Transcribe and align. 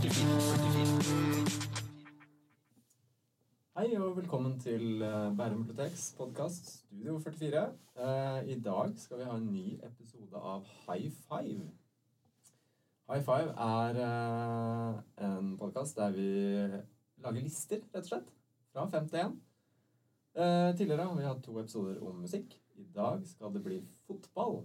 Hei 0.00 0.06
og 4.00 4.14
velkommen 4.16 4.54
til 4.56 5.02
eh, 5.04 5.36
Bærum 5.36 5.66
biblioteks 5.66 6.14
podkast 6.16 6.70
Studio 6.70 7.18
44. 7.18 7.64
Eh, 8.00 8.48
I 8.54 8.56
dag 8.64 8.94
skal 8.96 9.20
vi 9.20 9.26
ha 9.28 9.34
en 9.36 9.50
ny 9.52 9.74
episode 9.84 10.40
av 10.40 10.64
High 10.86 11.12
Five. 11.28 11.68
High 13.12 13.24
Five 13.28 13.52
er 13.66 14.00
eh, 14.06 14.96
en 15.28 15.52
podkast 15.60 16.00
der 16.00 16.16
vi 16.16 16.30
lager 17.20 17.44
lister, 17.44 17.84
rett 17.92 18.00
og 18.00 18.08
slett. 18.14 18.32
Fra 18.72 18.88
fem 18.88 19.04
til 19.12 19.24
én. 19.26 19.36
Tidligere 20.80 21.10
har 21.10 21.16
vi 21.20 21.28
hatt 21.28 21.44
to 21.44 21.60
episoder 21.60 22.00
om 22.00 22.24
musikk. 22.24 22.56
I 22.80 22.88
dag 22.96 23.20
skal 23.28 23.52
det 23.52 23.66
bli 23.68 23.84
fotball. 24.08 24.62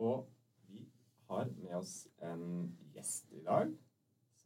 Og 0.00 0.28
vi 0.64 0.88
har 1.28 1.44
med 1.60 1.76
oss 1.84 2.06
en 2.24 2.72
gjest 2.96 3.28
i 3.36 3.44
dag 3.44 3.68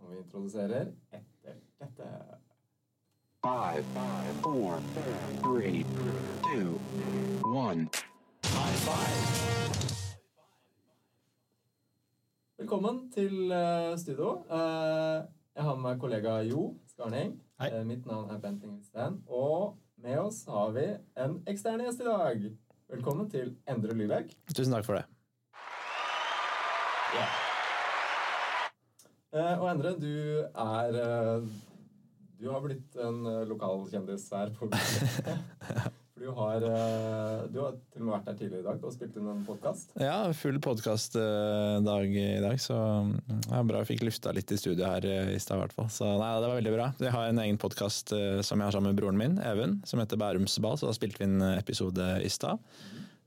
som 0.06 0.14
vi 0.14 0.18
introduserer 0.18 0.92
etter 1.10 1.54
dette. 1.78 2.08
Five, 3.42 3.84
four, 4.42 4.78
three, 5.42 5.84
two, 6.42 6.78
one. 7.42 7.88
High 8.44 8.76
five! 8.86 9.22
Velkommen 12.58 13.10
til 13.10 13.52
eh, 13.52 13.96
studio. 13.98 14.44
Eh, 14.50 15.24
jeg 15.56 15.64
har 15.64 15.74
med 15.74 15.82
meg 15.82 16.00
kollega 16.00 16.36
Jo 16.46 16.76
Skarning. 16.86 17.34
Hei. 17.60 17.72
Eh, 17.72 17.82
mitt 17.86 18.06
navn 18.06 18.30
er 18.30 18.38
Bent 18.38 18.62
Ingesten. 18.62 19.20
Og 19.26 19.76
med 19.98 20.18
oss 20.18 20.44
har 20.46 20.70
vi 20.76 20.86
en 21.18 21.40
ekstern 21.50 21.82
gjest 21.82 22.04
i 22.04 22.08
dag. 22.08 22.46
Velkommen 22.94 23.30
til 23.30 23.56
Endre 23.66 23.98
Lybekk. 23.98 24.30
Tusen 24.54 24.78
takk 24.78 24.86
for 24.86 25.00
det. 25.00 25.04
Eh, 27.16 27.45
og 29.36 29.68
Endre, 29.70 29.94
du 30.00 30.12
er 30.46 30.96
eh, 31.02 31.46
Du 32.40 32.48
har 32.52 32.64
blitt 32.64 32.96
en 33.00 33.22
eh, 33.28 33.44
lokal 33.48 33.86
kjendis 33.90 34.28
her 34.32 34.52
på. 34.56 34.68
For 36.16 36.24
du 36.24 36.30
har, 36.32 36.64
eh, 36.64 37.40
du 37.52 37.58
har 37.60 37.74
til 37.92 38.00
og 38.00 38.06
med 38.06 38.12
vært 38.14 38.28
her 38.30 38.36
tidligere 38.38 38.62
i 38.62 38.66
dag 38.66 38.84
og 38.88 38.94
spilt 38.94 39.18
inn 39.20 39.28
en 39.28 39.42
podkast. 39.44 39.90
Ja, 40.00 40.14
full 40.32 40.56
podkastdag 40.64 42.06
i 42.08 42.24
dag, 42.40 42.56
så 42.62 42.76
ja, 43.50 43.60
bra 43.60 43.82
jeg 43.82 43.90
fikk 43.90 44.06
lufta 44.08 44.32
litt 44.32 44.52
i 44.54 44.56
studio 44.60 44.88
her 44.88 45.04
eh, 45.04 45.34
i 45.34 45.40
stad. 45.42 45.76
Så 45.92 46.08
nei, 46.16 46.30
det 46.40 46.48
var 46.48 46.56
veldig 46.56 46.72
bra. 46.72 46.90
Jeg 47.04 47.12
har 47.12 47.28
en 47.28 47.42
egen 47.44 47.60
podkast 47.60 48.14
som 48.16 48.62
jeg 48.62 48.64
har 48.64 48.76
sammen 48.78 48.94
med 48.94 49.00
broren 49.02 49.20
min, 49.20 49.36
Even, 49.44 49.82
som 49.84 50.00
heter 50.00 50.20
Bærumsball, 50.20 50.80
så 50.80 50.88
da 50.88 50.96
spilte 50.96 51.20
vi 51.20 51.28
en 51.28 51.50
episode 51.52 52.08
i 52.24 52.32
stad. 52.32 52.64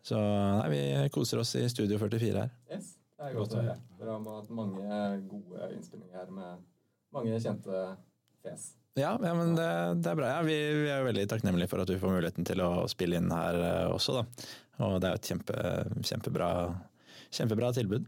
Så 0.09 0.17
nei, 0.17 0.69
vi 0.73 1.09
koser 1.13 1.43
oss 1.43 1.53
i 1.59 1.67
Studio 1.69 2.01
44 2.01 2.41
her. 2.41 2.55
Yes, 2.73 2.95
det 3.19 3.27
er 3.27 3.35
godt 3.35 3.55
å 3.55 3.61
høre. 3.61 3.77
Dere 3.99 4.13
har 4.15 4.27
hatt 4.37 4.51
mange 4.55 4.99
gode 5.27 5.71
innspillinger 5.75 6.21
her 6.21 6.29
med 6.31 6.61
mange 7.15 7.39
kjente 7.43 7.81
fjes. 8.43 8.69
Ja, 8.99 9.17
ja 9.19 9.33
men 9.35 9.57
det, 9.57 9.71
det 10.03 10.11
er 10.11 10.19
bra. 10.19 10.29
Ja, 10.37 10.45
vi, 10.45 10.55
vi 10.55 10.91
er 10.91 11.01
jo 11.01 11.09
veldig 11.09 11.25
takknemlige 11.31 11.71
for 11.71 11.83
at 11.83 11.91
vi 11.91 11.99
får 11.99 12.15
muligheten 12.15 12.47
til 12.47 12.63
å 12.63 12.71
spille 12.91 13.19
inn 13.19 13.27
her 13.33 13.59
eh, 13.59 13.89
også, 13.91 14.21
da. 14.21 14.47
Og 14.87 15.01
det 15.03 15.09
er 15.09 15.17
jo 15.17 15.19
et 15.19 15.29
kjempe, 15.33 15.65
kjempebra, 16.07 16.49
kjempebra 17.35 17.73
tilbud. 17.75 18.07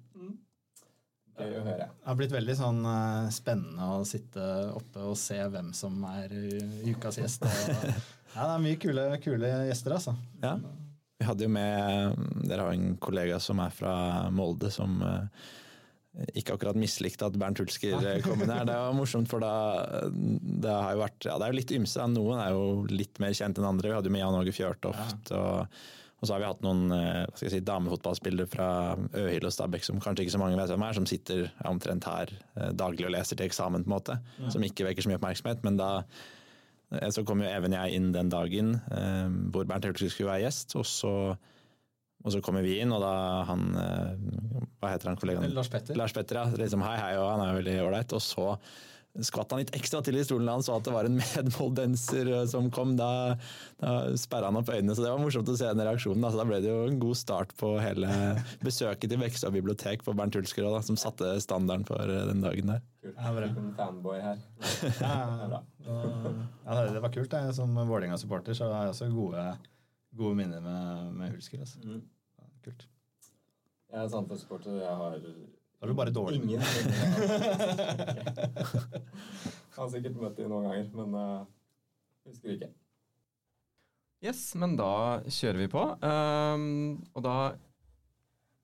Gøy 1.41 1.57
å 1.57 1.63
høre. 1.65 1.87
Det 1.89 2.07
har 2.07 2.17
blitt 2.19 2.33
veldig 2.35 2.55
sånn 2.59 2.79
eh, 2.87 3.31
spennende 3.33 3.89
å 3.97 4.05
sitte 4.07 4.47
oppe 4.77 5.03
og 5.11 5.19
se 5.19 5.39
hvem 5.41 5.71
som 5.75 5.99
er 6.11 6.31
uh, 6.31 6.79
ukas 6.87 7.19
gjest. 7.19 7.43
Og, 7.47 7.83
ja, 8.35 8.45
det 8.45 8.47
er 8.47 8.63
mye 8.63 8.79
kule, 8.79 9.05
kule 9.23 9.51
gjester, 9.67 9.97
altså. 9.97 10.15
Ja. 10.43 10.55
Vi 11.21 11.27
hadde 11.27 11.45
jo 11.45 11.53
med 11.53 12.21
Dere 12.49 12.65
har 12.65 12.73
en 12.73 12.95
kollega 13.01 13.37
som 13.43 13.61
er 13.61 13.73
fra 13.75 13.93
Molde, 14.33 14.71
som 14.73 14.97
eh, 15.05 15.47
ikke 16.41 16.57
akkurat 16.57 16.79
mislikte 16.79 17.27
at 17.29 17.37
Bernt 17.39 17.61
Hulsker 17.61 18.01
kom 18.25 18.41
inn 18.41 18.51
her. 18.51 18.65
Det 18.67 18.75
var 18.75 18.97
morsomt, 18.97 19.29
for 19.31 19.43
da 19.43 19.53
det 20.11 20.73
har 20.73 20.95
jo 20.95 21.03
vært 21.03 21.29
Ja, 21.29 21.37
det 21.37 21.45
er 21.45 21.53
jo 21.53 21.59
litt 21.61 21.75
ymse. 21.77 22.07
Noen 22.11 22.41
er 22.41 22.55
jo 22.55 22.65
litt 22.89 23.21
mer 23.21 23.37
kjent 23.37 23.61
enn 23.61 23.69
andre. 23.69 23.91
Vi 23.91 23.99
hadde 23.99 24.09
jo 24.11 24.15
med 24.17 24.23
Jan 24.25 24.39
Åge 24.41 24.55
Fjørtoft. 24.57 25.31
Og, 25.37 25.77
og 26.17 26.27
så 26.27 26.35
har 26.35 26.41
vi 26.41 26.49
hatt 26.49 26.65
noen 26.65 26.83
eh, 26.97 27.21
hva 27.29 27.37
skal 27.37 27.47
jeg 27.47 27.55
si, 27.55 27.63
damefotballspillere 27.69 28.49
fra 28.49 28.67
Øhild 29.21 29.47
og 29.47 29.55
Stabæk 29.55 29.87
som 29.87 30.01
kanskje 30.01 30.25
ikke 30.25 30.35
så 30.39 30.41
mange 30.41 30.57
vet 30.57 30.73
hvem 30.73 30.89
er, 30.89 30.97
som 30.97 31.07
sitter 31.09 31.47
omtrent 31.69 32.09
her 32.09 32.33
eh, 32.33 32.73
daglig 32.73 33.07
og 33.07 33.15
leser 33.15 33.37
til 33.37 33.47
eksamen, 33.47 33.85
på 33.85 33.93
en 33.93 33.97
måte. 33.99 34.19
Som 34.49 34.65
ikke 34.65 34.89
vekker 34.89 35.05
så 35.05 35.13
mye 35.13 35.21
oppmerksomhet. 35.21 35.65
Men 35.69 35.77
da 35.79 35.95
Eh, 36.01 36.40
Så 36.91 37.23
kom 37.27 37.39
jo 37.43 37.47
Even 37.47 37.75
jeg 37.75 37.95
inn 37.95 38.11
den 38.11 38.31
dagen 38.31 38.75
eh, 38.91 39.27
hvor 39.53 39.67
Bernt 39.69 39.87
Hulsker 39.87 40.11
skulle 40.11 40.31
være 40.33 40.45
gjest. 40.45 40.75
Og 40.79 40.85
så, 40.87 41.13
og 42.23 42.33
så 42.35 42.41
kommer 42.43 42.65
vi 42.65 42.79
inn, 42.83 42.91
og 42.91 43.03
da 43.03 43.13
han 43.47 43.67
eh, 43.79 44.65
Hva 44.81 44.91
heter 44.93 45.11
han 45.11 45.19
kollegaen? 45.21 45.53
Lars 45.55 45.71
Petter. 45.71 45.95
Lars 45.99 46.15
Petter, 46.15 46.41
ja. 46.41 46.63
Liksom, 46.63 46.83
hei, 46.83 46.97
hei, 46.99 47.13
og 47.21 47.29
han 47.31 47.45
er 47.45 47.53
jo 47.53 47.61
veldig 47.61 47.77
ålreit. 47.85 48.17
Og 48.17 48.25
så 48.25 48.49
skvatt 49.19 49.51
han 49.51 49.59
litt 49.59 49.73
ekstra 49.75 49.99
til 50.05 50.15
i 50.15 50.23
stolen 50.23 50.47
da 50.47 50.53
han 50.55 50.63
så 50.63 50.77
at 50.77 50.85
det 50.87 50.93
var 50.95 51.07
en 51.09 51.17
medmoldenser 51.21 52.29
eh, 52.31 52.45
som 52.47 52.69
kom. 52.71 52.93
Da, 52.99 53.35
da 53.81 53.91
sperra 54.19 54.47
han 54.47 54.59
opp 54.61 54.69
øynene, 54.71 54.95
så 54.95 55.03
det 55.03 55.11
var 55.11 55.19
morsomt 55.19 55.49
å 55.51 55.55
se 55.59 55.67
den 55.67 55.83
reaksjonen. 55.83 56.23
Da, 56.23 56.31
da 56.39 56.45
ble 56.47 56.61
det 56.63 56.71
jo 56.71 56.85
en 56.87 56.99
god 57.01 57.19
start 57.19 57.51
på 57.59 57.73
hele 57.83 58.07
besøket 58.65 59.11
til 59.11 59.19
Vekstra 59.21 59.51
bibliotek 59.51 60.05
på 60.07 60.15
Bernt 60.15 60.37
Hulsker, 60.39 60.63
da, 60.71 60.79
som 60.87 60.95
satte 60.99 61.33
standarden 61.43 61.83
for 61.89 61.99
eh, 62.07 62.23
den 62.31 62.39
dagen 62.45 62.71
der. 62.71 62.85
Kult. 63.03 63.17
Ja, 63.19 63.33
bra. 63.35 63.49
En 63.51 63.73
fanboy 63.77 64.21
her. 64.23 64.39
Ja, 65.01 65.11
ja, 65.11 65.61
ja, 65.89 66.77
det- 66.85 66.93
det 66.95 67.03
var 67.03 67.11
kult. 67.13 67.33
Jeg. 67.35 67.53
Som 67.57 67.75
Vålerenga-supporter 67.75 68.55
så 68.55 68.71
har 68.71 68.87
jeg 68.87 68.95
også 68.95 69.11
gode, 69.11 69.45
gode 70.15 70.37
minner 70.39 70.61
med, 70.63 71.11
med 71.19 71.33
Hulsker. 71.35 71.63
Altså. 71.65 71.81
Mm. 71.83 72.03
Kult. 72.63 72.85
Jeg 73.91 74.05
er 74.05 74.11
Sandefjord-supporter, 74.13 74.77
og 74.77 74.85
jeg 74.85 74.99
har 75.01 75.15
Da 75.81 75.87
er 75.87 75.89
du 75.89 75.97
bare 75.97 76.11
dårlig. 76.13 76.37
ingen 76.37 76.61
Jeg 79.71 79.79
har 79.79 79.87
sikkert 79.89 80.19
møtt 80.21 80.37
dem 80.37 80.51
noen 80.51 80.67
ganger, 80.67 80.85
men 80.93 81.15
uh, 81.17 81.41
husker 82.29 82.53
ikke. 82.53 82.69
Yes, 84.21 84.43
men 84.61 84.75
da 84.77 85.25
kjører 85.25 85.57
vi 85.63 85.65
på. 85.73 85.81
Um, 86.05 87.01
og 87.17 87.25
da 87.25 87.37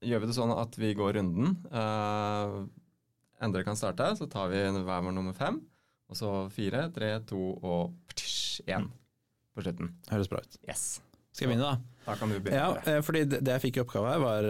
gjør 0.05 0.22
vi 0.22 0.29
det 0.29 0.38
sånn 0.38 0.53
at 0.53 0.78
vi 0.78 0.94
går 1.00 1.17
runden. 1.17 1.57
Uh, 1.73 2.69
Endre 3.41 3.66
kan 3.66 3.79
starte, 3.81 4.11
så 4.19 4.29
tar 4.29 4.53
vi 4.53 4.61
hver 4.61 5.01
vår 5.09 5.17
nummer 5.17 5.34
fem. 5.34 5.57
Og 6.13 6.22
så 6.22 6.29
fire, 6.53 6.85
tre, 6.94 7.16
to 7.25 7.57
og 7.57 7.97
én 8.69 8.85
på 9.57 9.66
slutten. 9.66 9.89
Høres 10.13 10.29
bra 10.29 10.45
ut. 10.45 10.61
Yes. 10.69 10.99
Skal 11.34 11.47
jeg 11.47 11.55
begynne, 11.55 11.73
da? 11.73 12.03
Da 12.05 12.13
kan 12.22 12.29
du 12.29 12.38
begynne. 12.38 12.61
Ja, 12.61 12.78
eh, 12.94 13.01
fordi 13.05 13.25
det 13.25 13.41
det 13.41 13.57
jeg 13.57 13.66
fikk 13.66 13.81
i 13.81 13.84
oppgave 13.88 14.13
her, 14.13 14.22
var 14.22 14.44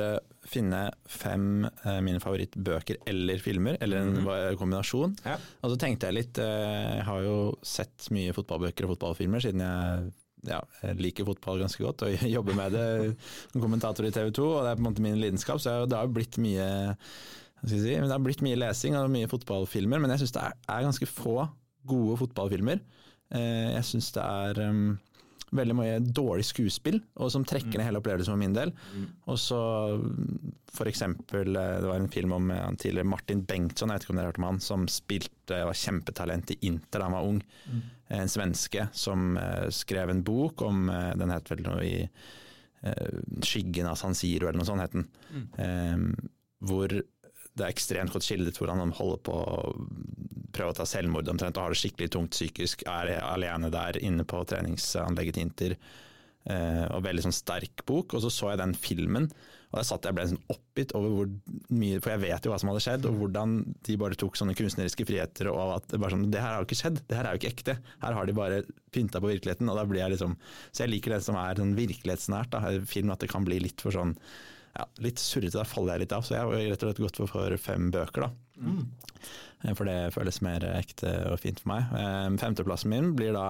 finne 0.48 0.84
fem 1.12 1.66
eh, 1.68 2.00
mine 2.06 2.22
favorittbøker 2.24 3.02
eller 3.10 3.42
filmer, 3.44 3.80
eller 3.84 4.04
en 4.04 4.22
mm. 4.22 4.30
kombinasjon. 4.60 5.18
Ja. 5.28 5.38
Og 5.62 5.74
så 5.74 5.80
tenkte 5.82 6.10
jeg 6.10 6.20
litt 6.22 6.40
eh, 6.44 6.98
Jeg 7.00 7.08
har 7.10 7.26
jo 7.26 7.38
sett 7.66 8.08
mye 8.16 8.36
fotballbøker 8.38 8.88
og 8.88 8.96
fotballfilmer 8.96 9.44
siden 9.44 9.66
jeg 9.66 10.08
ja, 10.48 10.60
jeg 10.84 11.00
liker 11.02 11.26
fotball 11.28 11.60
ganske 11.64 11.82
godt 11.82 12.06
og 12.06 12.24
jobber 12.36 12.56
med 12.56 12.76
det 12.78 12.88
som 13.52 13.64
kommentator 13.64 14.06
i 14.08 14.14
TV 14.14 14.30
2, 14.38 14.46
og 14.46 14.62
det 14.64 14.70
er 14.70 14.78
på 14.78 14.84
en 14.84 14.88
måte 14.88 15.04
min 15.04 15.18
lidenskap, 15.20 15.60
så 15.60 15.82
det 15.90 15.98
har 15.98 16.08
jo 16.08 16.14
blitt 16.16 16.38
mye 16.40 16.68
si, 17.66 17.96
men 17.98 18.06
det 18.06 18.14
har 18.14 18.24
blitt 18.24 18.44
mye 18.46 18.60
lesing 18.60 18.96
og 19.00 19.10
mye 19.12 19.30
fotballfilmer, 19.32 20.00
men 20.00 20.14
jeg 20.14 20.24
syns 20.24 20.36
det 20.38 20.46
er, 20.46 20.60
er 20.76 20.86
ganske 20.86 21.10
få 21.10 21.42
gode 21.88 22.20
fotballfilmer. 22.22 22.84
Eh, 23.36 23.74
Jeg 23.76 23.84
syns 23.88 24.12
det 24.16 24.24
er 24.24 24.62
um, 24.70 24.98
veldig 25.56 25.76
mye 25.78 26.00
dårlig 26.04 26.44
skuespill, 26.50 27.00
og 27.22 27.32
som 27.32 27.46
trekker 27.48 27.78
ned 27.78 27.88
hele 27.88 28.02
opplevelsen 28.02 28.34
for 28.34 28.42
min 28.42 28.56
del. 28.56 28.74
Og 29.32 29.40
så 29.40 29.62
eksempel, 30.88 31.56
eh, 31.56 31.78
det 31.82 31.88
var 31.88 31.96
en 32.00 32.12
film 32.12 32.34
om 32.36 32.52
eh, 32.52 32.64
han 32.64 32.78
tidligere 32.78 33.08
Martin 33.08 33.44
Bengtsson, 33.48 33.90
jeg 33.90 34.00
vet 34.00 34.08
ikke 34.08 34.14
om 34.14 34.20
dere 34.20 34.28
har 34.28 34.34
hørt 34.34 34.42
om 34.42 34.50
han, 34.50 34.60
som 34.60 34.88
spilte, 34.92 35.62
var 35.70 35.78
kjempetalent 35.78 36.52
i 36.52 36.60
Inter 36.68 37.00
da 37.00 37.08
han 37.08 37.16
var 37.18 37.30
ung. 37.30 37.42
En 38.08 38.30
svenske 38.32 38.88
som 38.94 39.38
eh, 39.38 39.70
skrev 39.70 40.10
en 40.10 40.24
bok 40.24 40.62
om, 40.62 40.90
eh, 40.90 41.14
den 41.20 41.34
het 41.34 41.52
vel 41.52 41.64
noe 41.66 41.84
i 41.84 41.98
eh, 42.04 43.20
Skyggen 43.44 43.90
av 43.90 44.00
San 44.00 44.16
Siro, 44.16 44.48
eller 44.48 44.62
noe 44.62 44.70
sånt 44.70 44.84
het 44.84 44.96
den. 44.96 45.08
Mm. 45.58 46.14
hvor 46.68 46.88
det 47.58 47.66
er 47.66 47.74
ekstremt 47.74 48.14
godt 48.14 48.26
skildret 48.26 48.58
hvordan 48.58 48.80
han 48.82 48.94
holder 48.96 49.20
på 49.26 49.34
å 49.34 49.74
prøve 50.58 50.74
å 50.74 50.78
ta 50.78 50.88
selvmord 50.90 51.30
omtrent 51.32 51.58
og 51.60 51.68
har 51.68 51.76
det 51.76 51.80
skikkelig 51.84 52.12
tungt 52.16 52.36
psykisk, 52.36 52.84
er 52.90 53.16
alene 53.22 53.72
der 53.74 54.02
inne 54.02 54.26
på 54.28 54.44
treningsanlegget 54.50 55.38
til 55.38 55.48
Inter. 55.48 55.78
Uh, 56.48 56.86
og 56.96 57.02
veldig 57.04 57.26
sånn 57.26 57.36
sterk 57.36 57.84
bok. 57.88 58.16
Og 58.16 58.24
så 58.24 58.32
så 58.32 58.54
jeg 58.54 58.62
den 58.62 58.76
filmen, 58.80 59.26
og 59.68 59.82
der 59.82 59.88
satt 59.88 60.06
jeg 60.08 60.14
og 60.14 60.18
ble 60.20 60.28
sånn 60.30 60.54
oppgitt 60.54 60.94
over 60.96 61.12
hvor 61.12 61.32
mye 61.76 62.00
For 62.00 62.14
jeg 62.14 62.22
vet 62.22 62.46
jo 62.46 62.54
hva 62.54 62.60
som 62.62 62.70
hadde 62.72 62.84
skjedd, 62.86 63.08
og 63.10 63.18
hvordan 63.20 63.56
de 63.84 63.98
bare 64.00 64.18
tok 64.20 64.40
sånne 64.40 64.56
kunstneriske 64.56 65.06
friheter. 65.10 65.50
Og 65.52 65.74
at 65.76 65.90
det 65.92 66.00
bare 66.00 66.16
sånn 66.16 66.30
Det 66.32 66.40
her 66.40 66.56
har 66.56 66.64
jo 66.64 66.70
ikke 66.70 66.80
skjedd, 66.80 67.02
det 67.04 67.18
her 67.20 67.28
er 67.28 67.36
jo 67.36 67.42
ikke 67.42 67.52
ekte. 67.52 67.76
Her 68.04 68.16
har 68.16 68.30
de 68.30 68.38
bare 68.38 68.62
pynta 68.96 69.20
på 69.20 69.34
virkeligheten. 69.34 69.68
Og 69.68 69.80
da 69.80 69.84
blir 69.90 70.06
jeg 70.06 70.16
liksom 70.16 70.38
Så 70.72 70.86
jeg 70.86 70.94
liker 70.94 71.18
det 71.18 71.24
som 71.28 71.40
er 71.42 71.60
sånn 71.60 71.76
virkelighetsnært. 71.76 72.54
da, 72.56 72.78
Film 72.88 73.12
at 73.12 73.26
det 73.26 73.32
kan 73.34 73.48
bli 73.48 73.60
litt 73.68 73.84
for 73.84 73.96
sånn 73.96 74.16
ja, 74.78 74.86
litt 75.04 75.20
surrete, 75.22 75.58
da 75.58 75.64
faller 75.68 75.96
jeg 75.98 76.06
litt 76.06 76.14
av. 76.18 76.26
Så 76.28 76.36
jeg 76.36 76.46
har 76.46 76.54
rett 76.72 76.84
og 76.86 76.92
slett 76.92 77.04
gått 77.08 77.22
for, 77.32 77.58
fem 77.58 77.90
bøker, 77.94 78.28
da. 78.28 78.30
Mm. 78.62 79.76
For 79.76 79.90
det 79.90 79.98
føles 80.14 80.38
mer 80.46 80.62
ekte 80.76 81.10
og 81.32 81.40
fint 81.42 81.60
for 81.64 81.72
meg. 81.74 81.90
Eh, 81.98 82.28
Femteplassen 82.38 82.92
min 82.94 83.12
blir 83.18 83.34
da 83.34 83.48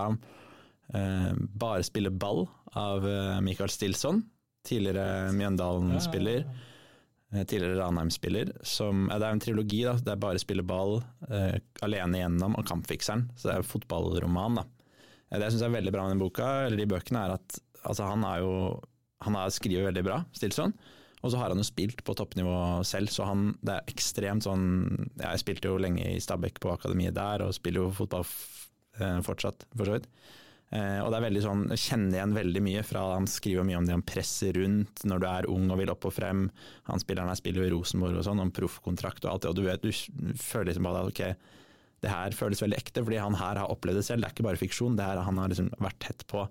eh, 0.96 1.34
Bare 1.60 1.84
spille 1.84 2.12
ball 2.16 2.46
av 2.80 3.04
eh, 3.08 3.42
Michael 3.44 3.70
Stilson. 3.74 4.24
Tidligere 4.68 5.32
Mjøndalen-spiller. 5.36 6.46
eh, 7.34 7.44
tidligere 7.44 7.80
Ranheim-spiller. 7.82 8.54
som- 8.64 9.08
Det 9.12 9.22
er 9.22 9.32
en 9.32 9.40
trilogi, 9.40 9.84
da. 9.84 9.94
Det 10.00 10.08
er 10.14 10.16
bare 10.24 10.40
spille 10.40 10.64
ball, 10.64 11.04
eh, 11.30 11.60
alene 11.82 12.20
gjennom 12.24 12.56
og 12.58 12.66
Kampfikseren. 12.66 13.30
Så 13.36 13.50
det 13.50 13.54
er 13.56 13.58
en 13.58 13.64
fotballroman. 13.64 14.56
da. 14.56 14.64
Det 15.32 15.42
jeg 15.44 15.52
syns 15.52 15.64
er 15.64 15.76
veldig 15.82 15.92
bra 15.92 16.04
med 16.08 16.18
den 16.18 16.24
boka, 16.24 16.66
eller 16.68 16.78
de 16.78 16.86
bøkene, 16.86 17.26
er 17.26 17.34
at 17.34 17.60
altså, 17.84 18.08
han 18.08 18.24
er 18.24 18.40
jo 18.40 18.82
han 19.20 19.34
har 19.34 19.50
skriver 19.50 19.92
veldig 19.92 20.04
bra, 20.06 20.26
Stilson. 20.32 20.74
Og 21.26 21.32
så 21.34 21.40
har 21.42 21.50
han 21.50 21.60
jo 21.60 21.66
spilt 21.66 22.04
på 22.06 22.14
toppnivå 22.18 22.84
selv, 22.86 23.10
så 23.10 23.26
han, 23.26 23.50
det 23.66 23.74
er 23.74 23.88
ekstremt 23.90 24.46
sånn 24.46 24.68
Jeg 25.18 25.42
spilte 25.42 25.72
jo 25.72 25.80
lenge 25.82 26.04
i 26.06 26.20
Stabæk 26.22 26.62
på 26.62 26.74
akademiet 26.76 27.18
der, 27.18 27.46
og 27.46 27.56
spiller 27.58 27.88
jo 27.88 27.96
fotball 27.98 28.28
eh, 29.02 29.18
fortsatt, 29.26 29.66
for 29.74 29.90
så 29.90 29.98
vidt. 29.98 30.06
Eh, 30.68 31.00
og 31.00 31.10
det 31.10 31.18
er 31.18 31.26
veldig 31.30 31.44
sånn, 31.46 31.62
jeg 31.72 31.84
kjenner 31.86 32.18
igjen 32.18 32.34
veldig 32.36 32.62
mye 32.66 32.82
fra 32.84 33.06
Han 33.14 33.28
skriver 33.32 33.64
mye 33.64 33.78
om 33.80 33.86
det 33.88 33.94
han 33.96 34.04
presser 34.04 34.58
rundt 34.60 35.06
når 35.08 35.22
du 35.24 35.28
er 35.30 35.48
ung 35.54 35.70
og 35.72 35.80
vil 35.80 35.94
opp 35.94 36.10
og 36.10 36.16
frem. 36.16 36.48
Han 36.92 37.04
spilleren 37.04 37.32
her 37.32 37.40
spiller 37.40 37.64
jo 37.64 37.70
i 37.70 37.74
Rosenborg 37.76 38.20
og 38.20 38.28
sånn, 38.28 38.44
om 38.44 38.54
proffkontrakt 38.54 39.26
og 39.26 39.32
alt 39.34 39.46
det. 39.46 39.54
Og 39.54 39.58
du 39.58 39.64
vet, 39.66 39.86
du 39.86 40.36
føler 40.38 40.74
liksom 40.74 40.90
bare 40.90 41.06
at 41.06 41.14
ok, 41.14 41.56
det 42.04 42.14
her 42.14 42.36
føles 42.38 42.62
veldig 42.62 42.78
ekte, 42.78 43.02
fordi 43.02 43.22
han 43.22 43.40
her 43.40 43.62
har 43.64 43.72
opplevd 43.74 44.02
det 44.02 44.06
selv. 44.06 44.22
Det 44.22 44.30
er 44.30 44.36
ikke 44.36 44.50
bare 44.50 44.62
fiksjon. 44.62 44.98
det 45.00 45.08
her, 45.08 45.24
Han 45.26 45.40
har 45.42 45.50
liksom 45.50 45.72
vært 45.82 46.00
tett 46.04 46.28
på, 46.30 46.44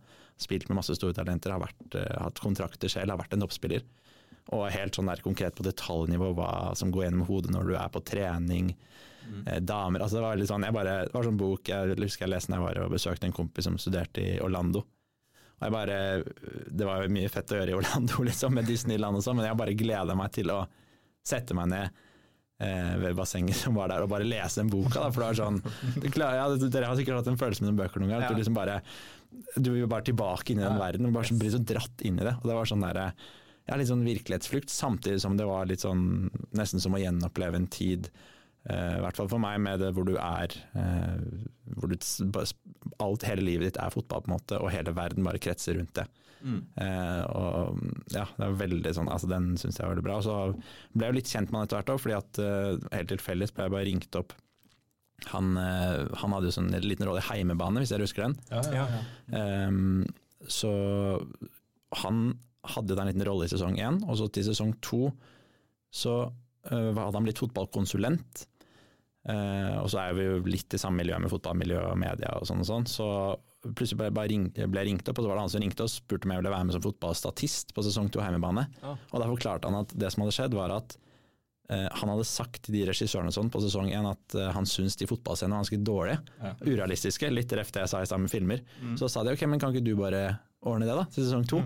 spilt 0.42 0.66
med 0.68 0.80
masse 0.80 0.96
store 0.96 1.14
talenter, 1.14 1.54
har 1.54 1.62
vært, 1.62 1.86
eh, 1.94 2.16
hatt 2.18 2.42
kontrakter 2.42 2.90
selv, 2.90 3.14
har 3.14 3.20
vært 3.20 3.36
en 3.36 3.44
toppspiller. 3.44 3.84
Og 4.54 4.68
helt 4.70 4.94
sånn 4.94 5.08
der 5.10 5.22
konkret 5.24 5.56
på 5.58 5.64
detaljnivå 5.66 6.30
hva 6.36 6.50
som 6.78 6.92
går 6.94 7.08
gjennom 7.08 7.26
hodet 7.26 7.50
når 7.54 7.70
du 7.70 7.74
er 7.74 7.88
på 7.90 8.02
trening. 8.06 8.70
Eh, 9.46 9.58
damer, 9.58 10.04
altså 10.04 10.18
det 10.18 10.22
var 10.22 10.36
veldig 10.36 10.48
sånn, 10.52 10.66
jeg 10.68 10.76
bare, 10.76 10.98
det 11.08 11.14
var 11.16 11.26
sånn 11.26 11.40
bok 11.40 11.70
jeg 11.72 11.96
husker 11.98 12.26
jeg 12.26 12.30
leste 12.30 12.52
da 12.52 12.60
jeg 12.60 12.66
var 12.66 12.78
og 12.84 12.94
besøkte 12.94 13.26
en 13.26 13.34
kompis 13.34 13.66
som 13.66 13.78
studerte 13.80 14.22
i 14.22 14.36
Orlando. 14.44 14.84
Og 15.56 15.64
jeg 15.64 15.72
bare, 15.72 15.98
Det 16.68 16.86
var 16.86 17.02
jo 17.02 17.12
mye 17.16 17.30
fett 17.32 17.52
å 17.52 17.60
gjøre 17.60 17.72
i 17.72 17.78
Orlando 17.78 18.22
liksom, 18.28 18.54
med 18.54 18.68
Disneyland 18.70 19.18
og 19.18 19.24
sånn, 19.24 19.40
men 19.40 19.48
jeg 19.48 19.58
bare 19.58 19.78
gleda 19.78 20.18
meg 20.18 20.34
til 20.36 20.52
å 20.54 20.60
sette 21.26 21.56
meg 21.58 21.72
ned 21.72 22.02
eh, 22.62 22.92
ved 23.02 23.16
bassenget 23.18 23.58
som 23.64 23.74
var 23.74 23.90
der 23.90 24.04
og 24.04 24.12
bare 24.12 24.28
lese 24.28 24.62
den 24.62 24.70
boka. 24.70 25.00
Da, 25.00 25.10
for 25.10 25.24
det 25.24 25.30
var 25.32 25.40
sånn, 25.40 25.58
du 26.02 26.06
klarer, 26.12 26.38
ja, 26.44 26.68
Dere 26.70 26.92
har 26.92 27.00
sikkert 27.00 27.22
hatt 27.22 27.32
en 27.32 27.40
følelse 27.40 27.64
med 27.64 27.72
noen 27.72 27.80
bøker 27.82 28.04
noen 28.04 28.14
gang. 28.14 28.22
at 28.22 28.36
Du 28.36 28.38
liksom 28.38 28.56
bare 28.56 28.78
du 29.56 29.72
vil 29.72 29.82
jo 29.82 29.88
bare 29.90 30.06
tilbake 30.06 30.52
inn 30.52 30.60
i 30.62 30.64
den 30.64 30.78
verden 30.78 31.08
og 31.08 31.16
bare 31.16 31.28
så 31.28 31.34
blir 31.36 31.50
så 31.52 31.58
dratt 31.58 32.04
inn 32.06 32.20
i 32.20 32.24
det. 32.24 32.36
Og 32.38 32.46
det 32.48 32.54
var 32.56 32.68
sånn 32.70 32.84
der, 32.84 33.00
ja, 33.66 33.76
litt 33.76 33.90
sånn 33.90 34.04
virkelighetsflukt, 34.06 34.70
samtidig 34.70 35.20
som 35.24 35.36
det 35.38 35.46
var 35.48 35.66
litt 35.66 35.82
sånn 35.84 36.30
nesten 36.56 36.82
som 36.82 36.94
å 36.94 37.00
gjenoppleve 37.02 37.58
en 37.58 37.66
tid. 37.72 38.10
eh, 38.68 38.98
I 38.98 39.02
hvert 39.02 39.16
fall 39.18 39.28
for 39.32 39.42
meg, 39.42 39.58
med 39.60 39.80
det 39.82 39.92
hvor 39.96 40.06
du 40.06 40.14
er 40.16 40.54
eh, 40.74 41.16
hvor 41.76 41.90
du, 41.90 41.96
Alt, 43.02 43.26
hele 43.26 43.42
livet 43.42 43.72
ditt 43.72 43.80
er 43.82 43.90
fotball, 43.90 44.22
på 44.22 44.30
en 44.30 44.36
måte, 44.38 44.60
og 44.62 44.70
hele 44.70 44.94
verden 44.94 45.26
bare 45.26 45.42
kretser 45.42 45.76
rundt 45.80 45.94
det. 45.98 46.06
Eh, 46.78 47.22
og 47.34 47.80
ja, 48.14 48.26
det 48.36 48.44
er 48.46 48.58
veldig 48.60 48.90
sånn, 48.94 49.08
altså 49.10 49.26
Den 49.26 49.56
syns 49.58 49.78
jeg 49.80 49.86
var 49.86 49.96
veldig 49.96 50.04
bra. 50.06 50.18
Og 50.20 50.26
så 50.26 50.34
ble 50.94 51.08
jeg 51.08 51.10
jo 51.14 51.16
litt 51.18 51.30
kjent 51.32 51.50
med 51.50 51.58
han 51.58 51.66
etter 51.66 51.80
hvert 51.80 51.94
òg, 51.96 52.02
fordi 52.04 52.16
at 52.20 52.40
eh, 52.44 52.90
helt 52.94 53.10
tilfeldig 53.14 53.48
ble 53.56 53.66
jeg 53.66 53.74
bare 53.74 53.88
ringt 53.88 54.18
opp. 54.20 54.36
Han, 55.32 55.56
eh, 55.58 56.04
han 56.20 56.34
hadde 56.36 56.50
jo 56.50 56.54
sånn 56.58 56.70
en 56.76 56.86
liten 56.86 57.08
rolle 57.08 57.24
i 57.24 57.28
Heimebane, 57.32 57.82
hvis 57.82 57.90
dere 57.94 58.06
husker 58.06 58.28
den. 58.28 58.36
Ja, 58.52 58.62
ja, 58.70 58.86
ja. 58.94 59.02
Ehm, 59.40 60.04
så 60.46 60.70
han 62.04 62.36
hadde 62.74 62.98
en 62.98 63.10
liten 63.10 63.24
rolle 63.26 63.46
i 63.46 63.52
sesong 63.52 63.78
én, 63.78 64.02
og 64.06 64.18
så 64.18 64.28
til 64.32 64.46
sesong 64.48 64.74
to 64.84 65.10
så 65.94 66.18
eh, 66.70 66.92
hadde 66.92 67.14
han 67.14 67.26
blitt 67.26 67.40
fotballkonsulent. 67.42 68.46
Uh, 69.26 69.82
og 69.82 69.88
så 69.90 70.04
er 70.04 70.12
vi 70.14 70.22
jo 70.22 70.34
litt 70.46 70.76
i 70.76 70.78
samme 70.78 71.00
miljø 71.02 71.16
med 71.18 71.32
fotballmiljø 71.32 71.80
og 71.88 71.96
media 71.98 72.28
og 72.38 72.44
sånn 72.46 72.60
og 72.62 72.68
sånn, 72.68 72.84
så 72.86 73.06
plutselig 73.64 73.98
ble 73.98 74.10
bare 74.14 74.30
ring, 74.30 74.44
ble 74.54 74.84
jeg 74.84 74.86
ringt 74.92 75.08
opp, 75.10 75.18
og 75.18 75.24
så 75.24 75.30
var 75.32 75.40
det 75.40 75.42
han 75.42 75.50
som 75.50 75.64
ringte 75.64 75.82
og 75.82 75.90
spurte 75.90 76.28
om 76.28 76.34
jeg 76.34 76.38
ville 76.38 76.52
være 76.52 76.68
med 76.68 76.76
som 76.76 76.84
fotballstatist 76.84 77.74
på 77.74 77.82
sesong 77.82 78.12
to 78.14 78.22
hjemmebane. 78.22 78.68
Ah. 78.86 79.00
Og 79.10 79.18
da 79.18 79.26
forklarte 79.32 79.66
han 79.66 79.80
at 79.80 79.94
det 79.98 80.12
som 80.14 80.22
hadde 80.22 80.36
skjedd 80.36 80.54
var 80.54 80.76
at 80.76 80.94
eh, 81.74 81.88
han 81.90 82.12
hadde 82.12 82.28
sagt 82.30 82.60
til 82.68 82.76
de 82.76 82.84
regissørene 82.92 83.34
sånn 83.34 83.50
på 83.50 83.64
sesong 83.64 83.90
én 83.90 84.06
at 84.06 84.38
han 84.54 84.70
syntes 84.70 84.94
de 85.00 85.10
fotballscenene 85.10 85.58
var 85.58 85.64
ganske 85.64 85.82
dårlige. 85.90 86.20
Ja. 86.44 86.54
Urealistiske, 86.62 87.32
litt 87.34 87.56
ref 87.58 87.74
det 87.74 87.82
jeg 87.82 87.94
sa 87.96 88.04
i 88.06 88.12
samme 88.12 88.30
filmer. 88.30 88.62
Så 88.94 89.10
sa 89.10 89.26
de 89.26 89.34
ok, 89.34 89.42
men 89.50 89.58
kan 89.58 89.74
ikke 89.74 89.88
du 89.88 89.96
bare 89.98 90.22
ordne 90.62 90.86
det 90.86 90.94
da, 90.94 91.08
til 91.10 91.26
sesong 91.26 91.50
to? 91.50 91.64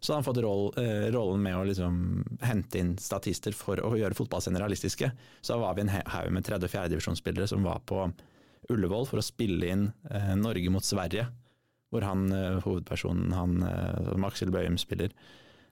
Så 0.00 0.12
har 0.12 0.20
han 0.20 0.26
fått 0.26 0.38
roll, 0.42 0.68
eh, 0.78 1.08
rollen 1.10 1.42
med 1.42 1.56
å 1.58 1.64
liksom 1.66 1.96
hente 2.46 2.78
inn 2.78 2.96
statister 3.02 3.54
for 3.56 3.80
å 3.82 3.96
gjøre 3.98 4.14
fotballscener 4.14 4.62
realistiske. 4.62 5.10
Så 5.42 5.58
var 5.58 5.74
vi 5.74 5.82
en 5.82 5.88
haug 5.88 6.30
med 6.30 6.44
tredje- 6.46 6.68
og 6.68 6.70
fjerdedivisjonsspillere 6.70 7.48
som 7.50 7.66
var 7.66 7.80
på 7.86 8.04
Ullevål 8.70 9.08
for 9.08 9.18
å 9.18 9.24
spille 9.24 9.66
inn 9.72 9.92
eh, 10.10 10.34
Norge 10.36 10.70
mot 10.70 10.84
Sverige. 10.86 11.26
Hvor 11.90 12.04
han, 12.04 12.28
eh, 12.32 12.60
hovedpersonen, 12.62 13.32
han, 13.32 13.62
eh, 13.64 14.26
Aksel 14.28 14.50
Bøyum 14.52 14.76
spiller, 14.78 15.10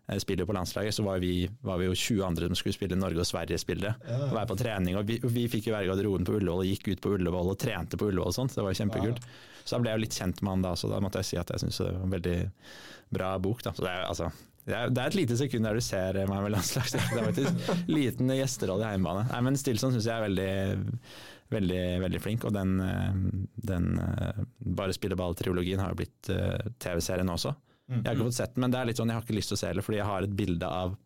eh, 0.08 0.18
spiller 0.18 0.46
på 0.48 0.54
landslaget. 0.56 0.94
Så 0.96 1.04
var 1.04 1.20
vi, 1.20 1.48
var 1.62 1.78
vi 1.78 1.86
jo 1.86 1.92
20 1.94 2.24
andre 2.26 2.48
som 2.48 2.56
skulle 2.56 2.74
spille 2.74 2.96
Norge 2.98 3.20
og 3.20 3.28
Sverige-spillere. 3.28 3.94
Og 4.30 4.32
være 4.32 4.48
på 4.48 4.58
trening. 4.58 4.96
Og 4.96 5.06
vi, 5.06 5.18
vi 5.22 5.46
fikk 5.52 5.68
jo 5.68 5.76
være 5.76 5.84
i 5.84 5.92
garderoben 5.92 6.26
på 6.26 6.38
Ullevål 6.40 6.64
og 6.64 6.70
gikk 6.72 6.88
ut 6.94 7.04
på 7.04 7.14
Ullevål 7.18 7.52
og 7.52 7.58
trente 7.60 8.00
på 8.00 8.08
Ullevål 8.08 8.32
og 8.32 8.38
sånt. 8.38 8.50
Så 8.50 8.58
det 8.58 8.66
var 8.66 8.74
jo 8.74 8.80
kjempekult. 8.82 9.28
Så 9.66 9.76
da 9.76 9.82
ble 9.82 9.92
jeg 9.92 9.98
jo 9.98 10.04
litt 10.06 10.18
kjent 10.18 10.42
med 10.42 10.54
han 10.54 10.66
da, 10.68 10.74
så 10.78 10.90
da 10.90 11.00
måtte 11.02 11.22
jeg 11.22 11.30
si 11.30 11.38
at 11.40 11.50
jeg 11.50 11.64
syns 11.64 11.80
det 11.82 11.88
var 11.88 12.04
en 12.06 12.14
veldig 12.14 12.36
bra 13.16 13.32
bok. 13.42 13.64
Da. 13.66 13.72
Så 13.74 13.84
det 13.84 13.90
er, 13.92 14.04
altså, 14.06 14.30
det 14.66 14.74
er, 14.74 14.92
det 14.94 15.02
er 15.02 15.12
et 15.12 15.18
lite 15.18 15.38
sekund 15.38 15.66
der 15.66 15.78
du 15.78 15.84
ser 15.84 16.20
meg 16.30 16.42
med 16.44 16.54
landslagsdrakt. 16.54 17.12
Det 17.14 17.22
er 17.22 17.28
faktisk 17.30 17.90
liten 17.98 18.30
gjesterolle 18.34 18.86
i 18.86 18.94
heimbane. 18.96 19.26
Nei, 19.30 19.40
men 19.48 19.58
Stilson 19.58 19.94
syns 19.94 20.08
jeg 20.08 20.14
er 20.16 20.26
veldig, 20.26 20.86
veldig, 21.54 21.84
veldig 22.06 22.22
flink, 22.22 22.46
og 22.48 22.54
den, 22.56 22.76
eh, 22.82 23.20
den 23.70 23.92
eh, 24.02 24.42
Bare 24.78 24.96
spille 24.96 25.18
ball-triologien 25.18 25.82
har 25.82 25.94
jo 25.94 26.00
blitt 26.02 26.30
eh, 26.34 26.70
TV-serien 26.82 27.30
også. 27.30 27.54
Jeg 27.86 28.02
har 28.02 28.16
ikke 28.16 28.26
fått 28.26 28.40
sett 28.40 28.54
den, 28.56 28.64
men 28.64 28.72
det 28.74 28.78
er 28.80 28.88
litt 28.88 28.98
sånn, 28.98 29.10
jeg 29.12 29.20
har 29.20 29.22
ikke 29.22 29.36
lyst 29.36 29.52
til 29.52 29.58
å 29.58 29.60
se 29.60 29.68
det, 29.78 29.82
fordi 29.86 30.00
jeg 30.00 30.08
har 30.08 30.26
et 30.26 30.38
bilde 30.40 30.70
av 30.82 30.96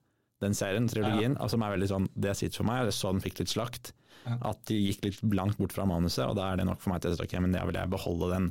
den 0.40 0.56
serien, 0.56 0.86
trilogien, 0.88 1.36
ja. 1.36 1.48
som 1.52 1.60
er 1.60 1.74
veldig 1.74 1.88
sånn, 1.90 2.06
det 2.16 2.32
sitter 2.38 2.62
for 2.62 2.68
meg. 2.70 2.86
Jeg 2.88 2.96
så 2.96 3.12
den 3.12 3.20
fikk 3.24 3.42
litt 3.42 3.52
slakt. 3.52 3.92
At 4.26 4.64
de 4.68 4.76
gikk 4.78 5.04
litt 5.06 5.20
langt 5.36 5.56
bort 5.60 5.72
fra 5.72 5.86
manuset, 5.88 6.26
og 6.28 6.36
da 6.36 6.50
er 6.52 6.60
det 6.60 6.66
nok 6.68 6.80
for 6.82 6.92
meg 6.92 7.02
til 7.02 7.14
å 7.16 7.24
ok, 7.24 7.36
men 7.40 7.52
da 7.56 7.64
vil 7.68 7.78
jeg 7.80 7.92
beholde 7.92 8.28
den 8.34 8.50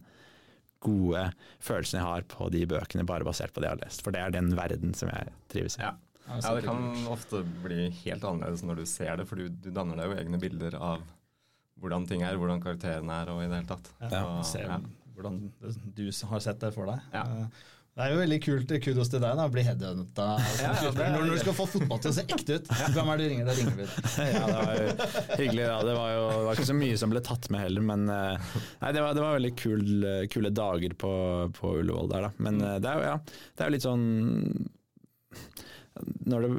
gode 0.83 1.25
følelsen 1.60 2.00
jeg 2.00 2.07
har 2.07 2.25
på 2.31 2.48
de 2.54 2.63
bøkene, 2.71 3.06
bare 3.07 3.27
basert 3.27 3.54
på 3.54 3.60
det 3.62 3.68
jeg 3.69 3.75
har 3.77 3.83
lest. 3.83 4.04
For 4.06 4.16
det 4.16 4.21
er 4.24 4.36
den 4.36 4.54
verden 4.57 4.94
som 4.95 5.12
jeg 5.12 5.33
trives 5.51 5.77
i. 5.77 5.83
Ja. 5.83 5.94
ja, 6.30 6.54
det 6.56 6.63
kan 6.66 6.86
ofte 7.12 7.44
bli 7.63 7.89
helt 8.04 8.24
annerledes 8.24 8.63
når 8.63 8.81
du 8.81 8.86
ser 8.89 9.19
det, 9.19 9.27
for 9.30 9.39
du, 9.42 9.50
du 9.50 9.71
danner 9.75 10.00
deg 10.00 10.12
jo 10.13 10.19
egne 10.23 10.40
bilder 10.42 10.78
av 10.80 11.04
hvordan 11.80 12.07
ting 12.09 12.23
er, 12.28 12.35
hvordan 12.40 12.64
karakterene 12.64 13.21
er 13.23 13.30
og 13.31 13.44
i 13.44 13.47
det 13.47 13.59
hele 13.61 13.69
tatt. 13.69 13.92
Ja, 14.04 14.23
Og- 14.40 14.56
ja. 14.59 14.80
hvordan 15.16 15.38
du 15.95 16.06
har 16.31 16.44
sett 16.44 16.59
det 16.64 16.73
for 16.76 16.90
deg. 16.92 17.04
Ja. 17.16 17.26
Eh, 17.96 18.00
Det 18.00 18.06
er 18.06 18.14
jo 18.14 18.19
veldig 18.22 18.40
kult, 18.46 18.74
kudos 18.84 19.10
til 19.12 19.24
deg 19.24 19.36
da, 19.40 19.46
å 19.50 19.52
bli 19.54 19.64
headhunta 19.66 20.28
Ja, 20.62 20.72
ja, 20.86 20.92
når 21.16 21.34
du 21.34 21.38
skal 21.42 21.56
få 21.58 21.66
fotball 21.68 22.00
til 22.04 22.12
å 22.12 22.16
se 22.16 22.24
ekte 22.28 22.60
ut. 22.60 22.69
Hvem 22.96 23.12
er 23.12 23.19
det 23.19 23.26
du 23.26 23.34
ringer? 23.34 23.50
Da 23.50 23.56
ringer 23.58 23.80
vi. 23.80 23.88
ja, 24.34 24.44
det 24.46 24.60
var 24.60 24.74
jo 24.80 24.88
hyggelig. 25.42 25.64
Ja. 25.66 25.78
Det, 25.90 25.96
var 25.98 26.14
jo, 26.14 26.24
det 26.30 26.46
var 26.48 26.60
ikke 26.60 26.69
så 26.72 26.78
mye 26.80 27.00
som 27.02 27.14
ble 27.16 27.24
tatt 27.26 27.50
med 27.54 27.66
heller, 27.66 27.88
men 27.92 28.06
eh, 28.14 28.52
nei, 28.84 28.94
det, 28.96 29.04
var, 29.04 29.18
det 29.18 29.26
var 29.26 29.38
veldig 29.40 29.54
kul, 29.60 29.88
kule 30.31 30.54
dager 30.56 30.96
på, 31.06 31.14
på 31.60 31.74
Ullevål 31.81 32.14
der, 32.14 32.30
da. 32.30 32.34
Men 32.48 32.62
eh, 32.64 32.78
det 32.84 32.94
er 32.94 33.02
jo 33.02 33.10
ja, 33.10 33.18
det 33.26 33.66
er 33.66 33.72
jo 33.72 33.76
litt 33.78 33.88
sånn 33.90 34.08
når 36.30 36.46
det, 36.46 36.50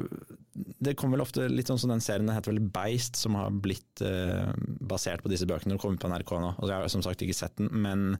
det 0.83 0.93
kommer 0.99 1.17
vel 1.17 1.23
ofte 1.25 1.47
litt 1.49 1.69
sånn 1.71 1.79
som 1.81 1.91
den 1.93 2.03
serien 2.03 2.27
den 2.27 2.35
heter 2.35 2.53
vel 2.53 2.63
Beist, 2.75 3.17
som 3.19 3.35
har 3.39 3.49
blitt 3.63 4.03
eh, 4.05 4.51
basert 4.83 5.23
på 5.23 5.31
disse 5.31 5.47
bøkene. 5.49 5.73
Den 5.73 5.81
kommer 5.81 5.99
på 6.01 6.11
NRK 6.11 6.33
nå, 6.43 6.53
og 6.59 6.69
jeg 6.69 6.77
har 6.83 6.91
som 6.91 7.03
sagt 7.05 7.23
ikke 7.23 7.37
sett 7.37 7.55
den. 7.59 7.71
Men 7.71 8.17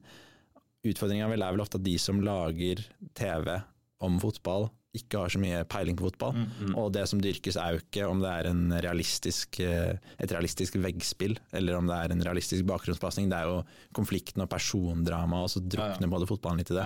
utfordringa 0.84 1.28
vel 1.30 1.42
er 1.46 1.54
vel 1.54 1.62
ofte 1.64 1.78
at 1.80 1.86
de 1.86 1.96
som 2.02 2.20
lager 2.24 2.82
TV 3.18 3.60
om 4.02 4.16
fotball, 4.22 4.70
ikke 4.92 5.16
har 5.22 5.30
så 5.32 5.38
mye 5.40 5.62
peiling 5.72 5.96
på 5.96 6.04
fotball. 6.04 6.34
Og 6.76 6.90
det 6.92 7.06
som 7.08 7.20
dyrkes 7.22 7.56
er 7.56 7.72
jo 7.72 7.78
ikke 7.80 8.04
om 8.10 8.18
det 8.20 8.28
er 8.28 8.48
en 8.50 8.66
realistisk, 8.84 9.56
eh, 9.64 9.94
et 10.20 10.34
realistisk 10.34 10.74
veggspill, 10.76 11.38
eller 11.56 11.78
om 11.78 11.86
det 11.88 11.96
er 11.96 12.12
en 12.12 12.20
realistisk 12.26 12.66
bakgrunnspasning. 12.68 13.30
Det 13.32 13.38
er 13.38 13.46
jo 13.48 13.62
konflikten 13.96 14.42
og 14.44 14.50
persondrama, 14.52 15.40
og 15.46 15.48
så 15.54 15.62
drukner 15.64 16.10
både 16.12 16.28
fotballen 16.28 16.60
litt 16.60 16.74
i 16.74 16.76
det. 16.76 16.84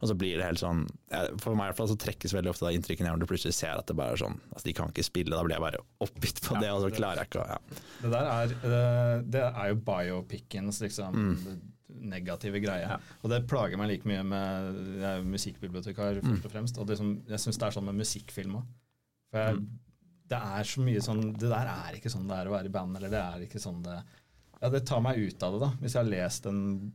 Og 0.00 0.10
så 0.10 0.16
blir 0.18 0.34
det 0.40 0.48
helt 0.48 0.58
sånn 0.62 0.82
For 1.38 1.54
meg 1.54 1.68
i 1.68 1.70
hvert 1.70 1.76
fall 1.78 1.88
så 1.92 1.98
trekkes 1.98 2.34
veldig 2.34 2.50
ofte 2.50 2.66
da 2.66 2.72
inntrykket 2.74 3.06
ned 3.06 3.14
når 3.14 3.22
du 3.22 3.30
plutselig 3.30 3.54
ser 3.54 3.78
at 3.78 3.86
det 3.86 3.96
bare 3.98 4.12
er 4.14 4.20
sånn 4.20 4.36
altså 4.52 4.64
De 4.66 4.74
kan 4.78 4.90
ikke 4.90 5.06
spille, 5.06 5.30
da 5.34 5.42
blir 5.46 5.56
jeg 5.56 5.64
bare 5.68 5.80
oppgitt 6.04 6.42
på 6.42 6.58
det, 6.60 6.70
og 6.74 6.82
så 6.82 6.90
klarer 6.94 7.22
jeg 7.22 7.30
ikke 7.30 7.42
å 7.44 7.48
ja. 7.54 7.58
Det 8.02 8.12
der 8.18 8.30
er, 8.34 8.58
eh, 8.66 9.16
det 9.30 9.46
er 9.48 9.68
jo 9.72 9.78
biopicens 9.86 10.82
liksom, 10.82 11.14
Mm. 11.18 11.60
Negative 11.88 12.60
greie. 12.60 12.98
Og 13.24 13.30
det 13.30 13.46
plager 13.48 13.76
meg 13.80 13.88
like 13.88 14.04
mye 14.08 14.22
med 14.22 14.78
Jeg 15.00 15.18
er 15.20 15.22
musikkbibliotekar, 15.24 16.20
Mm. 16.22 16.28
først 16.36 16.44
og 16.44 16.52
fremst. 16.52 16.78
Og 16.78 16.86
det 16.86 16.98
som, 16.98 17.14
jeg 17.26 17.38
syns 17.38 17.58
det 17.58 17.62
er 17.68 17.70
sånn 17.80 17.84
med 17.84 17.94
musikkfilm 17.96 18.56
òg. 18.60 18.66
For 19.30 19.38
jeg, 19.38 19.56
Mm. 19.56 19.68
det 20.28 20.38
er 20.38 20.62
så 20.64 20.80
mye 20.84 21.00
sånn 21.00 21.32
Det 21.38 21.48
der 21.48 21.66
er 21.66 21.92
ikke 21.96 22.10
sånn 22.12 22.28
det 22.28 22.36
er 22.36 22.46
å 22.46 22.52
være 22.52 22.66
i 22.66 22.68
band, 22.68 22.96
eller 22.96 23.08
det 23.08 23.18
er 23.22 23.46
ikke 23.46 23.60
sånn 23.60 23.82
det 23.82 24.02
Ja, 24.60 24.68
det 24.70 24.84
tar 24.86 25.00
meg 25.00 25.16
ut 25.18 25.42
av 25.42 25.52
det, 25.52 25.60
da. 25.60 25.70
Hvis 25.80 25.92
jeg 25.94 26.02
har 26.04 26.10
lest 26.10 26.46
en, 26.46 26.92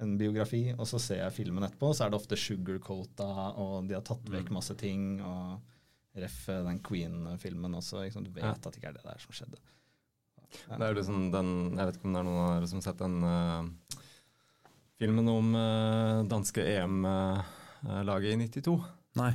en 0.00 0.16
biografi, 0.18 0.70
og 0.78 0.86
så 0.86 1.00
ser 1.00 1.16
jeg 1.28 1.32
filmen 1.46 1.64
etterpå, 1.64 1.90
så 1.94 2.06
er 2.06 2.10
det 2.10 2.20
ofte 2.20 2.36
sugarcoata, 2.38 3.56
og 3.58 3.88
de 3.88 3.94
har 3.94 4.02
tatt 4.02 4.22
vekk 4.24 4.48
Mm. 4.48 4.52
masse 4.54 4.76
ting. 4.76 5.20
og 5.20 5.60
Ref 6.14 6.46
den 6.46 6.78
Queen-filmen 6.80 7.74
også. 7.74 8.12
Sant? 8.12 8.24
Du 8.26 8.30
vet 8.30 8.44
Ja. 8.44 8.50
at 8.52 8.60
det 8.62 8.76
ikke 8.76 8.88
er 8.88 8.92
det 8.92 9.02
der 9.02 9.18
som 9.18 9.32
skjedde. 9.32 9.58
Det 10.68 10.80
er 10.80 10.94
jo 10.94 11.00
liksom 11.00 11.32
den 11.32 11.76
Jeg 11.76 11.86
vet 11.86 11.96
ikke 11.96 12.04
om 12.04 12.12
det 12.12 12.20
er 12.20 12.24
noen 12.24 12.48
av 12.50 12.60
dere 12.60 12.68
som 12.68 12.76
har 12.76 12.82
sett 12.82 12.98
den 12.98 13.24
eh, 13.24 13.62
filmen 15.02 15.28
om 15.30 15.54
uh, 15.56 16.22
danske 16.30 16.62
EM-laget 16.76 18.36
i 18.36 18.48
92. 18.62 18.76
Nei. 19.18 19.32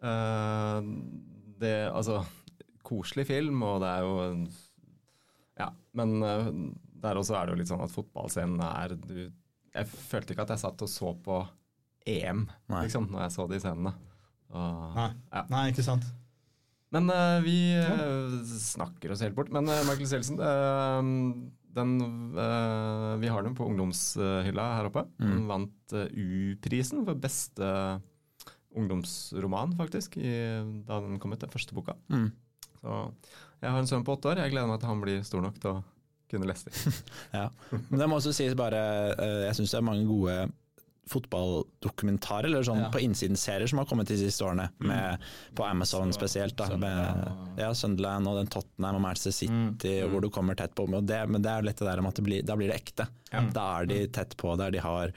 Uh, 0.00 0.80
det 1.60 1.74
Altså, 1.92 2.22
koselig 2.86 3.26
film, 3.28 3.60
og 3.66 3.82
det 3.82 3.90
er 3.90 4.06
jo 4.06 4.14
Ja, 5.60 5.68
men 5.98 6.16
uh, 6.24 6.48
der 7.00 7.20
også 7.20 7.36
er 7.36 7.46
det 7.46 7.54
jo 7.54 7.60
litt 7.60 7.70
sånn 7.70 7.84
at 7.84 7.92
fotballscenen 7.92 8.62
er 8.64 8.96
du, 8.96 9.28
Jeg 9.74 9.90
følte 9.90 10.34
ikke 10.34 10.46
at 10.48 10.54
jeg 10.56 10.64
satt 10.64 10.86
og 10.86 10.92
så 10.92 11.12
på 11.20 11.42
EM, 12.08 12.46
Nei. 12.72 12.86
liksom, 12.86 13.10
når 13.12 13.26
jeg 13.26 13.34
så 13.36 13.44
de 13.50 13.60
scenene. 13.60 13.92
Og, 14.50 14.96
Nei. 14.96 15.10
Ja. 15.34 15.44
Nei, 15.52 15.66
ikke 15.74 15.84
sant. 15.84 16.08
Men 16.90 17.12
vi 17.44 17.54
snakker 18.50 19.12
oss 19.12 19.20
helt 19.22 19.36
bort. 19.36 19.52
Men 19.54 19.68
uh, 19.68 19.82
Michael 19.86 20.08
Selsen 20.10 20.40
den 21.74 21.96
eh, 22.38 23.16
Vi 23.22 23.30
har 23.30 23.44
den 23.46 23.56
på 23.58 23.66
ungdomshylla 23.70 24.66
her 24.78 24.90
oppe. 24.90 25.04
Mm. 25.20 25.30
Den 25.30 25.44
vant 25.50 25.94
eh, 25.96 26.10
U-prisen 26.12 27.04
for 27.06 27.18
beste 27.20 27.70
ungdomsroman, 28.76 29.74
faktisk, 29.78 30.16
i, 30.22 30.32
da 30.86 31.00
den 31.02 31.18
kom 31.18 31.34
ut, 31.34 31.40
den 31.42 31.50
første 31.50 31.74
boka. 31.74 31.96
Mm. 32.12 32.28
Så 32.80 32.98
jeg 33.60 33.72
har 33.72 33.80
en 33.80 33.88
sønn 33.90 34.04
på 34.06 34.14
åtte 34.14 34.30
år. 34.30 34.42
Jeg 34.44 34.54
gleder 34.54 34.70
meg 34.70 34.80
til 34.80 34.92
han 34.92 35.02
blir 35.02 35.24
stor 35.26 35.42
nok 35.44 35.58
til 35.60 35.74
å 35.74 35.80
kunne 36.30 36.48
lese 36.48 36.70
dem. 36.70 36.98
Ja. 37.40 37.48
Men 37.90 38.02
det 38.02 38.08
må 38.10 38.20
også 38.20 38.34
sies 38.34 38.56
bare 38.58 38.80
eh, 39.16 39.40
Jeg 39.48 39.58
syns 39.58 39.74
det 39.74 39.80
er 39.80 39.86
mange 39.90 40.06
gode 40.08 40.36
fotballdokumentarer, 41.08 42.44
eller 42.50 42.62
sånn 42.62 42.82
Ja. 42.84 42.90
på 42.90 43.00
innsiden-serier 43.00 43.66
som 43.68 43.78
har 43.78 43.86
kommet 43.86 44.06
de 44.08 44.16
siste 44.16 44.44
årene, 44.44 44.68
med, 44.78 45.18
på 45.54 45.64
Amazon 45.64 46.12
spesielt. 46.12 46.56
Da, 46.56 46.66
Sunderland 46.68 47.56
med 47.56 47.58
ja, 47.58 47.72
Sunderland 47.74 48.28
og 48.28 48.36
den 48.36 48.46
Tottenham 48.46 48.96
og 48.96 49.00
Manchester 49.02 49.32
City, 49.32 50.00
Mm. 50.02 50.10
hvor 50.10 50.20
du 50.20 50.30
kommer 50.30 50.54
tett 50.54 50.74
på. 50.74 50.84
Og 50.92 51.04
det, 51.06 51.28
men 51.28 51.42
det 51.42 51.50
er 51.50 51.62
litt 51.62 51.76
det 51.76 51.86
der 51.88 51.98
om 51.98 52.06
at 52.06 52.14
det 52.14 52.24
blir, 52.24 52.42
da 52.44 52.56
blir 52.56 52.68
det 52.68 52.76
ekte. 52.82 53.08
Da 53.52 53.80
er 53.80 53.86
de 53.86 54.06
tett 54.08 54.36
på 54.36 54.56
der. 54.56 54.70
De 54.70 54.78
har, 54.78 55.12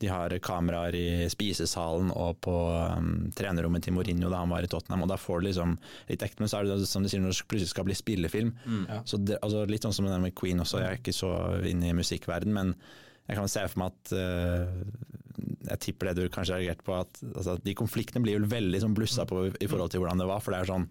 de 0.00 0.06
har 0.08 0.30
kameraer 0.38 0.94
i 0.94 1.28
spisesalen 1.28 2.10
og 2.16 2.40
på 2.40 2.54
um, 2.98 3.30
trenerrommet 3.36 3.82
til 3.82 3.92
Mourinho 3.92 4.30
da 4.30 4.38
han 4.38 4.48
var 4.48 4.62
i 4.62 4.66
Tottenham, 4.66 5.02
og 5.02 5.08
da 5.08 5.16
får 5.16 5.40
du 5.40 5.46
liksom 5.48 5.78
litt 6.08 6.22
ekte. 6.22 6.40
Men 6.40 6.48
så 6.48 6.60
er 6.60 6.64
det 6.64 6.86
som 6.88 7.02
de 7.02 7.08
sier 7.08 7.20
når 7.20 7.34
det 7.36 7.48
plutselig 7.48 7.68
skal 7.68 7.84
bli 7.84 7.94
spillefilm. 7.94 8.54
Ja. 8.88 9.02
Så 9.04 9.18
det, 9.24 9.38
altså 9.42 9.66
litt 9.68 9.82
sånn 9.82 9.92
som 9.94 10.06
det 10.06 10.18
med 10.20 10.34
Queen 10.34 10.58
også, 10.60 10.80
jeg 10.80 10.88
er 10.90 10.98
ikke 10.98 11.12
så 11.14 11.62
inne 11.68 11.90
i 11.90 11.92
musikkverden, 11.92 12.52
men 12.52 12.74
jeg 13.28 13.36
kan 13.38 13.48
se 13.52 13.62
for 13.68 13.82
meg 13.82 13.92
at 13.94 14.12
uh, 14.16 14.82
Jeg 15.70 15.80
tipper 15.86 16.10
det 16.10 16.16
du 16.18 16.32
kanskje 16.32 16.56
har 16.56 16.60
reagert 16.60 16.84
på, 16.84 16.96
at 16.98 17.20
altså, 17.34 17.54
de 17.64 17.74
konfliktene 17.78 18.22
blir 18.24 18.38
jo 18.38 18.48
veldig 18.50 18.80
sånn 18.82 18.96
blussa 18.96 19.24
på 19.28 19.46
i 19.52 19.68
forhold 19.70 19.92
til 19.92 20.02
hvordan 20.02 20.20
det 20.20 20.26
var. 20.28 20.40
For 20.44 20.52
det 20.52 20.60
er 20.62 20.70
sånn 20.72 20.88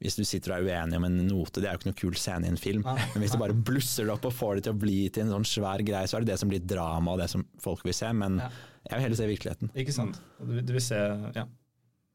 hvis 0.00 0.16
du 0.16 0.22
sitter 0.24 0.54
og 0.54 0.62
er 0.62 0.86
uenig 0.86 0.96
om 0.96 1.04
en 1.04 1.16
note, 1.28 1.60
det 1.60 1.68
er 1.68 1.74
jo 1.74 1.80
ikke 1.82 1.90
noe 1.90 1.98
kul 1.98 2.14
scene 2.16 2.48
i 2.48 2.52
en 2.54 2.56
film. 2.56 2.86
Men 2.88 3.20
hvis 3.20 3.34
du 3.34 3.40
bare 3.42 3.52
blusser 3.52 4.06
det 4.08 4.14
opp 4.14 4.24
og 4.30 4.32
får 4.32 4.54
det 4.56 4.62
til 4.64 4.72
å 4.72 4.80
bli 4.80 4.94
til 5.12 5.26
en 5.26 5.34
sånn 5.34 5.44
svær 5.50 5.82
greie, 5.84 6.08
så 6.08 6.16
er 6.16 6.24
det 6.24 6.32
det 6.32 6.38
som 6.40 6.48
blir 6.48 6.62
drama 6.64 7.12
og 7.12 7.20
det 7.20 7.26
som 7.28 7.44
folk 7.60 7.84
vil 7.84 7.92
se. 7.98 8.08
Men 8.16 8.38
Ja. 8.40 8.48
jeg 8.88 8.94
vil 8.94 9.04
heller 9.04 9.20
se 9.20 9.28
virkeligheten. 9.28 9.72
Ikke 9.76 9.92
sant. 9.92 10.20
Du 10.40 10.72
vil 10.72 10.80
se, 10.80 10.96
ja, 11.36 11.44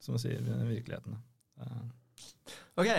som 0.01 0.17
du 0.17 0.23
sier, 0.23 0.41
virkeligheten. 0.41 1.19
OK, 2.75 2.89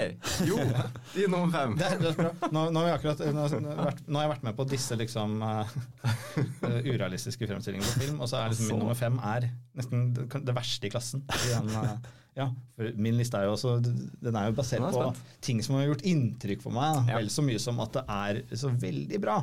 jo, 0.49 0.57
i 1.21 1.27
nummer 1.29 1.51
fem. 1.53 1.75
Det, 1.77 1.85
er- 1.85 1.99
det 2.01 2.13
er. 2.17 2.31
Nå, 2.49 2.63
nå, 2.73 2.81
har 2.87 2.95
akkurat, 2.97 3.21
nå, 3.37 3.43
vært, 3.85 3.99
nå 4.09 4.19
har 4.19 4.25
jeg 4.25 4.33
vært 4.33 4.47
med 4.49 4.57
på 4.57 4.65
disse 4.71 4.97
liksom 4.97 5.35
eh, 5.47 6.79
urealistiske 6.89 7.49
fremstillingene 7.51 7.91
på 7.93 8.05
film, 8.07 8.23
og 8.25 8.31
så 8.31 8.41
er 8.41 8.55
liksom 8.55 8.71
min 8.73 8.81
nummer 8.81 8.97
fem 8.99 9.19
er 9.21 9.51
nesten 9.77 10.07
det, 10.17 10.55
verste 10.57 10.89
i 10.89 10.93
klassen. 10.95 11.27
Den, 11.29 11.69
uh, 11.77 11.93
ja, 12.37 12.49
for 12.77 12.89
min 13.01 13.17
liste 13.21 13.37
er 13.39 13.47
jo 13.49 13.55
også 13.55 13.77
Den 13.85 14.37
er 14.37 14.49
jo 14.51 14.57
basert 14.59 14.85
er 14.85 14.97
på 14.97 15.13
ting 15.45 15.61
som 15.65 15.77
har 15.79 15.87
gjort 15.91 16.05
inntrykk 16.09 16.65
på 16.65 16.73
meg. 16.73 17.03
Ja. 17.11 17.21
vel 17.21 17.31
så 17.33 17.45
mye 17.45 17.61
som 17.61 17.81
at 17.85 17.97
det 18.01 18.05
er 18.17 18.43
så 18.57 18.73
veldig 18.73 19.21
bra. 19.29 19.39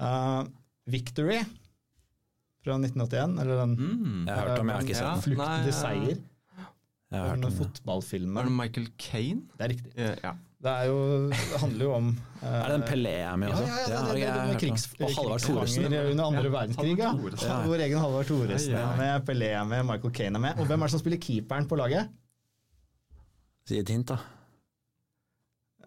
Uh, 0.00 0.42
Victory 0.92 1.42
fra 2.64 2.76
1981, 2.78 3.40
eller 3.42 3.56
den 3.66 3.72
Mm. 3.76 4.26
Jeg 4.26 4.34
har 4.34 4.48
hørt 4.48 4.60
om, 4.60 4.68
jeg 4.68 4.76
har 4.76 4.82
ikke 4.82 4.94
sett 4.94 5.08
den. 5.12 5.22
Flukt 5.28 5.38
Nei, 5.44 5.56
til 5.62 5.72
ja. 5.72 5.78
seier. 5.82 6.12
Jeg 6.12 6.62
har 6.62 6.68
hørt 6.68 6.78
Den 7.01 7.01
om 7.20 7.44
det. 7.44 7.52
fotballfilmen. 7.58 8.38
Er 8.40 8.48
det 8.48 8.54
Michael 8.56 8.88
Kane? 8.98 9.44
Det 9.58 9.66
er 9.66 9.72
riktig. 9.74 9.92
Ja. 9.96 10.14
ja. 10.24 10.32
Det, 10.62 10.70
er 10.70 10.84
jo, 10.86 10.98
det 11.26 11.58
handler 11.58 11.84
jo 11.84 11.92
om 11.96 12.08
uh, 12.42 12.48
Er 12.54 12.68
det 12.68 12.74
den 12.76 12.84
Pelé 12.86 13.14
er 13.18 13.36
med 13.36 13.48
Ja, 13.50 13.54
også? 13.56 13.64
ja, 13.66 13.78
ja, 13.78 13.86
det, 13.86 13.96
det, 13.96 14.12
det, 14.12 14.20
det, 14.20 14.32
har 14.32 14.46
hørt 14.46 14.60
krigs, 14.60 14.84
om. 14.86 15.04
Og 15.04 15.16
Halvard 15.16 15.40
Thoresen. 15.40 15.82
krigsfanger 15.82 16.10
under 16.10 16.24
andre 16.24 16.44
Ja, 16.44 16.52
verdenskrig. 16.56 16.98
Ja. 16.98 17.14
Ja. 17.48 17.56
Vår 17.66 17.82
egen 17.86 17.98
Halvard 17.98 18.28
Thoresen 18.30 18.76
Ja, 18.76 18.80
ja. 18.80 18.92
er 18.92 19.00
med, 19.00 19.24
Pelé 19.26 19.48
er 19.58 19.64
med, 19.64 19.82
Michael 19.88 20.14
Kane 20.20 20.38
er 20.38 20.44
med. 20.46 20.60
Og 20.62 20.70
hvem 20.70 20.80
er 20.80 20.86
det 20.86 20.94
som 20.94 21.02
spiller 21.02 21.18
keeperen 21.24 21.66
på 21.68 21.80
laget? 21.80 22.14
Si 23.68 23.78
et 23.78 23.90
hint, 23.90 24.08
da. 24.12 24.20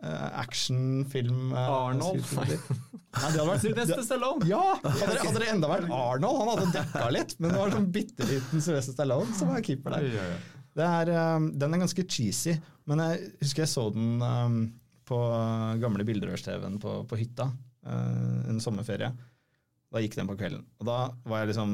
Uh, 0.03 0.39
Actionfilm 0.41 1.53
uh, 1.53 1.60
Arnold. 1.60 2.20
Nei, 2.36 2.50
det 2.51 3.24
hadde 3.24 3.48
vært 3.48 3.63
Sylvester 3.63 4.03
Stallone! 4.03 4.48
Ja! 4.50 4.75
Hadde 4.84 5.08
det, 5.08 5.22
hadde 5.24 5.39
det 5.39 5.48
enda 5.53 5.70
vært 5.72 5.88
Arnold, 5.88 6.41
han 6.41 6.51
hadde 6.51 6.67
dekka 6.75 7.05
litt, 7.15 7.38
men 7.39 7.53
det 7.53 7.62
var 7.62 7.72
sånn 7.74 7.88
bitte 7.96 8.27
liten 8.27 8.63
Sylvester 8.63 8.98
Stallone 8.98 9.39
som 9.39 9.53
var 9.53 9.63
keeper 9.63 9.96
der. 9.96 10.36
Er, 10.75 11.12
um, 11.38 11.51
den 11.55 11.75
er 11.75 11.79
ganske 11.86 12.03
cheesy, 12.03 12.58
men 12.89 13.00
jeg 13.00 13.29
husker 13.39 13.63
jeg 13.63 13.72
så 13.72 13.86
den 13.96 14.17
um, 14.20 14.58
på 15.08 15.20
gamle 15.79 16.03
bilderørs-TV-en 16.08 16.79
på, 16.84 16.98
på 17.08 17.20
hytta 17.20 17.48
uh, 17.48 18.41
en 18.51 18.60
sommerferie. 18.63 19.12
Da 19.94 20.01
gikk 20.03 20.17
den 20.20 20.27
på 20.27 20.36
kvelden. 20.39 20.65
Og 20.82 20.89
da 20.89 20.98
var 21.24 21.44
jeg 21.44 21.53
liksom 21.53 21.72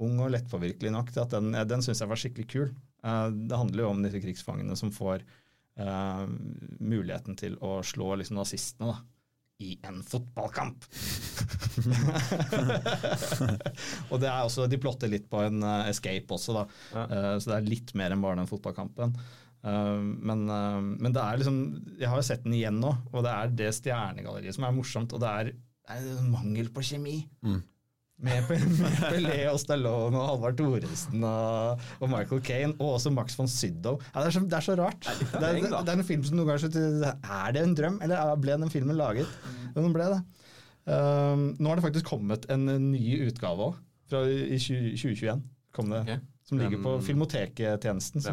ung 0.00 0.22
og 0.24 0.32
lettpåvirkelig 0.34 0.90
nok 0.96 1.12
til 1.14 1.22
at 1.22 1.36
den, 1.36 1.52
den 1.68 1.84
syns 1.84 2.00
jeg 2.02 2.10
var 2.10 2.18
skikkelig 2.18 2.48
kul. 2.50 2.70
Det 3.04 3.58
handler 3.60 3.84
jo 3.84 3.90
om 3.92 4.00
disse 4.02 4.20
krigsfangene 4.24 4.74
som 4.76 4.90
får 4.92 5.22
muligheten 6.80 7.36
til 7.38 7.58
å 7.64 7.76
slå 7.86 8.14
liksom, 8.18 8.40
nazistene 8.40 8.94
da, 8.94 8.96
i 9.60 9.78
en 9.86 10.02
fotballkamp. 10.06 10.78
og 14.10 14.20
det 14.22 14.30
er 14.30 14.40
også, 14.40 14.66
de 14.70 14.78
plotter 14.80 15.08
litt 15.12 15.26
på 15.30 15.38
en 15.44 15.62
uh, 15.64 15.88
escape 15.90 16.34
også, 16.36 16.52
da. 16.56 16.64
Ja. 16.94 17.02
Uh, 17.10 17.36
så 17.36 17.44
det 17.52 17.56
er 17.58 17.68
litt 17.68 17.90
mer 17.98 18.10
enn 18.14 18.24
bare 18.24 18.38
den 18.40 18.50
fotballkampen. 18.50 19.10
Uh, 19.60 20.00
men, 20.00 20.38
men 20.48 21.12
det 21.12 21.20
er 21.20 21.36
liksom 21.36 21.56
Jeg 22.00 22.08
har 22.08 22.16
jo 22.16 22.24
sett 22.24 22.46
den 22.46 22.56
igjen 22.56 22.80
nå, 22.80 22.94
og 23.12 23.20
det 23.26 23.32
er 23.34 23.46
det 23.58 23.76
stjernegalleriet 23.76 24.54
som 24.56 24.64
er 24.68 24.76
morsomt. 24.76 25.14
Og 25.16 25.20
det 25.22 25.30
er, 25.30 25.44
det 25.52 25.90
er 25.98 26.02
mangel 26.32 26.68
på 26.72 26.80
kjemi. 26.92 27.18
Mm. 27.44 27.60
Med, 28.20 28.48
med 28.50 28.96
Pelé 29.00 29.36
og 29.48 29.56
Stallone 29.62 30.18
og 30.20 30.26
Halvard 30.28 30.58
Thoresen 30.58 31.22
og, 31.24 31.80
og 32.00 32.10
Michael 32.12 32.42
Kane, 32.44 32.74
og 32.76 32.98
også 32.98 33.12
Max 33.16 33.36
von 33.38 33.48
Sydow. 33.48 33.96
Ja, 34.14 34.20
det, 34.20 34.26
er 34.26 34.34
så, 34.36 34.42
det 34.44 34.58
er 34.58 34.66
så 34.66 34.74
rart. 34.76 35.00
Det 35.08 35.28
er 35.30 35.38
Det 35.40 35.48
er, 35.48 35.56
en 35.56 35.86
det 35.88 35.94
er 35.94 36.02
en 36.02 36.04
film 36.10 36.26
som 36.28 36.36
noen 36.36 36.50
ganger 36.50 36.66
så 36.66 36.70
Er 37.14 37.54
det 37.56 37.62
en 37.64 37.74
drøm, 37.78 37.96
eller 38.04 38.20
er- 38.20 38.36
ble 38.42 38.58
den 38.60 38.70
filmen 38.74 38.98
laget? 39.00 39.30
Den 39.76 39.92
ble 39.96 40.10
det. 40.12 40.20
Um, 40.90 41.46
nå 41.60 41.68
har 41.70 41.76
det 41.80 41.84
faktisk 41.86 42.08
kommet 42.12 42.44
en 42.52 42.66
ny 42.90 43.20
utgave 43.28 43.70
òg, 43.70 43.80
i 44.26 44.58
20, 44.58 44.94
2021. 45.00 45.42
Kom 45.76 45.90
det, 45.92 46.00
Okay. 46.04 46.20
Som 46.50 46.58
ligger 46.58 46.80
på 46.82 46.96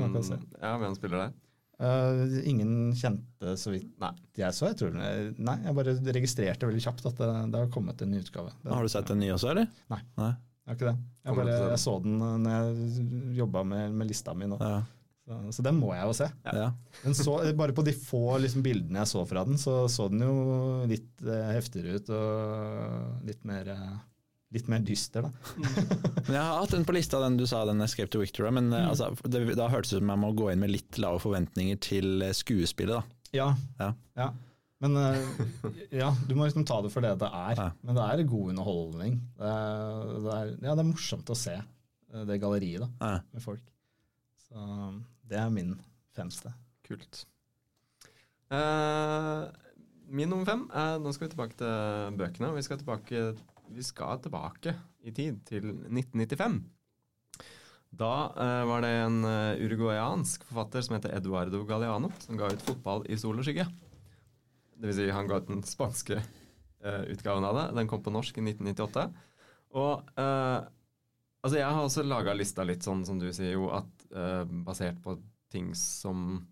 man 0.02 0.10
Hvem, 0.10 0.14
kan 0.16 0.24
se. 0.26 0.38
ja, 0.64 0.72
hvem 0.82 0.96
spiller 0.98 1.18
der? 1.28 1.36
Uh, 1.78 2.40
ingen 2.50 2.90
kjente, 2.98 3.54
så 3.62 3.70
vidt 3.70 3.92
Nei. 4.02 4.10
jeg 4.40 4.56
så. 4.58 4.72
Jeg 4.72 4.80
tror, 4.80 4.96
nei, 4.98 5.56
jeg 5.62 5.78
bare 5.78 5.94
registrerte 6.18 6.70
veldig 6.70 6.82
kjapt 6.88 7.06
at 7.12 7.22
det, 7.22 7.30
det 7.54 7.62
har 7.62 7.72
kommet 7.74 8.02
en 8.02 8.10
ny 8.16 8.24
utgave. 8.24 8.50
Det, 8.64 8.72
Har 8.74 8.82
du 8.82 8.90
sett 8.90 9.12
den 9.12 9.22
nye 9.22 9.36
også, 9.36 9.52
eller? 9.54 9.70
Nei. 9.94 10.02
Nei. 10.18 10.34
Jeg 10.68 10.72
har 10.74 10.80
ikke 10.80 10.90
det. 10.90 10.98
Jeg, 11.24 11.36
bare, 11.38 11.58
jeg 11.72 11.80
så 11.80 11.94
den 12.04 12.18
når 12.20 12.56
jeg 12.56 13.10
jobba 13.38 13.62
med, 13.64 13.94
med 14.02 14.10
lista 14.10 14.34
mi 14.36 14.50
nå. 14.50 14.58
Ja. 14.60 14.82
Så, 15.28 15.38
så 15.58 15.64
den 15.64 15.76
må 15.80 15.92
jeg 15.92 16.08
jo 16.08 16.16
se. 16.16 16.28
Ja. 16.44 16.68
Så, 17.16 17.34
bare 17.60 17.76
på 17.76 17.84
de 17.84 17.94
få 17.96 18.38
liksom, 18.40 18.64
bildene 18.64 19.02
jeg 19.02 19.12
så 19.12 19.24
fra 19.28 19.44
den, 19.48 19.60
så 19.60 19.82
så 19.92 20.08
den 20.12 20.24
jo 20.24 20.36
litt 20.88 21.24
eh, 21.24 21.50
heftigere 21.58 22.00
ut 22.00 22.12
og 22.16 23.26
litt 23.28 23.44
mer, 23.48 23.68
eh, 23.74 23.98
litt 24.56 24.68
mer 24.72 24.80
dyster, 24.80 25.26
da. 25.28 25.32
Men 25.58 26.34
jeg 26.38 26.42
har 26.42 26.60
hatt 26.62 26.72
den 26.72 26.86
på 26.88 26.94
lista, 26.96 27.20
den 27.20 27.36
du 27.40 27.46
sa, 27.50 27.66
den 27.68 27.82
Escape 27.84 28.08
to 28.14 28.20
Victoria', 28.22 28.52
men 28.56 28.70
Mm. 28.70 28.78
eh, 28.80 28.90
altså, 28.90 29.10
det, 29.28 29.42
da 29.60 29.68
hørtes 29.70 29.92
det 29.92 29.98
ut 29.98 30.04
som 30.06 30.10
jeg 30.14 30.22
må 30.24 30.30
gå 30.40 30.52
inn 30.54 30.60
med 30.64 30.72
litt 30.72 30.98
lave 31.04 31.20
forventninger 31.20 31.80
til 31.84 32.22
eh, 32.24 32.32
skuespillet, 32.38 32.96
da. 32.96 33.04
Ja. 33.36 33.50
Ja. 33.80 33.90
ja. 34.16 34.30
Men 34.80 34.96
eh, 34.96 35.18
ja, 36.00 36.14
du 36.30 36.36
må 36.38 36.46
liksom 36.48 36.64
ta 36.70 36.82
det 36.86 36.92
for 36.94 37.02
det 37.04 37.16
det 37.20 37.28
er. 37.28 37.56
Ja. 37.60 37.72
Men 37.84 37.96
det 37.98 38.04
er 38.08 38.24
god 38.30 38.52
underholdning. 38.54 39.18
Det 39.38 39.52
er, 39.52 40.12
det 40.24 40.34
er, 40.38 40.52
ja, 40.64 40.76
det 40.78 40.84
er 40.86 40.92
morsomt 40.94 41.34
å 41.34 41.36
se 41.36 41.58
det 42.28 42.40
galleriet 42.40 42.86
da, 42.86 42.90
Ja. 43.02 43.20
med 43.34 43.44
folk. 43.44 43.64
Så 44.48 44.64
det 45.28 45.38
er 45.42 45.50
min 45.52 45.74
femste. 46.16 46.54
Kult. 46.88 47.26
Uh, 48.48 49.50
min 50.08 50.30
nummer 50.32 50.46
fem 50.48 50.62
er 50.72 51.02
Nå 51.04 51.12
skal 51.12 51.28
vi 51.28 51.34
tilbake 51.34 51.58
til 51.60 52.16
bøkene. 52.22 52.54
Vi 52.56 52.64
skal 52.64 52.80
tilbake, 52.80 53.26
vi 53.74 53.84
skal 53.86 54.22
tilbake 54.24 54.74
i 55.04 55.14
tid, 55.16 55.40
til 55.48 55.70
1995. 55.88 56.60
Da 57.98 58.14
eh, 58.36 58.64
var 58.68 58.84
det 58.84 58.92
en 59.00 59.22
eh, 59.26 59.62
uruguayansk 59.64 60.44
forfatter 60.50 60.84
som 60.84 60.98
heter 60.98 61.16
Eduardo 61.16 61.64
Galeano, 61.68 62.12
som 62.20 62.38
ga 62.40 62.50
ut 62.52 62.64
'Fotball 62.66 63.06
i 63.08 63.18
sol 63.18 63.40
og 63.40 63.48
skygge'. 63.48 63.68
Det 64.78 64.90
vil 64.90 64.98
si, 64.98 65.08
han 65.10 65.30
ga 65.30 65.40
ut 65.40 65.48
den 65.50 65.64
spanske 65.66 66.20
eh, 66.20 67.04
utgaven 67.14 67.48
av 67.48 67.56
det. 67.58 67.66
Den 67.80 67.90
kom 67.90 68.04
på 68.04 68.14
norsk 68.14 68.38
i 68.38 68.44
1998. 68.44 69.08
Og 69.78 70.12
eh, 70.20 70.60
altså, 71.42 71.58
jeg 71.58 71.70
har 71.70 71.82
også 71.82 72.06
laga 72.06 72.36
lista 72.38 72.66
litt 72.68 72.86
sånn 72.86 73.06
som 73.08 73.20
du 73.22 73.30
sier, 73.32 73.56
jo, 73.56 73.72
at 73.74 74.08
eh, 74.12 74.44
basert 74.68 75.00
på 75.04 75.18
ting 75.52 75.72
som 75.80 76.44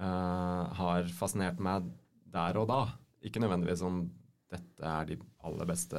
eh, 0.00 0.64
har 0.80 1.12
fascinert 1.14 1.60
meg 1.62 1.86
der 2.28 2.58
og 2.60 2.68
da. 2.72 2.82
Ikke 3.24 3.42
nødvendigvis 3.42 3.84
om 3.86 4.06
dette 4.52 4.84
er 4.88 5.02
de 5.10 5.16
aller 5.48 5.66
beste 5.68 5.98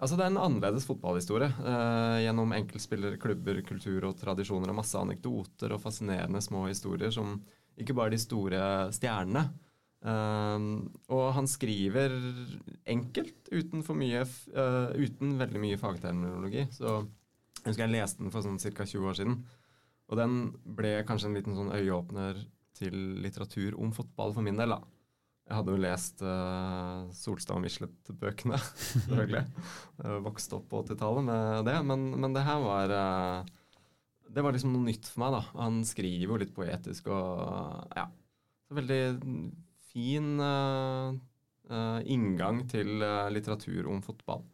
Altså 0.02 0.16
Det 0.16 0.24
er 0.24 0.32
en 0.32 0.40
annerledes 0.40 0.86
fotballhistorie. 0.88 1.48
eh, 1.48 2.24
gjennom 2.26 2.52
enkeltspillere, 2.52 3.20
klubber, 3.20 3.62
kultur 3.64 4.04
og 4.04 4.18
tradisjoner 4.20 4.72
og 4.72 4.80
masse 4.82 4.98
anekdoter 4.98 5.72
og 5.72 5.80
fascinerende 5.80 6.42
små 6.44 6.66
historier 6.68 7.10
som 7.10 7.40
ikke 7.78 7.96
bare 7.96 8.12
de 8.12 8.20
store 8.20 8.92
stjernene. 8.92 9.46
Eh, 10.04 10.58
og 11.08 11.32
han 11.38 11.48
skriver 11.48 12.12
enkelt, 12.84 13.48
uten, 13.52 13.82
for 13.82 13.96
mye, 13.96 14.20
eh, 14.20 14.88
uten 15.00 15.38
veldig 15.40 15.60
mye 15.60 15.80
fagterminologi. 15.80 16.68
Så 16.70 17.06
jeg 17.66 17.72
husker 17.72 17.88
jeg 17.88 17.96
leste 17.96 18.22
den 18.22 18.30
for 18.30 18.46
sånn 18.46 18.60
ca. 18.62 18.84
20 18.86 19.08
år 19.10 19.16
siden. 19.18 19.40
Og 20.06 20.20
den 20.20 20.34
ble 20.78 21.00
kanskje 21.06 21.32
en 21.32 21.34
liten 21.34 21.56
sånn 21.56 21.72
øyeåpner 21.74 22.38
til 22.78 22.94
litteratur 23.24 23.74
om 23.82 23.90
fotball 23.96 24.34
for 24.36 24.46
min 24.46 24.60
del. 24.60 24.76
da. 24.76 24.78
Jeg 25.46 25.54
hadde 25.60 25.74
jo 25.74 25.82
lest 25.82 26.22
uh, 26.26 27.06
Solstad 27.14 27.58
og 27.58 27.64
Michelet-bøkene, 27.64 28.58
selvfølgelig. 28.86 29.42
Vokste 30.22 30.58
opp 30.58 30.66
på 30.70 30.82
80-tallet 30.86 31.26
med 31.26 31.68
det, 31.68 31.76
men, 31.90 32.08
men 32.22 32.34
det 32.34 32.42
her 32.46 32.62
var 32.62 32.94
uh, 32.94 33.52
Det 34.30 34.42
var 34.42 34.54
liksom 34.54 34.74
noe 34.74 34.86
nytt 34.86 35.10
for 35.10 35.24
meg, 35.24 35.36
da. 35.36 35.42
Han 35.62 35.82
skriver 35.86 36.34
jo 36.34 36.40
litt 36.42 36.54
poetisk 36.54 37.10
og 37.14 37.94
ja. 37.98 38.08
Så 38.66 38.78
veldig 38.78 39.02
fin 39.90 40.34
uh, 40.42 41.14
inngang 42.06 42.62
til 42.70 42.98
litteratur 43.34 43.90
om 43.90 44.02
fotball. 44.06 44.46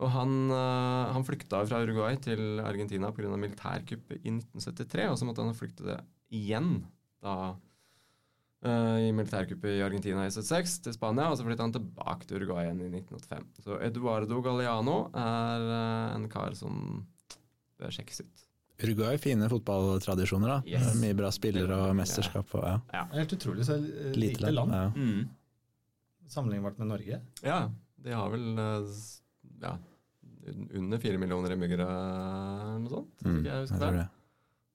Og 0.00 0.08
han, 0.14 0.30
eh, 0.50 1.12
han 1.12 1.24
flykta 1.28 1.60
fra 1.68 1.82
Uruguay 1.84 2.16
til 2.24 2.60
Argentina 2.64 3.10
pga. 3.12 3.34
militærkuppet 3.36 4.22
i 4.24 4.30
1973, 4.32 5.08
og 5.12 5.18
så 5.20 5.26
måtte 5.28 5.44
han 5.44 5.54
flykte 5.58 5.84
det 5.90 5.98
igjen 6.32 6.86
da 7.20 7.34
eh, 8.64 9.08
i 9.08 9.12
militærkuppet 9.12 9.76
i 9.76 9.82
Argentina 9.84 10.24
i 10.24 10.30
76 10.32 10.78
til 10.86 10.96
Spania, 10.96 11.28
og 11.30 11.36
så 11.36 11.44
flytta 11.44 11.66
han 11.66 11.74
tilbake 11.76 12.26
til 12.28 12.40
Uruguay 12.40 12.64
igjen 12.68 12.80
i 12.86 12.90
1985. 13.02 13.64
Så 13.66 13.76
Eduardo 13.84 14.40
Galeano 14.44 14.98
er 15.12 15.66
eh, 15.76 16.14
en 16.16 16.28
kar 16.32 16.56
som 16.56 17.04
bør 17.80 17.92
sjekkes 17.92 18.22
ut. 18.24 18.46
Uruguay, 18.80 19.18
fine 19.20 19.44
fotballtradisjoner. 19.52 20.48
da. 20.48 20.58
Yes. 20.64 20.94
Mye 20.96 21.12
bra 21.18 21.28
spillere 21.36 21.76
og 21.90 21.92
mesterskap. 21.98 22.48
Og, 22.56 22.64
ja. 22.64 22.78
Ja. 22.96 23.02
Er 23.12 23.18
Helt 23.20 23.34
utrolig 23.36 23.66
så 23.68 23.76
Lite 23.76 24.16
lite 24.16 24.52
land, 24.56 24.72
Ja. 24.72 24.86
Mm. 24.96 25.28
sammenlignbart 26.32 26.78
med 26.78 26.88
Norge. 26.88 27.20
Ja, 27.44 27.58
de 28.00 28.14
har 28.16 28.30
vel 28.32 28.56
ja, 29.62 29.74
under 30.74 30.98
fire 31.02 31.18
millioner 31.20 31.52
innbyggere 31.54 31.86
eller 31.90 32.78
noe 32.84 32.90
sånt. 32.94 33.26
Mm, 33.26 33.42
jeg 33.46 33.64
husker 33.66 33.84
jeg 33.86 33.98
det. 34.00 34.06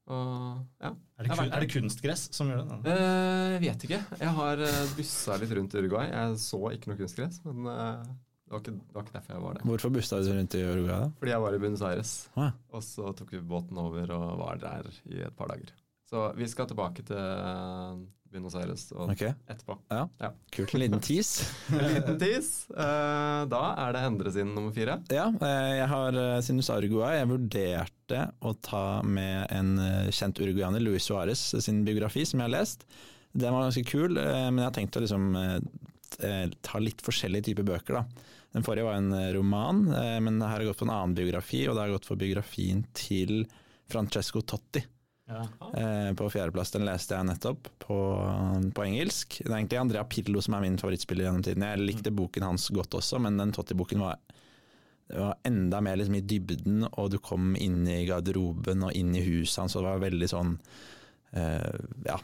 Og, 0.06 0.60
ja. 0.86 0.92
Er 1.18 1.26
det, 1.26 1.32
kun, 1.34 1.48
er 1.50 1.64
det 1.64 1.70
kunstgress 1.74 2.28
som 2.36 2.52
gjør 2.52 2.60
det? 2.70 2.76
Jeg 2.86 3.00
Eh, 3.02 3.54
Jeg 3.56 3.62
vet 3.64 3.86
ikke. 3.88 4.00
Jeg 4.22 4.34
har 4.38 4.62
uh, 4.62 4.82
bussa 4.98 5.38
litt 5.42 5.54
rundt 5.58 5.74
i 5.74 5.82
Uruguay. 5.82 6.12
Jeg 6.12 6.36
så 6.44 6.60
ikke 6.76 6.92
noe 6.92 7.00
kunstgress, 7.00 7.40
men 7.48 7.66
eh, 7.72 8.04
det, 8.46 8.52
var 8.54 8.62
ikke, 8.62 8.76
det 8.78 8.94
var 9.00 9.08
ikke 9.08 9.16
derfor 9.16 9.34
jeg 9.34 9.44
var 9.48 9.58
der. 9.58 9.66
Hvorfor 9.72 9.94
bussa 9.96 10.20
du 10.22 10.30
rundt 10.36 10.58
i 10.60 10.62
Uruguay, 10.62 11.00
da? 11.08 11.10
Fordi 11.22 11.34
jeg 11.34 11.42
var 11.48 11.58
i 11.58 11.62
Buenos 11.64 11.82
Aires, 11.90 12.14
Ah. 12.38 12.52
og 12.70 12.86
så 12.86 13.16
tok 13.18 13.34
vi 13.34 13.42
båten 13.42 13.82
over 13.82 14.14
og 14.20 14.28
var 14.44 14.62
der 14.62 14.92
i 15.10 15.24
et 15.26 15.36
par 15.40 15.50
dager. 15.50 15.74
Så 16.06 16.28
vi 16.38 16.46
skal 16.54 16.70
tilbake 16.70 17.02
til 17.08 17.18
eh, 17.18 18.06
Buenos 18.36 18.58
Aires 18.60 18.86
og 18.94 19.10
okay. 19.14 19.34
etterpå. 19.48 19.78
kult. 20.54 20.76
En 20.76 20.84
liten 20.84 21.04
tease. 21.04 21.48
En 21.80 21.96
liten 21.96 22.20
tis. 22.22 22.52
Eh, 22.70 23.42
da 23.52 23.64
er 23.86 23.96
det 23.96 24.06
Endre 24.10 24.36
sin 24.36 24.54
nummer 24.54 24.76
fire. 24.76 25.00
Ja, 25.14 25.30
eh, 25.34 25.74
jeg 25.80 25.90
har, 25.96 26.20
Sinus 26.46 26.68
du 26.68 26.70
sa 26.70 26.80
Uruguay, 26.82 27.20
jeg 27.22 27.32
vurderte 27.32 28.22
å 28.46 28.54
ta 28.62 28.86
med 29.08 29.48
en 29.56 29.76
eh, 29.82 30.14
kjent 30.14 30.40
uruguaner, 30.44 30.84
Luis 30.84 31.08
Suárez 31.08 31.48
sin 31.64 31.84
biografi, 31.88 32.28
som 32.28 32.42
jeg 32.42 32.50
har 32.50 32.58
lest. 32.60 32.86
Den 33.36 33.54
var 33.54 33.66
ganske 33.66 33.84
kul, 33.88 34.18
eh, 34.18 34.48
men 34.52 34.62
jeg 34.62 34.70
har 34.70 34.76
tenkt 34.78 34.98
å 35.00 35.04
liksom 35.04 35.36
eh, 35.40 35.58
eh, 36.24 36.48
ta 36.64 36.80
litt 36.80 37.04
forskjellige 37.04 37.50
typer 37.50 37.68
bøker, 37.68 38.00
da. 38.00 38.32
Den 38.56 38.64
forrige 38.64 38.88
var 38.88 39.00
en 39.02 39.12
eh, 39.12 39.34
roman, 39.36 39.82
eh, 39.92 40.18
men 40.24 40.40
her 40.40 40.54
har 40.54 40.64
jeg 40.64 40.72
gått 40.72 40.80
for 40.80 40.88
en 40.88 40.96
annen 40.96 41.16
biografi, 41.18 41.66
og 41.68 41.76
det 41.76 41.82
har 41.82 41.90
jeg 41.90 41.98
gått 41.98 42.08
for 42.08 42.22
biografien 42.22 42.86
til 42.96 43.42
Francesco 43.92 44.40
Totti. 44.48 44.86
Ja. 45.28 45.48
Eh, 45.78 46.14
på 46.14 46.30
fjerdeplass, 46.30 46.72
den 46.76 46.86
leste 46.86 47.18
jeg 47.18 47.26
nettopp 47.26 47.70
på, 47.82 47.98
på 48.78 48.86
engelsk. 48.86 49.40
Det 49.42 49.50
er 49.50 49.58
egentlig 49.58 49.80
Andrea 49.82 50.06
Pirlo 50.06 50.44
som 50.46 50.58
er 50.58 50.66
min 50.68 50.78
favorittspiller 50.78 51.26
gjennom 51.26 51.46
tiden. 51.46 51.66
Jeg 51.66 51.82
likte 51.82 52.14
boken 52.14 52.46
hans 52.46 52.68
godt 52.76 52.94
også, 53.00 53.20
men 53.24 53.40
den 53.42 53.54
Totti-boken 53.56 54.04
var, 54.06 54.20
var 55.10 55.40
enda 55.48 55.82
mer 55.82 55.98
liksom 55.98 56.20
i 56.20 56.26
dybden, 56.30 56.86
og 56.92 57.10
du 57.16 57.18
kom 57.18 57.56
inn 57.58 57.82
i 57.90 58.04
garderoben 58.10 58.86
og 58.86 58.94
inn 58.94 59.16
i 59.18 59.26
huset 59.26 59.64
hans, 59.64 59.78
og 59.78 59.86
det 59.86 59.96
var 59.96 60.06
veldig 60.06 60.30
sånn 60.30 60.54
eh, 61.34 61.82
ja, 62.06 62.20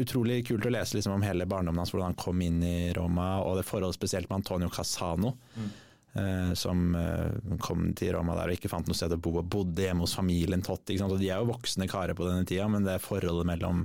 utrolig 0.00 0.46
kult 0.48 0.64
å 0.64 0.72
lese 0.72 0.96
liksom, 0.96 1.18
om 1.18 1.28
hele 1.28 1.44
barndommen 1.50 1.84
hans, 1.84 1.92
hvordan 1.92 2.14
han 2.14 2.22
kom 2.24 2.40
inn 2.44 2.62
i 2.64 2.92
Roma, 2.96 3.34
og 3.44 3.60
det 3.60 3.68
forholdet 3.68 4.00
spesielt 4.00 4.30
med 4.32 4.40
Antonio 4.40 4.72
Casano. 4.72 5.36
eh, 5.60 5.80
som 6.54 6.94
eh, 6.94 7.58
kom 7.58 7.88
til 7.98 8.12
Roma 8.14 8.36
der 8.38 8.52
og 8.52 8.58
ikke 8.58 8.70
fant 8.70 8.86
noe 8.86 8.94
sted 8.94 9.14
å 9.16 9.18
bo, 9.18 9.32
og 9.40 9.48
bodde 9.50 9.82
hjemme 9.82 10.06
hos 10.06 10.14
familien 10.14 10.62
Totti. 10.62 10.96
Og 11.02 11.16
de 11.18 11.30
er 11.30 11.40
jo 11.42 11.50
voksne 11.50 11.88
karer 11.90 12.14
på 12.14 12.28
denne 12.28 12.46
tida, 12.46 12.68
men 12.70 12.86
det 12.86 13.00
forholdet 13.02 13.48
mellom 13.50 13.84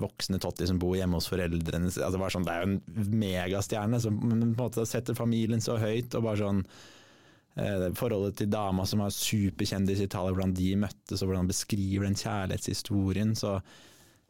voksne 0.00 0.38
Totti 0.40 0.68
som 0.70 0.78
bor 0.80 0.94
hjemme 0.96 1.18
hos 1.18 1.28
foreldrene 1.28 1.90
altså 1.90 2.20
bare 2.20 2.32
sånn, 2.32 2.46
Det 2.46 2.54
er 2.54 2.62
jo 2.62 2.70
en 2.70 3.12
megastjerne 3.20 4.00
som 4.00 4.16
på 4.22 4.32
en 4.36 4.54
måte 4.56 4.86
setter 4.88 5.18
familien 5.18 5.60
så 5.60 5.76
høyt. 5.82 6.14
og 6.14 6.24
bare 6.24 6.40
sånn 6.40 6.64
eh, 7.58 7.86
Forholdet 7.98 8.38
til 8.40 8.50
dama 8.54 8.86
som 8.86 9.04
var 9.04 9.12
superkjendis 9.12 10.00
i 10.00 10.08
Italia, 10.08 10.32
hvordan 10.32 10.56
de 10.56 10.72
møttes 10.86 11.20
og 11.20 11.28
hvordan 11.28 11.44
han 11.44 11.52
beskriver 11.52 12.06
den 12.06 12.18
kjærlighetshistorien. 12.22 13.36
så 13.36 13.58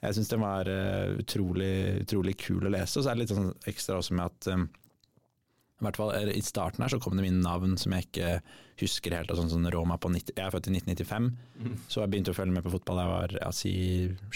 jeg 0.00 0.16
syns 0.16 0.30
den 0.32 0.40
var 0.40 0.66
eh, 0.66 1.14
utrolig, 1.20 2.00
utrolig 2.06 2.38
kul 2.40 2.64
å 2.64 2.72
lese. 2.72 2.98
Og 2.98 3.04
så 3.04 3.10
er 3.10 3.18
det 3.18 3.26
litt 3.26 3.34
sånn 3.36 3.52
ekstra 3.68 4.00
også 4.00 4.16
med 4.16 4.32
at 4.32 4.70
i 5.80 5.86
hvert 5.86 5.96
fall 5.96 6.10
eh, 6.12 6.32
I 6.36 6.42
starten 6.44 6.84
her 6.84 6.92
så 6.92 6.98
kom 7.00 7.16
det 7.16 7.24
mine 7.24 7.40
navn 7.40 7.78
som 7.80 7.94
jeg 7.96 8.06
ikke 8.08 8.32
husker 8.82 9.14
helt. 9.16 9.32
Sånn 9.36 9.50
som 9.52 9.64
Roma 9.72 9.96
på 10.00 10.10
90, 10.12 10.34
Jeg 10.36 10.44
er 10.44 10.52
født 10.52 10.68
i 10.68 10.74
1995, 10.76 11.30
så 11.88 12.02
jeg 12.02 12.12
begynte 12.12 12.34
å 12.34 12.36
følge 12.36 12.56
med 12.56 12.64
på 12.64 12.72
fotball 12.74 13.00
da 13.00 13.06
jeg 13.06 13.12
var 13.12 13.34
jeg 13.38 13.56
si 13.58 13.72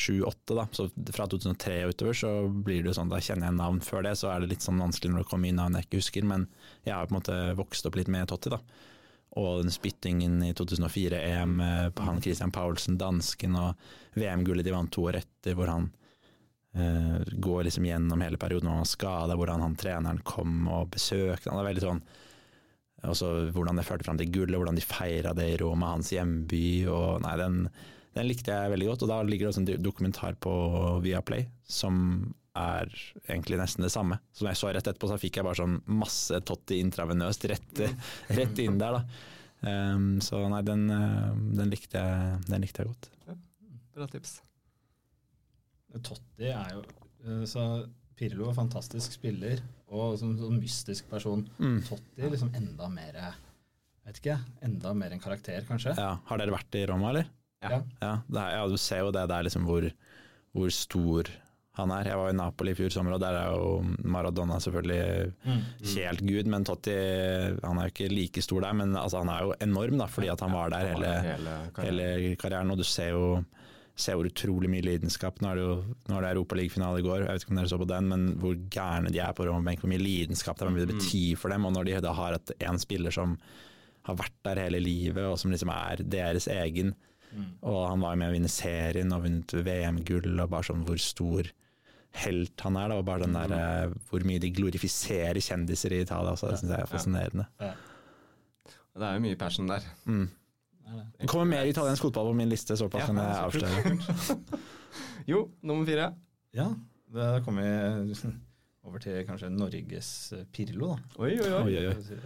7-8. 0.07 0.57
da, 0.59 0.66
så 0.76 0.88
Fra 1.16 1.28
2003 1.33 1.76
og 1.85 1.94
utover 1.94 2.18
så 2.20 2.33
blir 2.48 2.85
det 2.85 2.96
sånn, 2.96 3.12
da 3.12 3.20
kjenner 3.24 3.50
jeg 3.50 3.59
navn. 3.61 3.83
Før 3.85 4.04
det 4.09 4.16
så 4.20 4.33
er 4.33 4.40
det 4.42 4.52
litt 4.54 4.64
sånn 4.64 4.80
vanskelig 4.80 5.12
når 5.12 5.24
det 5.24 5.30
kommer 5.30 5.52
inn 5.52 5.61
navn 5.61 5.78
jeg 5.78 5.88
ikke 5.88 6.02
husker, 6.02 6.28
men 6.33 6.48
jeg 6.85 6.96
har 6.96 7.09
på 7.09 7.14
en 7.14 7.20
måte 7.20 7.38
vokst 7.61 7.88
opp 7.88 8.00
litt 8.00 8.12
med 8.12 8.28
Totti. 8.33 8.52
da. 8.57 8.61
Og 9.40 9.64
den 9.64 9.74
spyttingen 9.74 10.38
i 10.46 10.52
2004-EM 10.54 11.57
på 11.96 12.07
han 12.07 12.22
Christian 12.22 12.52
Paulsen, 12.54 12.96
dansken, 13.00 13.57
og 13.59 14.18
VM-gullet 14.20 14.64
de 14.64 14.74
vant 14.76 14.92
to 14.94 15.09
år 15.09 15.18
etter, 15.24 15.57
hvor 15.59 15.72
han 15.72 15.88
eh, 16.74 17.16
går 17.46 17.64
liksom 17.68 17.88
gjennom 17.88 18.22
hele 18.24 18.40
perioden 18.40 18.70
og 18.72 18.82
var 18.82 18.90
skada, 18.90 19.38
hvordan 19.38 19.64
han 19.64 19.78
treneren 19.80 20.22
kom 20.26 20.68
og 20.68 20.92
besøkte 20.94 21.50
han. 21.50 21.60
Er 21.62 21.70
veldig 21.72 21.88
sånn 21.88 22.04
også 23.04 23.50
Hvordan 23.52 23.76
det 23.76 23.82
førte 23.84 24.06
fram 24.06 24.16
til 24.16 24.30
gullet, 24.32 24.56
hvordan 24.56 24.78
de 24.78 24.84
feira 24.84 25.34
det 25.37 25.44
i 25.52 25.56
Roma, 25.60 25.90
hans 25.92 26.08
hjemby. 26.14 26.87
og 26.88 27.20
nei, 27.20 27.34
den, 27.37 27.58
den 28.16 28.28
likte 28.30 28.54
jeg 28.54 28.72
veldig 28.72 28.87
godt. 28.88 29.04
Og 29.04 29.10
da 29.10 29.18
ligger 29.28 29.44
det 29.44 29.50
også 29.52 29.60
en 29.60 29.84
dokumentar 29.84 30.38
på 30.40 30.54
Viaplay 31.04 31.44
som 31.68 31.98
er 32.54 32.88
egentlig 33.26 33.58
nesten 33.58 33.84
det 33.84 33.92
samme. 33.92 34.20
Som 34.32 34.48
jeg 34.48 34.60
så 34.60 34.70
rett 34.70 34.87
etterpå, 34.87 35.10
så 35.10 35.18
fikk 35.20 35.40
jeg 35.40 35.46
bare 35.46 35.58
sånn 35.58 35.80
masse 36.00 36.38
Totti 36.46 36.78
intravenøst 36.84 37.48
rett, 37.50 37.84
rett 38.38 38.62
inn 38.62 38.78
der, 38.80 39.00
da. 39.00 39.30
Um, 39.64 40.18
så 40.20 40.42
nei, 40.52 40.60
den, 40.66 40.87
eh, 40.92 41.30
den, 41.56 41.70
likte 41.72 42.00
jeg, 42.00 42.42
den 42.50 42.66
likte 42.66 42.84
jeg 42.84 42.92
godt. 42.92 43.10
Bra 43.94 44.10
tips. 44.10 44.43
Totti 46.02 46.48
er 46.50 46.72
jo 46.74 46.83
eh, 47.24 47.44
Så 47.46 47.87
Pirlo 48.16 48.48
er 48.50 48.54
fantastisk 48.59 49.12
spiller 49.12 49.61
og 49.94 50.16
som 50.18 50.33
sånn 50.38 50.59
mystisk 50.59 51.07
person. 51.11 51.44
Mm. 51.59 51.80
Totti 51.87 52.30
liksom 52.30 52.50
enda 52.57 52.88
mer 52.90 53.18
Vet 54.04 54.18
ikke, 54.20 54.35
enda 54.66 54.90
mer 54.92 55.14
en 55.14 55.20
karakter, 55.22 55.62
kanskje. 55.64 55.94
Ja, 55.96 56.18
har 56.28 56.38
dere 56.38 56.52
vært 56.52 56.76
i 56.76 56.83
Roma, 56.90 57.09
eller? 57.14 57.28
Ja. 57.64 57.78
Ja, 58.02 58.11
det 58.28 58.40
er, 58.42 58.50
ja 58.59 58.66
du 58.68 58.76
ser 58.76 59.00
jo 59.00 59.12
det 59.16 59.22
der 59.30 59.46
liksom 59.46 59.64
hvor, 59.64 59.87
hvor 60.52 60.68
stor 60.76 61.30
han 61.78 61.90
er. 61.90 62.11
Jeg 62.11 62.18
var 62.20 62.28
i 62.30 62.37
Napoli 62.37 62.74
i 62.74 62.76
fjor 62.78 62.92
sommer, 62.92 63.14
og 63.16 63.22
der 63.22 63.38
er 63.38 63.54
jo 63.54 63.78
Maradona 64.04 64.59
selvfølgelig 64.61 65.33
Mm. 65.46 65.62
helt 65.94 66.20
gud. 66.28 66.46
Men 66.52 66.64
Totti 66.68 66.92
han 67.64 67.78
er 67.80 67.88
jo 67.88 67.94
ikke 67.94 68.11
like 68.12 68.42
stor 68.44 68.61
der, 68.66 68.76
men 68.76 68.92
altså, 68.94 69.22
han 69.24 69.33
er 69.33 69.40
jo 69.46 69.54
enorm 69.64 69.96
da, 69.98 70.07
fordi 70.07 70.28
at 70.28 70.40
han 70.44 70.52
var 70.52 70.68
der 70.70 70.87
hele, 70.92 71.14
hele 71.24 71.57
karrieren. 71.74 71.98
hele 72.20 72.37
karrieren. 72.37 72.70
Og 72.70 72.78
du 72.78 72.85
ser 72.85 73.09
jo 73.16 73.24
ser 73.94 74.18
hvor 74.18 74.26
utrolig 74.26 74.66
mye 74.72 74.83
lidenskap 74.83 75.38
Nå 75.38 75.52
er 75.52 75.59
det 75.59 75.64
jo 75.64 75.74
nå 76.11 76.16
er 76.16 76.24
det 76.24 76.30
Europaligafinale 76.35 76.98
i 76.98 77.04
går, 77.07 77.22
jeg 77.22 77.30
vet 77.30 77.44
ikke 77.44 77.52
om 77.54 77.61
dere 77.61 77.70
så 77.70 77.78
på 77.78 77.87
den, 77.90 78.09
men 78.11 78.26
hvor 78.42 78.57
gærne 78.74 79.12
de 79.14 79.20
er 79.22 79.37
på 79.37 79.46
Romerbenk, 79.46 79.85
hvor 79.85 79.92
mye 79.92 80.02
lidenskap 80.02 80.59
det 80.59 80.72
det 80.80 80.88
betyr 80.96 81.38
for 81.38 81.54
dem. 81.54 81.68
Og 81.68 81.76
når 81.76 81.88
de 81.88 82.00
da 82.02 82.14
har 82.18 82.38
et, 82.38 82.54
en 82.66 82.80
spiller 82.83 83.14
som 83.14 83.37
har 84.04 84.18
vært 84.18 84.37
der 84.44 84.61
hele 84.66 84.83
livet, 84.83 85.22
og 85.24 85.38
som 85.40 85.54
liksom 85.54 85.70
er 85.72 86.02
deres 86.02 86.48
egen. 86.50 86.92
Og 87.64 87.80
han 87.88 88.02
var 88.04 88.18
med 88.20 88.30
å 88.30 88.35
vinne 88.37 88.50
serien 88.52 89.12
og 89.14 89.24
vunnet 89.24 89.54
VM-gull, 89.66 90.35
og 90.37 90.50
bare 90.52 90.68
sånn 90.68 90.85
hvor 90.87 91.00
stor 91.02 91.48
helt 92.22 92.64
han 92.66 92.78
er. 92.78 92.92
Da, 92.92 93.00
og 93.00 93.09
bare 93.09 93.24
den 93.24 93.35
der, 93.35 93.54
eh, 93.57 93.96
hvor 94.11 94.26
mye 94.28 94.42
de 94.42 94.52
glorifiserer 94.54 95.40
kjendiser 95.42 95.96
i 95.96 96.04
Italia 96.04 96.35
også, 96.35 96.52
det 96.52 96.61
syns 96.61 96.74
jeg 96.74 96.85
er 96.85 96.90
fascinerende. 96.90 97.48
Det 98.94 99.02
er 99.09 99.16
jo 99.16 99.24
mye 99.24 99.38
passion 99.40 99.70
der. 99.70 99.87
Mm. 100.07 100.28
Det 100.85 101.25
er 101.25 101.31
kommer 101.31 101.49
mer 101.49 101.68
italiensk 101.68 102.03
fotball 102.07 102.31
på 102.33 102.38
min 102.38 102.51
liste, 102.53 102.77
såpass 102.79 103.05
Ja, 103.05 103.12
kan 103.12 103.20
jeg 103.23 103.37
avsløre. 103.49 104.59
Jo, 105.33 105.47
nummer 105.64 105.87
fire. 105.88 106.11
Ja, 106.55 106.68
da 107.14 107.38
kommer 107.44 107.64
vi 107.64 108.33
over 108.85 109.01
til 109.01 109.23
kanskje 109.25 109.49
Norges 109.49 110.09
eh, 110.37 110.42
Pirlo, 110.53 110.90
da. 110.92 111.23
Oi, 111.25 111.31
oi, 111.40 111.49
oi. 111.49 111.77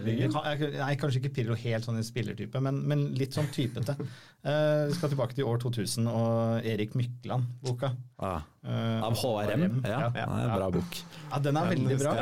Oi, 0.02 0.16
oi, 0.26 0.70
nei, 0.74 0.88
kanskje 0.98 1.20
ikke 1.22 1.30
Pirlo 1.36 1.54
helt 1.60 1.86
sånn 1.86 2.00
i 2.00 2.04
spillertype, 2.06 2.58
men, 2.64 2.80
men 2.90 3.04
litt 3.18 3.36
sånn 3.38 3.50
typete. 3.54 3.94
Eh, 4.48 4.84
vi 4.86 4.94
skal 4.94 5.10
tilbake 5.10 5.34
til 5.34 5.48
år 5.50 5.58
2000 5.58 6.06
og 6.06 6.66
Erik 6.70 6.92
Mykland-boka. 6.96 7.88
Ah, 8.22 8.44
Eh, 8.62 9.02
av 9.02 9.16
HRM? 9.18 9.64
Ja, 9.82 9.96
Ja, 9.98 10.10
det 10.14 10.44
er 10.44 10.52
bra 10.54 10.68
bok. 10.76 10.98
Ja, 11.32 11.40
den 11.42 11.58
er 11.58 11.66
veldig 11.72 11.96
bra. 11.98 12.12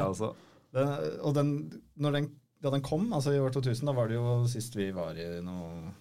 Den, 0.73 0.95
og 1.21 1.35
den, 1.37 1.51
når 2.01 2.17
den, 2.17 2.29
da 2.65 2.73
den 2.73 2.83
kom, 2.89 3.05
altså 3.13 3.35
i 3.37 3.39
år 3.45 3.53
2000, 3.53 3.85
da 3.91 3.95
var 3.99 4.09
det 4.09 4.17
jo 4.17 4.33
sist 4.49 4.75
vi 4.81 4.89
var 4.97 5.21
i 5.21 5.29
noe 5.45 5.69
eh, 5.77 5.93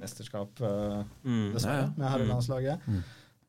mesterskap, 0.00 0.60
eh, 0.60 1.04
Mm. 1.24 1.52
dessverre, 1.54 1.82
Ja, 1.82 1.86
ja. 1.86 1.92
med 1.96 2.10
herrelandslaget. 2.12 2.86
Mm. 2.86 3.02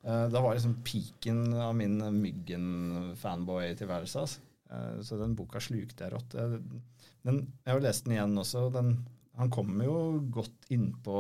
Eh, 0.04 0.26
da 0.32 0.42
var 0.42 0.56
liksom 0.56 0.78
piken 0.84 1.54
av 1.54 1.76
min 1.76 1.98
Myggen-fanboy-tilværelse. 2.22 4.20
Altså. 4.20 4.40
Eh, 4.72 5.00
så 5.02 5.18
den 5.20 5.36
boka 5.36 5.60
slukte 5.60 6.06
jeg 6.06 6.14
rått. 6.14 6.34
Men 6.34 6.82
Den, 7.24 7.40
jeg 7.66 7.74
har 7.74 7.82
lest 7.84 8.06
den 8.06 8.14
igjen 8.16 8.38
også. 8.40 8.72
Den, 8.72 8.94
han 9.38 9.50
kommer 9.52 9.86
jo 9.86 10.20
godt 10.32 10.70
innpå 10.72 11.18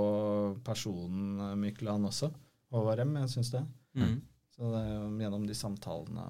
personen 0.63 1.59
Mykland 1.59 2.05
også. 2.07 2.31
Håvard 2.71 2.99
M, 3.03 3.15
jeg 3.17 3.29
syns 3.33 3.51
det. 3.51 3.65
Mm. 3.95 4.21
Så 4.55 4.69
det 4.71 4.79
er 4.85 4.93
jo 4.93 5.09
gjennom 5.19 5.47
de 5.47 5.53
samtalene 5.57 6.23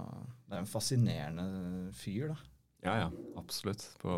Det 0.47 0.55
er 0.55 0.59
en 0.63 0.65
fascinerende 0.69 1.93
fyr, 1.93 2.27
da. 2.31 2.37
Ja, 2.83 2.93
ja. 3.03 3.09
Absolutt. 3.37 3.83
På 4.01 4.15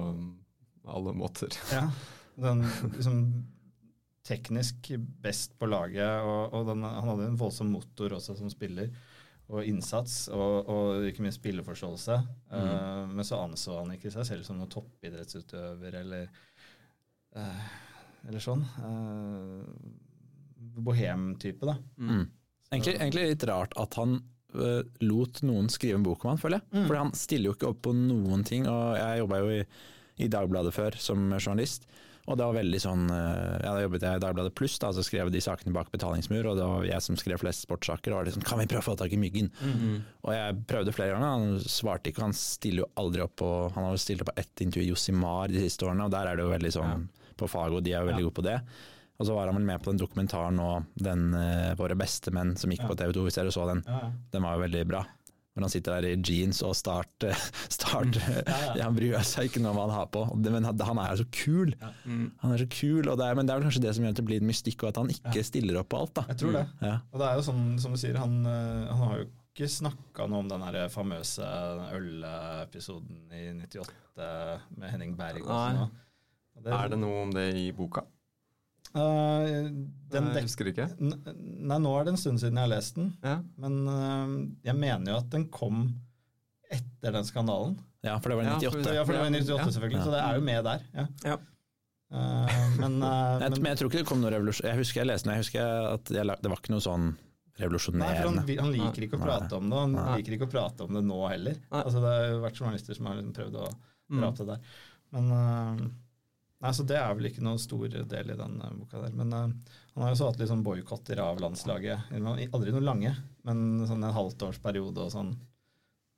alle 0.87 1.13
måter. 1.17 1.49
Ja, 1.73 1.89
den 2.39 2.61
liksom 2.95 3.17
teknisk 4.27 4.91
best 5.21 5.55
på 5.59 5.69
laget, 5.69 6.21
og, 6.21 6.53
og 6.53 6.67
den, 6.69 6.85
han 6.85 7.09
hadde 7.09 7.29
en 7.31 7.39
voldsom 7.39 7.71
motor 7.73 8.17
også 8.17 8.37
som 8.37 8.51
spiller, 8.53 8.91
og 9.51 9.67
innsats, 9.67 10.29
og, 10.31 10.69
og 10.71 11.07
ikke 11.09 11.25
minst 11.25 11.41
spilleforståelse. 11.41 12.17
Eh, 12.55 12.99
men 13.11 13.27
så 13.27 13.41
anså 13.43 13.81
han 13.81 13.91
ikke 13.97 14.13
seg 14.13 14.27
selv 14.29 14.47
som 14.47 14.59
noen 14.59 14.71
toppidrettsutøver 14.71 15.97
eller 15.99 16.29
uh, 17.35 17.65
eller 18.29 18.43
sånn. 18.43 18.61
Uh, 18.79 19.65
Bohem-type, 20.85 21.67
da. 21.67 21.75
Mm. 21.99 22.29
Egentlig, 22.71 22.95
egentlig 22.95 23.25
litt 23.33 23.47
rart 23.49 23.75
at 23.81 23.97
han 23.99 24.21
lot 24.99 25.37
noen 25.47 25.69
skrive 25.71 25.95
en 25.95 26.03
bok 26.03 26.25
om 26.25 26.33
han, 26.33 26.39
føler 26.39 26.59
jeg. 26.59 26.67
Mm. 26.71 26.85
Fordi 26.85 27.01
han 27.01 27.13
stiller 27.15 27.49
jo 27.49 27.55
ikke 27.55 27.69
opp 27.71 27.81
på 27.87 27.93
noen 27.95 28.43
ting. 28.47 28.67
og 28.67 28.97
Jeg 28.99 29.21
jobba 29.21 29.39
jo 29.39 29.51
i, 29.55 29.59
i 30.23 30.29
Dagbladet 30.31 30.73
før 30.75 30.97
som 30.99 31.23
journalist. 31.37 31.87
Og 32.29 32.37
det 32.37 32.45
var 32.45 32.57
veldig 32.59 32.79
sånn 32.83 33.07
øh, 33.09 33.55
ja, 33.63 33.71
Da 33.73 33.81
jobbet 33.81 34.03
jeg 34.05 34.19
i 34.19 34.21
Dagbladet 34.21 34.53
Pluss, 34.57 34.75
da, 34.81 34.91
så 34.93 35.03
skrev 35.05 35.31
de 35.33 35.41
sakene 35.41 35.73
bak 35.73 35.89
betalingsmur. 35.93 36.51
Og 36.51 36.59
det 36.59 36.67
var 36.69 36.85
jeg 36.85 37.05
som 37.07 37.17
skrev 37.19 37.41
flest 37.41 37.65
sportssaker. 37.65 38.13
Og 38.13 38.21
var 38.21 38.29
liksom, 38.29 38.45
kan 38.45 38.61
vi 38.61 38.67
prøve 38.69 38.83
å 38.85 38.89
få 38.91 38.97
tak 38.99 39.15
i 39.15 39.19
Myggen? 39.21 39.49
Og 40.21 40.33
jeg 40.35 40.59
prøvde 40.69 40.93
flere 40.95 41.15
ganger, 41.15 41.33
han 41.33 41.65
svarte 41.65 42.11
ikke. 42.11 42.27
Han 42.27 42.37
stiller 42.37 42.85
jo 42.85 42.91
aldri 43.01 43.25
opp 43.25 43.35
på 43.41 43.51
Han 43.75 43.87
har 43.87 43.97
jo 43.97 44.03
stilt 44.03 44.21
opp 44.21 44.31
på 44.33 44.39
ett 44.43 44.65
intervju 44.67 44.85
i 44.85 44.91
Josimar 44.91 45.51
de 45.51 45.65
siste 45.65 45.87
årene, 45.87 46.05
og 46.05 46.13
der 46.13 46.29
er 46.29 46.37
det 46.37 46.45
jo 46.45 46.53
veldig 46.53 46.73
sånn 46.77 47.09
på 47.41 47.49
fag 47.49 47.73
og 47.73 47.85
de 47.85 47.95
er 47.95 48.03
jo 48.03 48.11
veldig 48.11 48.25
gode 48.27 48.37
på 48.37 48.45
det. 48.45 48.57
Og 49.21 49.27
så 49.27 49.35
var 49.37 49.49
han 49.49 49.57
vel 49.59 49.67
med 49.67 49.81
på 49.83 49.91
den 49.91 50.01
dokumentaren 50.01 50.55
nå, 50.57 50.69
den 50.97 51.27
uh, 51.35 51.73
'Våre 51.77 51.97
bestemenn', 51.97 52.55
som 52.57 52.71
gikk 52.73 52.87
på 52.89 52.97
TV 52.97 53.13
2, 53.13 53.25
hvis 53.27 53.37
dere 53.37 53.53
så 53.53 53.67
den. 53.69 53.83
Ja, 53.85 53.99
ja. 54.07 54.13
Den 54.33 54.45
var 54.47 54.55
jo 54.57 54.63
veldig 54.63 54.81
bra. 54.89 55.03
Hvor 55.51 55.65
han 55.65 55.71
sitter 55.73 55.99
der 55.99 56.13
i 56.13 56.19
jeans 56.23 56.61
og 56.63 56.71
start, 56.79 57.25
start 57.77 58.15
ja, 58.15 58.85
Han 58.85 58.95
bryr 58.95 59.17
seg 59.27 59.49
ikke 59.49 59.59
noe 59.63 59.73
om 59.73 59.81
hva 59.81 59.87
han 59.89 59.97
har 59.97 60.07
på, 60.13 60.23
men 60.45 60.69
han 60.69 61.01
er 61.03 61.11
jo 61.11 61.25
så 61.25 61.27
kul. 61.35 61.73
Han 62.05 62.55
er 62.55 62.63
så 62.63 62.69
kul, 62.71 63.03
og 63.11 63.19
det 63.19 63.27
er, 63.27 63.35
men 63.35 63.49
det 63.49 63.53
er 63.53 63.59
vel 63.59 63.67
kanskje 63.67 63.83
det 63.83 63.93
som 63.97 64.05
gjør 64.07 64.15
at 64.15 64.21
det 64.21 64.27
blir 64.29 64.39
en 64.43 64.47
mystikk, 64.47 64.85
og 64.85 64.93
at 64.93 65.01
han 65.01 65.11
ikke 65.11 65.43
stiller 65.43 65.81
opp 65.81 65.91
på 65.91 65.99
alt. 66.05 66.15
da. 66.21 66.25
Jeg 66.31 66.41
tror 66.43 66.55
det. 66.55 66.65
Ja. 66.87 66.95
Og 67.11 67.19
det 67.19 67.27
er 67.27 67.41
jo 67.41 67.45
sånn, 67.49 67.65
som 67.83 67.97
du 67.97 67.99
sier, 67.99 68.19
han, 68.21 68.39
eh, 68.47 68.87
han 68.93 69.03
har 69.09 69.19
jo 69.19 69.27
ikke 69.51 69.67
snakka 69.67 70.29
noe 70.31 70.45
om 70.45 70.47
den 70.47 70.63
her 70.63 70.77
famøse 70.93 71.47
ølepisoden 71.97 73.35
i 73.35 73.43
98 73.59 74.29
med 74.77 74.87
Henning 74.93 75.17
Berg. 75.19 75.43
Og 75.43 75.51
sånn, 75.51 75.91
og 76.55 76.63
det, 76.63 76.73
Er 76.77 76.91
det 76.93 76.99
noe 77.01 77.25
om 77.25 77.35
det 77.35 77.49
i 77.59 77.67
boka? 77.75 78.05
Eh, 78.91 79.69
den 80.11 80.25
jeg 80.35 80.43
husker 80.47 80.67
ikke. 80.71 80.87
Nei, 80.99 81.77
nå 81.79 81.91
er 81.99 82.03
det 82.07 82.13
en 82.15 82.19
stund 82.19 82.41
siden 82.41 82.57
jeg 82.59 82.65
har 82.67 82.71
lest 82.73 82.97
den, 82.97 83.13
Ja. 83.23 83.37
men 83.61 83.77
uh, 83.87 84.33
jeg 84.67 84.75
mener 84.75 85.13
jo 85.13 85.19
at 85.21 85.29
den 85.31 85.45
kom 85.53 85.85
etter 86.71 87.15
den 87.15 87.23
skandalen. 87.27 87.77
ja, 88.03 88.17
for 88.19 88.29
det 88.33 88.37
var 88.41 88.43
i 88.49 88.51
98. 88.57 88.93
Ja, 88.95 89.05
for 89.05 89.13
det 89.15 89.21
var 89.21 89.31
98 89.31 89.57
Ja. 89.59 89.71
selvfølgelig, 89.77 90.03
så 90.03 90.11
det 90.11 90.21
er 90.25 90.35
jo 90.35 90.41
med 90.49 90.63
der. 90.67 90.83
Ja. 90.95 91.05
Ja. 91.23 91.37
Eh, 92.11 92.61
men, 92.81 92.97
eh, 93.07 93.39
men 93.39 93.55
men 93.61 93.69
jeg 93.71 93.77
tror 93.79 93.89
ikke 93.91 94.01
det 94.03 94.07
kom 94.11 94.19
noe 94.23 94.31
revolusjon. 94.33 94.67
Jeg 94.67 94.81
husker 94.81 95.01
jeg 95.01 95.07
leste 95.13 95.29
den, 95.29 95.37
jeg 95.37 95.45
husker 95.45 95.91
at 95.93 96.11
jeg, 96.11 96.25
la- 96.27 96.35
det 96.41 96.51
var 96.51 96.59
ikke 96.59 96.73
noe 96.75 96.83
sånn 96.83 97.07
revolusjonerende. 97.61 98.03
Nei, 98.03 98.19
for 98.19 98.29
han, 98.31 98.65
han 98.65 98.71
liker 98.75 99.05
ikke 99.07 99.19
å 99.19 99.23
prate 99.23 99.55
om 99.55 99.69
det, 99.69 99.75
og 99.77 99.81
han 99.85 99.95
Nei. 99.95 100.17
liker 100.19 100.35
ikke 100.35 100.47
å 100.49 100.51
prate 100.51 100.83
om 100.87 100.95
det 100.99 101.03
nå 101.07 101.19
heller. 101.31 101.59
Altså, 101.71 102.01
det 102.03 102.11
har 102.11 102.27
jo 102.33 102.39
vært 102.43 102.59
journalister 102.59 102.97
som 102.97 103.07
har 103.07 103.19
liksom 103.19 103.35
prøvd 103.39 103.59
å 103.61 103.67
dra 104.11 104.27
opp 104.31 104.39
det 104.41 104.47
der. 104.51 104.63
Men 105.15 105.31
eh, 105.37 105.83
Nei, 106.61 106.71
så 106.77 106.85
det 106.85 106.97
er 106.99 107.13
vel 107.17 107.31
ikke 107.31 107.41
noen 107.45 107.61
stor 107.61 107.87
del 107.89 108.33
i 108.33 108.37
den 108.37 108.59
eh, 108.61 108.73
boka 108.77 109.01
der. 109.01 109.15
Men 109.17 109.33
uh, 109.33 109.47
han 109.95 110.03
har 110.05 110.11
jo 110.13 110.19
så 110.19 110.27
hatt 110.29 110.43
sånn 110.51 110.65
boikotter 110.65 111.21
av 111.23 111.41
landslaget. 111.41 112.11
Aldri 112.13 112.75
noe 112.75 112.85
lange, 112.85 113.15
men 113.47 113.87
sånn 113.89 114.05
en 114.05 114.13
halvtårsperiode 114.17 115.07
og 115.07 115.15
sånn 115.15 115.33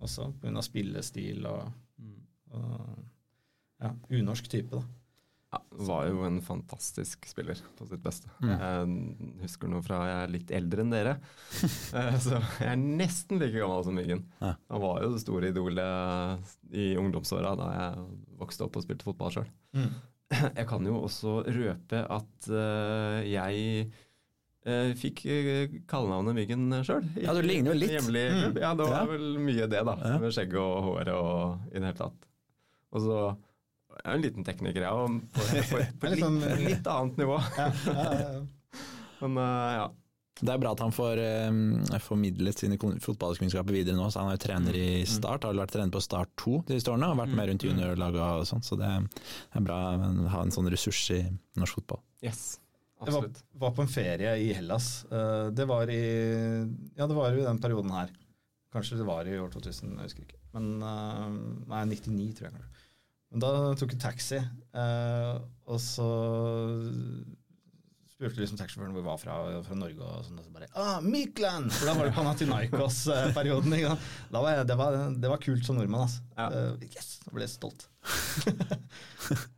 også, 0.04 0.34
pga. 0.42 0.60
spillestil 0.66 1.48
og, 1.48 1.72
og 2.52 3.00
ja, 3.84 3.94
unorsk 4.20 4.52
type, 4.52 4.76
da. 4.76 4.84
Ja, 5.54 5.60
var 5.86 6.08
jo 6.10 6.24
en 6.26 6.40
fantastisk 6.42 7.28
spiller 7.30 7.60
på 7.78 7.86
sitt 7.86 8.02
beste. 8.04 8.28
Mm. 8.42 8.54
Jeg 8.58 9.44
husker 9.46 9.70
noe 9.70 9.84
fra 9.86 10.00
jeg 10.10 10.16
er 10.24 10.32
litt 10.34 10.54
eldre 10.60 10.84
enn 10.84 10.94
dere. 10.94 11.18
Eh, 11.94 12.16
Så 12.18 12.40
jeg 12.42 12.72
er 12.72 12.80
nesten 12.82 13.38
like 13.38 13.54
gammel 13.54 13.84
som 13.86 13.94
Myggen. 13.94 14.24
Ja. 14.42 14.56
Han 14.74 14.82
var 14.82 15.04
jo 15.04 15.12
det 15.14 15.22
store 15.22 15.52
idolet 15.54 16.56
i 16.74 16.96
ungdomsåra 16.98 17.54
da 17.60 17.68
jeg 17.78 18.08
vokste 18.42 18.66
opp 18.66 18.80
og 18.80 18.86
spilte 18.88 19.06
fotball 19.06 19.36
sjøl. 19.36 19.52
Jeg 20.60 20.66
kan 20.70 20.86
jo 20.90 20.98
også 21.06 21.38
røpe 21.46 22.02
at 22.18 22.48
eh, 22.50 23.20
jeg 23.32 23.88
eh, 24.66 24.92
fikk 25.00 25.24
uh, 25.28 25.78
kallenavnet 25.90 26.38
Myggen 26.38 26.68
sjøl. 26.88 27.08
Ja, 27.20 27.34
du 27.36 27.42
ligner 27.46 27.74
jo 27.74 27.80
litt. 27.82 27.94
Hjemlig 27.98 28.26
mm. 28.32 28.60
Ja, 28.64 28.74
det 28.80 28.88
var 28.90 29.00
Ja. 29.02 29.08
vel 29.12 29.26
mye 29.44 29.68
det, 29.72 29.82
da. 29.90 29.96
Ja. 30.00 30.20
Med 30.24 30.36
skjegget 30.36 30.60
og 30.62 30.84
håret 30.90 31.14
og 31.16 31.74
i 31.74 31.78
det 31.80 31.88
hele 31.90 31.98
tatt. 32.00 32.30
Og 32.94 33.04
så 33.08 33.18
jeg 33.94 34.08
er 34.10 34.16
en 34.18 34.24
liten 34.24 34.46
tekniker, 34.48 34.82
jeg, 34.82 34.90
og 34.90 35.20
på, 35.36 35.44
på, 35.70 35.82
på 36.02 36.10
Litt 36.10 36.16
litt, 36.16 36.24
sånn- 36.24 36.64
litt 36.66 36.88
annet 36.90 37.20
nivå. 37.22 37.36
Ja, 37.60 37.68
ja. 37.94 38.32
Men 39.24 39.38
eh, 39.44 39.74
ja. 39.78 39.84
Det 40.42 40.50
er 40.50 40.58
bra 40.58 40.72
at 40.74 40.80
han 40.82 40.92
får 40.96 41.20
eh, 41.22 42.00
formidlet 42.02 42.58
sine 42.64 42.78
fotballkunnskaper 42.82 43.76
videre 43.76 43.96
nå. 43.96 44.08
så 44.12 44.24
Han 44.24 44.32
er 44.32 44.38
jo 44.40 44.44
trener 44.48 44.74
Mm. 44.74 44.82
i 44.82 45.06
Start, 45.06 45.44
har 45.46 45.54
vel 45.54 45.62
vært 45.62 45.76
trener 45.76 45.92
på 45.94 46.02
Start 46.02 46.32
2 46.42 46.56
de 46.68 46.80
siste 46.80 46.90
årene. 46.92 47.12
Og 47.14 47.20
vært 47.22 47.36
med 47.38 47.50
rundt 47.52 47.64
juniorlaget 47.68 48.22
og 48.42 48.48
sånn, 48.50 48.64
så 48.66 48.78
det 48.80 48.90
er 48.90 49.62
bra 49.62 49.78
å 49.94 50.28
ha 50.34 50.42
en 50.42 50.52
sånn 50.52 50.70
ressurs 50.74 51.04
i 51.14 51.22
norsk 51.62 51.76
fotball. 51.82 52.02
Yes. 52.26 52.58
absolutt. 53.00 53.38
Jeg 53.44 53.60
var, 53.60 53.70
var 53.70 53.76
på 53.78 53.82
en 53.86 53.94
ferie 53.94 54.34
i 54.42 54.54
Hellas. 54.58 55.06
Eh, 55.12 55.50
Det 55.52 55.68
var 55.68 55.86
i 55.92 56.02
Ja, 56.98 57.06
det 57.08 57.16
var 57.16 57.32
jo 57.32 57.42
i 57.44 57.46
den 57.46 57.60
perioden 57.60 57.92
her. 57.92 58.10
Kanskje 58.74 58.98
det 58.98 59.06
var 59.06 59.28
i 59.30 59.38
år 59.38 59.52
2000, 59.54 59.92
jeg 60.00 60.08
husker 60.08 60.24
ikke. 60.26 60.40
Men 60.56 60.82
eh, 60.82 61.30
Nei, 61.70 61.84
99, 61.94 62.34
tror 62.40 62.50
jeg 62.50 62.56
kanskje. 62.58 62.70
Men 63.34 63.40
da 63.42 63.50
tok 63.78 63.92
jeg 63.94 64.00
taxi, 64.02 64.38
eh, 64.74 65.38
og 65.66 65.80
så 65.82 66.08
spurte 68.24 68.44
liksom 68.44 68.60
taxisjåføren 68.60 68.94
hvor 68.96 69.04
vi 69.04 69.10
var 69.10 69.20
fra, 69.20 69.38
fra 69.68 69.76
Norge, 69.78 70.00
og 70.00 70.28
sånn, 70.28 70.40
og 70.40 70.46
så 70.46 70.54
bare 70.56 70.70
ah, 70.80 71.00
Mykland! 71.04 71.74
For 71.76 71.90
da 71.90 71.96
var 71.98 72.08
det 72.08 72.14
Panathinaikos-perioden. 72.16 73.76
Da 74.32 74.44
var 74.44 74.56
jeg, 74.56 74.68
det, 74.70 74.78
var, 74.80 75.00
det 75.26 75.34
var 75.34 75.44
kult 75.44 75.68
som 75.68 75.80
nordmann, 75.80 76.06
altså. 76.08 76.24
Ja. 76.38 76.48
Uh, 76.54 76.88
yes! 76.88 77.18
Da 77.26 77.36
ble 77.36 77.48
jeg 77.48 77.56
stolt. 77.58 77.90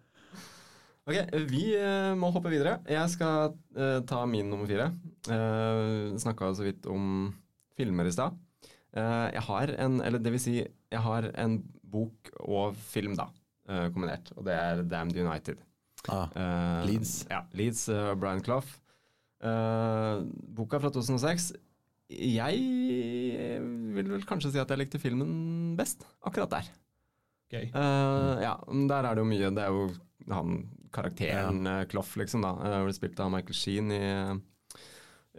Ok, 1.06 1.20
vi 1.52 1.68
uh, 1.78 2.16
må 2.18 2.32
hoppe 2.34 2.50
videre. 2.50 2.80
Jeg 2.90 3.10
skal 3.14 3.52
uh, 3.78 4.00
ta 4.10 4.24
min 4.26 4.48
nummer 4.50 4.66
fire. 4.66 4.88
Uh, 5.30 6.16
Snakka 6.18 6.50
så 6.58 6.66
vidt 6.66 6.88
om 6.90 7.30
filmer 7.78 8.10
i 8.10 8.14
stad. 8.16 8.34
Jeg 8.96 9.42
har 9.44 9.72
en, 9.84 10.00
eller 10.08 10.22
det 10.24 10.32
vil 10.32 10.40
si, 10.40 10.54
jeg 10.64 11.02
har 11.04 11.26
en 11.44 11.58
bok 11.84 12.30
og 12.40 12.78
film, 12.80 13.12
da, 13.20 13.26
kombinert. 13.92 14.32
Og 14.40 14.46
det 14.48 14.56
er 14.56 14.86
Damned 14.88 15.20
United. 15.20 15.60
Ah, 16.12 16.28
Eh, 16.36 16.86
Leeds. 16.90 17.14
Ja, 17.30 17.44
Leeds, 17.58 17.88
uh, 17.90 18.14
Brian 18.20 18.42
Clough. 18.46 18.68
Eh, 19.46 20.24
boka 20.58 20.80
fra 20.82 20.90
2006. 20.94 21.52
Jeg 22.10 22.60
vil 23.96 24.10
vel 24.12 24.26
kanskje 24.30 24.52
si 24.54 24.60
at 24.62 24.70
jeg 24.70 24.78
likte 24.84 25.02
filmen 25.02 25.74
best, 25.78 26.06
akkurat 26.26 26.52
der. 26.54 26.68
Gøy. 27.54 27.70
Uh, 27.74 28.36
ja, 28.42 28.54
der 28.90 29.08
er 29.10 29.16
det 29.18 29.24
jo 29.24 29.30
mye. 29.30 29.50
Det 29.54 29.64
er 29.66 29.74
jo 29.74 29.88
han 30.30 30.60
karakteren 30.96 31.66
uh, 31.68 31.84
Clough, 31.90 32.14
liksom, 32.22 32.46
da. 32.46 32.54
Uh, 32.62 32.84
ble 32.86 32.94
spilt 32.96 33.20
av 33.22 33.32
Michael 33.34 33.58
Sheen 33.58 33.92
i, 33.94 34.04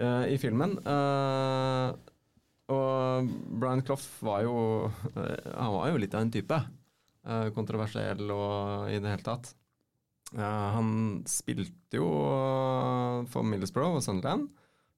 uh, 0.02 0.24
i 0.30 0.36
filmen. 0.42 0.76
Eh, 0.82 1.94
og 2.74 3.28
Brian 3.60 3.82
Clough 3.86 4.02
var 4.26 4.42
jo 4.42 4.56
eh, 5.14 5.52
Han 5.62 5.74
var 5.76 5.92
jo 5.92 6.00
litt 6.02 6.14
av 6.18 6.24
en 6.26 6.32
type. 6.34 6.58
Eh, 7.26 7.48
kontroversiell 7.54 8.26
og 8.34 8.90
i 8.90 8.98
det 9.02 9.12
hele 9.12 9.26
tatt. 9.26 9.52
Han 10.44 11.22
spilte 11.30 12.00
jo 12.00 12.08
eh, 12.28 13.22
for 13.32 13.46
Middlesbrough 13.46 13.98
og 13.98 14.04
Sunderland. 14.04 14.50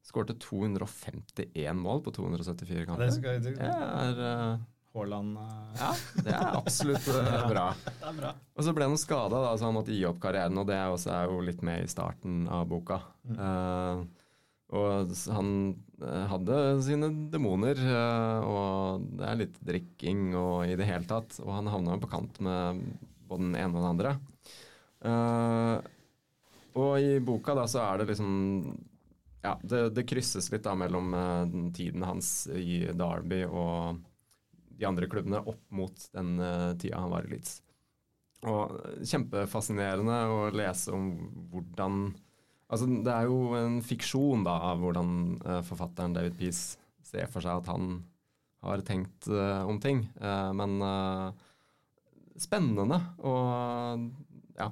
Skårte 0.08 0.34
251 0.40 1.78
mål 1.78 2.02
på 2.06 2.14
274 2.16 2.80
Ja, 2.80 2.86
kamper. 2.88 3.04
det 3.04 3.14
skal, 3.18 3.40
det, 3.44 3.54
Det 3.58 3.68
er 3.68 4.20
eh, 4.24 4.60
Haaland 4.96 5.36
uh... 5.36 5.48
Ja, 5.82 5.90
det 6.24 6.32
er 6.32 6.56
absolutt 6.56 7.04
bra. 7.52 7.66
Det 7.84 8.06
er 8.08 8.16
bra. 8.16 8.30
Og 8.56 8.64
så 8.64 8.72
ble 8.74 8.88
han 8.88 9.00
skada, 9.00 9.42
så 9.58 9.68
han 9.68 9.76
måtte 9.76 9.92
gi 9.94 10.06
opp 10.08 10.22
karrieren, 10.22 10.56
og 10.58 10.70
det 10.70 10.78
også 10.80 11.12
er 11.14 11.28
jo 11.28 11.42
litt 11.44 11.60
med 11.66 11.84
i 11.84 11.90
starten 11.92 12.46
av 12.48 12.64
boka. 12.70 13.02
Eh, 13.36 14.06
og 14.78 15.14
han 15.32 15.52
hadde 16.28 16.56
sine 16.84 17.08
demoner, 17.32 17.78
og 18.44 19.06
det 19.16 19.24
er 19.24 19.38
litt 19.40 19.54
drikking 19.64 20.34
og 20.36 20.68
i 20.68 20.74
det 20.76 20.84
hele 20.84 21.08
tatt. 21.08 21.38
Og 21.40 21.54
han 21.56 21.70
havna 21.72 21.94
jo 21.94 22.02
på 22.02 22.10
kant 22.12 22.36
med 22.44 22.82
både 23.30 23.46
den 23.46 23.56
ene 23.56 23.72
og 23.72 23.80
den 23.80 23.88
andre. 23.94 24.12
Eh, 24.98 25.78
og 26.78 26.92
i 26.98 27.18
boka 27.22 27.54
da 27.54 27.66
så 27.70 27.82
er 27.84 28.00
det 28.00 28.08
liksom 28.10 28.32
Ja, 29.44 29.54
det, 29.62 29.82
det 29.94 30.06
krysses 30.10 30.50
litt 30.50 30.64
da 30.66 30.74
mellom 30.74 31.12
uh, 31.14 31.46
den 31.46 31.68
tiden 31.74 32.02
hans 32.02 32.48
i 32.50 32.82
Derby 32.90 33.44
og 33.46 34.00
de 34.78 34.86
andre 34.86 35.06
klubbene 35.10 35.38
opp 35.38 35.62
mot 35.74 36.08
den 36.14 36.36
uh, 36.42 36.74
tida 36.78 36.98
han 36.98 37.12
var 37.12 37.26
i 37.26 37.30
Leeds. 37.32 37.60
Og 38.50 38.74
kjempefascinerende 39.06 40.18
å 40.30 40.40
lese 40.54 40.94
om 40.94 41.12
hvordan 41.52 42.08
Altså, 42.68 42.84
det 42.84 43.08
er 43.08 43.30
jo 43.30 43.54
en 43.56 43.78
fiksjon 43.80 44.42
da, 44.44 44.58
av 44.68 44.82
hvordan 44.82 45.38
forfatteren 45.64 46.12
David 46.12 46.34
Peace 46.36 46.76
ser 47.00 47.30
for 47.32 47.40
seg 47.40 47.62
at 47.62 47.70
han 47.72 48.02
har 48.60 48.82
tenkt 48.84 49.24
om 49.32 49.78
ting. 49.80 50.02
Men 50.20 50.74
spennende 52.36 52.98
og 53.24 54.04
ja, 54.58 54.68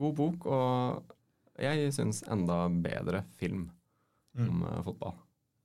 god 0.00 0.14
bok. 0.18 0.46
Og 0.50 1.16
jeg 1.60 1.92
syns 1.96 2.22
enda 2.30 2.64
bedre 2.82 3.24
film 3.40 3.68
om 4.38 4.62
eh, 4.66 4.80
fotball. 4.86 5.18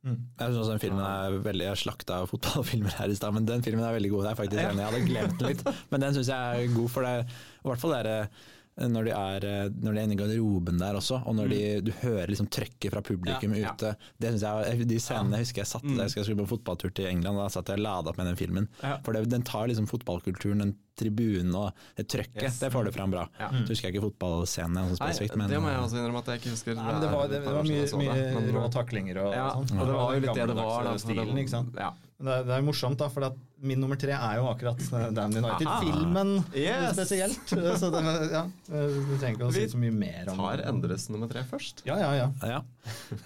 Mm. 0.06 0.20
Jeg 0.38 0.52
synes 0.52 0.60
også 0.62 0.74
den 0.76 0.82
filmen 0.84 1.02
er 1.02 1.36
veldig 1.42 1.66
Jeg 1.66 1.82
slakta 1.82 2.20
fotballfilmer 2.30 2.94
her 3.00 3.10
i 3.10 3.16
stad, 3.18 3.34
men 3.34 3.48
den 3.48 3.64
filmen 3.66 3.86
er 3.86 3.96
veldig 3.96 4.12
god. 4.14 4.26
Det 4.26 4.32
er 4.32 4.40
faktisk 4.42 4.62
enig, 4.62 4.84
jeg 4.84 4.92
hadde 4.92 5.08
glemt 5.08 5.40
den 5.40 5.50
litt, 5.50 5.64
men 5.92 6.04
den 6.06 6.18
syns 6.18 6.30
jeg 6.30 6.66
er 6.66 6.76
god. 6.76 6.92
For 6.94 7.08
det 7.08 7.14
er 7.16 7.24
i 7.26 7.72
hvert 7.72 7.82
fall 7.82 7.96
det 7.96 8.12
er, 8.12 8.44
når 8.76 9.06
de 9.08 9.12
er 9.16 9.46
eh, 9.48 9.70
Når 9.72 9.94
de 9.96 10.00
er 10.00 10.04
inne 10.04 10.16
i 10.18 10.20
garderoben 10.20 10.78
der 10.82 10.98
også, 11.00 11.22
og 11.26 11.36
når 11.38 11.48
de, 11.54 11.60
du 11.88 11.92
hører 12.02 12.28
liksom 12.28 12.50
trøkket 12.52 12.92
fra 12.92 13.02
publikum 13.08 13.54
Ja, 13.56 13.62
ja. 13.70 13.74
ute. 13.74 13.92
Det 14.20 14.34
synes 14.34 14.44
jeg, 14.44 14.88
De 14.90 14.98
scenene 15.00 15.40
husker 15.40 15.62
jeg 15.64 15.70
satt 15.72 15.86
jeg 15.88 15.98
jeg 16.12 16.26
skulle 16.26 16.42
på 16.44 16.50
fotballtur 16.58 16.92
til 16.94 17.08
England, 17.08 17.38
og 17.40 17.46
da 17.46 17.54
satt 17.56 17.72
jeg 17.72 17.80
og 17.80 17.86
lada 17.86 18.12
opp 18.12 18.18
med 18.20 18.28
den 18.34 18.36
filmen. 18.40 18.68
Ja. 18.84 18.98
For 19.06 19.16
det, 19.16 19.30
den 19.32 19.44
tar 19.48 19.68
liksom 19.72 19.88
fotballkulturen, 19.88 20.60
den 20.66 20.76
tribunen 20.96 21.56
og 21.60 21.72
det 21.98 22.06
trøkket, 22.12 22.44
Yes. 22.44 22.60
det 22.60 22.70
får 22.72 22.86
du 22.88 22.92
fram 22.96 23.12
bra. 23.12 23.26
Ja. 23.40 23.50
Så 23.52 23.72
husker 23.74 23.90
jeg 23.90 23.96
ikke 23.96 24.06
fotballscenene 24.10 24.84
sånn 24.92 25.00
Nei, 25.00 25.10
spesifikt, 25.12 25.36
men 25.40 25.50
det 25.52 25.60
må 25.64 25.72
jeg 25.72 25.80
også 25.84 25.98
innrømme 26.00 26.22
at 26.24 26.30
jeg 26.32 26.40
ikke 26.44 26.54
husker. 26.56 26.76
Nei, 26.80 26.94
det 27.04 27.10
var, 27.12 27.28
det, 27.32 27.40
det 27.44 27.56
var 27.56 27.64
mye, 27.68 27.84
Jeg 27.84 28.44
mye 28.44 28.54
rå 28.60 28.66
taklinger 28.72 29.20
og 29.24 29.34
Ja, 29.36 29.48
sånn. 29.56 29.80
og 29.80 29.88
det 29.92 29.96
var 30.00 30.14
jo 30.16 30.20
litt 30.28 30.36
det 30.40 30.48
det 30.52 30.56
var. 30.60 30.84
Da, 30.88 30.94
stilen, 31.04 31.40
ikke 31.44 31.52
sant? 31.56 31.76
Ja. 31.80 31.90
Det, 32.26 32.40
er, 32.40 32.48
det 32.48 32.56
er 32.58 32.66
morsomt, 32.66 32.98
da, 33.00 33.10
for 33.14 33.28
at 33.28 33.38
min 33.66 33.80
nummer 33.80 33.98
tre 34.00 34.12
er 34.14 34.40
jo 34.40 34.48
akkurat 34.50 34.82
eh, 34.84 35.06
Damn 35.16 35.36
United-filmen 35.40 36.32
Yes! 36.54 36.96
spesielt. 36.98 37.54
Så 37.80 37.90
det, 37.94 38.02
ja, 38.34 38.44
eh, 38.70 38.98
du 38.98 39.14
trenger 39.16 39.38
ikke 39.38 39.48
å 39.48 39.54
si 39.56 39.64
så 39.72 39.80
mye 39.80 39.94
mer 39.96 40.32
om 40.34 40.42
Vi 40.42 40.50
Tar 40.50 40.64
Endres 40.70 41.08
nummer 41.14 41.30
tre 41.32 41.46
først. 41.48 41.84
Ja, 41.88 41.98
ja, 42.02 42.12
ja. 42.18 42.28
Ja. 42.46 42.60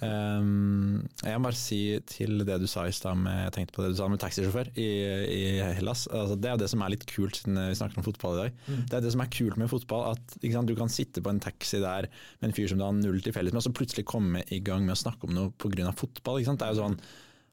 Um, 0.06 1.08
jeg 1.26 1.40
må 1.42 1.50
bare 1.50 1.60
si 1.60 1.80
til 2.08 2.46
det 2.48 2.60
du 2.62 2.68
sa 2.70 2.86
i 2.88 2.94
stad 2.96 3.20
med, 3.20 3.46
jeg 3.48 3.56
tenkte 3.58 3.76
på 3.76 3.84
det 3.84 3.94
du 3.94 4.00
sa 4.00 4.08
med 4.12 4.22
taxisjåfør 4.22 4.72
i, 4.80 4.90
i 5.34 5.42
Hellas. 5.80 6.06
Altså, 6.08 6.38
det 6.40 6.52
er 6.52 6.58
jo 6.58 6.64
det 6.64 6.72
som 6.76 6.86
er 6.86 6.94
litt 6.96 7.08
kult, 7.10 7.42
siden 7.42 7.60
vi 7.66 7.80
snakker 7.80 8.02
om 8.02 8.08
fotball 8.08 8.38
i 8.38 8.44
dag. 8.44 8.60
Det 8.92 9.00
er 9.00 9.06
det 9.06 9.14
som 9.16 9.26
er 9.26 9.34
kult 9.34 9.60
med 9.60 9.72
fotball, 9.72 10.12
at 10.14 10.38
ikke 10.40 10.56
sant, 10.56 10.72
du 10.72 10.78
kan 10.80 10.94
sitte 10.94 11.26
på 11.26 11.34
en 11.34 11.42
taxi 11.44 11.82
der 11.84 12.08
med 12.40 12.52
en 12.52 12.56
fyr 12.56 12.70
som 12.72 12.80
du 12.80 12.86
har 12.86 12.96
null 12.96 13.20
til 13.26 13.36
felles 13.36 13.56
med, 13.56 13.64
og 13.64 13.68
så 13.68 13.76
plutselig 13.76 14.08
komme 14.10 14.46
i 14.54 14.62
gang 14.64 14.86
med 14.86 14.96
å 14.96 15.02
snakke 15.04 15.28
om 15.28 15.36
noe 15.36 15.56
pga. 15.60 15.90
fotball. 15.98 16.40
Ikke 16.40 16.54
sant? 16.54 16.62
Det 16.62 16.70
er 16.70 16.78
jo 16.78 16.86
sånn 16.86 17.02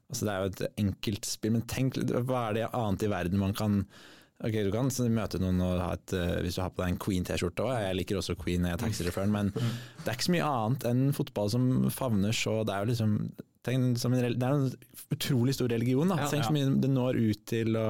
Altså 0.07 0.27
det 0.27 0.33
er 0.33 0.43
jo 0.43 0.51
et 0.53 0.79
enkelt 0.85 1.25
spill, 1.27 1.51
men 1.57 1.65
tenk 1.67 1.97
hva 2.27 2.45
er 2.49 2.53
det 2.55 2.69
annet 2.71 3.03
i 3.03 3.11
verden 3.11 3.41
man 3.41 3.53
kan 3.57 3.81
Ok, 4.37 4.53
Du 4.53 4.69
kan 4.69 4.91
møte 5.09 5.39
noen 5.41 5.57
og 5.65 5.79
ha 5.81 5.93
et, 5.95 6.11
eh, 6.13 6.35
hvis 6.45 6.59
du 6.59 6.61
har 6.61 6.69
på 6.69 6.83
deg 6.83 6.91
en 6.91 6.99
Queen-T-skjorte 7.01 7.63
òg, 7.65 7.71
jeg 7.81 7.95
liker 7.97 8.19
også 8.19 8.35
Queen, 8.37 8.67
jeg 8.69 8.75
er 8.75 8.81
taxisjåføren, 8.83 9.31
men 9.33 9.47
det 9.49 10.05
er 10.05 10.13
ikke 10.13 10.27
så 10.27 10.33
mye 10.35 10.49
annet 10.51 10.85
enn 10.85 10.99
fotball 11.17 11.49
som 11.49 11.63
favner 11.89 12.35
så 12.37 12.59
Det 12.67 12.75
er 12.75 12.83
jo 12.85 12.91
liksom 12.91 13.15
tenk, 13.65 13.97
som 13.97 14.13
en, 14.13 14.21
det 14.37 14.45
er 14.45 14.59
en 14.59 14.69
utrolig 15.15 15.55
stor 15.57 15.73
religion. 15.73 16.07
da, 16.13 16.19
Ja, 16.21 16.29
Tenk 16.29 16.45
så 16.45 16.53
mye 16.53 16.69
det 16.83 16.91
når 16.93 17.17
ut 17.17 17.41
til 17.49 17.73
å 17.81 17.87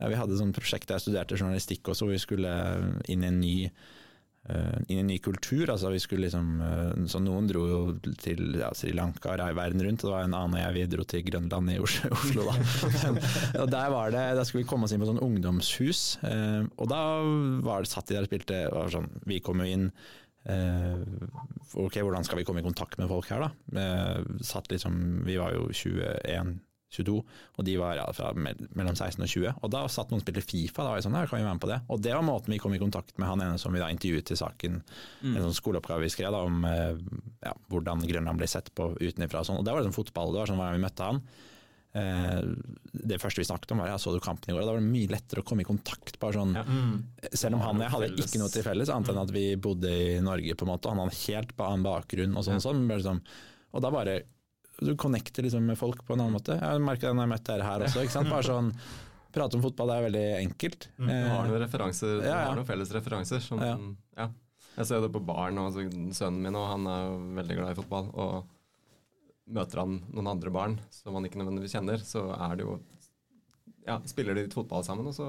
ja, 0.00 0.08
Vi 0.08 0.16
hadde 0.16 0.32
et 0.32 0.40
sånt 0.40 0.56
prosjekt 0.56 0.88
der 0.88 0.96
jeg 0.96 1.06
studerte 1.10 1.36
journalistikk 1.36 1.92
også, 1.92 2.08
hvor 2.08 2.16
vi 2.16 2.24
skulle 2.24 2.54
inn 3.12 3.22
i 3.22 3.28
en 3.28 3.40
ny 3.44 3.54
i 4.44 4.98
en 5.00 5.06
ny 5.08 5.16
kultur. 5.24 5.70
altså 5.72 5.88
vi 5.88 6.00
skulle 6.02 6.26
liksom, 6.26 6.48
eh, 6.60 7.04
så 7.08 7.20
Noen 7.22 7.46
dro 7.48 7.62
jo 7.64 7.78
til 8.20 8.58
ja, 8.60 8.68
Sri 8.76 8.92
Lanka 8.92 9.32
og 9.32 9.38
rei 9.40 9.52
verden 9.56 9.80
rundt, 9.86 10.04
og 10.04 10.10
det 10.10 10.14
var 10.14 10.26
en 10.26 10.36
annen 10.36 10.60
jeg 10.60 10.74
vi 10.76 10.82
dro 10.92 11.06
til 11.08 11.24
Grønland 11.24 11.72
i 11.72 11.78
Oslo. 11.84 12.44
Da. 12.50 13.14
og 13.62 13.70
der, 13.72 13.88
var 13.94 14.12
det, 14.12 14.24
der 14.36 14.44
skulle 14.44 14.64
vi 14.66 14.68
komme 14.68 14.84
oss 14.84 14.92
inn 14.92 15.00
på 15.00 15.08
sånn 15.08 15.22
ungdomshus, 15.24 16.02
eh, 16.28 16.60
og 16.76 16.92
da 16.92 17.00
var 17.64 17.84
det, 17.84 17.92
satt 17.94 18.10
de 18.10 18.18
der 18.18 18.26
og 18.26 18.30
spilte 18.30 18.60
og 18.74 18.92
sånn, 18.92 19.08
Vi 19.28 19.40
kom 19.44 19.62
jo 19.62 19.70
inn 19.70 19.88
eh, 20.50 21.00
Ok, 21.80 21.96
hvordan 22.04 22.26
skal 22.26 22.40
vi 22.40 22.44
komme 22.46 22.60
i 22.60 22.66
kontakt 22.66 23.00
med 23.00 23.08
folk 23.08 23.30
her, 23.32 23.46
da? 23.48 23.80
Eh, 23.80 24.38
satt 24.44 24.68
liksom, 24.72 25.24
Vi 25.24 25.40
var 25.40 25.56
jo 25.56 25.70
21 25.72 26.58
22, 26.94 27.16
og 27.58 27.66
de 27.68 27.76
var 27.80 27.98
ja, 27.98 28.06
fra 28.16 28.32
mellom 28.34 28.94
16 28.94 29.22
og 29.22 29.30
20. 29.30 29.54
Og 29.60 29.72
da 29.74 29.84
satt 29.92 30.12
noen 30.12 30.22
og 30.22 30.26
spilte 30.26 30.44
Fifa, 30.44 30.82
da 30.82 30.92
var 30.92 31.00
jeg 31.00 31.06
sånn, 31.08 31.18
ja, 31.18 31.28
kan 31.30 31.40
vi 31.40 31.46
være 31.46 31.58
med 31.58 31.64
på 31.64 31.70
det? 31.72 31.80
Og 31.90 32.04
det 32.04 32.12
var 32.16 32.26
måten 32.26 32.54
vi 32.54 32.60
kom 32.62 32.76
i 32.76 32.82
kontakt 32.82 33.16
med 33.18 33.30
han 33.30 33.44
ene 33.44 33.60
som 33.60 33.74
vi 33.74 33.82
da 33.82 33.90
intervjuet 33.92 34.28
til 34.30 34.40
saken, 34.40 34.82
en 35.30 35.40
sånn 35.46 35.58
skoleoppgave 35.58 36.06
vi 36.06 36.12
skrev 36.14 36.34
da, 36.34 36.44
om 36.46 36.68
eh, 36.68 37.00
ja, 37.46 37.56
hvordan 37.72 38.06
Grønland 38.08 38.40
ble 38.40 38.50
sett 38.50 38.70
på 38.76 38.92
utenfra 39.00 39.42
og 39.42 39.50
sånn. 39.50 39.60
Og 39.60 39.66
det 39.66 39.74
var 39.74 39.84
liksom 39.84 39.98
fotball, 39.98 40.32
det 40.34 40.42
var 40.44 40.52
sånn 40.52 40.62
hvordan 40.62 40.78
vi 40.78 40.86
møtte 40.86 41.10
han. 41.10 41.20
Eh, 41.94 42.42
det 43.06 43.20
første 43.22 43.38
vi 43.38 43.46
snakket 43.46 43.70
om 43.70 43.82
var 43.84 43.92
ja, 43.92 43.98
så 44.02 44.10
du 44.10 44.18
kampen 44.22 44.50
i 44.50 44.54
går, 44.54 44.64
og 44.64 44.66
da 44.66 44.74
var 44.74 44.82
det 44.82 44.90
mye 44.90 45.12
lettere 45.12 45.44
å 45.44 45.46
komme 45.46 45.62
i 45.62 45.68
kontakt. 45.68 46.18
bare 46.18 46.40
sånn, 46.40 46.54
Selv 47.30 47.58
om 47.58 47.62
han 47.62 47.78
og 47.78 47.86
jeg 47.86 47.94
hadde 47.94 48.12
ikke 48.26 48.42
noe 48.42 48.50
til 48.50 48.66
felles, 48.66 48.90
annet 48.90 49.12
enn 49.12 49.22
at 49.22 49.34
vi 49.34 49.46
bodde 49.54 49.90
i 49.90 50.20
Norge, 50.24 50.56
på 50.58 50.66
en 50.66 50.72
måte, 50.74 50.88
og 50.88 50.96
han 50.96 51.04
hadde 51.04 51.20
helt 51.22 51.54
annen 51.58 51.86
bakgrunn. 51.86 52.34
Og 52.34 52.46
sånn, 52.46 52.62
sånn, 52.64 52.82
men 52.82 52.90
bare 52.90 53.06
sånn, 53.06 53.22
og 53.74 53.82
da 53.82 53.90
bare 53.94 54.16
du 54.84 54.94
connecter 55.00 55.42
liksom 55.46 55.64
med 55.66 55.78
folk 55.80 56.04
på 56.06 56.14
en 56.14 56.20
annen 56.24 56.36
måte. 56.36 56.56
Jeg 56.60 56.80
merka 56.84 57.08
det 57.08 57.16
når 57.16 57.26
jeg 57.26 57.32
møtte 57.34 57.34
møtt 57.34 57.50
dere 57.50 57.66
her 57.68 57.84
også. 57.88 58.02
ikke 58.04 58.16
sant? 58.18 58.30
Bare 58.32 58.46
sånn, 58.48 58.72
Prate 59.34 59.56
om 59.58 59.62
fotball 59.64 59.88
det 59.90 59.94
er 59.98 60.04
veldig 60.06 60.24
enkelt. 60.44 60.88
Du 60.96 61.04
har 61.08 61.14
Eh, 61.14 61.48
noen 61.50 61.62
referanser, 61.64 62.20
du 62.20 62.26
ja, 62.26 62.34
ja. 62.38 62.42
har 62.50 62.54
noen 62.60 62.66
felles 62.68 62.92
referanser. 62.94 63.40
Som, 63.42 63.58
Ja. 63.64 63.72
ja. 64.16 64.28
Jeg 64.76 64.86
ser 64.86 65.00
det 65.02 65.10
på 65.14 65.22
barn, 65.26 65.58
og 65.58 65.72
altså, 65.72 65.88
sønnen 66.14 66.42
min 66.42 66.54
og 66.58 66.68
han 66.70 66.86
er 66.86 67.16
veldig 67.42 67.56
glad 67.58 67.72
i 67.72 67.78
fotball. 67.80 68.10
Og 68.14 68.44
møter 69.54 69.82
han 69.82 69.96
noen 70.14 70.30
andre 70.30 70.50
barn 70.54 70.78
som 70.94 71.14
han 71.18 71.26
ikke 71.26 71.40
nødvendigvis 71.42 71.74
kjenner, 71.76 71.98
så 72.06 72.28
er 72.38 72.56
det 72.56 72.64
jo 72.68 72.78
Ja, 73.86 73.98
spiller 74.08 74.34
de 74.34 74.46
litt 74.46 74.54
fotball 74.56 74.82
sammen, 74.86 75.06
og 75.10 75.12
så, 75.12 75.26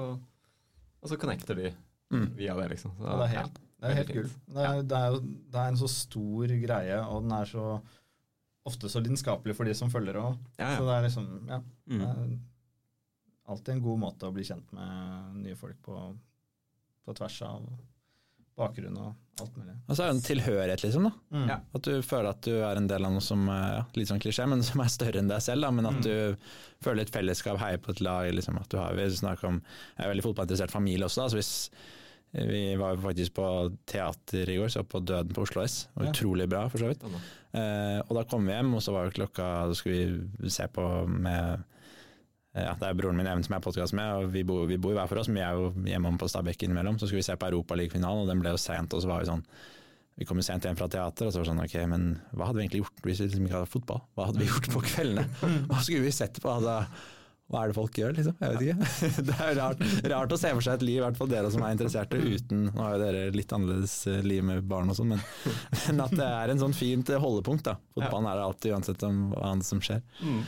og 1.02 1.10
så 1.10 1.18
connecter 1.20 1.54
de 1.58 1.74
Mm. 2.12 2.36
via 2.36 2.54
det, 2.54 2.68
liksom. 2.70 2.92
Så, 2.96 3.02
Ja, 3.02 3.16
det 3.18 3.24
er 3.26 3.36
helt, 3.42 3.54
det 3.82 3.90
er 3.90 3.94
helt 3.98 4.12
kult. 4.14 4.34
Det 4.54 4.62
ja. 4.62 4.72
det, 4.82 5.00
det 5.50 5.58
er 5.60 5.68
en 5.72 5.76
så 5.76 5.88
stor 5.90 6.46
greie, 6.46 6.98
og 7.02 7.22
den 7.24 7.32
er 7.32 7.44
så 7.50 7.64
ofte 8.66 8.90
så 8.90 9.02
lidenskapelig 9.02 9.56
for 9.56 9.68
de 9.68 9.74
som 9.78 9.90
følger 9.92 10.18
òg. 10.20 10.38
Ja, 10.58 10.72
ja. 10.72 10.76
Så 10.78 10.86
det 10.88 10.94
er 10.96 11.08
liksom 11.08 11.26
Ja. 11.48 11.60
Mm. 11.86 11.98
Det 11.98 12.08
er 12.08 12.38
alltid 13.52 13.74
en 13.74 13.84
god 13.84 14.00
måte 14.02 14.26
å 14.26 14.34
bli 14.34 14.44
kjent 14.46 14.72
med 14.74 15.36
nye 15.44 15.58
folk 15.58 15.78
på, 15.86 16.00
på 17.06 17.14
tvers 17.14 17.42
av 17.46 17.68
bakgrunn 18.56 18.96
og 18.98 19.42
alt 19.42 19.56
mulig. 19.58 19.74
Og 19.84 19.92
så 19.96 20.02
er 20.02 20.08
det 20.08 20.14
en 20.16 20.24
tilhørighet, 20.24 20.82
liksom. 20.86 21.06
da. 21.06 21.12
Mm. 21.36 21.50
At 21.76 21.84
du 21.86 21.92
føler 22.02 22.30
at 22.30 22.46
du 22.46 22.54
er 22.56 22.80
en 22.80 22.88
del 22.88 23.04
av 23.04 23.12
noe 23.12 23.24
som 23.24 23.42
er 23.52 23.66
ja, 23.74 23.82
litt 23.98 24.10
sånn 24.10 24.22
klisjé, 24.22 24.46
men 24.48 24.64
som 24.66 24.80
er 24.82 24.92
større 24.92 25.20
enn 25.20 25.28
deg 25.30 25.44
selv. 25.44 25.66
Da. 25.66 25.72
Men 25.76 25.90
at 25.90 26.00
du 26.06 26.48
føler 26.84 27.04
et 27.04 27.12
fellesskap, 27.12 27.60
heier 27.60 27.82
på 27.82 27.92
et 27.92 28.02
lag. 28.04 28.30
Liksom, 28.32 28.56
at 28.62 28.70
du 28.72 28.78
har, 28.80 28.96
vi 28.96 29.06
snakker 29.12 29.50
om, 29.50 29.60
Jeg 29.98 30.06
er 30.06 30.12
veldig 30.14 30.26
fotballinteressert 30.30 30.72
familie 30.72 31.08
også. 31.08 31.22
Da, 31.22 31.28
så 31.30 31.40
hvis 31.40 31.52
vi 32.44 32.76
var 32.76 32.98
faktisk 33.00 33.34
på 33.38 33.46
teater 33.88 34.50
i 34.50 34.58
går, 34.60 34.68
så 34.68 34.82
på 34.84 35.00
Døden 35.00 35.32
på 35.32 35.46
Oslo 35.46 35.62
S. 35.64 35.86
Ja. 35.94 36.10
Utrolig 36.10 36.48
bra, 36.52 36.66
for 36.68 36.82
så 36.82 36.90
vidt. 36.90 37.06
Eh, 37.56 38.00
og 38.02 38.12
da 38.18 38.24
kom 38.28 38.44
vi 38.44 38.52
hjem, 38.52 38.74
og 38.76 38.84
så 38.84 38.92
var 38.92 39.06
jo 39.06 39.14
klokka 39.16 39.46
Da 39.70 39.76
skulle 39.78 40.26
vi 40.42 40.50
se 40.52 40.66
på 40.68 40.84
med 41.08 41.62
ja, 42.56 42.74
Det 42.76 42.88
er 42.88 42.98
broren 42.98 43.16
min 43.16 43.28
Even 43.28 43.44
som 43.44 43.54
jeg 43.54 43.60
har 43.60 43.64
podkast 43.64 43.96
med, 43.96 44.10
og 44.16 44.34
vi 44.34 44.42
bor, 44.48 44.66
vi 44.68 44.78
bor 44.80 44.96
hver 44.96 45.08
for 45.08 45.20
oss, 45.20 45.30
men 45.30 45.40
vi 45.40 45.46
er 45.46 45.56
jo 45.56 45.88
hjemme 45.88 46.12
på 46.20 46.28
Stabekk 46.28 46.66
innimellom. 46.66 46.98
Så 47.00 47.08
skulle 47.08 47.22
vi 47.22 47.28
se 47.28 47.36
på 47.36 47.48
Europaligafinalen, 47.50 48.24
og 48.24 48.30
den 48.32 48.40
ble 48.44 48.52
jo 48.54 48.60
sent, 48.60 48.96
og 48.96 49.04
så 49.04 49.10
var 49.10 49.24
vi 49.24 49.30
sånn 49.30 49.44
Vi 50.16 50.24
kom 50.24 50.38
jo 50.40 50.46
sent 50.46 50.64
hjem 50.64 50.78
fra 50.78 50.88
teater, 50.88 51.28
og 51.28 51.32
så 51.32 51.40
var 51.40 51.44
det 51.44 51.50
sånn 51.52 51.64
ok, 51.66 51.74
men 51.92 52.06
hva 52.32 52.48
hadde 52.48 52.60
vi 52.60 52.64
egentlig 52.64 52.84
gjort 52.84 53.02
hvis 53.04 53.20
vi 53.20 53.26
liksom 53.28 53.48
ikke 53.48 53.58
hadde 53.58 53.72
fotball? 53.72 54.00
Hva 54.16 54.28
hadde 54.30 54.40
vi 54.40 54.48
gjort 54.48 54.70
på 54.72 54.84
kveldene? 54.86 55.26
Hva 55.68 55.82
skulle 55.82 56.06
vi 56.06 56.14
sett 56.16 56.40
på? 56.40 56.52
Altså, 56.52 56.78
hva 57.46 57.60
er 57.62 57.70
det 57.70 57.76
folk 57.76 57.94
gjør, 57.94 58.14
liksom? 58.16 58.34
Jeg 58.42 58.54
vet 58.56 58.62
ikke. 58.66 59.18
Det 59.28 59.34
er 59.38 59.52
rart, 59.60 59.82
rart 60.10 60.32
å 60.34 60.38
se 60.40 60.50
for 60.50 60.66
seg 60.66 60.80
et 60.80 60.84
liv, 60.88 60.96
i 60.98 61.02
hvert 61.04 61.18
fall 61.18 61.28
dere 61.30 61.50
som 61.54 61.62
er 61.62 61.76
interesserte, 61.76 62.18
uten 62.18 62.64
Nå 62.72 62.80
har 62.82 62.96
jo 62.96 63.02
dere 63.04 63.20
litt 63.36 63.52
annerledes 63.54 63.94
eh, 64.10 64.24
liv 64.26 64.42
med 64.48 64.64
barn 64.66 64.90
og 64.90 64.96
sånn, 64.98 65.12
men, 65.14 65.22
men 65.86 66.02
at 66.02 66.16
det 66.18 66.26
er 66.26 66.52
en 66.52 66.62
sånn 66.64 66.74
fint 66.74 67.12
holdepunkt, 67.22 67.68
da. 67.68 67.76
Fotballen 67.94 68.26
er 68.32 68.40
det 68.40 68.46
alltid, 68.48 68.74
uansett 68.74 69.04
om 69.06 69.20
hva 69.30 69.44
annet 69.52 69.68
som 69.68 69.82
skjer. 69.84 70.02
Mm. 70.26 70.40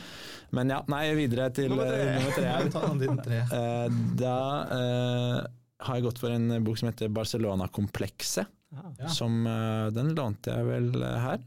Men 0.59 0.73
ja, 0.73 0.81
nei, 0.91 1.03
videre 1.15 1.47
til 1.55 1.71
Nummer 1.71 1.87
tre. 1.87 2.49
eh, 2.49 2.67
nummer 2.73 3.23
tre. 3.23 3.39
Eh, 3.59 4.01
Da 4.19 4.35
uh, 4.73 5.37
har 5.85 5.95
jeg 5.99 6.05
gått 6.09 6.19
for 6.19 6.35
en 6.35 6.51
bok 6.65 6.81
som 6.81 6.89
heter 6.89 7.11
Barcelona-komplekset. 7.15 8.51
Ja. 8.75 9.07
Som 9.09 9.47
uh, 9.47 9.87
Den 9.95 10.11
lånte 10.17 10.51
jeg 10.51 10.67
vel 10.67 10.91
eh, 10.99 11.15
her, 11.23 11.39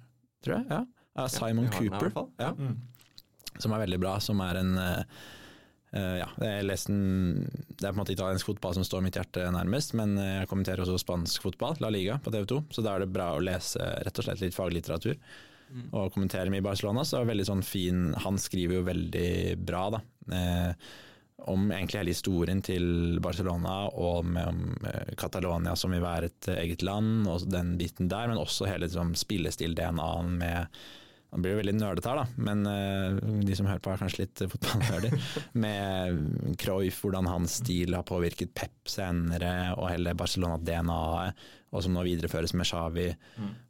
tror 0.42 0.56
jeg. 0.56 0.66
Ja. 0.72 0.80
Av 1.22 1.28
Simon 1.28 1.68
ja, 1.68 1.76
Cooper. 1.76 2.08
her. 2.16 2.32
Ja. 2.40 2.50
Mm. 2.56 3.60
Som 3.60 3.76
er 3.76 3.84
veldig 3.84 4.00
bra. 4.00 4.16
Som 4.24 4.40
er 4.40 4.62
en 4.62 4.74
eh, 4.80 4.98
Eh, 5.02 5.41
ja, 5.92 6.28
jeg 6.40 6.64
leste 6.64 6.92
den, 6.94 7.44
Det 7.68 7.84
er 7.84 7.90
på 7.90 7.98
en 7.98 8.00
måte 8.00 8.14
italiensk 8.14 8.48
fotball 8.48 8.76
som 8.78 8.86
står 8.86 9.02
mitt 9.04 9.18
hjerte 9.18 9.44
nærmest, 9.52 9.92
men 9.98 10.16
eh, 10.16 10.34
jeg 10.40 10.50
kommenterer 10.50 10.84
også 10.84 11.00
spansk 11.02 11.44
fotball, 11.44 11.76
La 11.84 11.90
Liga, 11.92 12.18
på 12.22 12.32
TV 12.32 12.46
2. 12.48 12.60
Så 12.72 12.84
da 12.84 12.94
er 12.94 13.04
det 13.04 13.12
bra 13.12 13.32
å 13.36 13.42
lese 13.44 13.80
rett 14.00 14.20
og 14.20 14.28
slett 14.28 14.44
litt 14.44 14.56
faglitteratur. 14.56 15.18
Og 15.72 16.12
kommentere 16.12 16.52
mye 16.52 16.64
Barcelona. 16.64 17.04
Så 17.04 17.16
er 17.16 17.24
det 17.24 17.32
veldig 17.32 17.46
sånn 17.48 17.62
fin 17.64 18.00
Han 18.26 18.36
skriver 18.40 18.76
jo 18.76 18.82
veldig 18.84 19.30
bra, 19.64 19.86
da. 19.94 20.02
Eh, 20.36 20.90
om 21.50 21.64
egentlig 21.72 21.98
hele 21.98 22.12
historien 22.14 22.60
til 22.62 23.18
Barcelona 23.22 23.88
og 23.98 24.26
med, 24.28 24.46
om 24.46 24.86
eh, 24.86 25.14
Catalonia 25.18 25.74
som 25.78 25.94
vil 25.94 26.04
være 26.04 26.28
et 26.30 26.50
eget 26.54 26.84
land, 26.86 27.26
og 27.26 27.48
den 27.50 27.74
biten 27.80 28.10
der, 28.12 28.28
men 28.30 28.40
også 28.40 28.68
hele 28.70 28.86
liksom, 28.86 29.16
spillestil-DNA-en 29.18 30.36
med 30.38 30.82
Nå 31.32 31.38
blir 31.40 31.54
det 31.54 31.60
veldig 31.62 31.72
nerdete 31.78 32.10
her, 32.10 32.18
da, 32.20 32.42
men 32.44 32.66
eh, 32.68 33.14
de 33.48 33.54
som 33.56 33.64
hører 33.64 33.80
på 33.80 33.88
er 33.94 34.00
kanskje 34.02 34.26
litt 34.26 34.42
fotballnerder. 34.52 35.14
Med 35.64 36.56
Cruyff, 36.60 36.98
hvordan 37.06 37.30
hans 37.30 37.54
stil 37.62 37.96
har 37.96 38.04
påvirket 38.04 38.52
Pep 38.52 38.90
senere, 38.92 39.72
og 39.78 39.88
hele 39.88 40.12
Barcelona-DNA-et, 40.18 41.46
og 41.72 41.86
som 41.86 41.94
nå 41.96 42.02
videreføres 42.04 42.52
med 42.52 42.68
Xavi, 42.68 43.06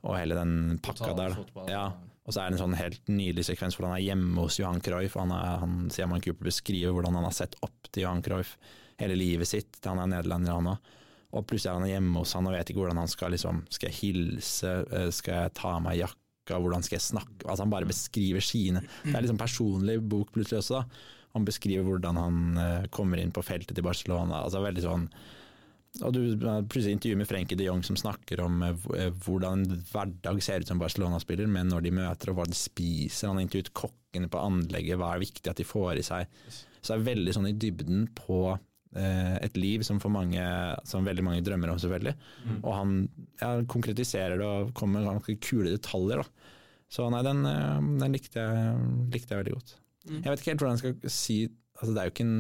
og 0.03 0.17
hele 0.19 0.35
den 0.35 0.57
pakka 0.83 1.13
der. 1.15 1.37
Da. 1.55 1.67
Ja, 1.71 1.85
og 2.27 2.35
så 2.35 2.43
er 2.43 2.51
det 2.51 2.57
en 2.57 2.63
sånn 2.65 2.75
helt 2.79 3.07
nydelig 3.11 3.45
sekvens 3.47 3.79
hvor 3.79 3.87
han 3.87 3.95
er 3.97 4.03
hjemme 4.09 4.43
hos 4.43 4.59
Johan 4.59 4.83
Cruyff. 4.83 5.15
Han, 5.19 5.31
er, 5.35 5.61
han 5.63 5.77
Simon 5.95 6.23
Cooper 6.23 6.51
beskriver 6.51 6.95
hvordan 6.97 7.15
han 7.19 7.29
har 7.29 7.37
sett 7.37 7.55
opp 7.63 7.91
til 7.91 8.05
Johan 8.09 8.23
Cruyff 8.27 8.57
hele 8.99 9.15
livet 9.19 9.51
sitt. 9.51 9.79
til 9.79 9.95
Han 9.95 10.03
er 10.03 10.11
nederlender, 10.17 10.59
han 10.59 10.73
òg. 10.75 10.91
Og 11.33 11.47
plutselig 11.49 11.71
er 11.73 11.79
han 11.81 11.89
hjemme 11.95 12.21
hos 12.21 12.35
han 12.37 12.51
og 12.51 12.53
vet 12.55 12.71
ikke 12.71 12.83
hvordan 12.83 12.99
han 13.01 13.09
skal 13.09 13.33
liksom 13.33 13.63
Skal 13.73 13.89
jeg 13.89 13.97
hilse? 14.03 14.73
Eh, 14.93 15.07
Skal 15.15 15.39
jeg 15.39 15.55
ta 15.57 15.71
av 15.79 15.87
meg 15.87 16.03
jakka? 16.03 16.19
Hvordan 16.51 16.83
skal 16.83 16.99
jeg 16.99 17.07
snakke? 17.07 17.45
Altså 17.47 17.63
Han 17.63 17.71
bare 17.73 17.87
beskriver 17.87 18.43
sine 18.43 18.83
Det 18.83 19.15
er 19.15 19.23
liksom 19.23 19.39
personlig 19.39 20.01
bok 20.03 20.33
plutselig 20.35 20.59
også. 20.63 20.81
da. 20.81 21.13
Han 21.33 21.47
beskriver 21.49 21.87
hvordan 21.87 22.19
han 22.21 22.41
eh, 22.61 22.89
kommer 22.93 23.23
inn 23.23 23.33
på 23.33 23.45
feltet 23.47 23.77
til 23.77 23.87
Barcelona. 23.87 24.43
Altså 24.43 24.61
veldig 24.65 24.85
sånn 24.85 25.07
og 26.01 26.15
du 26.17 26.21
plutselig 26.41 26.95
intervjuer 26.97 27.19
med 27.21 27.29
Frenkie 27.29 27.59
de 27.59 27.67
Jong 27.67 27.83
som 27.85 27.99
snakker 28.01 28.41
om 28.41 28.63
eh, 28.65 28.85
eh, 28.97 29.11
hvordan 29.27 29.67
hverdag 29.91 30.41
ser 30.45 30.65
ut 30.65 30.71
som 30.71 30.81
Barcelona-spiller, 30.81 31.51
men 31.53 31.69
når 31.69 31.85
de 31.85 31.93
møter 31.99 32.33
og 32.33 32.39
hva 32.39 32.47
de 32.49 32.57
spiser. 32.57 33.29
Han 33.29 33.37
har 33.37 33.45
intervjuet 33.45 33.75
kokkene 33.77 34.31
på 34.33 34.41
anlegget, 34.41 34.97
hva 35.01 35.13
er 35.13 35.25
viktig 35.27 35.53
at 35.53 35.61
de 35.61 35.69
får 35.69 36.01
i 36.01 36.07
seg. 36.07 36.39
Så 36.81 36.95
det 36.95 36.97
er 36.97 37.09
veldig 37.11 37.35
sånn 37.37 37.51
i 37.51 37.57
dybden 37.61 38.07
på 38.17 38.41
et 38.95 39.57
liv 39.57 39.83
som 39.87 39.99
for 40.03 40.13
mange 40.13 40.43
som 40.89 41.07
veldig 41.07 41.25
mange 41.25 41.45
drømmer 41.47 41.71
om, 41.73 41.79
selvfølgelig. 41.81 42.13
Og 42.63 42.73
han 42.77 42.97
ja, 43.41 43.53
konkretiserer 43.71 44.37
det 44.41 44.47
og 44.47 44.73
kommer 44.77 45.01
med 45.01 45.09
ganske 45.15 45.39
kule 45.41 45.73
detaljer. 45.73 46.21
Da. 46.21 46.53
Så 46.93 47.07
nei, 47.13 47.23
den, 47.25 47.41
eh, 47.49 47.79
den 48.03 48.13
likte, 48.19 48.43
jeg, 48.43 48.89
likte 49.15 49.33
jeg 49.33 49.41
veldig 49.45 49.55
godt. 49.57 49.77
Jeg 50.11 50.27
vet 50.27 50.43
ikke 50.43 50.51
helt 50.53 50.65
hvordan 50.65 50.77
jeg 50.77 50.83
skal 50.83 51.15
si 51.15 51.37
altså 51.79 51.93
Det 51.95 52.01
er 52.03 52.09
jo 52.09 52.13
ikke 52.13 52.27
en 52.27 52.37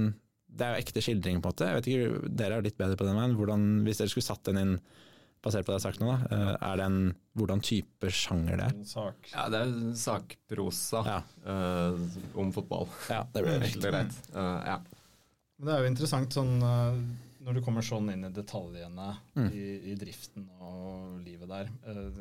det 0.52 0.66
er 0.66 0.74
jo 0.74 0.82
ekte 0.82 1.00
skildring, 1.00 1.38
på 1.40 1.48
en 1.48 1.54
måte. 1.54 1.64
Jeg 1.70 1.78
vet 1.78 1.86
ikke, 1.88 2.32
Dere 2.36 2.58
er 2.58 2.64
litt 2.66 2.76
bedre 2.76 2.96
på 3.00 3.06
den 3.08 3.16
veien. 3.16 3.36
Hvordan, 3.38 3.62
hvis 3.86 4.02
dere 4.02 4.12
skulle 4.12 4.26
satt 4.26 4.42
den 4.50 4.58
inn, 4.60 4.74
basert 5.42 5.64
på 5.64 5.72
det 5.72 5.78
jeg 5.78 5.80
har 5.80 5.84
sagt 5.86 6.02
nå, 6.02 6.10
da, 6.12 6.26
eh, 6.36 6.50
er 6.68 6.76
det 6.76 6.88
en, 6.90 6.98
hvordan 7.40 7.62
type 7.64 8.10
sjanger 8.12 8.60
det 8.60 8.66
er? 8.68 8.74
Sak. 8.90 9.30
Ja, 9.32 9.46
det 9.48 9.62
er 9.64 9.72
sakprosa 9.96 11.00
Ja, 11.08 11.16
Uh, 11.42 11.96
om 12.38 12.52
fotball. 12.54 12.84
ja 13.08 13.22
det 13.32 13.42
blir 13.46 13.64
greit. 13.86 14.18
Eh, 14.36 14.68
ja. 14.68 14.76
Men 15.62 15.68
det 15.68 15.74
er 15.76 15.84
jo 15.84 15.90
interessant 15.92 16.34
sånn 16.34 16.56
eh, 16.66 16.96
når 17.46 17.54
du 17.58 17.60
kommer 17.62 17.84
sånn 17.86 18.10
inn 18.10 18.26
i 18.26 18.32
detaljene 18.34 19.12
Mm. 19.38 19.46
i, 19.54 19.62
i 19.92 19.94
driften 19.98 20.48
og 20.60 21.20
livet 21.24 21.48
der. 21.48 21.70
eh, 21.86 22.18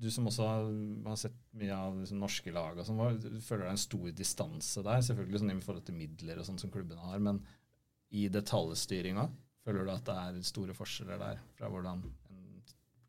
Du 0.00 0.08
som 0.10 0.26
også 0.26 0.44
har, 0.48 0.66
sett 1.20 1.34
mye 1.60 1.74
av 1.76 1.96
liksom, 2.00 2.18
norske 2.22 2.52
lag, 2.52 2.78
og 2.78 2.86
sånn, 2.86 3.40
føler 3.44 3.66
er 3.66 3.74
en 3.74 3.80
stor 3.80 4.10
distanse 4.16 4.82
der? 4.82 5.02
Selvfølgelig 5.04 5.40
sånn 5.42 5.50
i 5.52 5.60
forhold 5.60 5.84
til 5.84 5.94
midler 5.98 6.38
og 6.40 6.46
sånn 6.48 6.58
som 6.58 6.70
klubbene 6.72 7.04
har, 7.04 7.18
men 7.20 7.42
i 8.10 8.26
detaljstyringa, 8.32 9.26
føler 9.64 9.84
du 9.84 9.90
at 9.92 10.04
det 10.08 10.16
er 10.16 10.38
store 10.48 10.72
forskjeller 10.74 11.20
der 11.20 11.42
fra 11.58 11.68
hvordan 11.68 12.00
en 12.32 12.62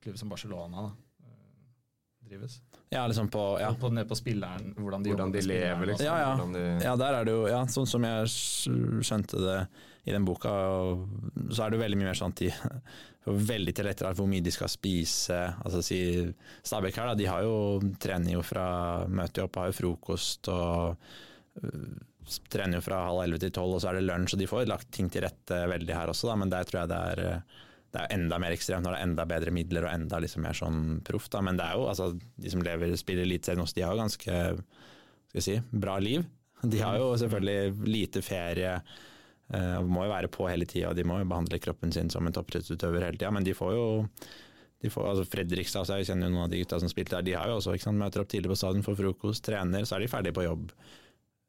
klubb 0.03 0.17
som 0.19 0.29
Barcelona 0.29 0.83
da, 0.89 0.91
drives? 2.31 2.57
Ja, 2.91 3.05
liksom 3.07 3.29
på 3.31 3.43
ja. 3.61 3.69
På, 3.79 3.91
ned 3.93 4.07
på 4.09 4.17
spilleren, 4.19 4.73
hvordan 4.77 5.03
de 5.03 5.13
Hvordan 5.13 5.31
de 5.31 5.45
lever, 5.45 5.85
liksom. 5.91 6.05
Ja, 6.07 6.17
ja. 6.19 6.49
De, 6.55 6.65
ja, 6.83 6.95
der 6.99 7.19
er 7.19 7.27
det 7.27 7.37
jo 7.37 7.45
ja, 7.47 7.61
sånn 7.71 7.87
som 7.87 8.07
jeg 8.07 8.33
skjønte 9.05 9.39
det 9.39 9.61
i 10.09 10.13
den 10.15 10.25
boka, 10.25 10.51
og 10.51 11.53
så 11.53 11.63
er 11.63 11.71
det 11.71 11.77
jo 11.77 11.83
veldig 11.83 11.99
mye 11.99 12.09
mer 12.09 12.17
sånn 12.17 12.33
at 12.33 12.41
de 12.41 12.49
får 13.25 13.41
veldig 13.51 13.73
tilrettelagt 13.77 14.19
hvor 14.19 14.29
mye 14.31 14.43
de 14.43 14.53
skal 14.53 14.71
spise. 14.71 15.39
Altså 15.61 15.83
si 15.85 16.01
Stabæk 16.65 16.97
her, 16.97 17.11
da, 17.11 17.19
de 17.19 17.29
har 17.29 17.45
jo 17.45 17.57
trener 18.01 18.35
jo 18.35 18.45
fra 18.45 18.67
Møter 19.07 19.43
jo 19.43 19.49
opp, 19.49 19.61
har 19.61 19.69
jo 19.69 19.77
frokost 19.77 20.49
og 20.51 20.97
trener 22.51 22.79
jo 22.79 22.85
fra 22.85 23.05
halv 23.07 23.25
elleve 23.25 23.45
til 23.45 23.53
tolv, 23.55 23.77
og 23.77 23.83
så 23.83 23.91
er 23.91 23.99
det 23.99 24.07
lunsj, 24.07 24.35
og 24.35 24.41
de 24.41 24.49
får 24.49 24.69
lagt 24.69 24.91
ting 24.95 25.09
til 25.11 25.25
rette 25.25 25.57
veldig 25.69 25.95
her 25.95 26.11
også, 26.11 26.31
da, 26.31 26.37
men 26.39 26.51
der 26.51 26.67
tror 26.67 26.83
jeg 26.83 26.91
det 26.91 27.01
er 27.11 27.23
det 27.91 28.01
er 28.01 28.13
enda 28.15 28.37
mer 28.39 28.55
ekstremt 28.55 28.85
når 28.85 28.95
det 28.95 28.99
er 29.01 29.07
enda 29.09 29.25
bedre 29.27 29.53
midler 29.55 29.87
og 29.87 29.93
enda 29.93 30.19
liksom 30.23 30.45
mer 30.45 30.55
sånn 30.57 30.83
proff. 31.07 31.27
Men 31.43 31.59
det 31.59 31.65
er 31.67 31.79
jo 31.79 31.87
altså, 31.91 32.11
de 32.15 32.53
som 32.53 32.63
lever, 32.63 32.93
spiller 32.99 33.27
Eliteserien 33.27 33.63
også, 33.63 33.77
de 33.77 33.85
har 33.85 33.95
jo 33.95 34.03
ganske 34.03 34.37
skal 35.31 35.39
jeg 35.39 35.47
si, 35.47 35.57
bra 35.71 35.97
liv. 36.03 36.23
De 36.61 36.79
har 36.83 36.99
jo 37.01 37.11
selvfølgelig 37.17 37.89
lite 37.89 38.21
ferie, 38.23 38.75
og 39.51 39.89
må 39.91 40.05
jo 40.05 40.13
være 40.13 40.29
på 40.31 40.47
hele 40.47 40.67
tida. 40.69 40.93
De 40.95 41.05
må 41.07 41.19
jo 41.19 41.27
behandle 41.27 41.59
kroppen 41.63 41.91
sin 41.91 42.11
som 42.13 42.27
en 42.27 42.35
toppidrettsutøver 42.35 43.07
hele 43.07 43.19
tida, 43.19 43.31
men 43.33 43.47
de 43.47 43.55
får 43.57 43.75
jo 43.75 43.85
de 44.81 44.89
får, 44.89 45.07
altså 45.11 45.27
Fredrikstad, 45.29 45.85
så 45.85 45.99
jeg 45.99 46.07
kjenner 46.09 46.25
jo 46.25 46.33
noen 46.33 46.47
av 46.47 46.53
de 46.53 46.61
gutta 46.63 46.79
som 46.81 46.89
spilte 46.89 47.13
der, 47.13 47.25
de 47.27 47.35
har 47.37 47.51
jo 47.51 47.59
også, 47.59 47.75
ikke 47.77 47.85
sant, 47.85 48.01
møter 48.01 48.23
opp 48.23 48.31
tidlig 48.31 48.49
på 48.49 48.57
stadion, 48.57 48.85
får 48.85 48.97
frokost, 48.97 49.43
trener, 49.45 49.85
så 49.85 49.97
er 49.97 50.01
de 50.01 50.09
ferdige 50.09 50.33
på 50.33 50.45
jobb 50.47 50.71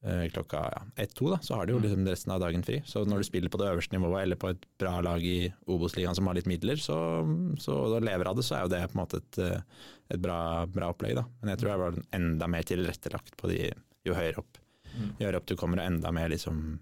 klokka 0.03 0.61
ja, 0.73 0.81
ett-to. 1.05 1.29
da, 1.31 1.37
Så 1.43 1.55
har 1.55 1.67
de 1.67 1.73
jo 1.77 1.79
liksom 1.83 2.07
resten 2.11 2.33
av 2.35 2.41
dagen 2.43 2.63
fri. 2.67 2.81
Så 2.85 3.05
når 3.07 3.23
du 3.23 3.25
spiller 3.29 3.49
på 3.53 3.59
det 3.61 3.69
øverste 3.71 3.95
nivået 3.95 4.23
eller 4.25 4.37
på 4.37 4.49
et 4.51 4.65
bra 4.83 4.97
lag 5.01 5.23
i 5.23 5.53
Obos-ligaen 5.71 6.15
som 6.19 6.27
har 6.27 6.35
litt 6.35 6.49
midler, 6.51 6.75
så, 6.83 6.97
så 7.63 7.77
og 7.95 8.03
lever 8.03 8.27
av 8.27 8.35
det, 8.37 8.43
så 8.49 8.57
er 8.59 8.65
jo 8.67 8.73
det 8.75 8.81
på 8.91 8.97
en 8.99 9.03
måte 9.05 9.21
et, 9.23 9.39
eh, 9.39 9.61
et 10.11 10.21
bra, 10.23 10.67
bra 10.67 10.89
opplegg. 10.91 11.15
da. 11.21 11.25
Men 11.41 11.53
jeg 11.55 11.63
tror 11.63 11.71
jeg 11.71 11.83
var 11.85 12.01
enda 12.19 12.49
mer 12.51 12.63
tilrettelagt 12.67 13.37
på 13.39 13.49
de 13.53 13.61
jo 14.05 14.15
høyere 14.19 14.39
opp, 14.43 14.59
Mm. 14.93 15.13
jo 15.17 15.25
høyere 15.25 15.39
opp 15.39 15.47
du 15.49 15.55
kommer, 15.57 15.79
og 15.81 15.87
enda 15.89 16.11
mer 16.13 16.29
liksom 16.29 16.79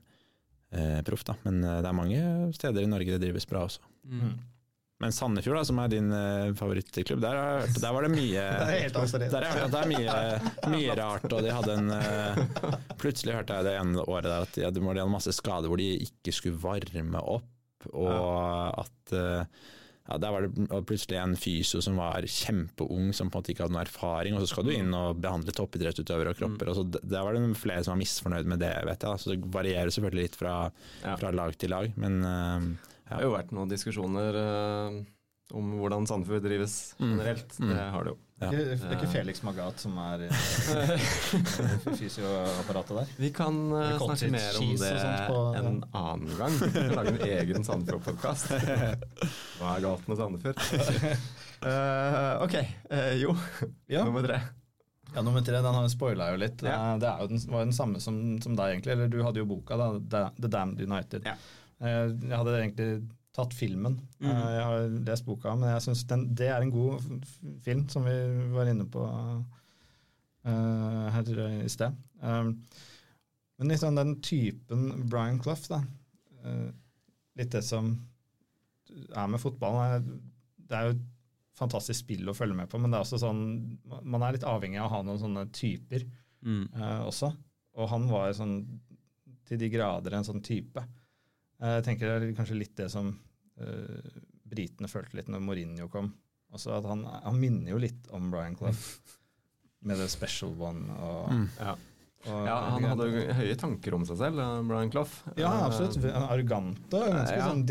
eh, 0.72 1.02
proff. 1.06 1.22
da. 1.28 1.36
Men 1.44 1.60
eh, 1.62 1.76
det 1.84 1.86
er 1.92 1.94
mange 1.94 2.22
steder 2.56 2.82
i 2.82 2.88
Norge 2.90 3.12
det 3.12 3.20
drives 3.22 3.46
bra 3.46 3.66
også. 3.68 3.84
Mm. 4.08 4.32
Men 5.00 5.14
Sandefjord, 5.16 5.56
da, 5.56 5.64
som 5.64 5.78
er 5.80 5.92
din 5.94 6.10
uh, 6.12 6.50
favorittklubb, 6.58 7.22
der, 7.24 7.66
der 7.80 7.94
var 7.96 8.04
det 8.04 8.12
mye 8.12 8.42
Det 8.60 8.66
er 8.66 8.82
helt 8.84 8.98
der 9.32 9.36
har 9.38 9.46
jeg 9.46 9.54
hørt 9.56 9.66
at 9.66 9.74
det 9.74 9.80
er 9.80 9.90
mye, 9.94 10.74
mye 10.74 10.96
rart, 10.98 11.26
og 11.32 11.44
de 11.46 11.54
hadde 11.56 11.76
en 11.78 11.94
uh, 11.94 12.78
Plutselig 13.00 13.38
hørte 13.38 13.56
jeg 13.56 13.68
det 13.70 13.74
ene 13.80 14.04
året 14.04 14.28
der 14.28 14.44
at 14.44 14.56
de 14.58 14.68
de 14.70 14.84
hadde 14.90 15.08
masse 15.10 15.32
skader 15.36 15.72
hvor 15.72 15.80
de 15.80 15.88
ikke 16.04 16.34
skulle 16.36 16.60
varme 16.60 17.22
opp, 17.22 17.48
og 17.96 18.82
at 18.84 19.14
uh, 19.16 19.44
ja, 20.10 20.18
Der 20.18 20.34
var 20.34 20.46
det 20.46 20.82
plutselig 20.88 21.18
en 21.20 21.36
fysio 21.38 21.80
som 21.84 21.96
var 22.00 22.26
kjempeung, 22.26 23.12
som 23.14 23.30
på 23.30 23.38
en 23.38 23.42
måte 23.42 23.52
ikke 23.54 23.64
hadde 23.64 23.76
noen 23.76 23.86
erfaring, 23.86 24.34
og 24.36 24.42
så 24.42 24.50
skal 24.52 24.66
du 24.66 24.72
inn 24.74 24.92
og 24.96 25.20
behandle 25.22 25.54
toppidrettsutøvere 25.54 26.34
og 26.34 26.40
kropper. 26.40 26.72
og 26.72 26.76
så 26.76 26.84
Der 26.90 27.22
var 27.24 27.36
det 27.36 27.56
flere 27.60 27.84
som 27.86 27.94
var 27.94 28.00
misfornøyd 28.02 28.50
med 28.50 28.60
det, 28.64 28.72
vet 28.88 29.06
jeg. 29.06 29.22
Så 29.22 29.32
det 29.32 29.40
varierer 29.54 29.92
selvfølgelig 29.94 30.26
litt 30.28 30.38
fra, 30.40 30.54
Ja. 31.04 31.14
fra 31.20 31.30
lag 31.30 31.56
til 31.56 31.70
lag, 31.70 31.92
men 31.96 32.24
eh, 32.26 32.89
Det 33.10 33.16
har 33.18 33.26
jo 33.26 33.32
vært 33.34 33.50
noen 33.56 33.68
diskusjoner 33.70 34.36
eh, 34.40 35.00
om 35.58 35.70
hvordan 35.80 36.06
Sandefjord 36.06 36.44
drives 36.46 36.94
Mm. 37.00 37.08
generelt. 37.16 37.56
Mm. 37.58 37.70
Det 37.74 37.86
har 37.90 38.04
det 38.06 38.12
jo. 38.14 38.18
Ja. 38.40 38.50
Det 38.50 38.60
er 38.60 38.74
ikke- 38.76 38.92
ikke 38.96 39.08
Felix 39.12 39.42
Magat 39.44 39.80
som 39.82 39.98
er 39.98 40.22
i 40.28 40.28
fysioapparatet 41.98 42.96
der? 42.96 43.10
Vi 43.18 43.30
kan 43.34 43.58
eh, 43.72 43.98
snakke 43.98 44.30
mer 44.32 44.60
om 44.60 44.70
det 44.76 44.92
en 45.60 45.84
annen 45.92 46.38
gang. 46.38 46.54
Vi 46.60 46.70
kan 46.72 46.94
lage 46.96 47.12
en 47.16 47.26
egen 47.28 47.64
Sandefjord-podkast. 47.66 48.54
Hva 49.60 49.74
er 49.76 49.84
galt 49.84 50.08
med 50.08 50.20
Sandefjord? 50.20 50.64
uh, 51.66 52.32
ok, 52.46 52.56
uh, 52.94 53.12
jo. 53.20 53.36
Ja. 53.92 54.04
Nummer 54.06 54.24
tre. 54.26 54.40
Ja, 55.10 55.22
nummer 55.26 55.42
tre, 55.42 55.58
den 55.58 55.74
har 55.74 55.88
spoila 55.90 56.30
jo 56.32 56.36
litt. 56.38 56.62
Ja. 56.62 56.76
Eh, 56.94 56.98
Det 57.02 57.08
er 57.10 57.24
jo 57.24 57.30
den, 57.32 57.40
var 57.50 57.64
jo 57.64 57.68
den 57.72 57.74
samme 57.76 58.00
som, 58.02 58.20
som 58.42 58.54
deg, 58.58 58.76
egentlig. 58.76 58.92
Eller 58.94 59.08
du 59.10 59.18
hadde 59.26 59.42
jo 59.42 59.48
boka, 59.50 59.76
da, 59.80 59.88
Da- 59.98 60.30
The 60.38 60.48
Damned 60.52 60.80
United. 60.86 61.26
Ja. 61.26 61.34
Eh, 61.80 62.06
Jeg 62.28 62.36
hadde 62.36 62.56
egentlig 62.58 62.88
tatt 63.32 63.54
filmen. 63.54 63.98
Mhm. 64.20 64.30
Eh, 64.30 64.50
Jeg 64.56 64.64
har 64.64 64.88
lest 65.06 65.24
boka, 65.26 65.54
men 65.56 65.70
jeg 65.74 65.82
syns 65.86 66.04
det 66.34 66.48
er 66.48 66.60
en 66.62 66.70
god 66.74 67.00
film, 67.62 67.88
som 67.88 68.04
vi 68.04 68.16
var 68.52 68.66
inne 68.70 68.86
på 68.90 69.04
uh, 70.46 71.10
her 71.12 71.22
i 71.64 71.68
sted. 71.68 71.94
Um, 72.22 72.54
Men 73.58 73.68
liksom 73.68 73.94
den 73.96 74.14
typen 74.24 75.08
Brian 75.10 75.38
Clough, 75.38 75.66
da. 75.68 75.82
Uh, 76.44 76.70
Litt 77.36 77.50
det 77.52 77.62
som 77.64 77.92
er 79.14 79.26
med 79.28 79.40
fotballen. 79.40 80.20
Det 80.68 80.76
er 80.76 80.86
jo 80.88 80.94
et 80.96 81.02
fantastisk 81.60 82.00
spill 82.02 82.28
å 82.28 82.34
følge 82.34 82.56
med 82.56 82.68
på, 82.72 82.78
men 82.80 82.90
det 82.90 82.98
er 82.98 83.04
også 83.04 83.20
sånn 83.22 83.78
man 84.02 84.22
er 84.26 84.32
litt 84.34 84.46
avhengig 84.48 84.80
av 84.80 84.88
å 84.88 84.94
ha 84.96 85.02
noen 85.06 85.20
sånne 85.20 85.44
typer 85.54 86.02
eh, 86.74 87.00
også. 87.06 87.30
Og 87.76 87.88
han 87.92 88.08
var 88.10 88.32
sånn 88.32 88.64
til 89.46 89.58
de 89.60 89.68
grader 89.72 90.14
en 90.16 90.24
sånn 90.26 90.42
type. 90.42 90.82
Eh, 91.60 91.74
Jeg 91.80 91.84
tenker 91.84 92.08
det 92.20 92.30
er 92.30 92.36
kanskje 92.38 92.58
litt 92.58 92.74
det 92.76 92.88
som 92.90 93.10
uh, 93.60 94.20
britene 94.50 94.88
følte 94.88 95.18
litt 95.20 95.28
når 95.28 95.42
Mourinho 95.44 95.88
kom. 95.92 96.12
Også 96.52 96.72
at 96.78 96.84
han, 96.88 97.04
han 97.04 97.36
minner 97.38 97.70
jo 97.74 97.78
litt 97.78 98.08
om 98.10 98.30
Brian 98.32 98.56
Clough. 98.56 98.80
Med 99.86 99.96
det 100.00 100.10
special 100.12 100.56
one 100.60 100.90
og 100.98 101.30
Mm. 101.30 101.46
Ja. 101.58 101.76
Og- 102.28 102.46
Ja, 102.46 102.56
han 102.74 102.84
hadde 102.84 103.06
jo 103.08 103.20
høye 103.32 103.54
tanker 103.56 103.94
om 103.96 104.02
seg 104.04 104.18
selv, 104.20 104.38
eh, 104.42 104.62
Brian 104.68 104.90
Clough. 104.92 105.12
Ja, 105.40 105.52
absolutt. 105.68 105.96
En 106.04 106.26
Arrogant 106.28 106.92
og 106.92 107.06
ganske 107.08 107.36
Ja. 107.38 107.46
sånn 107.48 107.62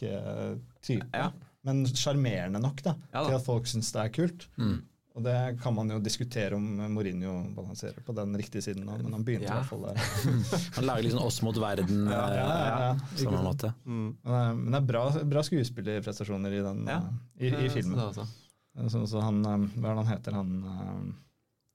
drittsekk-type. 0.00 1.06
Ja. 1.14 1.28
Men 1.62 1.84
sjarmerende 1.86 2.60
nok 2.62 2.80
da, 2.82 2.94
Ja 3.12 3.20
da. 3.22 3.26
til 3.28 3.36
at 3.36 3.44
folk 3.44 3.66
syns 3.68 3.92
det 3.92 4.00
er 4.00 4.08
kult. 4.16 4.46
Mm. 4.58 4.78
Og 5.18 5.24
det 5.26 5.34
kan 5.60 5.74
man 5.74 5.88
jo 5.90 5.96
diskutere 5.98 6.54
om 6.54 6.66
Mourinho 6.94 7.32
balanserer 7.56 7.98
på 8.06 8.14
den 8.14 8.36
riktige 8.38 8.62
siden 8.62 8.84
nå, 8.86 8.94
men 9.02 9.12
han 9.16 9.24
begynte 9.26 9.48
Ja. 9.48 9.56
i 9.56 9.64
hvert 9.64 9.70
fall 9.72 9.82
der. 9.88 9.96
Han 10.76 10.86
lager 10.86 11.10
sånn 11.10 11.24
oss 11.26 11.40
mot 11.42 11.56
verden 11.58 12.04
Ja, 12.06 12.20
ja, 12.30 12.44
ja, 12.44 12.68
ja. 12.84 12.92
eh, 12.92 13.16
samme 13.24 13.40
måte. 13.42 13.72
Mm. 13.84 14.12
Men 14.22 14.70
det 14.70 14.78
er- 14.78 14.86
bra, 14.92 15.02
bra 15.32 15.42
skuespillerprestasjoner 15.42 16.54
i, 16.54 16.62
den, 16.62 16.84
Ja. 16.86 17.00
eh, 17.40 17.48
i, 17.50 17.66
i 17.66 17.68
filmen. 17.74 17.98
også. 17.98 18.24
Så, 18.88 19.02
så 19.10 19.20
han, 19.20 19.42
eh, 19.44 19.66
hva 19.82 19.90
er 19.90 19.98
det 19.98 20.04
han 20.04 20.12
heter, 20.14 20.32
han 20.38 20.52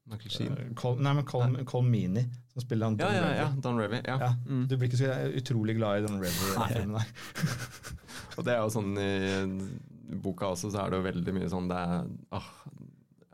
Michael 0.07 0.31
Sheen. 0.31 0.75
Col, 0.77 0.95
Nei, 1.01 1.13
men 1.17 1.25
Col, 1.25 1.57
Colmini, 1.65 2.23
som 2.53 2.61
spiller 2.61 2.85
han 2.87 2.97
Ja, 3.01 3.07
Don 3.09 3.15
ja, 3.15 3.35
ja. 3.35 3.47
Don 3.59 3.77
Revy. 3.81 3.99
Ja. 4.05 4.17
Ja, 4.21 4.31
Mm. 4.47 4.67
Du 4.69 4.77
blir 4.77 4.87
ikke 4.87 5.01
så 5.01 5.11
utrolig 5.35 5.75
glad 5.75 6.03
i 6.03 6.07
Don 6.07 6.21
Revy. 6.21 7.03
Og 8.37 8.43
det 8.45 8.53
er 8.53 8.61
jo 8.63 8.69
sånn 8.71 8.95
i 8.99 10.15
boka 10.21 10.51
også, 10.53 10.69
så 10.71 10.85
er 10.85 10.91
det 10.93 10.99
jo 10.99 11.05
veldig 11.11 11.33
mye 11.35 11.49
sånn 11.51 11.67
det 11.71 11.77
er, 11.77 12.05
ah, 12.31 12.49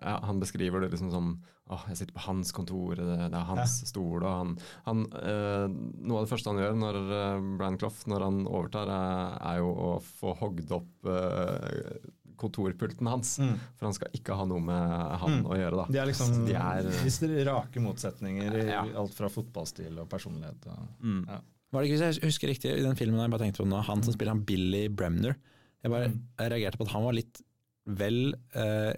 ja, 0.01 0.19
Han 0.25 0.39
beskriver 0.41 0.81
det 0.81 0.91
liksom 0.93 1.11
som 1.13 1.27
ah, 1.71 1.83
jeg 1.87 1.97
sitter 2.01 2.13
på 2.17 2.23
hans 2.25 2.51
kontor, 2.51 2.95
det, 2.99 3.05
det 3.31 3.37
er 3.37 3.45
hans 3.47 3.77
stol. 3.87 4.23
og 4.23 4.31
han, 4.33 4.55
han 4.85 5.03
eh, 5.21 5.67
Noe 6.01 6.17
av 6.19 6.25
det 6.25 6.31
første 6.33 6.49
han 6.51 6.59
gjør 6.59 6.79
når 6.81 6.97
eh, 7.19 7.45
Brian 7.59 7.77
Clough 7.79 8.01
når 8.11 8.25
han 8.27 8.41
overtar, 8.49 8.89
er, 8.91 9.37
er 9.53 9.61
jo 9.61 9.69
å 9.71 9.91
få 10.03 10.33
hogd 10.41 10.73
opp 10.79 11.07
eh, 11.13 12.09
kontorpulten 12.41 13.05
hans. 13.07 13.35
Mm. 13.39 13.53
For 13.77 13.85
han 13.85 13.93
skal 13.93 14.15
ikke 14.17 14.33
ha 14.39 14.45
noe 14.49 14.63
med 14.65 14.93
han 15.21 15.35
Mm. 15.41 15.45
å 15.45 15.57
gjøre, 15.59 15.77
da. 15.77 15.85
De 15.93 15.99
er 16.01 16.07
liksom 16.09 16.31
de 16.47 16.55
er, 16.57 16.87
disse 17.05 17.27
rake 17.45 17.79
motsetninger 17.83 18.55
i 18.63 18.65
Ja. 18.71 18.81
alt 18.97 19.13
fra 19.13 19.29
fotballstil 19.29 19.99
og 20.01 20.09
personlighet. 20.09 20.65
Og, 20.65 20.87
mm. 21.05 21.21
ja. 21.29 21.37
Var 21.71 21.81
det 21.83 21.87
ikke, 21.91 21.99
hvis 22.01 22.17
jeg 22.19 22.25
husker 22.27 22.47
riktig, 22.51 22.71
i 22.79 22.83
den 22.83 22.97
filmen 22.99 23.21
jeg 23.21 23.31
bare 23.31 23.45
tenkte 23.45 23.61
på 23.63 23.69
nå, 23.69 23.79
han 23.87 24.01
som 24.03 24.11
spiller 24.17 24.33
han 24.33 24.41
Billy 24.43 24.87
Bremner 24.89 25.37
Jeg, 25.83 25.89
bare, 25.93 26.09
Mm. 26.09 26.17
jeg 26.41 26.51
reagerte 26.51 26.77
på 26.77 26.85
at 26.89 26.91
han 26.97 27.03
var 27.05 27.13
litt 27.15 27.41
vel 27.87 28.35
eh, 28.53 28.93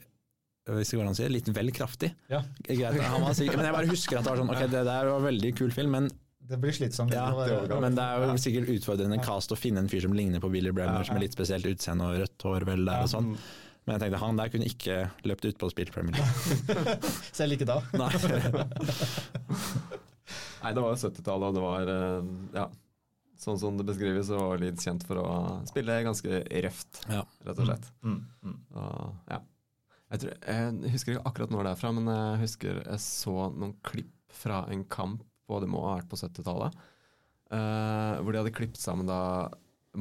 hvis 0.63 0.91
det 0.93 0.97
går 0.99 1.07
an 1.07 1.11
å 1.11 1.17
si, 1.17 1.25
litt 1.27 1.49
vel 1.55 1.71
kraftig. 1.75 2.13
Ja. 2.31 2.39
Greit, 2.63 3.01
han 3.03 3.23
var 3.25 3.33
sikkert, 3.35 3.57
men 3.59 3.67
jeg 3.67 3.75
bare 3.75 3.89
husker 3.89 4.19
at 4.19 4.23
det 4.27 4.31
var 4.31 4.39
sånn, 4.43 4.51
ok, 4.53 4.61
det 4.71 4.83
der 4.87 5.09
var 5.09 5.17
en 5.19 5.25
veldig 5.27 5.51
kul 5.59 5.73
film, 5.75 5.91
men, 5.97 6.07
Det 6.47 6.59
blir 6.59 6.71
slitsomt. 6.75 7.11
ja, 7.15 7.27
men 7.79 7.95
det 7.95 8.03
er 8.03 8.23
jo 8.29 8.37
sikkert 8.39 8.71
utfordrende 8.77 9.19
cast 9.23 9.51
å 9.51 9.57
finne 9.59 9.83
en 9.83 9.89
fyr 9.91 10.01
som 10.07 10.15
ligner 10.15 10.39
på 10.43 10.49
Billy 10.53 10.71
Bremner, 10.75 11.03
som 11.07 11.15
er 11.19 11.25
litt 11.25 11.35
spesielt 11.35 11.67
utseende 11.67 12.07
og 12.07 12.17
rødt 12.23 12.47
hår 12.47 12.65
vel 12.71 12.85
der 12.87 13.03
og 13.05 13.11
sånn. 13.11 13.33
Men 13.83 13.97
jeg 13.97 14.05
tenkte 14.05 14.19
han 14.23 14.37
der 14.39 14.51
kunne 14.53 14.67
ikke 14.69 14.97
løpt 15.27 15.43
ut 15.43 15.57
på 15.59 15.67
spilt 15.73 15.91
Premier 15.91 16.15
League. 16.15 16.99
Selv 17.35 17.57
ikke 17.57 17.67
da. 17.67 17.81
Nei. 17.99 18.11
Nei, 20.63 20.71
det 20.71 20.79
var 20.79 20.93
jo 20.93 20.99
70-tallet, 21.01 21.49
og 21.49 21.57
det 21.57 21.63
var 21.63 21.91
eh, 21.91 22.29
ja, 22.55 22.67
Sånn 23.43 23.57
som 23.59 23.75
det 23.75 23.83
beskrives, 23.83 24.29
så 24.29 24.37
var 24.39 24.61
Leeds 24.61 24.85
kjent 24.87 25.03
for 25.03 25.19
å 25.19 25.31
spille 25.67 25.97
ganske 26.05 26.43
røft, 26.63 27.01
Ja. 27.11 27.25
rett 27.43 27.57
og 27.59 27.67
slett. 27.67 27.89
Mm, 28.07 28.21
mm. 28.45 28.53
Og, 28.79 29.17
ja. 29.33 29.39
Jeg, 30.13 30.21
tror, 30.21 30.33
jeg 30.45 30.93
husker 30.93 31.15
ikke 31.15 31.27
akkurat 31.29 31.53
når 31.53 31.67
det 31.67 31.73
er 31.73 31.81
fra, 31.81 31.91
men 31.95 32.09
jeg 32.13 32.41
husker 32.45 32.81
jeg 32.83 33.03
så 33.03 33.35
noen 33.51 33.75
klipp 33.85 34.13
fra 34.33 34.63
en 34.73 34.85
kamp, 34.89 35.23
på 35.43 35.59
det 35.59 35.67
må 35.69 35.83
ha 35.83 35.97
vært 35.97 36.11
på 36.11 36.19
70-tallet, 36.21 36.81
Uh, 37.53 38.17
hvor 38.23 38.33
de 38.33 38.39
hadde 38.39 38.53
klippet 38.55 38.81
sammen 38.81 39.05
da 39.05 39.45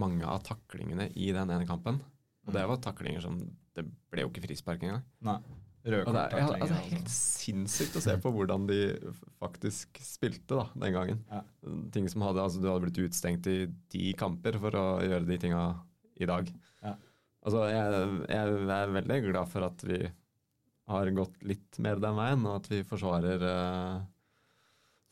mange 0.00 0.24
av 0.24 0.40
taklingene 0.46 1.10
i 1.20 1.26
den 1.36 1.50
ene 1.52 1.66
kampen. 1.68 1.98
Og 2.46 2.54
det 2.56 2.62
var 2.64 2.80
taklinger 2.82 3.20
som 3.24 3.36
Det 3.76 3.84
ble 4.12 4.24
jo 4.24 4.30
ikke 4.30 4.44
frispark 4.46 4.82
engang. 4.84 5.02
Nei. 5.24 5.36
Og 5.82 5.90
det 5.90 5.98
er, 5.98 6.34
ja, 6.38 6.46
altså, 6.46 6.66
det 6.70 6.76
er 6.76 6.90
helt 6.92 7.10
sinnssykt 7.10 7.96
å 7.98 8.02
se 8.04 8.14
på 8.22 8.30
hvordan 8.30 8.66
de 8.68 8.78
faktisk 9.42 9.98
spilte 10.04 10.60
da, 10.60 10.66
den 10.78 10.94
gangen. 10.94 11.22
Ja. 11.32 11.40
Ting 11.94 12.06
som 12.12 12.22
hadde, 12.22 12.44
altså 12.44 12.60
Du 12.62 12.68
hadde 12.70 12.84
blitt 12.84 13.00
utstengt 13.02 13.48
i 13.50 13.56
ti 13.90 14.12
kamper 14.18 14.60
for 14.62 14.78
å 14.78 14.84
gjøre 15.02 15.26
de 15.26 15.38
tinga 15.42 15.64
i 16.22 16.28
dag. 16.30 16.52
Ja. 16.84 16.94
Altså, 17.42 17.64
jeg, 17.72 18.08
jeg 18.30 18.56
er 18.78 18.94
veldig 18.94 19.18
glad 19.28 19.50
for 19.50 19.66
at 19.66 19.84
vi 19.88 20.00
har 20.92 21.10
gått 21.16 21.42
litt 21.46 21.78
mer 21.82 22.00
den 22.02 22.16
veien, 22.18 22.46
og 22.46 22.60
at 22.60 22.68
vi 22.70 22.82
forsvarer 22.86 23.42
uh, 23.46 24.00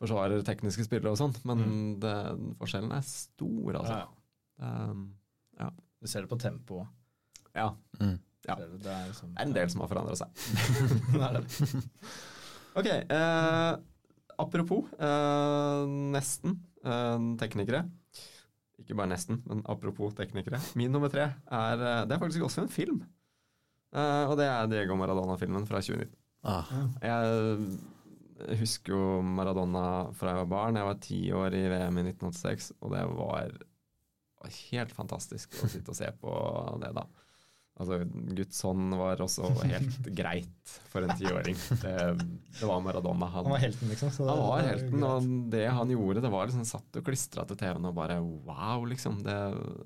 Forsvarer 0.00 0.40
tekniske 0.46 0.86
spillere 0.86 1.12
og 1.12 1.18
sånt, 1.20 1.42
men 1.44 1.58
det, 2.00 2.14
forskjellen 2.56 2.92
er 2.96 3.02
stor, 3.04 3.74
altså. 3.82 3.98
Ja, 3.98 4.06
Det, 4.56 4.70
um, 5.66 5.74
Du 6.00 6.08
ser 6.08 6.24
det 6.24 6.30
på 6.30 6.38
tempoet. 6.40 6.88
ja. 7.52 7.66
Mm. 8.00 8.16
Ja. 8.48 8.54
Det 8.56 8.80
Det 8.80 8.88
er, 8.88 9.06
liksom, 9.10 9.34
Det 9.34 9.42
er 9.42 9.44
en 9.44 9.52
del 9.52 9.68
som 9.68 9.82
har 9.84 9.90
forandra 9.90 10.16
seg. 10.16 10.28
Ok, 12.80 12.86
eh, 12.86 13.72
apropos 14.38 14.86
eh, 14.94 15.84
nesten 16.14 16.52
eh, 16.86 17.18
teknikere. 17.40 17.82
Ikke 18.90 18.98
bare 18.98 19.12
nesten, 19.12 19.38
men 19.46 19.62
apropos 19.70 20.16
teknikere. 20.18 20.58
Min 20.74 20.90
nummer 20.90 21.12
tre 21.12 21.28
er 21.30 21.86
eh, 21.86 22.02
Det 22.10 22.16
er 22.16 22.22
faktisk 22.22 22.42
også 22.48 22.64
en 22.66 22.72
film. 22.74 23.04
Eh, 23.94 24.24
og 24.26 24.34
det 24.40 24.50
er 24.50 24.66
Diego 24.70 24.98
Maradona-filmen 24.98 25.68
fra 25.70 25.78
2019. 25.78 26.16
Ah. 26.50 26.68
Jeg 27.04 28.56
husker 28.58 28.94
jo 28.96 29.20
Maradona 29.22 29.84
fra 30.16 30.32
jeg 30.32 30.42
var 30.42 30.50
barn. 30.50 30.78
Jeg 30.80 30.88
var 30.88 31.02
ti 31.04 31.20
år 31.36 31.54
i 31.54 31.66
VM 31.70 32.00
i 32.00 32.06
1986, 32.10 32.72
og 32.80 32.94
det 32.96 33.02
var 33.14 33.58
var 34.40 34.54
helt 34.72 34.92
fantastisk 34.96 35.58
å 35.60 35.68
sitte 35.68 35.92
og 35.92 35.98
se 35.98 36.08
på 36.20 36.34
det 36.80 36.92
da. 36.96 37.04
Altså, 37.80 37.96
Guds 38.36 38.58
hånd 38.66 38.92
var 39.00 39.20
også 39.24 39.48
helt 39.64 40.08
greit 40.20 40.72
for 40.92 41.06
en 41.06 41.14
tiåring. 41.16 41.56
Det, 41.80 41.94
det 42.60 42.66
var 42.68 42.82
Maradona. 42.84 43.24
Han, 43.32 43.46
Han 43.46 43.54
var 43.54 43.62
helten, 43.62 43.88
liksom. 43.88 44.10
så 44.12 44.26
det- 44.26 44.34
han 44.36 44.42
var 44.44 44.60
det 44.60 44.68
helten, 44.74 45.04
og 45.08 45.28
det 45.54 45.62
han 45.78 45.92
gjorde, 45.94 46.20
det 46.26 46.32
var 46.34 46.46
liksom 46.50 46.66
satt 46.68 46.98
og 47.00 47.06
klistra 47.06 47.46
til 47.48 47.56
TV-en 47.62 47.88
og 47.88 47.94
bare 47.96 48.18
wow, 48.20 48.84
liksom. 48.90 49.22
Det, 49.24 49.36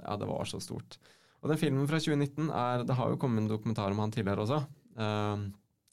ja, 0.03 0.17
det 0.19 0.27
var 0.33 0.45
så 0.51 0.59
stort. 0.65 0.99
Og 1.45 1.53
den 1.53 1.61
filmen 1.61 1.87
fra 1.87 1.99
2019 2.01 2.51
er 2.51 2.83
Det 2.89 2.97
har 2.99 3.11
jo 3.13 3.19
kommet 3.21 3.45
en 3.45 3.51
dokumentar 3.53 3.93
om 3.93 3.99
han 4.03 4.11
tidligere 4.11 4.43
også. 4.43 4.59
Uh, 4.99 5.45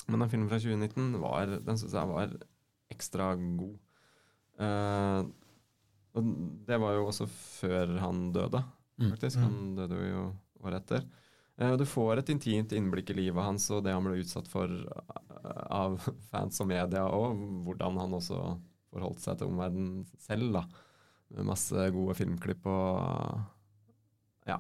men 0.10 0.20
den 0.26 0.30
filmen 0.32 0.50
fra 0.50 0.58
2019 0.64 1.20
var, 1.22 1.46
den 1.62 1.78
syns 1.78 1.94
jeg 1.94 2.08
var 2.10 2.34
ekstra 2.92 3.34
god. 3.38 3.78
Uh, 4.62 5.22
og 6.18 6.26
det 6.68 6.78
var 6.82 6.98
jo 6.98 7.06
også 7.08 7.28
før 7.30 7.98
han 8.04 8.32
døde, 8.36 8.64
Mm. 9.02 9.10
faktisk. 9.16 9.38
Han 9.42 9.76
døde 9.78 9.98
jo 10.12 10.24
året 10.66 10.82
etter. 10.84 11.06
Eh, 11.62 11.76
Du 11.78 11.86
får 11.86 12.18
et 12.24 12.32
intimt 12.34 12.74
innblikk 12.74 13.12
i 13.14 13.18
livet 13.22 13.44
hans 13.46 13.70
og 13.72 13.84
det 13.86 13.94
han 13.94 14.04
ble 14.08 14.18
utsatt 14.24 14.50
for 14.50 14.66
eh, 14.66 15.64
av 15.70 16.00
fans 16.34 16.60
og 16.64 16.68
media, 16.74 17.06
og 17.08 17.38
hvordan 17.68 18.02
han 18.02 18.18
også 18.18 18.42
forholdt 18.92 19.22
seg 19.24 19.38
til 19.40 19.48
omverdenen 19.54 20.06
selv. 20.26 20.52
da. 20.58 20.66
Med 21.32 21.48
masse 21.48 21.86
gode 21.96 22.18
filmklipp 22.20 22.66
og 22.68 23.40
Ja. 24.50 24.58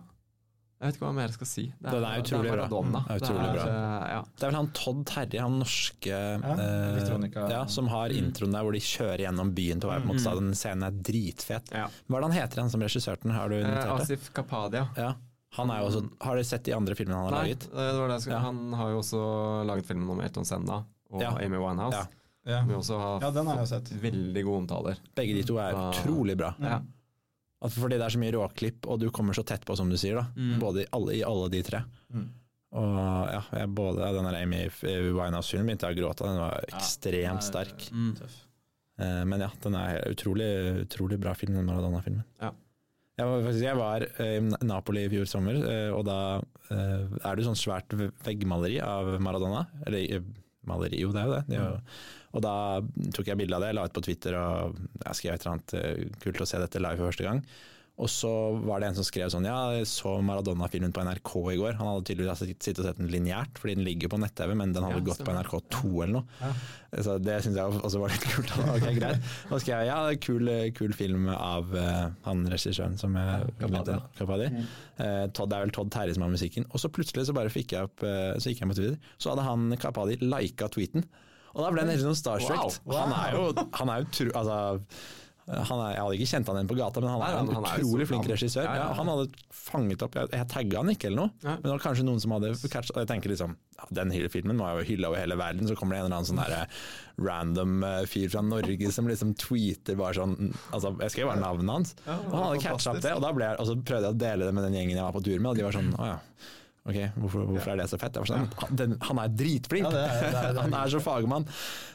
Jeg 0.82 0.88
vet 0.89 0.95
ikke 0.97 1.06
hva 1.06 1.14
mer 1.14 1.28
jeg 1.30 1.36
skal 1.36 1.47
si. 1.49 1.64
Det 1.78 1.91
Den 1.93 2.06
er 2.08 2.22
utrolig 2.24 2.52
bra. 2.56 2.64
Maradona. 2.66 3.02
Det 3.06 3.12
er 3.14 3.20
utrolig 3.22 3.49
bra. 3.54 3.66
eh, 3.70 4.06
ja. 4.16 4.22
Det 4.34 4.41
er 4.41 4.49
vel 4.49 4.56
han 4.58 4.70
Todd 4.80 5.02
Terje, 5.12 5.41
han 5.43 5.58
norske 5.62 6.14
eh, 6.16 7.52
ja, 7.52 7.60
som 7.70 7.88
har 7.91 8.10
introen 8.16 8.56
der 8.56 8.66
hvor 8.66 8.74
de 8.74 8.82
kjører 8.82 9.22
gjennom 9.28 9.52
byen 9.54 9.84
til 9.84 9.91
hver 9.91 10.08
måte. 10.10 10.34
Den 10.39 10.56
scenen 10.58 10.88
er 10.88 10.95
dritfet. 11.06 11.70
Ja. 11.76 11.84
Hva 12.08 12.18
er 12.18 12.24
det 12.26 12.30
han 12.32 12.38
heter, 12.39 12.62
han 12.64 12.74
som 12.74 12.82
regissør 12.82 13.20
den? 13.22 13.36
Har 13.38 13.49
du 13.54 13.60
Eh, 13.60 13.68
notert 13.68 13.91
det? 13.91 14.08
Asif 14.08 14.32
Kapadia. 14.34 14.88
Ja. 14.97 15.12
Han 15.58 15.70
er 15.70 15.82
jo 15.82 15.88
også, 15.89 16.02
har 16.24 16.36
dere 16.39 16.47
sett 16.47 16.64
de 16.64 16.74
andre 16.74 16.95
filmene 16.95 17.18
han 17.18 17.26
har 17.28 17.32
Nei, 17.36 17.47
laget? 17.52 17.66
det 17.72 17.99
var 17.99 18.08
det 18.08 18.16
jeg 18.16 18.22
skulle. 18.22 18.38
Ja. 18.38 18.39
Han 18.45 18.74
har 18.80 18.89
jo 18.93 18.97
også 19.02 19.22
laget 19.68 19.86
filmen 19.89 20.10
om 20.14 20.22
Elton 20.24 20.45
Senna 20.47 20.78
og 21.12 21.22
Ja. 21.22 21.32
Amy 21.43 21.58
Winehouse. 21.60 21.97
Ja. 21.97 22.08
Ja. 22.45 22.62
Som 22.64 22.72
også 22.80 22.97
har 22.99 23.22
Ja, 23.22 23.32
den 23.32 23.45
har 23.52 23.58
jeg 23.58 23.68
sett. 23.68 23.89
veldig 24.02 24.43
gode 24.47 24.62
omtaler. 24.64 24.97
Begge 25.16 25.34
de 25.36 25.43
to 25.43 25.58
er 25.60 25.76
Ah. 25.76 25.91
utrolig 25.91 26.38
bra. 26.38 26.56
Ja. 26.60 26.80
Fordi 27.62 27.97
det 27.99 28.02
er 28.02 28.10
så 28.10 28.18
mye 28.18 28.32
råklipp, 28.34 28.88
og 28.88 28.99
du 28.99 29.12
kommer 29.12 29.34
så 29.38 29.43
tett 29.45 29.64
på, 29.66 29.76
som 29.78 29.89
du 29.89 29.95
sier. 29.97 30.16
da 30.16 30.26
Mm. 30.36 30.60
Både 30.60 30.82
i 30.82 30.88
alle, 30.93 31.12
i 31.14 31.22
alle 31.24 31.49
de 31.49 31.62
tre. 31.62 31.84
Mm. 32.14 32.30
Og 32.74 33.28
ja, 33.30 33.41
jeg 33.60 33.76
både 33.76 34.14
den 34.16 34.24
der 34.24 34.41
Amy 34.41 34.70
Winehouse-filmen 34.82 35.68
begynte 35.68 35.88
jeg 35.91 35.97
å 35.97 35.99
gråte 36.08 36.22
av, 36.22 36.28
den 36.28 36.39
var 36.39 36.64
ekstremt 36.72 37.22
ja, 37.24 37.34
er, 37.36 37.41
sterk. 37.41 37.91
Mm. 37.91 38.16
Eh, 38.97 39.26
Men 39.26 39.39
ja, 39.41 39.49
den 39.62 39.76
er 39.76 40.02
utrolig, 40.10 40.88
utrolig 40.88 41.20
bra 41.20 41.34
film, 41.34 41.54
den 41.54 41.66
Maradona-filmen. 41.66 42.24
Ja. 42.41 42.52
Jeg 43.22 43.30
var, 43.30 43.49
jeg 43.61 43.78
var 43.78 44.05
eh, 44.24 44.38
i 44.41 44.67
Napoli 44.67 45.05
i 45.05 45.11
fjor 45.11 45.28
sommer, 45.30 45.57
eh, 45.61 45.89
og 45.93 46.05
da 46.07 46.19
eh, 46.74 47.03
er 47.22 47.38
det 47.38 47.45
sånn 47.45 47.59
svært 47.59 47.93
veggmaleri 48.26 48.80
av 48.84 49.13
Maradona. 49.22 49.67
Eller 49.86 50.24
maleri, 50.67 51.01
jo 51.03 51.13
det 51.13 51.22
er 51.22 51.30
jo 51.30 51.36
det. 51.36 51.43
det 51.49 51.59
er 51.59 51.67
jo, 51.67 51.99
og 52.32 52.43
da 52.45 52.55
tok 53.15 53.30
jeg 53.30 53.39
bilde 53.39 53.57
av 53.57 53.65
det, 53.65 53.74
la 53.76 53.86
ut 53.86 53.93
på 53.95 54.03
Twitter 54.05 54.38
og 54.39 54.78
jeg 55.01 55.17
skrev 55.17 55.34
et 55.36 55.45
eller 55.45 55.57
annet 55.57 56.19
kult 56.24 56.43
å 56.43 56.47
se 56.47 56.61
dette 56.61 56.80
live 56.80 57.01
for 57.01 57.09
første 57.09 57.26
gang. 57.28 57.41
Og 58.01 58.07
så 58.09 58.29
var 58.63 58.81
det 58.81 58.87
en 58.87 58.95
som 58.97 59.05
skrev 59.05 59.29
sånn 59.29 59.45
Ja, 59.45 59.57
jeg 59.75 59.85
så 59.89 60.13
Maradona-filmen 60.25 60.93
på 60.95 61.03
NRK 61.05 61.31
i 61.51 61.57
går. 61.59 61.75
Han 61.77 61.89
hadde 61.89 62.05
tydeligvis 62.07 62.39
sittet 62.47 62.79
og 62.81 62.87
sett 62.87 62.97
den 63.01 63.11
lineært, 63.11 63.59
fordi 63.61 63.75
den 63.77 63.85
ligger 63.85 64.09
på 64.09 64.17
nett-TV, 64.21 64.53
men 64.57 64.73
den 64.73 64.87
hadde 64.87 65.01
Ja, 65.01 65.05
gått 65.11 65.21
på. 65.27 65.35
NRK2 65.35 65.91
eller 66.05 66.15
noe. 66.15 66.51
Så 67.05 67.17
det 67.21 67.37
syns 67.45 67.59
jeg 67.59 67.81
også 67.81 68.01
var 68.01 68.15
litt 68.15 68.25
kult. 68.31 68.53
Ok, 68.73 68.87
greit. 68.97 69.29
Da 69.51 69.59
skrev 69.61 69.83
jeg 69.83 69.91
ja, 69.91 69.99
kul, 70.23 70.51
kul 70.79 70.95
film 70.97 71.27
av 71.35 71.75
uh, 71.75 72.09
han 72.25 72.45
regissøren 72.49 72.97
som 72.97 73.17
jeg 73.19 73.51
Kapadi. 73.59 73.69
glemte. 73.75 73.99
Capaldi. 74.17 74.49
Uh, 74.97 75.25
Todd, 75.35 75.51
det 75.51 75.59
er 75.59 75.65
vel 75.67 75.75
Todd 75.77 75.91
Terje 75.93 76.17
som 76.17 76.25
har 76.25 76.33
musikken. 76.33 76.65
Og 76.71 76.81
så 76.81 76.89
plutselig 76.95 77.27
så 77.29 77.35
bare 77.37 77.53
fikk 77.53 77.75
jeg 77.75 77.91
opp 77.91 78.07
uh, 78.07 78.33
Så 78.41 78.53
gikk 78.53 78.63
jeg 78.63 78.71
på 78.71 78.79
Twitter, 78.79 79.13
så 79.21 79.35
hadde 79.35 79.45
han 79.45 79.75
Kapadi 79.81 80.17
lika 80.23 80.71
tweeten. 80.73 81.05
Og 81.51 81.65
da 81.65 81.69
ble 81.73 81.83
han 81.83 81.91
nesten 81.91 82.07
sånn 82.07 82.17
starstruck. 82.17 82.79
Wow. 82.87 83.01
Han 83.03 83.13
er 83.17 83.33
jo, 83.35 83.47
han 83.75 83.89
er 83.91 84.03
jo 84.05 84.11
tro, 84.15 84.29
altså, 84.39 84.59
han 85.52 85.80
er, 85.84 85.89
jeg 85.95 86.02
hadde 86.02 86.18
ikke 86.18 86.30
kjent 86.32 86.47
han 86.52 86.58
igjen 86.60 86.70
på 86.72 86.78
gata, 86.80 87.02
men 87.04 87.10
han 87.12 87.20
Nei, 87.20 87.28
er 87.32 87.38
han- 87.38 87.49
en 87.49 87.56
han 87.56 87.66
utrolig 87.82 88.02
er 88.06 88.10
flink 88.12 88.24
navn. 88.26 88.32
regissør. 88.36 88.64
Ja, 88.64 88.74
ja, 88.76 88.84
Ja, 88.88 88.93
han 88.93 89.08
hadde 89.12 89.26
fanget 89.52 90.02
opp 90.06 90.16
Jeg, 90.16 90.30
jeg 90.32 90.47
tagga 90.47 90.78
han 90.82 90.89
ikke 90.93 91.06
eller 91.12 91.18
noe, 91.22 91.32
men 91.43 91.62
det 91.62 91.72
var 91.72 91.80
kanskje 91.84 92.06
noen 92.08 92.20
som 92.24 92.32
hadde 92.32 92.54
catchet 92.72 92.91
Og 92.95 93.02
jeg 93.04 93.08
tenker 93.12 93.30
liksom 93.34 93.56
ja, 93.78 93.86
Den 93.99 94.12
filmen 94.30 94.58
var 94.58 94.80
jo 94.80 94.86
hylla 94.88 95.08
over 95.12 95.20
hele 95.22 95.36
verden, 95.38 95.68
så 95.68 95.76
kommer 95.78 95.95
det 95.95 95.99
en 96.02 96.06
eller 96.08 96.18
annen 96.22 96.30
sånn 96.32 96.41
derre 96.41 96.68
random 97.22 97.84
eh, 97.84 98.06
fyr 98.10 98.30
fra 98.32 98.41
Norge 98.41 98.91
som 98.95 99.08
liksom 99.10 99.36
tweeter 99.38 99.97
bare 99.99 100.16
sånn 100.18 100.54
Altså, 100.72 100.93
jeg 101.04 101.14
skrev 101.14 101.30
bare 101.32 101.41
navnet 101.43 101.70
hans, 101.76 101.95
og 102.08 102.32
han 102.34 102.47
hadde 102.47 102.64
catcha 102.66 102.95
opp 102.95 103.02
det, 103.04 103.14
og 103.18 103.22
da 103.28 103.32
ble 103.38 103.45
jeg 103.52 103.60
Og 103.62 103.68
så 103.70 103.76
prøvde 103.82 104.10
jeg 104.10 104.16
å 104.16 104.22
dele 104.26 104.47
det 104.49 104.54
med 104.58 104.64
den 104.70 104.74
gjengen 104.80 104.97
jeg 104.97 105.06
var 105.06 105.16
på 105.18 105.24
tur 105.26 105.38
med, 105.39 105.52
og 105.52 105.56
de 105.62 105.68
var 105.68 105.78
sånn 105.78 105.93
Å 105.97 106.10
ja. 106.14 106.18
Ok, 106.82 106.95
hvorfor, 107.22 107.43
hvorfor 107.45 107.70
er 107.76 107.78
det 107.78 107.89
så 107.91 107.97
fett? 108.02 108.16
Sånn, 108.26 108.47
han, 108.58 108.76
den, 108.76 108.95
han 109.06 109.20
er 109.22 109.28
dritflink! 109.38 109.86
Han 110.64 110.74
er 110.74 110.89
så 110.89 110.97
fagmann! 111.06 111.45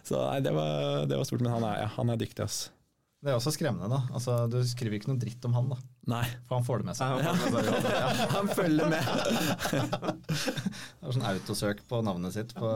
Så 0.07 0.15
nei, 0.31 0.37
det 0.47 0.53
var, 0.55 1.03
det 1.11 1.19
var 1.19 1.27
stort, 1.27 1.43
men 1.43 1.51
han 1.57 1.65
er, 1.67 1.81
ja, 1.83 1.89
han 1.97 2.13
er 2.15 2.21
dyktig, 2.21 2.45
ass. 2.45 2.61
Det 3.27 3.33
er 3.33 3.41
også 3.41 3.51
skremmende, 3.51 3.89
da. 3.91 3.97
Altså, 4.14 4.35
du 4.47 4.61
skriver 4.62 5.01
ikke 5.01 5.09
noe 5.11 5.18
dritt 5.18 5.43
om 5.49 5.55
han, 5.57 5.70
da. 5.72 5.77
Nei, 6.12 6.22
For 6.47 6.61
han 6.61 6.66
får 6.68 6.83
det 6.83 6.87
med 6.87 6.95
seg. 6.95 7.07
han 8.37 8.51
følger 8.55 8.93
med. 8.93 9.09
Det 10.37 11.11
er 11.11 11.16
sånn 11.16 11.27
autosøk 11.27 11.81
på 11.91 11.99
navnet 12.07 12.35
sitt 12.37 12.53
på 12.55 12.68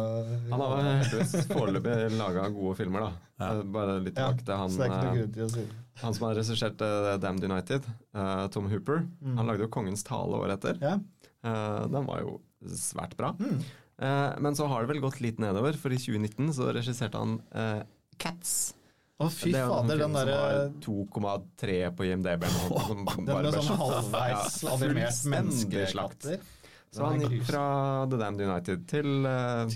Han 0.51 0.63
har 0.63 1.05
foreløpig 1.53 1.95
laga 2.17 2.49
gode 2.55 2.75
filmer, 2.81 3.07
da. 3.07 3.29
Ja. 3.39 3.51
Bare 3.77 3.95
litt 4.03 4.19
ja, 4.19 4.33
tilbake 4.33 4.47
til 4.49 4.59
han, 4.59 4.75
si 5.55 5.69
han 6.01 6.17
som 6.17 6.27
har 6.27 6.35
regissert 6.39 6.83
eh, 6.83 7.13
Damned 7.23 7.47
United, 7.47 7.87
eh, 8.17 8.45
Tom 8.55 8.67
Hooper. 8.73 9.05
Mm. 9.21 9.37
Han 9.39 9.51
lagde 9.53 9.67
jo 9.67 9.71
'Kongens 9.71 10.03
tale' 10.07 10.39
året 10.41 10.59
etter. 10.59 10.83
Ja. 10.83 10.97
Eh, 11.45 11.87
Den 11.95 12.11
var 12.11 12.25
jo 12.25 12.41
svært 12.67 13.15
bra. 13.21 13.37
Mm. 13.39 13.63
Eh, 14.03 14.35
Men 14.41 14.59
så 14.59 14.67
har 14.67 14.83
det 14.83 14.95
vel 14.95 15.03
gått 15.07 15.21
litt 15.21 15.39
nedover, 15.39 15.79
for 15.79 15.95
i 15.95 16.01
2019 16.01 16.53
så 16.59 16.73
regisserte 16.75 17.19
han 17.23 17.39
Cats. 18.19 18.75
Å, 19.21 19.27
fy 19.29 19.51
Det 19.53 19.61
er 19.61 19.69
fader, 19.69 19.99
den 20.01 20.15
derre 20.17 20.37
har 20.41 20.71
2,3 20.81 21.75
på 21.99 22.07
IMDb. 22.09 22.47
som 22.49 23.03
Den 23.05 23.27
med 23.27 23.51
ble 23.51 23.51
sånn 23.67 23.81
halvveis 23.83 24.57
Ja, 24.65 24.73
animert 24.79 25.13
fullstendig 25.13 25.85
slakt. 25.93 26.31
Så 26.91 27.05
han 27.07 27.21
gikk 27.23 27.45
fra 27.47 27.61
The 28.11 28.19
Damned 28.19 28.43
United 28.49 28.87
til 28.91 29.27
uh, 29.29 29.69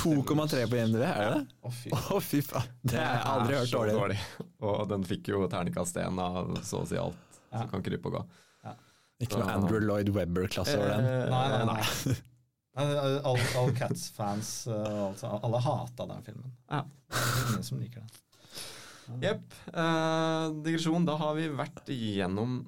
2,3 0.00 0.64
på 0.72 0.78
IMDb, 0.80 1.04
er 1.04 1.20
det 1.20 1.28
det? 1.36 1.42
Å, 1.62 1.70
fy. 1.70 1.92
Å, 1.94 2.18
fy 2.24 2.40
faen. 2.42 2.72
Det 2.82 2.98
har 2.98 3.20
jeg 3.20 3.28
aldri 3.34 3.60
hørt 3.60 3.70
så 3.70 3.82
dårlig. 3.92 4.16
Og 4.66 4.80
den 4.90 5.04
fikk 5.06 5.30
jo 5.30 5.44
terningkast 5.52 6.00
én 6.02 6.18
av 6.24 6.56
så 6.66 6.80
å 6.82 6.88
si 6.90 6.98
alt 6.98 7.22
Ja. 7.52 7.60
som 7.60 7.70
kan 7.76 7.84
krype 7.86 8.10
og 8.10 8.16
gå. 8.18 8.24
Ikke 9.22 9.38
noe 9.40 9.52
Andrew 9.54 9.80
Lloyd 9.80 10.10
Webber-klasse 10.12 10.74
over 10.76 10.90
den. 10.96 11.06
Eh, 11.08 11.30
Nei, 11.30 11.44
nei, 11.52 11.60
nei. 11.70 12.16
Nei, 12.76 12.84
Alle 13.24 13.44
all 13.56 13.70
Cats-fans 13.78 14.50
uh, 14.68 15.06
altså, 15.06 15.30
alle 15.46 15.60
hata 15.64 16.04
den 16.10 16.26
filmen. 16.26 16.50
Ja. 16.68 16.82
Det 17.08 17.22
er 17.22 17.46
ingen 17.54 17.64
som 17.70 17.78
liker 17.80 18.02
den. 18.02 18.10
Jepp. 19.22 19.52
Eh, 19.72 20.46
digresjon. 20.66 21.04
Da 21.08 21.16
har 21.20 21.34
vi 21.38 21.48
vært 21.48 21.86
igjennom 21.92 22.58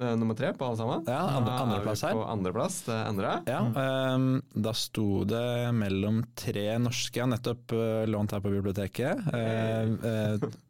eh, 0.00 0.14
nummer 0.18 0.34
tre 0.38 0.52
på 0.58 0.66
alle 0.66 0.76
sammen. 0.80 1.04
Ja, 1.06 1.20
andre- 1.38 1.58
andreplass 1.66 2.02
vi 2.02 2.08
her. 2.08 2.18
På 2.18 2.26
andreplass, 2.32 2.80
det 2.88 2.98
endre. 3.08 3.36
Ja, 3.46 3.60
ehm, 3.84 4.28
da 4.54 4.72
sto 4.74 5.24
det 5.28 5.44
mellom 5.78 6.24
tre 6.34 6.66
norske 6.82 7.20
jeg 7.20 7.26
har 7.28 7.32
nettopp 7.36 7.72
eh, 7.78 8.04
lånt 8.10 8.34
her 8.34 8.42
på 8.44 8.52
biblioteket. 8.56 9.32
Eh, 9.32 9.96
eh, 10.10 10.38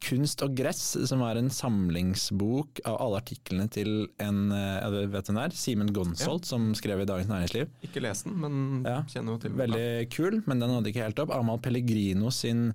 Kunst 0.00 0.40
og 0.40 0.54
gress, 0.56 0.94
som 1.10 1.20
er 1.26 1.36
en 1.36 1.50
samlingsbok 1.52 2.78
av 2.88 2.94
alle 3.04 3.18
artiklene 3.20 3.66
til 3.74 4.06
en 4.22 4.46
eh, 4.54 4.78
ja, 4.80 4.86
du 4.88 5.00
vet 5.12 5.26
hvem 5.28 5.36
det 5.36 5.42
er? 5.50 5.56
Simen 5.58 5.90
Gonsolt, 5.92 6.46
som 6.48 6.70
skrev 6.78 7.02
i 7.02 7.08
Dagens 7.10 7.28
Næringsliv. 7.28 7.68
Ikke 7.84 8.00
les 8.00 8.22
den, 8.24 8.38
men 8.40 8.54
Ja. 8.86 9.02
kjenner 9.10 9.34
jo 9.34 9.42
til 9.42 9.50
den. 9.50 9.58
Veldig 9.60 10.10
kul, 10.14 10.38
men 10.46 10.62
den 10.62 10.70
nådde 10.72 10.88
ikke 10.94 11.04
helt 11.04 11.18
opp. 11.26 11.34
Amahl 11.36 11.58
Pellegrino 11.60 12.30
sin 12.32 12.70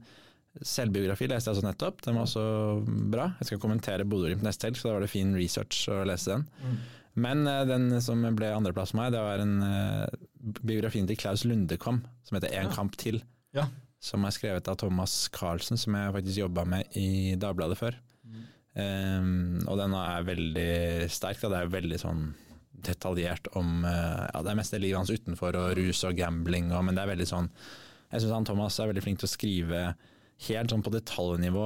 selvbiografi 0.65 1.27
leste 1.29 1.49
jeg 1.49 1.57
altså 1.57 1.67
nettopp. 1.67 2.01
Den 2.05 2.17
var 2.17 2.27
også 2.27 2.45
bra. 3.13 3.27
Jeg 3.39 3.51
skal 3.51 3.61
kommentere 3.63 4.07
Bodø-Glimt 4.09 4.45
neste 4.45 4.67
helg, 4.67 4.79
så 4.79 4.89
da 4.89 4.95
var 4.97 5.05
det 5.05 5.11
fin 5.13 5.35
research 5.37 5.85
å 5.93 6.01
lese 6.07 6.35
den. 6.35 6.47
Men 7.19 7.45
eh, 7.49 7.65
den 7.69 7.91
som 8.03 8.23
ble 8.37 8.51
andreplass 8.53 8.93
for 8.93 9.01
meg, 9.01 9.13
det 9.15 9.23
var 9.23 9.43
en 9.43 9.55
eh, 9.65 10.19
biografien 10.61 11.07
til 11.09 11.19
Klaus 11.19 11.45
Lundekom, 11.47 12.03
som 12.27 12.37
heter 12.37 12.53
En 12.59 12.73
kamp 12.73 12.97
til. 12.99 13.21
Ja. 13.55 13.67
Som 14.03 14.23
er 14.25 14.35
skrevet 14.35 14.67
av 14.71 14.77
Thomas 14.79 15.25
Carlsen, 15.33 15.79
som 15.79 15.97
jeg 15.97 16.15
faktisk 16.15 16.43
jobba 16.45 16.65
med 16.69 16.99
i 16.99 17.35
Dagbladet 17.39 17.79
før. 17.79 17.97
Um, 18.79 19.65
og 19.67 19.79
den 19.79 19.95
er 19.97 20.27
veldig 20.27 21.09
sterk. 21.11 21.39
Da. 21.41 21.49
Det 21.51 21.57
er 21.59 21.71
veldig 21.73 21.99
sånn 21.99 22.21
detaljert 22.85 23.49
om 23.59 23.81
uh, 23.83 24.29
ja, 24.29 24.43
Det 24.45 24.51
er 24.51 24.59
mest 24.59 24.75
det 24.75 24.79
livet 24.83 25.01
hans 25.01 25.11
utenfor, 25.11 25.57
og 25.59 25.73
rus 25.75 26.03
og 26.07 26.15
gambling, 26.15 26.69
og, 26.71 26.85
men 26.87 26.95
det 26.95 27.03
er 27.03 27.11
veldig 27.11 27.27
sånn 27.27 27.49
Jeg 28.13 28.23
syns 28.23 28.47
Thomas 28.47 28.77
er 28.79 28.91
veldig 28.91 29.03
flink 29.03 29.19
til 29.19 29.27
å 29.27 29.31
skrive 29.33 29.81
helt 30.47 30.71
sånn 30.71 30.83
på 30.85 30.93
detaljnivå. 30.93 31.65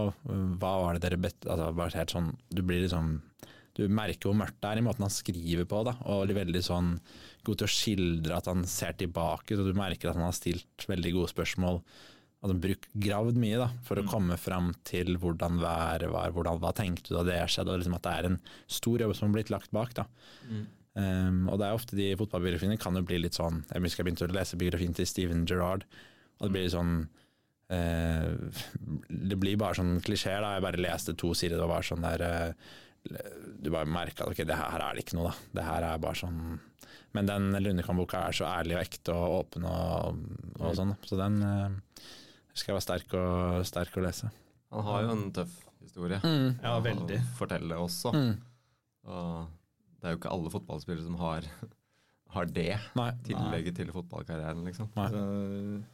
Hva 0.61 0.71
var 0.82 0.97
det 0.97 1.03
dere 1.05 1.19
bet... 1.21 1.45
Altså, 1.45 2.07
sånn 2.13 2.32
Du 2.49 2.63
blir 2.65 2.84
liksom 2.86 3.19
Du 3.78 3.86
merker 3.89 4.30
hvor 4.30 4.38
mørkt 4.38 4.59
det 4.61 4.71
er 4.71 4.82
i 4.82 4.86
måten 4.86 5.05
han 5.05 5.13
skriver 5.13 5.67
på, 5.69 5.84
da, 5.88 5.95
og 6.05 6.30
er 6.30 6.38
veldig 6.38 6.61
sånn 6.65 6.95
god 7.43 7.59
til 7.59 7.67
å 7.67 7.74
skildre 7.74 8.36
at 8.38 8.49
han 8.49 8.65
ser 8.69 8.93
tilbake, 8.99 9.57
så 9.57 9.65
du 9.65 9.74
merker 9.76 10.11
at 10.11 10.19
han 10.19 10.28
har 10.28 10.36
stilt 10.38 10.86
veldig 10.88 11.13
gode 11.15 11.32
spørsmål. 11.32 11.82
At 12.43 12.51
han 12.51 12.61
bruk, 12.61 12.86
gravd 13.01 13.39
mye 13.41 13.57
da, 13.63 13.71
for 13.88 13.97
å 13.97 14.05
komme 14.05 14.38
fram 14.38 14.69
til 14.86 15.17
hvordan 15.17 15.57
været 15.63 16.11
var, 16.13 16.36
hvordan, 16.36 16.61
hva 16.61 16.71
tenkte 16.78 17.09
du 17.09 17.17
da 17.17 17.26
det 17.26 17.39
skjedde, 17.49 17.74
og 17.74 17.82
liksom 17.82 17.97
at 17.97 18.05
det 18.05 18.13
er 18.13 18.30
en 18.30 18.39
stor 18.78 19.03
jobb 19.03 19.15
som 19.17 19.30
har 19.30 19.36
blitt 19.39 19.51
lagt 19.53 19.74
bak. 19.76 19.97
da. 19.97 20.05
Um, 20.93 21.47
og 21.49 21.57
det 21.57 21.65
er 21.65 21.74
ofte 21.74 21.97
de 21.97 22.11
fotballbiografiene 22.19 22.78
kan 22.78 22.93
jo 22.93 23.01
bli 23.01 23.17
litt 23.17 23.34
sånn 23.34 23.63
Jeg 23.65 23.82
husker 23.82 24.03
jeg 24.03 24.11
begynte 24.11 24.28
å 24.28 24.36
lese 24.36 24.59
biografien 24.61 24.93
til 24.93 25.07
Steven 25.09 25.47
Gerrard, 25.49 25.88
og 26.38 26.45
det 26.45 26.53
blir 26.53 26.67
litt 26.67 26.76
sånn 26.76 27.07
Det 27.74 29.38
blir 29.39 29.57
bare 29.61 29.78
sånn 29.80 29.97
klisjeer. 30.05 30.41
da, 30.43 30.53
Jeg 30.57 30.65
bare 30.65 30.82
leste 30.84 31.15
to 31.19 31.34
sider, 31.38 31.57
det 31.57 31.65
var 31.65 31.76
bare 31.78 31.88
sånn 31.89 32.05
der 32.05 32.24
eh, 32.28 32.71
Du 33.63 33.69
bare 33.74 33.89
merka 33.89 34.24
at 34.26 34.32
ok, 34.32 34.43
det 34.47 34.55
her 34.59 34.80
er 34.86 34.95
det 34.97 35.03
ikke 35.05 35.17
noe, 35.19 35.32
da. 35.32 35.36
Det 35.59 35.65
her 35.67 35.88
er 35.89 36.03
bare 36.03 36.19
sånn 36.21 36.39
Men 37.13 37.30
den 37.30 37.49
Lundekam-boka 37.61 38.21
er 38.30 38.38
så 38.38 38.47
ærlig 38.49 38.78
og 38.78 38.84
ekte 38.86 39.15
og 39.17 39.36
åpen 39.41 39.65
og, 39.69 40.21
og 40.59 40.78
sånn, 40.80 40.95
så 41.05 41.19
den 41.19 41.36
skal 42.53 42.71
jeg 42.71 42.78
være 42.78 42.86
sterk, 42.86 43.13
og, 43.17 43.63
sterk 43.65 43.95
å 43.97 44.01
lese. 44.05 44.28
Han 44.74 44.84
har 44.88 45.03
jo 45.05 45.11
en 45.15 45.24
tøff 45.34 45.53
historie 45.84 46.19
Mm. 46.24 46.55
Ja, 46.63 46.74
veldig. 46.86 47.17
å 47.19 47.38
fortelle 47.38 47.78
også. 47.82 48.11
Mm. 48.13 48.34
Og 49.09 49.47
det 49.99 50.07
er 50.09 50.13
jo 50.15 50.19
ikke 50.21 50.32
alle 50.34 50.51
fotballspillere 50.53 51.05
som 51.05 51.17
har, 51.21 51.47
har 52.34 52.50
det 52.50 52.78
Nei. 52.98 53.10
tillegget 53.28 53.78
til 53.78 53.92
fotballkarrieren, 53.94 54.64
liksom. 54.68 54.90
Nei. 54.98 55.08
Så, 55.14 55.22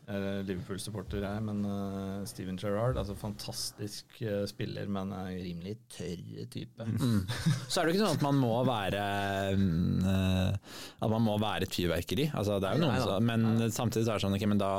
jeg 0.10 0.20
er 0.20 0.46
Liverpool-supporter 0.48 1.26
jeg, 1.26 1.44
men 1.46 1.62
uh, 1.68 2.22
Steven 2.30 2.60
Gerrard, 2.60 3.00
altså 3.02 3.16
fantastisk 3.20 4.22
uh, 4.24 4.44
spiller, 4.50 4.90
men 4.92 5.14
en 5.16 5.32
rimelig 5.36 5.78
tørr 5.92 6.46
type. 6.54 6.88
Mm. 6.88 7.26
Så 7.68 7.82
er 7.82 7.88
det 7.88 7.94
jo 7.94 7.98
ikke 7.98 8.06
sånn 8.06 8.20
at 8.20 8.26
man 8.26 8.40
må 8.40 8.54
være 8.68 9.02
eh, 9.54 10.78
At 11.00 11.12
man 11.12 11.24
må 11.24 11.36
være 11.42 11.68
et 11.68 11.76
fyrverkeri. 11.76 12.30
Altså, 12.34 12.60
det 12.62 12.70
er 12.70 12.80
jo 12.80 12.86
noen 12.86 13.04
som, 13.04 13.30
men 13.30 13.72
samtidig 13.74 14.06
så 14.08 14.14
er 14.14 14.20
det 14.20 14.26
sånn 14.26 14.38
ok, 14.38 14.48
men 14.52 14.62
da, 14.62 14.72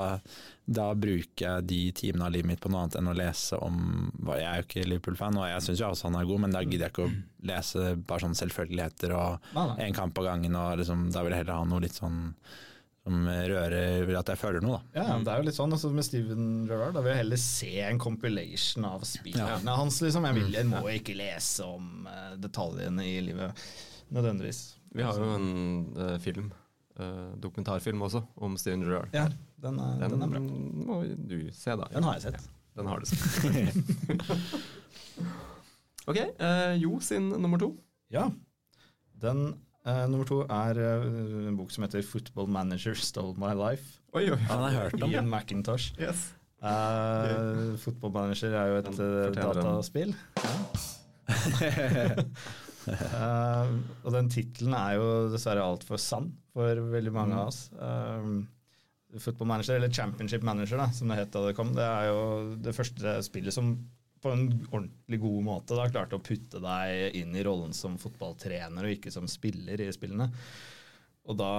da 0.71 0.87
bruker 0.95 1.43
jeg 1.47 1.67
de 1.67 1.81
timene 1.99 2.29
av 2.29 2.35
livet 2.35 2.47
mitt 2.53 2.61
på 2.63 2.71
noe 2.71 2.85
annet 2.85 2.97
enn 3.01 3.11
å 3.11 3.17
lese 3.19 3.59
om 3.59 3.77
hva- 4.23 4.39
Jeg 4.39 4.47
er 4.47 4.61
jo 4.61 4.67
ikke 4.69 4.87
Liverpool-fan, 4.87 5.39
og 5.41 5.49
jeg 5.51 5.65
syns 5.67 5.83
jo 5.83 5.89
også 5.91 6.09
han 6.09 6.19
er 6.21 6.29
god, 6.31 6.41
men 6.45 6.55
da 6.55 6.63
gidder 6.63 6.87
jeg 6.87 6.95
ikke 6.95 7.07
å 7.09 7.15
lese 7.51 7.87
bare 8.07 8.25
sånne 8.25 8.39
selvfølgeligheter 8.39 9.15
og 9.17 9.53
én 9.83 9.97
kamp 9.97 10.19
av 10.23 10.29
gangen. 10.31 10.55
Og 10.55 10.79
liksom, 10.79 11.09
da 11.11 11.25
vil 11.27 11.35
jeg 11.35 11.43
heller 11.45 11.59
ha 11.59 11.65
noe 11.65 11.83
litt 11.83 11.99
sånn 11.99 12.21
som 13.01 13.27
rører 13.27 14.11
At 14.19 14.29
jeg 14.29 14.39
føler 14.39 14.61
noe, 14.63 14.79
da. 14.93 15.01
Ja, 15.01 15.19
det 15.19 15.33
er 15.33 15.41
jo 15.41 15.47
litt 15.49 15.57
sånn 15.57 15.73
altså 15.73 15.91
med 15.91 16.05
Steven 16.07 16.49
Gerrard. 16.69 16.95
Da 16.95 17.03
vil 17.03 17.15
jeg 17.15 17.23
heller 17.25 17.41
se 17.43 17.71
en 17.89 17.99
compilation 17.99 18.85
av 18.85 19.07
spillene 19.09 19.77
hans. 19.81 20.01
Liksom. 20.05 20.27
Jeg, 20.29 20.37
vil, 20.37 20.53
jeg 20.59 20.69
må 20.69 20.83
ikke 20.93 21.17
lese 21.19 21.65
om 21.67 22.07
eh, 22.11 22.35
detaljene 22.43 23.07
i 23.09 23.17
livet 23.25 23.65
nødvendigvis. 24.13 24.61
Vi 24.95 25.03
har 25.07 25.15
jo 25.19 25.29
en 25.37 25.51
uh, 25.97 26.17
film, 26.19 26.51
uh, 26.99 27.31
dokumentarfilm 27.39 28.03
også, 28.03 28.25
om 28.43 28.57
Steven 28.59 28.83
Gerrard. 28.83 29.13
Ja, 29.15 29.29
den 29.63 29.79
er, 29.79 29.97
den, 30.03 30.15
Den, 30.15 30.23
er 30.23 30.29
bra. 30.33 30.41
må 30.89 31.01
du 31.05 31.39
se, 31.53 31.77
da. 31.77 31.89
Den 31.93 32.07
har 32.07 32.19
jeg 32.19 32.23
sett. 32.29 32.49
Den 32.79 32.87
har 32.89 33.01
du 33.01 33.07
sett. 33.11 33.75
ok, 36.11 36.17
eh, 36.17 36.75
Jo 36.81 37.01
sin 37.05 37.29
nummer 37.35 37.61
to. 37.61 37.75
Ja. 38.13 38.29
Den 39.21 39.55
eh, 39.85 40.05
nummer 40.09 40.25
to 40.29 40.43
er 40.49 40.81
eh, 40.81 41.49
en 41.51 41.57
bok 41.59 41.71
som 41.75 41.85
heter 41.85 42.03
'Football 42.03 42.49
Manager 42.49 42.95
Stole 42.95 43.37
My 43.37 43.53
Life'. 43.59 43.99
Oi, 44.15 44.31
oi, 44.31 44.39
Han 44.49 44.59
har 44.65 44.71
jeg 44.71 44.81
hørt 44.81 45.03
om. 45.03 45.11
Ian 45.11 45.29
McIntosh. 45.31 45.93
Yes. 46.01 46.31
Uh, 46.61 47.77
Football 47.81 48.13
Manager 48.13 48.53
er 48.53 48.67
jo 48.69 48.81
et 48.81 48.89
Den 48.97 49.05
eh, 49.29 49.43
dataspill. 49.43 50.15
Eh, 52.89 53.67
og 54.03 54.15
den 54.15 54.31
tittelen 54.33 54.73
er 54.75 54.95
jo 54.97 55.09
dessverre 55.31 55.63
altfor 55.63 56.01
sann 56.01 56.31
for 56.57 56.81
veldig 56.91 57.13
mange 57.13 57.37
av 57.37 57.51
oss. 57.51 57.59
Um, 57.77 58.49
Football 59.19 59.49
Manager, 59.51 59.77
eller 59.77 59.91
Championship 59.91 60.43
Manager, 60.47 60.79
da, 60.79 60.91
som 60.95 61.11
det 61.11 61.17
het 61.19 61.33
da 61.35 61.43
det 61.49 61.57
kom, 61.59 61.73
det 61.75 61.87
er 61.87 62.11
jo 62.11 62.21
det 62.63 62.75
første 62.77 63.17
spillet 63.27 63.55
som 63.57 63.73
på 64.21 64.33
en 64.35 64.45
ordentlig 64.69 65.21
god 65.23 65.45
måte 65.47 65.77
da 65.79 65.87
klarte 65.89 66.19
å 66.19 66.23
putte 66.23 66.61
deg 66.61 67.17
inn 67.17 67.33
i 67.35 67.45
rollen 67.47 67.73
som 67.73 67.97
fotballtrener 68.01 68.85
og 68.85 68.93
ikke 68.93 69.13
som 69.15 69.29
spiller 69.31 69.81
i 69.81 69.89
spillene. 69.97 70.29
Og 71.25 71.39
da 71.41 71.53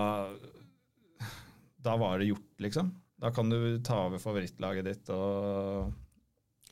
Da 1.82 1.96
var 1.98 2.20
det 2.20 2.28
gjort, 2.30 2.52
liksom. 2.62 2.92
Da 3.18 3.32
kan 3.34 3.50
du 3.50 3.80
ta 3.82 4.04
over 4.06 4.22
favorittlaget 4.22 4.86
ditt 4.86 5.10
og, 5.10 5.90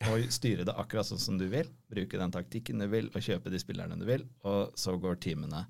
og 0.06 0.28
styre 0.30 0.66
det 0.66 0.76
akkurat 0.78 1.08
sånn 1.10 1.22
som 1.22 1.38
du 1.42 1.48
vil. 1.50 1.66
Bruke 1.90 2.22
den 2.22 2.34
taktikken 2.34 2.82
du 2.82 2.86
vil, 2.92 3.10
og 3.10 3.26
kjøpe 3.26 3.50
de 3.50 3.62
spillerne 3.62 3.98
du 3.98 4.06
vil. 4.06 4.28
Og 4.46 4.78
så 4.78 4.94
går 5.02 5.18
timene. 5.26 5.64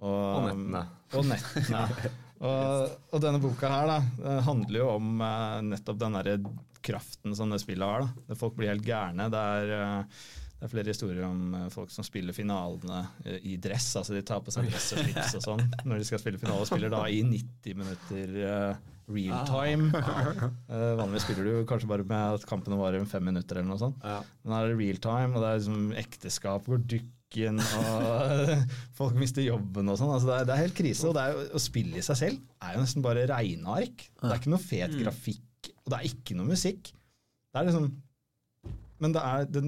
Og 0.00 0.48
nettene. 0.48 0.82
Og 1.12 1.28
nettene. 1.28 1.84
og, 2.40 2.96
og 3.12 3.22
denne 3.22 3.40
boka 3.42 3.70
her 3.70 3.90
da, 3.90 3.98
handler 4.46 4.80
jo 4.82 4.88
om 4.96 5.22
eh, 5.24 5.60
nettopp 5.72 6.00
den 6.00 6.18
derre 6.18 6.38
kraften 6.86 7.34
som 7.36 7.52
det 7.52 7.62
spillet 7.62 7.86
har. 7.86 8.04
da. 8.06 8.36
Folk 8.38 8.58
blir 8.58 8.70
helt 8.70 8.86
gærne. 8.86 9.28
Det 9.32 9.44
er, 9.60 9.72
eh, 9.76 10.26
det 10.56 10.68
er 10.68 10.72
flere 10.72 10.92
historier 10.92 11.24
om 11.28 11.54
eh, 11.58 11.70
folk 11.72 11.94
som 11.94 12.06
spiller 12.06 12.36
finalene 12.36 13.04
i 13.42 13.56
dress. 13.62 13.92
altså 14.00 14.16
De 14.16 14.24
tar 14.26 14.44
på 14.44 14.54
seg 14.54 14.68
dress 14.70 14.92
og 14.94 15.02
slips 15.04 15.38
og 15.40 15.48
sånn 15.48 15.64
når 15.84 16.02
de 16.02 16.10
skal 16.10 16.22
spille 16.22 16.42
finale. 16.42 16.62
Og 16.62 16.70
spiller 16.70 16.92
da 16.92 17.06
i 17.08 17.24
90 17.26 17.80
minutter 17.80 18.36
real 19.08 19.46
time. 19.46 19.92
Eh, 20.66 20.92
vanligvis 20.98 21.22
spiller 21.22 21.46
du 21.46 21.66
kanskje 21.68 21.88
bare 21.88 22.04
med 22.06 22.36
at 22.36 22.44
kampene 22.48 22.76
varer 22.78 23.04
fem 23.08 23.22
minutter 23.24 23.60
eller 23.60 23.70
noe 23.70 23.80
sånt. 23.80 24.00
Ja. 24.02 24.18
Men 24.42 24.54
her 24.56 24.66
er 24.66 24.72
det 24.72 24.80
real 24.80 24.98
time, 25.02 25.36
og 25.36 25.44
det 25.44 25.50
er 25.50 25.60
liksom 25.60 25.84
ekteskap 26.00 26.66
går 26.66 26.82
dykken, 27.36 27.60
og 27.60 28.66
folk 28.98 29.14
mister 29.20 29.42
jobben 29.44 29.88
og 29.92 29.98
sånn. 30.00 30.12
Altså 30.14 30.30
det, 30.32 30.46
det 30.48 30.54
er 30.56 30.62
helt 30.64 30.76
krise. 30.78 31.08
Og 31.08 31.14
det 31.16 31.24
jo- 31.34 31.44
å 31.56 31.60
spille 31.62 31.98
i 32.00 32.04
seg 32.04 32.16
selv 32.16 32.40
er 32.62 32.74
jo 32.76 32.80
nesten 32.84 33.02
bare 33.04 33.26
regneark. 33.28 34.06
Det 34.22 34.30
er 34.32 34.40
ikke 34.40 34.52
noe 34.54 34.62
fet 34.64 34.96
grafikk, 34.96 35.70
og 35.84 35.92
det 35.92 35.98
er 36.00 36.08
ikke 36.10 36.36
noe 36.38 36.48
musikk. 36.50 36.92
Det 37.52 37.60
er 37.62 37.68
liksom 37.70 37.92
Men 38.98 39.12
det 39.12 39.20
er, 39.22 39.44
den, 39.52 39.66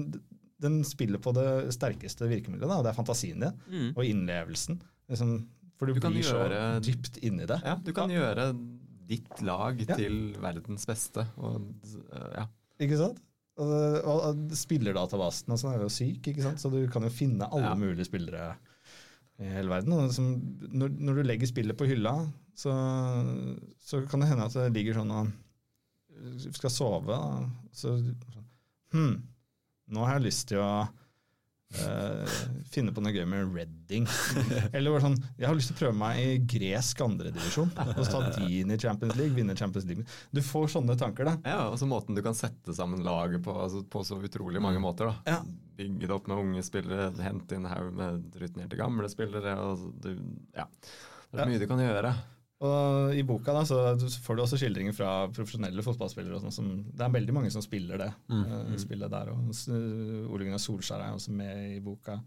den 0.59 0.79
spiller 0.83 1.19
på 1.21 1.31
det 1.37 1.69
sterkeste 1.75 2.25
virkemidlet, 2.29 2.65
da, 2.67 2.79
og 2.79 2.83
det 2.87 2.89
er 2.91 2.97
fantasien 2.97 3.39
din 3.39 3.53
Mm. 3.69 3.91
og 3.95 4.03
innlevelsen. 4.03 4.79
Liksom, 5.09 5.35
for 5.77 5.85
du, 5.85 5.93
Du 5.93 6.07
blir 6.09 6.23
så 6.25 6.39
gjøre- 6.41 6.81
dypt 6.81 7.19
inni 7.23 7.45
det. 7.45 7.59
Ja, 7.63 7.75
du 7.77 7.93
kan 7.93 8.09
gjøre 8.09 8.49
ditt 9.07 9.41
lag 9.45 9.77
Ja. 9.87 9.95
til 9.95 10.33
verdens 10.41 10.85
beste. 10.85 11.27
Og, 11.37 11.61
ja. 12.35 12.47
Ikke 12.81 12.97
sant? 12.97 13.19
Spillerdatabasen 14.55 15.51
og 15.53 15.59
sånn 15.61 15.75
er 15.75 15.83
jo 15.83 15.91
syk, 15.91 16.29
ikke 16.31 16.43
sant? 16.45 16.61
så 16.61 16.71
du 16.73 16.79
kan 16.91 17.03
jo 17.05 17.11
finne 17.13 17.47
alle 17.51 17.71
Ja. 17.73 17.75
mulige 17.79 18.05
spillere 18.07 18.55
i 19.39 19.49
hele 19.53 19.69
verden. 19.71 20.11
Som, 20.15 20.29
når, 20.71 20.89
når 20.99 21.19
du 21.19 21.23
legger 21.27 21.47
spillet 21.51 21.77
på 21.79 21.87
hylla, 21.89 22.13
så, 22.55 22.73
så 23.79 24.01
kan 24.09 24.19
det 24.23 24.29
hende 24.31 24.47
at 24.49 24.55
det 24.57 24.73
ligger 24.75 24.99
sånn 24.99 25.11
og 25.15 25.29
skal 26.51 26.73
sove, 26.73 27.15
da. 27.15 27.49
så 27.71 27.93
Hm, 28.91 29.19
nå 29.93 30.05
har 30.05 30.17
jeg 30.17 30.25
lyst 30.25 30.47
til 30.49 30.59
å 30.63 30.87
eh, 31.77 32.37
finne 32.73 32.93
på 32.95 33.01
noe 33.03 33.13
gøy 33.13 33.25
med 33.29 33.51
Redding. 33.55 34.07
Eller 34.75 34.91
bare 34.93 35.03
sånn, 35.05 35.17
jeg 35.37 35.47
har 35.49 35.57
lyst 35.57 35.71
til 35.71 35.77
å 35.77 35.81
prøve 35.83 35.97
meg 36.01 36.19
i 36.23 36.37
gresk 36.55 37.01
andredivisjon. 37.05 37.71
Og 37.95 38.01
ta 38.09 38.21
de 38.39 38.47
inn 38.61 38.73
i 38.73 38.79
Champions 38.81 39.15
League, 39.19 39.35
vinne 39.37 39.55
Champions 39.59 39.87
League. 39.89 40.05
Du 40.33 40.41
får 40.45 40.71
sånne 40.75 40.97
tanker, 40.99 41.29
da. 41.29 41.35
ja, 41.45 41.59
og 41.69 41.77
så 41.81 41.89
måten 41.89 42.17
du 42.17 42.23
kan 42.25 42.37
sette 42.37 42.73
sammen 42.77 43.03
laget 43.05 43.43
på, 43.45 43.53
altså 43.53 43.83
på 43.85 44.03
så 44.07 44.17
utrolig 44.25 44.61
mange 44.63 44.81
måter. 44.83 45.11
da. 45.11 45.35
Ja. 45.37 45.41
Bygge 45.79 46.07
det 46.09 46.11
opp 46.15 46.25
med 46.27 46.41
unge 46.41 46.63
spillere, 46.67 47.11
hente 47.23 47.55
inn 47.55 47.69
haug 47.69 47.93
med 47.95 48.33
rutinerte 48.41 48.79
gamle 48.79 49.07
spillere. 49.11 49.53
Og 49.63 49.85
du, 50.03 50.11
ja. 50.57 50.65
Det 51.29 51.37
Ja. 51.37 51.43
er 51.45 51.49
mye 51.53 51.61
du 51.61 51.67
kan 51.69 51.79
gjøre. 51.79 52.15
Og 52.59 53.13
I 53.15 53.21
boka 53.23 53.53
da, 53.55 53.61
så 53.63 53.77
får 54.25 54.35
du 54.35 54.41
også 54.43 54.57
skildringer 54.59 54.91
fra 54.95 55.11
profesjonelle 55.31 55.83
fotballspillere. 55.85 56.35
Og 56.35 56.43
sånn 56.43 56.55
som, 56.57 56.71
det 56.91 57.05
er 57.05 57.13
veldig 57.13 57.35
mange 57.37 57.51
som 57.53 57.63
spiller 57.63 58.01
det 58.01 58.09
eh, 58.35 58.73
spillet 58.81 59.11
der. 59.13 59.31
Og 59.31 59.53
S- 59.55 59.69
Ole 59.71 60.43
Gunnar 60.43 60.59
Solskjær 60.59 61.05
er 61.05 61.15
også 61.15 61.31
med 61.31 61.77
i 61.77 61.79
boka. 61.85 62.17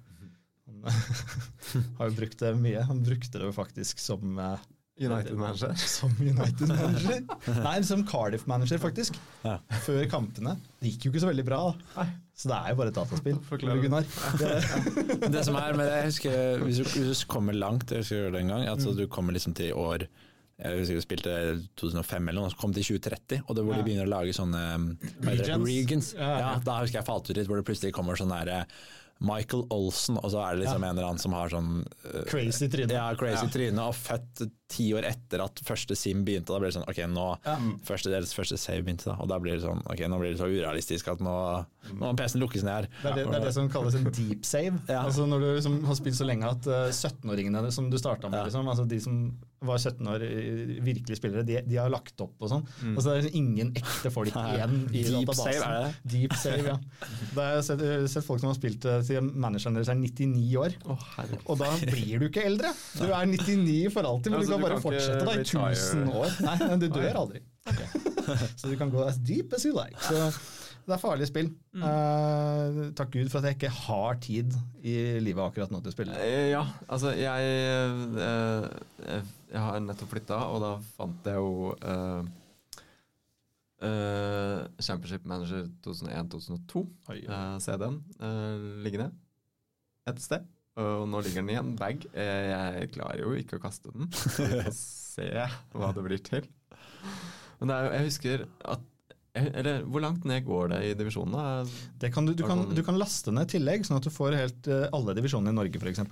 Han 0.72 0.86
har 1.98 2.08
jo 2.08 2.16
brukt 2.16 2.38
det 2.40 2.54
mye. 2.56 2.80
Han 2.88 3.02
brukte 3.04 3.38
det 3.42 3.50
jo 3.50 3.52
faktisk 3.52 4.00
som 4.00 4.38
eh, 4.40 4.56
United-manager. 5.00 5.74
som 5.96 6.12
United-manager. 6.20 7.22
Nei, 7.66 7.76
som 7.86 8.04
Cardiff-manager, 8.06 8.80
faktisk. 8.82 9.16
Ja. 9.44 9.58
Før 9.86 10.02
kampene. 10.10 10.56
Det 10.82 10.92
gikk 10.92 11.06
jo 11.08 11.12
ikke 11.14 11.24
så 11.24 11.30
veldig 11.30 11.46
bra. 11.48 11.62
da. 11.96 12.06
Så 12.36 12.50
det 12.50 12.58
er 12.58 12.72
jo 12.72 12.80
bare 12.80 12.92
et 12.92 12.98
dataspill. 12.98 13.38
Forklare 13.50 13.84
Gunnar. 13.84 14.10
Det, 14.40 15.30
Det 15.32 15.46
som 15.46 15.56
er, 15.60 15.78
med 15.78 15.88
det, 15.88 15.96
jeg 16.00 16.10
husker, 16.10 16.66
hvis 16.66 16.82
du, 16.82 16.84
hvis 17.06 17.24
du 17.24 17.30
kommer 17.30 17.56
langt, 17.56 17.92
jeg 17.92 18.04
husker 18.04 18.30
det 18.34 18.44
en 18.44 18.54
gang, 18.54 18.68
at 18.72 18.84
så 18.84 18.94
du 18.96 19.06
kommer 19.12 19.36
liksom 19.36 19.56
til 19.58 19.72
år 19.78 20.08
jeg 20.62 20.78
husker 20.78 20.94
vi 20.94 21.02
spilte 21.02 21.32
2005 21.80 22.28
eller 22.28 22.38
noe, 22.38 22.50
så 22.52 22.58
kom 22.60 22.74
til 22.76 22.84
2030, 22.86 23.40
og 23.48 23.56
det 23.56 23.62
hvor 23.66 23.74
de 23.74 23.82
begynner 23.86 24.06
å 24.06 24.12
lage 24.12 24.34
sånne? 24.36 24.60
Regions. 25.24 25.64
Regions. 25.66 26.10
Ja, 26.14 26.28
ja. 26.28 26.36
Ja, 26.44 26.50
da 26.62 26.76
husker 26.84 27.00
jeg 27.00 27.08
falt 27.08 27.30
ut 27.30 27.38
litt, 27.38 27.48
hvor 27.50 27.58
det 27.58 27.66
plutselig 27.66 27.90
kommer 27.96 28.20
sånn 28.20 28.30
der 28.30 28.50
eh, 28.52 28.76
Michael 29.22 29.64
Olsen, 29.74 30.20
og 30.20 30.30
så 30.34 30.42
er 30.44 30.54
det 30.56 30.64
liksom 30.64 30.84
en 30.84 30.96
eller 30.96 31.08
annen 31.08 31.22
som 31.22 31.34
har 31.34 31.50
sånn 31.50 31.72
eh, 32.12 32.22
crazy 32.30 32.68
tryne. 32.70 32.94
ja, 32.94 33.08
crazy 33.18 33.48
tryne, 33.54 33.88
og 33.88 33.96
født 33.98 34.44
ti 34.72 34.88
år 34.96 35.06
etter 35.08 35.44
at 35.44 35.60
første 35.66 35.96
sim 35.98 36.24
begynte. 36.26 36.52
Da 36.52 36.58
blir 36.62 36.72
det 36.72 36.76
sånn, 36.78 36.88
ok, 36.88 37.02
nå 37.12 37.26
første 37.86 38.12
deres 38.12 38.32
første 38.36 38.58
save 38.60 38.82
begynte, 38.86 39.10
da, 39.10 39.18
og 39.22 39.28
da 39.30 39.38
blir 39.42 39.56
det 39.58 39.64
sånn, 39.66 39.84
ok, 39.86 40.02
nå 40.08 40.18
blir 40.22 40.34
det 40.34 40.40
så 40.40 40.48
urealistisk 40.50 41.12
at 41.12 41.22
nå, 41.24 41.36
nå 41.92 42.00
må 42.02 42.12
PC-en 42.18 42.42
lukkes 42.44 42.64
ned 42.66 42.76
her. 42.80 42.90
Det 43.02 43.12
er 43.12 43.20
det, 43.20 43.28
det 43.30 43.38
er 43.40 43.46
det 43.48 43.54
som 43.58 43.70
kalles 43.72 43.96
en 44.00 44.08
deep 44.10 44.44
save. 44.48 44.80
Ja. 44.88 45.04
Altså 45.04 45.28
Når 45.28 45.44
du 45.44 45.48
liksom 45.54 45.78
har 45.88 45.98
spilt 45.98 46.18
så 46.18 46.26
lenge 46.28 46.48
at 46.48 46.68
uh, 46.68 46.88
17-åringene 46.92 47.64
som 47.74 47.90
du 47.92 47.98
starta 48.00 48.28
med, 48.32 48.40
Ja. 48.42 48.44
liksom, 48.50 48.68
altså 48.72 48.88
de 48.88 49.00
som 49.04 49.22
var 49.62 49.78
17 49.78 50.08
år, 50.10 50.22
eh, 50.26 50.70
virkelige 50.82 51.16
spillere, 51.20 51.44
de, 51.46 51.60
de 51.62 51.76
har 51.78 51.90
lagt 51.92 52.18
opp 52.24 52.40
og 52.42 52.48
sånn. 52.50 52.64
Mm. 52.82 52.96
Altså 52.98 53.12
Det 53.14 53.28
er 53.28 53.36
ingen 53.38 53.68
ekte 53.78 54.10
folk 54.10 54.34
igjen 54.34 54.72
i 54.90 55.04
Deep 55.06 55.28
databasen. 55.28 55.52
save, 55.52 55.68
er 55.68 55.84
det 55.84 56.10
Deep 56.16 56.34
save, 56.40 56.64
ja. 56.72 56.74
Da 57.36 57.44
har 57.44 57.52
jeg 57.60 57.66
sett, 57.68 57.84
sett 58.10 58.26
folk 58.26 58.42
som 58.42 58.50
har 58.50 58.58
spilt 58.58 58.88
eh, 58.90 58.98
til 59.06 59.28
manageren 59.30 59.78
deres 59.78 59.92
er 59.92 60.00
99 60.00 60.56
år. 60.64 60.74
Oh. 60.90 61.04
Og 61.46 61.60
da 61.62 61.70
blir 61.84 62.18
du 62.24 62.26
ikke 62.26 62.42
eldre! 62.48 62.72
Du 62.98 63.06
er 63.06 63.30
99 63.30 63.76
for 63.94 64.08
alltid, 64.10 64.34
men 64.34 64.42
Ja, 64.42 64.48
du 64.48 64.50
så 64.50 64.58
kan 64.62 64.68
bare 64.68 64.78
kan 64.78 64.86
fortsette 64.86 65.26
da 65.26 65.36
i 65.36 65.44
1000 65.44 66.16
år. 66.22 66.34
Nei, 66.46 66.56
men 66.64 66.82
du 66.82 66.88
dør 66.94 67.22
aldri. 67.26 67.44
Så 68.60 68.70
du 68.70 68.76
kan 68.78 68.90
gå 68.90 69.02
as 69.04 69.18
deep 69.18 69.54
as 69.56 69.66
you 69.66 69.74
like. 69.76 69.98
Så 70.06 70.30
det 70.82 70.96
er 70.96 70.98
farlige 70.98 71.30
spill. 71.30 71.48
Mm. 71.78 71.82
Uh, 71.82 72.78
takk 72.98 73.12
Gud 73.14 73.30
for 73.30 73.38
at 73.38 73.50
jeg 73.50 73.58
ikke 73.58 73.72
har 73.84 74.16
tid 74.22 74.54
i 74.82 74.94
livet 75.22 75.44
akkurat 75.44 75.70
nå 75.70 75.78
til 75.82 75.92
å 75.92 75.94
spille. 75.94 76.16
Eh, 76.18 76.50
Ja, 76.50 76.64
altså 76.90 77.12
jeg 77.14 77.50
eh, 78.18 78.66
eh, 79.06 79.34
Jeg 79.52 79.62
har 79.62 79.82
nettopp 79.84 80.10
flytta, 80.10 80.40
og 80.50 80.62
da 80.64 80.72
fant 80.96 81.28
jeg 81.28 81.38
jo 81.38 81.74
uh, 81.76 82.22
uh, 83.84 84.58
Championship 84.82 85.28
Manager 85.28 85.68
2001-2002, 85.86 86.82
uh, 86.82 87.14
eh, 87.20 87.58
CD-en, 87.62 88.00
liggende 88.82 89.12
et 90.10 90.18
sted. 90.24 90.48
Og 90.80 91.02
nå 91.10 91.20
ligger 91.24 91.42
den 91.42 91.50
i 91.52 91.58
en 91.60 91.74
bag. 91.76 92.06
Eh, 92.16 92.46
jeg 92.48 92.92
klarer 92.94 93.20
jo 93.26 93.34
ikke 93.36 93.58
å 93.58 93.62
kaste 93.62 93.92
den. 93.92 94.08
Så 94.14 94.46
vi 94.46 94.62
får 94.62 94.72
se 94.78 95.28
hva 95.76 95.90
det 95.92 96.04
blir 96.06 96.22
til. 96.24 96.46
Men 97.60 97.74
er 97.74 97.90
jeg 97.98 98.08
husker 98.08 98.46
at 98.72 98.88
Eller 99.36 99.84
hvor 99.88 100.02
langt 100.04 100.24
ned 100.28 100.44
går 100.44 100.72
det 100.74 100.78
i 100.90 100.94
divisjonene? 100.96 101.66
Det 102.00 102.10
kan 102.12 102.26
du, 102.28 102.34
du, 102.36 102.42
kan, 102.48 102.66
du 102.72 102.82
kan 102.84 102.98
laste 103.00 103.32
ned 103.32 103.48
tillegg, 103.52 103.84
sånn 103.88 103.96
at 104.00 104.04
du 104.08 104.12
får 104.12 104.36
helt 104.36 104.68
eh, 104.68 104.88
alle 104.92 105.14
divisjonene 105.16 105.54
i 105.54 105.56
Norge 105.56 105.80
f.eks. 105.80 106.02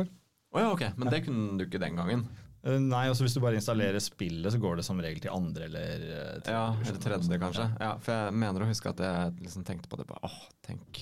Oh, 0.50 0.60
ja, 0.60 0.70
okay. 0.72 0.92
Men 0.96 1.12
det 1.12 1.24
kunne 1.26 1.58
du 1.60 1.66
ikke 1.66 1.80
den 1.82 1.98
gangen. 2.00 2.24
Nei, 2.60 3.06
altså 3.08 3.24
Hvis 3.24 3.32
du 3.36 3.40
bare 3.40 3.56
installerer 3.56 4.02
spillet, 4.04 4.50
så 4.52 4.58
går 4.60 4.80
det 4.80 4.84
som 4.84 4.98
regel 5.00 5.22
til 5.24 5.32
andre 5.32 5.68
eller 5.70 6.02
eh, 6.04 6.32
tredje 6.44 6.56
Ja, 6.58 6.64
eller 6.76 7.00
tredje, 7.00 7.22
sånn. 7.24 7.38
kanskje. 7.40 7.66
Ja, 7.80 7.92
for 8.04 8.16
jeg 8.16 8.36
mener 8.42 8.64
å 8.64 8.68
huske 8.68 8.92
at 8.92 9.00
jeg 9.04 9.36
liksom 9.46 9.64
tenkte 9.68 9.88
på 9.88 10.00
det. 10.00 10.04
Bare, 10.10 10.28
åh, 10.28 10.40
tenk 10.66 11.00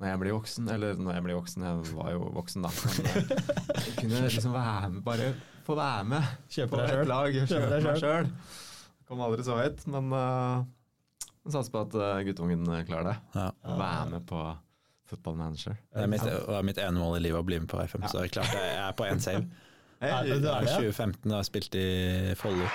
når 0.00 0.10
jeg 0.10 0.20
blir 0.22 0.36
voksen. 0.36 0.68
Eller 0.74 1.00
når 1.00 1.18
jeg 1.18 1.26
blir 1.26 1.38
voksen, 1.38 1.66
jeg 1.68 1.96
var 1.96 2.12
jo 2.14 2.28
voksen 2.34 2.66
da. 2.66 2.72
Eh, 2.74 3.18
jeg 3.78 3.96
kunne 4.00 4.22
liksom 4.26 4.54
være 4.54 4.90
med, 4.94 5.02
bare 5.06 5.32
få 5.64 5.76
være 5.78 6.06
med 6.10 6.32
Kjøpe 6.52 6.80
deg 6.80 6.92
sjøl. 6.92 7.14
Kjøpe 7.52 7.80
deg 7.86 8.00
sjøl. 8.02 8.32
Kom 9.08 9.22
aldri 9.24 9.44
så 9.46 9.58
høyt, 9.60 9.84
men 9.92 10.12
uh, 10.16 10.64
satser 11.44 11.72
på 11.74 11.84
at 11.84 11.96
uh, 12.00 12.22
guttungen 12.26 12.64
klarer 12.88 13.12
det. 13.12 13.16
Ja. 13.36 13.50
Være 13.68 14.06
med 14.14 14.26
på 14.28 14.40
Football 15.10 15.36
Manager. 15.36 15.76
Det 15.92 16.06
er 16.06 16.10
mitt, 16.10 16.24
var 16.24 16.64
mitt 16.64 16.80
ene 16.80 16.96
mål 16.96 17.18
i 17.20 17.26
livet 17.26 17.44
å 17.44 17.46
bli 17.46 17.60
med 17.60 17.68
på 17.70 17.82
FM, 17.84 18.08
så 18.08 18.24
klart 18.32 18.56
jeg, 18.56 18.72
jeg 18.72 18.82
er 18.88 18.96
på 18.96 19.08
én 19.08 19.20
save. 19.22 19.44
Hey, 20.00 20.32
det 20.32 20.40
er 20.40 20.64
det? 20.64 20.76
2015 20.80 21.30
da 21.30 21.40
jeg 21.40 21.52
spilte 21.52 21.80
i 21.80 22.36
Follo. 22.40 22.68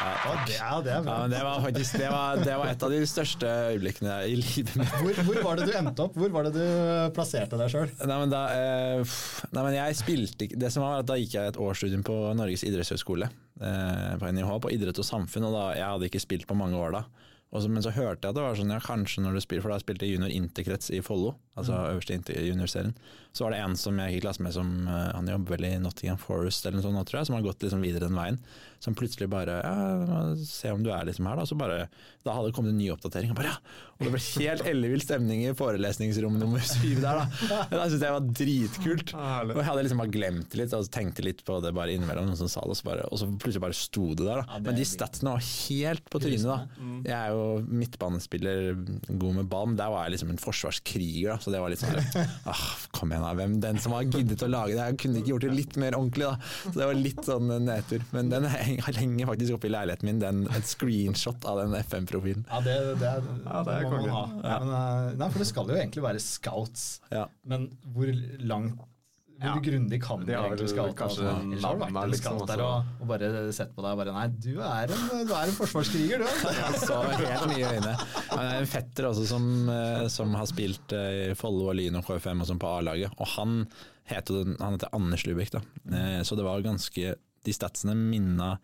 Ja, 0.00 0.32
det, 0.48 0.54
ja, 0.56 0.76
det 0.80 0.92
er 0.94 1.04
Ja, 1.04 1.16
det 1.28 1.40
var 1.44 1.60
faktisk 1.64 1.98
det 2.00 2.08
var, 2.10 2.36
det 2.40 2.54
var 2.56 2.70
et 2.72 2.82
av 2.86 2.92
de 2.94 3.00
største 3.08 3.50
øyeblikkene 3.74 4.14
i 4.30 4.36
livet 4.40 4.74
mitt. 4.80 4.94
Hvor, 5.02 5.18
hvor 5.28 5.40
var 5.44 5.60
det 5.60 5.66
du 5.68 5.74
endte 5.76 6.06
opp? 6.06 6.16
Hvor 6.16 6.32
var 6.32 6.48
det 6.48 6.54
du 6.56 6.64
plasserte 7.16 7.58
deg 7.60 7.68
sjøl? 7.74 7.92
Eh, 8.56 9.02
Det 10.60 10.72
som 10.72 10.84
var 10.86 11.00
at 11.02 11.08
Da 11.10 11.18
gikk 11.20 11.34
jeg 11.36 11.52
et 11.52 11.60
årsstudium 11.60 12.04
på 12.06 12.16
Norges 12.38 12.64
idrettshøgskole, 12.64 13.28
eh, 13.60 14.12
på 14.20 14.32
NIH, 14.32 14.54
på 14.64 14.72
idrett 14.72 14.98
og 15.02 15.04
samfunn. 15.04 15.44
og 15.50 15.52
da, 15.58 15.64
Jeg 15.76 15.84
hadde 15.92 16.08
ikke 16.08 16.20
spilt 16.24 16.46
på 16.48 16.56
mange 16.56 16.76
år 16.80 16.96
da. 16.96 17.04
Også, 17.52 17.66
men 17.68 17.82
så 17.82 17.90
hørte 17.90 18.22
jeg 18.22 18.30
at 18.30 18.36
det 18.36 18.42
var 18.44 18.54
sånn, 18.54 18.70
ja 18.70 18.78
kanskje 18.78 19.24
når 19.24 19.34
du 19.34 19.40
spiller, 19.42 19.62
for 19.64 19.72
da 19.74 19.78
spilte 19.82 20.06
jeg 20.06 20.14
junior 20.14 20.30
interkrets 20.30 20.86
i 20.94 21.00
Follo, 21.02 21.32
altså 21.58 21.74
øverste 21.90 22.14
inter- 22.14 22.38
juniorserien. 22.46 22.94
Så 23.32 23.44
var 23.46 23.54
det 23.54 23.60
en 23.62 23.76
som 23.78 23.98
jeg 24.00 24.14
gikk 24.14 24.22
i 24.22 24.24
klasse 24.26 24.42
med 24.42 24.54
som 24.56 24.72
eh, 24.90 25.10
han 25.14 25.28
jobber 25.30 25.56
vel 25.56 25.68
i 25.68 25.76
Nottingham 25.82 26.18
Forest 26.18 26.66
eller 26.66 26.80
noe 26.80 26.86
sånt 26.88 27.10
tror 27.10 27.20
jeg, 27.20 27.30
som 27.30 27.38
har 27.38 27.46
gått 27.46 27.62
liksom 27.62 27.84
videre 27.84 28.08
den 28.08 28.18
veien. 28.18 28.40
som 28.80 28.94
plutselig 28.96 29.28
bare 29.28 29.60
ja, 29.60 30.20
Se 30.46 30.70
om 30.72 30.82
du 30.82 30.90
er 30.90 31.04
liksom 31.06 31.26
her, 31.28 31.36
da. 31.36 31.46
Så 31.46 31.54
bare 31.58 31.86
Da 32.24 32.32
hadde 32.34 32.50
det 32.50 32.56
kommet 32.56 32.72
en 32.72 32.80
ny 32.80 32.90
oppdatering, 32.94 33.30
og 33.30 33.38
bare 33.38 33.52
ja! 33.54 33.60
Og 34.00 34.06
det 34.06 34.12
ble 34.14 34.20
helt 34.40 34.62
ellevill 34.64 35.02
stemning 35.04 35.42
i 35.44 35.50
forelesningsrom 35.52 36.38
nummer 36.40 36.62
syv 36.64 37.02
der, 37.02 37.18
da. 37.20 37.24
Det 37.68 37.80
syntes 37.90 38.04
jeg 38.06 38.14
var 38.14 38.28
dritkult. 38.40 39.10
Og 39.12 39.58
jeg 39.60 39.66
hadde 39.66 39.82
liksom 39.84 40.00
bare 40.00 40.12
glemt 40.14 40.56
litt, 40.56 40.72
og 40.72 40.88
tenkte 40.88 41.24
litt 41.26 41.42
på 41.44 41.58
det 41.60 41.74
bare 41.76 41.92
innimellom, 41.92 42.30
noen 42.30 42.38
som 42.40 42.48
sa 42.48 42.62
det, 42.64 42.72
og 42.72 42.78
så, 42.80 42.86
bare, 42.88 43.04
og 43.12 43.20
så 43.20 43.28
plutselig 43.34 43.60
bare 43.66 43.76
sto 43.76 44.06
det 44.16 44.24
der, 44.24 44.40
da. 44.40 44.60
Men 44.64 44.78
de 44.80 44.86
statsene 44.88 45.34
var 45.36 45.44
helt 45.44 46.08
på 46.08 46.22
trynet, 46.24 46.48
da. 46.48 46.56
Jeg 47.04 47.16
er 47.18 47.36
jo 47.36 47.44
midtbanespiller, 47.68 48.70
god 49.10 49.36
med 49.42 49.52
ball, 49.52 49.68
men 49.68 49.76
der 49.82 49.92
var 49.92 50.08
jeg 50.08 50.16
liksom 50.16 50.32
en 50.32 50.40
forsvarskriger, 50.46 51.34
da. 51.34 51.38
Så 51.44 51.52
det 51.52 51.60
var 51.60 51.74
litt 51.74 51.84
sånn 51.84 52.00
ah, 52.54 52.64
Kom 52.96 53.12
igjen, 53.12 53.19
da. 53.24 53.32
Hvem 53.38 53.56
den 53.62 53.80
som 53.82 53.94
har 53.96 54.08
giddet 54.08 54.44
å 54.46 54.50
lage 54.50 54.76
det 54.76 54.84
her, 54.84 54.98
kunne 55.00 55.20
ikke 55.20 55.34
gjort 55.34 55.46
det 55.46 55.54
litt 55.56 55.78
mer 55.80 55.96
ordentlig, 55.98 56.28
da. 56.28 56.52
Så 56.64 56.74
det 56.76 56.90
var 56.90 57.00
litt 57.00 57.22
sånn 57.26 57.54
nedtur. 57.66 58.04
Men 58.16 58.32
den 58.32 58.48
har 58.50 58.98
henger 59.00 59.30
faktisk 59.32 59.56
oppe 59.58 59.70
i 59.70 59.74
leiligheten 59.74 60.10
min, 60.10 60.22
den, 60.22 60.44
et 60.56 60.68
screenshot 60.68 61.48
av 61.48 61.62
den 61.62 61.76
FM-profilen. 61.80 62.46
Ja, 62.50 62.62
det, 62.66 62.76
det, 63.00 63.14
er, 63.14 63.32
Ja, 63.44 63.64
det 63.66 63.80
må 63.86 63.96
man 63.96 64.14
ha. 64.14 64.24
Ja, 64.44 64.60
men, 64.64 64.76
eh, 64.76 65.18
nei, 65.20 65.30
for 65.32 65.42
det 65.44 65.50
skal 65.50 65.72
jo 65.72 65.78
egentlig 65.78 66.06
være 66.06 66.22
scouts. 66.24 66.86
Ja. 67.12 67.26
Men 67.48 67.70
hvor 67.94 68.10
langt 68.44 68.86
hvor 69.40 69.56
Ja. 69.56 69.60
grundig 69.64 69.98
kan 70.04 70.20
du 70.24 70.32
egentlig 70.32 70.68
kanskje 70.76 71.00
altså? 71.00 71.28
Ellers 71.40 71.64
har 71.64 71.76
du 71.76 71.80
vært 71.84 72.02
en 72.04 72.10
liksom 72.12 72.40
der 72.50 72.62
og, 72.64 72.90
og 73.00 73.06
bare 73.08 73.30
sett 73.56 73.70
på 73.76 73.82
deg 73.84 73.92
og 73.94 74.00
bare 74.02 74.12
Nei, 74.16 74.26
du 74.28 74.50
er 74.60 74.92
en, 74.92 75.26
du 75.28 75.32
er 75.34 75.46
en 75.48 75.56
forsvarskriger, 75.56 76.18
du. 76.18 76.26
altså. 76.28 76.52
Jeg 76.60 76.82
så 76.84 76.98
helt 77.22 77.46
nye 77.54 77.70
øyne. 77.76 77.94
Han 78.34 78.44
er 78.44 78.58
en 78.60 78.66
fetter 78.70 79.08
også 79.10 79.24
som, 79.30 79.46
eh, 79.72 80.04
som 80.12 80.34
har 80.36 80.46
spilt 80.50 80.92
eh, 80.92 81.30
i 81.30 81.34
Follo 81.40 81.70
og 81.72 81.78
Lyn 81.80 81.96
og 82.00 82.04
KFM 82.08 82.44
og 82.44 82.50
sånn 82.52 82.60
på 82.60 82.68
A-laget. 82.78 83.16
Og 83.18 83.26
han 83.38 83.56
heter, 84.10 84.54
han 84.60 84.76
heter 84.76 84.92
Anders 84.96 85.24
Lubek, 85.26 85.50
da. 85.56 85.60
Eh, 85.92 86.20
Så 86.26 86.36
det 86.36 86.44
var 86.44 86.60
ganske 86.66 87.14
De 87.46 87.52
statsene 87.56 87.94
minna 87.96 88.58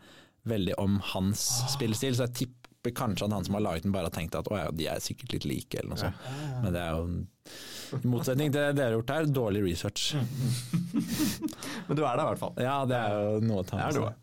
veldig 0.46 0.74
om 0.78 0.98
hans 1.14 1.40
spillestil, 1.72 2.14
så 2.14 2.26
jeg 2.28 2.34
tipper 2.42 2.65
kanskje 2.92 3.24
at 3.26 3.32
han 3.32 3.44
som 3.44 3.54
har 3.54 3.62
laget 3.62 3.82
den, 3.82 3.92
bare 3.92 4.04
har 4.10 4.14
tenkt 4.14 4.34
at 4.38 4.46
å 4.50 4.56
ja, 4.58 4.70
de 4.70 4.86
er 4.86 5.00
sikkert 5.00 5.32
litt 5.32 5.44
like, 5.48 5.78
eller 5.78 5.88
noe 5.94 5.98
sånt. 5.98 6.14
Men 6.62 6.72
det 6.72 6.82
er 6.82 6.90
jo 6.96 8.00
i 8.02 8.10
motsetning 8.10 8.50
til 8.52 8.60
det 8.60 8.76
dere 8.76 8.90
har 8.90 8.96
gjort 8.98 9.10
her, 9.14 9.24
dårlig 9.30 9.62
research. 9.64 10.14
Men 11.88 11.96
du 11.98 12.02
er 12.04 12.16
der 12.18 12.24
i 12.24 12.30
hvert 12.32 12.40
fall. 12.42 12.54
Ja, 12.62 12.78
det 12.88 12.96
er 12.98 13.16
jo 13.16 13.40
noe 13.46 13.62
å 13.62 13.66
ta 13.68 13.80
med 13.82 13.98
seg. 13.98 14.14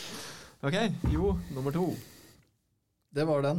Ok, 0.64 0.72
jo, 1.12 1.34
nummer 1.52 1.74
to. 1.74 1.82
Det 3.12 3.26
var 3.28 3.42
den. 3.44 3.58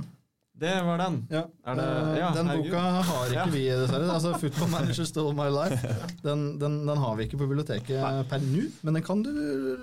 Det 0.58 0.72
var 0.88 0.98
den. 0.98 1.20
Ja. 1.30 1.44
Er 1.68 1.76
det- 1.78 1.84
Eh, 1.86 2.16
ja, 2.18 2.30
den 2.34 2.48
herregud. 2.50 2.72
boka 2.72 2.80
har 3.06 3.26
ikke 3.28 3.34
Ja. 3.36 3.46
vi, 3.46 3.62
dessverre. 3.70 4.08
Altså, 4.10 4.32
'Football 4.40 4.70
Manager 4.72 5.06
Stole 5.06 5.34
My 5.36 5.50
Life'. 5.54 5.86
Den, 6.24 6.58
den, 6.58 6.80
den 6.88 6.98
har 6.98 7.16
vi 7.16 7.28
ikke 7.28 7.38
på 7.38 7.46
biblioteket 7.46 8.30
per 8.30 8.40
nå, 8.40 8.64
men 8.82 8.94
den 8.96 9.04
kan 9.04 9.22
du 9.22 9.30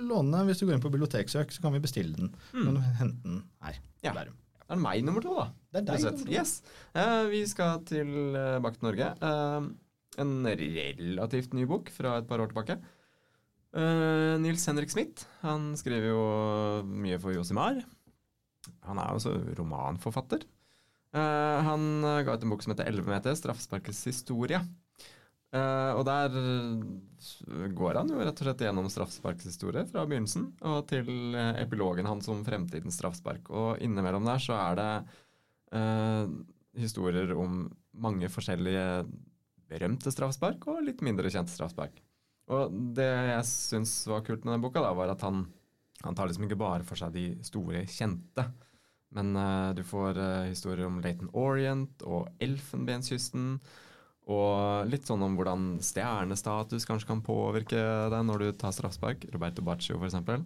låne 0.03 0.43
hvis 0.49 0.59
du 0.59 0.67
går 0.67 0.75
inn 0.75 0.83
på 0.83 0.91
biblioteksøk. 0.91 1.53
Så 1.53 1.63
kan 1.63 1.73
vi 1.73 1.79
bestille 1.79 2.17
den. 2.17 2.35
Men 2.53 2.77
hente 2.99 3.23
den 3.23 3.43
her. 3.63 3.79
Ja. 4.03 4.13
Bærum. 4.15 4.35
Det 4.73 4.79
er 4.79 4.83
meg 4.87 5.05
nummer 5.05 5.25
to, 5.25 5.35
da. 5.37 5.47
Det 5.69 5.83
er 5.83 5.87
deg, 5.91 6.05
nummer 6.07 6.25
to. 6.25 6.33
Yes. 6.33 6.55
Uh, 6.97 7.29
vi 7.29 7.43
skal 7.51 7.83
tilbake 7.89 8.79
til 8.79 8.87
Norge. 8.89 9.11
Uh, 9.21 9.69
en 10.23 10.33
relativt 10.49 11.53
ny 11.57 11.69
bok 11.69 11.93
fra 11.93 12.17
et 12.23 12.29
par 12.29 12.41
år 12.41 12.53
tilbake. 12.53 12.79
Uh, 13.73 14.41
Nils 14.41 14.65
Henrik 14.69 14.93
Smith 14.93 15.29
han 15.45 15.71
skriver 15.81 16.11
jo 16.11 16.25
mye 16.89 17.21
for 17.21 17.37
Josimar. 17.37 17.83
Han 18.89 19.01
er 19.01 19.13
jo 19.13 19.21
også 19.21 19.37
romanforfatter. 19.61 20.49
Eh, 21.13 21.59
han 21.67 21.83
eh, 22.09 22.23
ga 22.25 22.37
ut 22.37 22.45
en 22.47 22.53
bok 22.55 22.63
som 22.65 22.73
heter 22.73 22.89
11 22.89 23.11
meter, 23.13 23.37
straffesparkets 23.37 24.01
historie. 24.09 24.63
Eh, 25.53 25.91
og 25.99 26.07
der 26.09 26.33
går 27.77 27.99
han 27.99 28.09
jo 28.09 28.23
rett 28.23 28.39
og 28.41 28.47
slett 28.47 28.63
gjennom 28.65 28.87
straffesparkshistorie 28.89 29.85
fra 29.91 30.07
begynnelsen 30.09 30.47
og 30.65 30.87
til 30.89 31.37
eh, 31.37 31.59
epilogen 31.61 32.09
hans 32.09 32.31
om 32.33 32.41
fremtidens 32.47 32.97
straffespark. 32.97 33.51
Og 33.53 33.83
innimellom 33.85 34.25
der 34.29 34.41
så 34.41 34.57
er 34.57 34.79
det 34.81 34.89
uh, 35.77 36.33
historier 36.81 37.35
om 37.37 37.67
mange 37.93 38.33
forskjellige 38.33 39.05
berømte 39.69 40.13
straffespark 40.13 40.65
og 40.73 40.81
litt 40.87 41.05
mindre 41.05 41.29
kjente 41.33 41.53
straffespark. 41.53 42.01
Og 42.53 42.73
det 42.97 43.09
jeg 43.09 43.45
syns 43.49 43.95
var 44.09 44.25
kult 44.25 44.47
med 44.47 44.57
den 44.57 44.65
boka, 44.65 44.81
da, 44.85 44.97
var 44.97 45.13
at 45.13 45.23
han, 45.25 45.45
han 46.03 46.17
tar 46.17 46.33
liksom 46.33 46.49
ikke 46.49 46.61
bare 46.65 46.85
for 46.89 47.01
seg 47.01 47.13
de 47.17 47.29
store, 47.45 47.85
kjente. 47.93 48.49
Men 49.13 49.37
uh, 49.37 49.71
du 49.77 49.85
får 49.85 50.17
historier 50.49 50.89
om 50.89 51.01
Laton 51.05 51.29
Orient 51.37 52.09
og 52.09 52.33
Elfenbenskysten. 52.41 53.59
Og 54.31 54.87
litt 54.87 55.09
sånn 55.09 55.23
om 55.27 55.35
hvordan 55.35 55.65
stjernestatus 55.83 56.87
kanskje 56.87 57.09
kan 57.09 57.23
påvirke 57.27 57.81
deg 58.13 58.27
når 58.29 58.45
du 58.45 58.53
tar 58.61 58.75
straffespark. 58.75 59.27
Roberto 59.35 59.65
Baccio, 59.67 59.99
eksempel. 60.07 60.45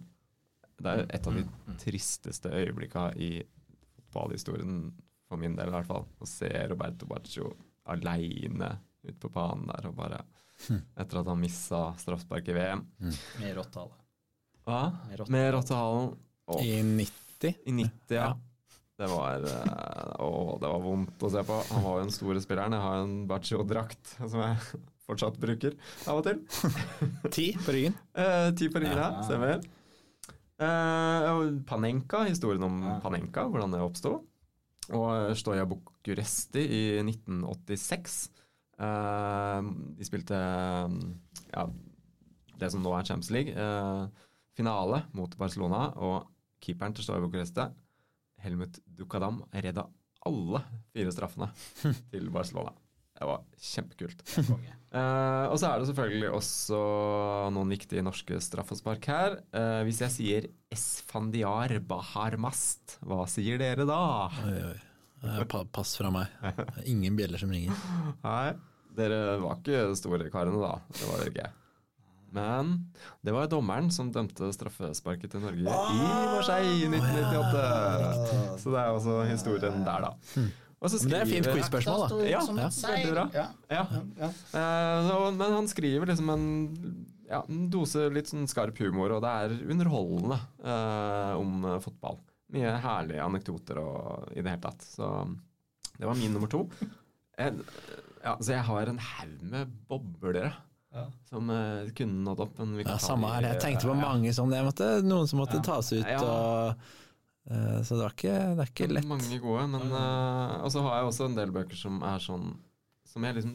Det 0.77 0.93
er 0.93 1.05
et 1.13 1.27
av 1.29 1.37
de 1.37 1.43
tristeste 1.81 2.49
øyeblikka 2.53 3.11
i 3.21 3.37
fotballhistorien, 4.09 4.89
for 5.27 5.41
min 5.41 5.55
del 5.57 5.69
i 5.69 5.75
hvert 5.75 5.89
fall. 5.89 6.07
Å 6.07 6.29
se 6.29 6.49
Roberto 6.71 7.09
Baccio 7.09 7.51
aleine 7.89 8.73
ute 9.05 9.19
på 9.21 9.31
banen 9.33 9.69
der 9.69 9.89
og 9.89 9.95
bare 9.97 10.23
Etter 10.97 11.19
at 11.19 11.27
han 11.29 11.37
missa 11.37 11.79
straffespark 12.01 12.47
i 12.49 12.53
VM. 12.55 12.79
Med 13.37 13.51
Rottehalen. 13.59 13.99
Hva? 14.65 14.79
Med 15.29 15.51
rottehale. 15.53 16.15
Rottehalen. 16.47 16.65
I 16.65 16.79
90. 16.81 17.59
I 17.69 17.75
90, 17.77 18.15
ja. 18.17 18.31
Det 18.97 19.07
var, 19.11 19.43
eh, 19.45 20.13
å, 20.25 20.57
det 20.57 20.69
var 20.73 20.81
vondt 20.81 21.21
å 21.21 21.29
se 21.29 21.43
på. 21.45 21.57
Han 21.69 21.83
var 21.85 21.97
jo 21.99 22.05
den 22.07 22.13
store 22.15 22.41
spilleren. 22.41 22.73
Jeg 22.73 22.81
har 22.81 23.03
en 23.03 23.17
Baccio-drakt 23.29 24.15
som 24.23 24.39
jeg 24.41 24.79
fortsatt 25.07 25.37
bruker 25.41 25.75
av 26.09 26.21
og 26.21 26.25
til. 26.25 26.39
Ti 27.35 27.51
på 27.61 27.75
ryggen. 27.75 27.97
Eh, 28.17 28.47
ti 28.57 28.71
på 28.73 28.81
ryggen, 28.81 28.97
ja. 28.97 29.11
Ja. 29.19 29.27
Stemmer. 29.27 29.61
Eh, 30.57 31.61
Panenka, 31.69 32.23
historien 32.25 32.65
om 32.65 32.81
Ja. 32.87 32.97
Panenka, 33.03 33.45
hvordan 33.45 33.75
det 33.75 33.83
oppsto. 33.85 34.15
Og 34.97 35.33
Stoja 35.37 35.67
Bucuresti 35.69 36.63
i 36.65 36.83
1986. 37.05 38.19
Eh, 38.81 39.69
de 39.97 40.05
spilte 40.09 40.37
eh, 40.41 40.95
ja, 41.53 41.67
det 42.57 42.71
som 42.73 42.81
nå 42.81 42.93
er 42.97 43.05
Champions 43.05 43.29
League. 43.35 43.53
eh, 43.53 44.07
finale 44.57 45.03
mot 45.13 45.35
Barcelona, 45.37 45.91
og 46.01 46.31
keeperen 46.65 46.95
til 46.97 47.05
Stoja 47.05 47.21
Bucuresti, 47.21 47.67
Helmut 48.43 48.79
Dukadam, 48.97 49.41
redda 49.53 49.87
alle 50.27 50.61
fire 50.93 51.13
straffene 51.15 51.47
til 52.11 52.29
Barcelona. 52.33 52.73
Det 53.17 53.25
var 53.25 53.41
kjempekult. 53.57 54.19
Uh, 54.93 55.45
og 55.49 55.55
så 55.57 55.71
er 55.71 55.79
det 55.81 55.87
selvfølgelig 55.89 56.27
også 56.37 56.81
noen 57.55 57.71
viktige 57.73 58.03
norske 58.05 58.37
straffespark 58.45 59.07
her. 59.09 59.39
Uh, 59.49 59.79
hvis 59.87 60.03
jeg 60.05 60.13
sier 60.13 60.47
Esfandiar 60.73 61.73
Baharmast, 61.89 62.99
hva 63.01 63.23
sier 63.31 63.57
dere 63.61 63.87
da? 63.89 63.97
Oi, 64.45 64.59
oi. 64.73 64.77
Pa- 65.49 65.63
Pass 65.73 65.95
fra 65.97 66.11
meg. 66.13 66.29
Ingen 66.93 67.17
bjeller 67.17 67.41
som 67.41 67.49
ringer. 67.49 67.73
Nei, 68.21 68.51
dere 68.99 69.39
var 69.41 69.57
ikke 69.63 69.81
store 69.97 70.29
karene 70.33 70.61
da. 70.61 70.75
Det 70.93 71.09
var 71.09 71.23
dere 71.23 71.33
ikke. 71.33 71.49
Men 72.35 72.73
det 73.23 73.33
var 73.33 73.47
dommeren 73.47 73.89
som 73.93 74.09
dømte 74.11 74.49
straffesparket 74.53 75.31
til 75.31 75.41
Norge 75.45 75.63
i 75.63 75.67
Marseille 75.67 76.73
i 76.83 76.87
1998. 76.91 78.61
Så 78.63 78.71
det 78.73 78.79
er 78.81 78.93
også 78.95 79.17
historien 79.29 79.83
der, 79.87 80.07
da. 80.07 80.45
Og 80.77 80.91
så 80.93 80.99
Men 81.01 81.09
det 81.09 81.19
er 81.21 81.25
fint 81.25 81.45
skriver- 81.47 81.55
quiz-spørsmål, 81.57 82.03
da. 82.09 82.17
Ja, 82.29 82.41
Ja. 82.41 82.69
veldig 82.69 83.13
bra. 83.15 83.23
Ja. 83.33 83.45
Ja. 83.71 83.85
Ja. 84.19 84.27
Eh, 84.59 85.07
så, 85.09 85.31
men 85.37 85.51
han 85.55 85.67
skriver 85.67 86.05
liksom 86.11 86.29
en, 86.29 87.07
ja, 87.29 87.41
en 87.49 87.69
dose 87.73 88.09
litt 88.13 88.27
sånn 88.29 88.45
skarp 88.47 88.77
humor, 88.77 89.11
og 89.17 89.23
det 89.25 89.31
er 89.31 89.71
underholdende 89.71 90.37
eh, 90.63 91.33
om 91.39 91.65
eh, 91.65 91.79
fotball. 91.79 92.19
Mye 92.53 92.75
herlige 92.79 93.23
anekdoter 93.25 93.79
og 93.81 94.29
i 94.35 94.41
det 94.41 94.51
hele 94.53 94.61
tatt. 94.67 94.85
Så 94.85 95.09
det 95.97 96.05
var 96.05 96.15
min 96.15 96.31
nummer 96.37 96.47
to. 96.47 96.69
En, 97.39 97.63
ja, 98.23 98.35
så 98.39 98.53
jeg 98.53 98.63
har 98.69 98.87
en 98.93 98.99
haug 98.99 99.41
med 99.49 99.73
boblere. 99.89 100.53
Som 101.29 101.49
uh, 101.49 101.89
kunne 101.97 102.23
nådd 102.25 102.45
opp. 102.45 102.55
Men 102.59 102.77
vi 102.79 102.85
kan 102.87 102.95
Ja, 102.95 103.01
samme 103.03 103.33
her. 103.33 103.49
Jeg 103.53 103.61
tenkte 103.63 103.89
på 103.89 103.95
ja, 103.95 104.01
mange 104.01 104.31
sånne. 104.35 104.61
Jeg 104.61 104.67
måtte, 104.69 104.87
noen 105.05 105.27
som 105.29 105.41
måtte 105.43 105.59
Ja. 105.59 105.65
tas 105.71 105.91
ut. 105.93 106.05
Ja. 106.05 106.21
Og, 106.23 106.87
Uh, 107.47 107.79
så 107.79 107.95
det, 107.95 108.01
var 108.03 108.11
ikke, 108.11 108.31
det 108.57 108.59
er 108.59 108.69
ikke 108.73 108.87
lett. 108.91 109.05
Mange 109.07 109.37
gode, 109.39 109.61
men 109.71 109.93
uh, 109.93 110.65
Og 110.65 110.71
så 110.73 110.81
har 110.83 110.97
jeg 110.97 111.13
også 111.13 111.29
en 111.29 111.37
del 111.37 111.53
bøker 111.55 111.79
som 111.79 112.01
er 112.03 112.19
sånn 112.19 112.49
Som 113.07 113.23
jeg 113.23 113.37
liksom 113.37 113.53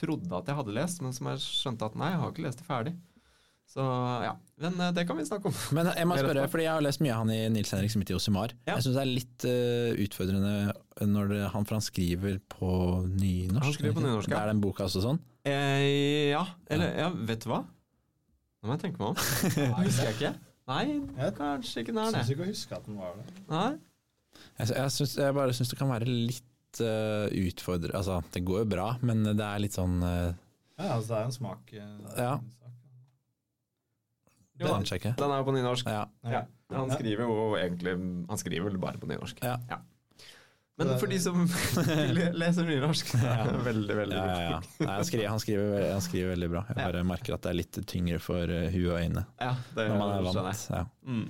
trodde 0.00 0.38
at 0.38 0.48
jeg 0.48 0.56
hadde 0.56 0.72
lest, 0.72 1.02
men 1.04 1.12
som 1.12 1.28
jeg 1.28 1.42
skjønte 1.44 1.84
at 1.84 1.98
nei, 2.00 2.14
jeg 2.14 2.20
har 2.22 2.32
ikke 2.32 2.44
lest 2.46 2.62
det 2.62 2.64
ferdig. 2.64 2.94
Så 3.68 3.84
ja. 4.24 4.34
Men 4.62 4.80
uh, 4.80 4.88
det 4.96 5.04
kan 5.08 5.16
vi 5.20 5.24
snakke 5.28 5.50
om. 5.50 5.54
Men 5.76 5.88
jeg 5.92 6.08
må 6.08 6.16
spørre, 6.16 6.46
fordi 6.52 6.64
jeg 6.64 6.72
har 6.78 6.84
lest 6.84 7.02
mye 7.04 7.12
av 7.12 7.22
han 7.24 7.32
i 7.34 7.38
Nils 7.52 7.72
Henrik 7.74 7.92
Smith 7.92 8.12
i 8.12 8.16
Osimar. 8.16 8.52
Ja. 8.64 8.76
Jeg 8.76 8.86
syns 8.86 8.96
det 8.96 9.04
er 9.04 9.10
litt 9.10 9.46
eh, 9.48 10.02
utfordrende 10.06 10.52
når 11.04 11.32
det, 11.32 11.40
han, 11.52 11.68
for 11.68 11.76
han 11.76 11.84
skriver 11.84 12.38
på 12.52 12.70
nynorsk. 13.08 13.64
Han 13.64 13.76
skriver 13.76 13.96
på 13.98 14.04
nynorsk, 14.04 14.32
ja. 14.32 14.44
Er 14.44 14.52
den 14.54 14.62
boka 14.64 14.86
også 14.88 15.04
sånn? 15.04 15.20
Eh, 15.46 16.30
ja, 16.32 16.42
eller 16.74 16.96
ja, 16.98 17.08
vet 17.28 17.44
du 17.44 17.50
hva? 17.52 17.60
Nå 18.62 18.66
må 18.70 18.74
jeg 18.74 18.82
tenke 18.86 18.98
meg 18.98 19.12
om. 19.12 19.18
Nei, 19.76 19.84
husker 19.86 20.08
jeg 20.10 20.16
ikke. 20.18 20.32
Nei, 20.66 20.82
Jeg 21.20 21.34
kanskje 21.38 21.82
ikke 21.84 21.92
den 21.94 22.02
er 22.02 22.10
syns 22.16 22.26
det. 22.26 22.34
ikke 22.34 22.42
å 22.42 22.48
huske 22.50 22.78
at 22.80 22.86
den 22.88 22.96
var 22.98 23.12
det. 23.20 23.26
Nei. 23.52 23.68
Jeg, 24.58 24.72
jeg, 24.74 24.90
syns- 24.96 25.14
jeg 25.22 25.36
bare 25.36 25.54
syns 25.56 25.70
det 25.70 25.78
kan 25.78 25.92
være 25.92 26.08
litt 26.10 26.80
uh, 26.82 27.28
utfordrende 27.30 27.94
Altså, 27.96 28.18
det 28.34 28.42
går 28.48 28.64
jo 28.64 28.68
bra, 28.74 28.88
men 29.06 29.22
det 29.28 29.46
er 29.46 29.62
litt 29.62 29.76
sånn 29.78 29.94
uh, 30.02 30.34
Ja, 30.76 30.90
altså 30.96 31.12
det 31.12 31.20
er 31.20 31.28
en 31.30 31.36
smak. 31.38 31.72
eh, 31.72 31.94
Ja. 32.18 32.34
sak. 32.34 32.52
Jo, 34.56 34.66
Den 34.72 34.86
sjekker. 34.88 35.14
Den 35.20 35.30
er 35.34 35.40
jo 35.42 35.46
på 35.50 35.54
nynorsk. 35.56 35.88
Ja. 35.92 36.04
Ja. 36.24 36.42
Han 36.72 36.90
skriver 36.90 37.28
jo 37.28 37.34
egentlig 37.60 37.92
Han 38.32 38.40
skriver 38.40 38.70
vel 38.70 38.78
bare 38.82 38.98
på 39.00 39.08
nynorsk. 39.10 39.40
Ja. 39.44 39.58
Men 40.76 40.90
for 41.00 41.08
de 41.08 41.16
som 41.24 41.38
le- 42.12 42.32
leser 42.42 42.66
nynorsk, 42.68 43.14
det 43.16 43.30
er 43.32 43.54
veldig, 43.64 43.94
veldig 43.96 44.16
Ja, 44.18 44.24
ja, 44.28 44.50
ja. 44.50 44.58
Nei, 44.82 44.90
han, 44.98 45.06
skriver, 45.08 45.28
han, 45.32 45.40
skriver, 45.40 45.86
han 45.94 46.02
skriver 46.04 46.34
veldig 46.34 46.48
bra. 46.52 46.62
Jeg 46.68 46.76
Ja. 46.82 46.84
bare 46.90 47.04
merker 47.08 47.34
at 47.38 47.46
det 47.46 47.50
er 47.54 47.56
litt 47.62 47.78
tyngre 47.88 48.18
for 48.20 48.44
uh, 48.52 48.66
huet 48.74 48.90
og 48.92 48.98
øynene 49.00 49.22
Ja, 49.40 49.54
det 49.78 49.86
når 49.88 49.98
man 50.02 50.12
er 50.18 50.26
vant. 50.28 50.64
Ja. 50.74 50.82
Mm. 51.08 51.26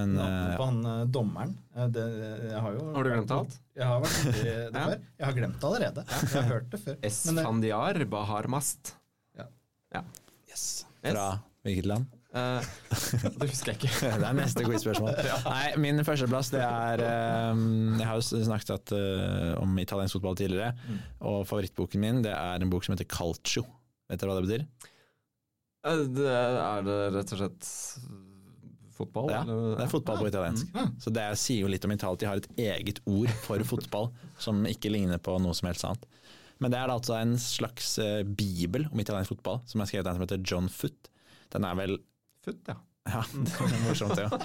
Men 0.00 0.14
eh, 0.16 0.54
på 0.56 0.64
han 0.70 0.78
eh, 0.88 1.00
dommeren 1.12 1.50
eh, 1.76 1.88
det, 1.92 2.02
Jeg 2.48 2.60
har 2.64 2.72
jo 2.78 2.84
Har 2.94 3.04
du 3.04 3.10
glemt 3.12 3.32
alt? 3.36 3.56
Jeg 3.76 3.84
har 3.90 3.98
vært 4.00 4.22
det 4.24 4.54
Ja. 4.72 4.84
før. 4.86 4.94
Jeg 5.20 5.26
har 5.28 5.34
glemt 5.36 5.58
det 5.60 5.68
allerede. 5.68 6.04
Jeg 6.08 6.30
har 6.32 6.46
hørt 6.48 6.70
det 6.72 6.80
før. 6.80 6.94
Men 6.96 7.02
det, 7.04 7.10
Esfandiar 7.10 8.00
Baharmast. 8.14 8.94
Ja. 9.36 9.46
yes. 10.48 10.64
Yes. 11.04 11.12
Fra 11.12 11.26
hvilket 11.68 11.90
land? 11.92 12.08
Eh, 12.32 12.68
det 13.36 13.48
husker 13.50 13.74
jeg 13.74 13.76
ikke. 13.82 13.90
Det 14.22 14.24
er 14.24 14.36
neste 14.38 14.64
quiz-spørsmål. 14.64 15.18
Nei, 15.52 15.66
Min 15.84 16.00
førsteplass 16.06 16.48
det 16.54 16.62
er 16.64 17.02
um, 17.52 17.98
Jeg 18.00 18.08
har 18.08 18.16
jo 18.16 18.24
snakket 18.46 18.72
at, 18.78 18.92
uh, 18.96 19.50
om 19.60 19.74
italiensk 19.82 20.16
fotball 20.16 20.38
tidligere, 20.40 20.72
Mm. 20.88 20.98
og 21.28 21.42
favorittboken 21.50 22.00
min 22.00 22.22
det 22.24 22.32
er 22.32 22.64
en 22.64 22.72
bok 22.72 22.86
som 22.86 22.94
heter 22.96 23.08
Calcio. 23.12 23.66
Vet 24.08 24.22
dere 24.22 24.32
hva 24.32 24.40
det 24.40 24.48
betyr? 24.48 24.64
Det 26.16 26.26
er 26.32 26.84
det 26.86 26.96
rett 27.18 27.32
og 27.34 27.40
slett 27.42 27.68
fotball? 28.96 29.28
Ja, 29.32 29.42
eller? 29.42 29.76
Det 29.76 29.84
er 29.86 29.90
fotball 29.92 30.20
på 30.22 30.28
italiensk. 30.30 30.76
Så 31.02 31.12
det 31.12 31.24
sier 31.40 31.64
jo 31.66 31.70
litt 31.72 31.84
om 31.88 31.92
Italia. 31.94 32.20
De 32.22 32.28
har 32.30 32.40
et 32.40 32.48
eget 32.70 33.00
ord 33.08 33.32
for 33.44 33.64
fotball 33.72 34.08
som 34.40 34.62
ikke 34.68 34.92
ligner 34.94 35.20
på 35.22 35.34
noe 35.42 35.56
som 35.58 35.68
helst 35.68 35.84
annet. 35.88 36.08
Men 36.62 36.70
det 36.72 36.78
er 36.78 36.92
altså 36.94 37.16
en 37.18 37.34
slags 37.42 37.96
bibel 38.38 38.86
om 38.92 39.00
italiensk 39.02 39.34
fotball, 39.34 39.60
som 39.66 39.82
er 39.82 39.90
skrevet 39.90 40.06
av 40.06 40.14
en 40.14 40.20
som 40.20 40.26
heter 40.28 40.44
John 40.46 40.68
Foot. 40.70 41.10
Den 41.52 41.66
er 41.66 41.74
vel 41.80 41.98
Futt, 42.42 42.64
ja. 42.68 42.78
Ja, 43.02 43.18
det 43.34 43.50
er 43.58 43.80
morsomt, 43.82 44.18
ja. 44.20 44.28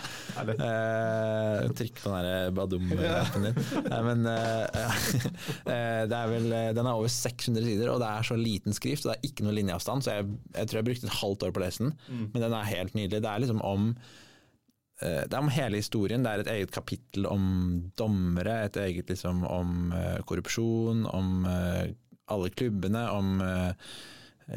Eh, 0.47 1.67
trykk 1.77 1.99
på 2.01 2.09
den 2.09 2.25
der 2.25 2.53
badum-appen 2.57 3.43
din. 3.45 3.59
Nei, 3.85 3.99
men 4.07 4.23
eh, 4.31 4.87
eh, 5.73 6.03
det 6.09 6.17
er 6.17 6.31
vel, 6.31 6.47
eh, 6.57 6.69
Den 6.73 6.89
er 6.89 6.97
over 6.97 7.11
600 7.11 7.61
sider, 7.67 7.91
og 7.93 8.01
det 8.01 8.07
er 8.09 8.25
så 8.25 8.37
liten 8.39 8.73
skrift, 8.73 9.05
og 9.05 9.11
det 9.13 9.17
er 9.19 9.29
ikke 9.29 9.45
noe 9.45 9.53
linjeavstand, 9.59 10.05
så 10.05 10.15
jeg, 10.17 10.29
jeg 10.55 10.69
tror 10.69 10.79
jeg 10.79 10.87
brukte 10.89 11.09
et 11.09 11.19
halvt 11.19 11.45
år 11.45 11.53
på 11.53 11.61
å 11.61 11.65
lese 11.67 11.85
den. 11.85 11.93
Men 12.33 12.47
den 12.47 12.55
er 12.57 12.71
helt 12.71 12.97
nydelig. 12.97 13.21
Det 13.21 13.29
er 13.29 13.43
liksom 13.45 13.61
om 13.67 13.87
eh, 13.93 15.21
det 15.21 15.37
er 15.37 15.43
om 15.43 15.53
hele 15.53 15.81
historien. 15.83 16.25
Det 16.25 16.33
er 16.33 16.45
et 16.45 16.53
eget 16.55 16.73
kapittel 16.73 17.29
om 17.29 17.45
dommere, 17.99 18.63
et 18.65 18.81
eget 18.87 19.13
liksom 19.13 19.45
om 19.45 19.93
eh, 19.93 20.17
korrupsjon, 20.25 21.05
om 21.13 21.45
eh, 21.51 21.83
alle 22.33 22.49
klubbene, 22.57 23.05
om 23.13 23.37
eh, 23.45 23.93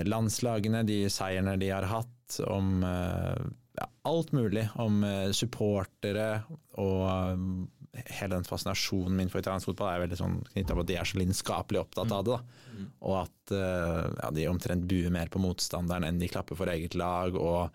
landslagene, 0.09 0.87
de 0.89 1.03
seierne 1.13 1.59
de 1.61 1.69
har 1.75 1.89
hatt, 1.91 2.17
om 2.47 2.85
eh, 2.87 3.45
ja, 3.81 3.87
alt 4.09 4.33
mulig. 4.37 4.69
Om 4.81 5.05
eh, 5.05 5.31
supportere 5.37 6.43
og 6.81 7.07
eh, 7.09 8.05
hele 8.21 8.37
den 8.37 8.47
fascinasjonen 8.47 9.17
min 9.19 9.33
for 9.33 9.43
italiensk 9.43 9.73
fotball 9.73 9.95
er 9.95 10.05
veldig 10.05 10.19
sånn 10.21 10.37
knytta 10.53 10.77
på 10.77 10.85
at 10.85 10.91
de 10.91 10.99
er 11.01 11.09
så 11.11 11.19
lidenskapelig 11.19 11.81
opptatt 11.83 12.15
av 12.15 12.29
det. 12.29 12.37
Da. 12.37 12.85
Og 13.03 13.17
at 13.25 13.55
ja, 13.57 14.29
de 14.37 14.45
omtrent 14.47 14.87
buer 14.89 15.11
mer 15.13 15.33
på 15.33 15.43
motstanderen 15.43 16.07
enn 16.07 16.21
de 16.23 16.29
klapper 16.31 16.59
for 16.59 16.71
eget 16.71 16.95
lag. 16.99 17.35
og 17.35 17.75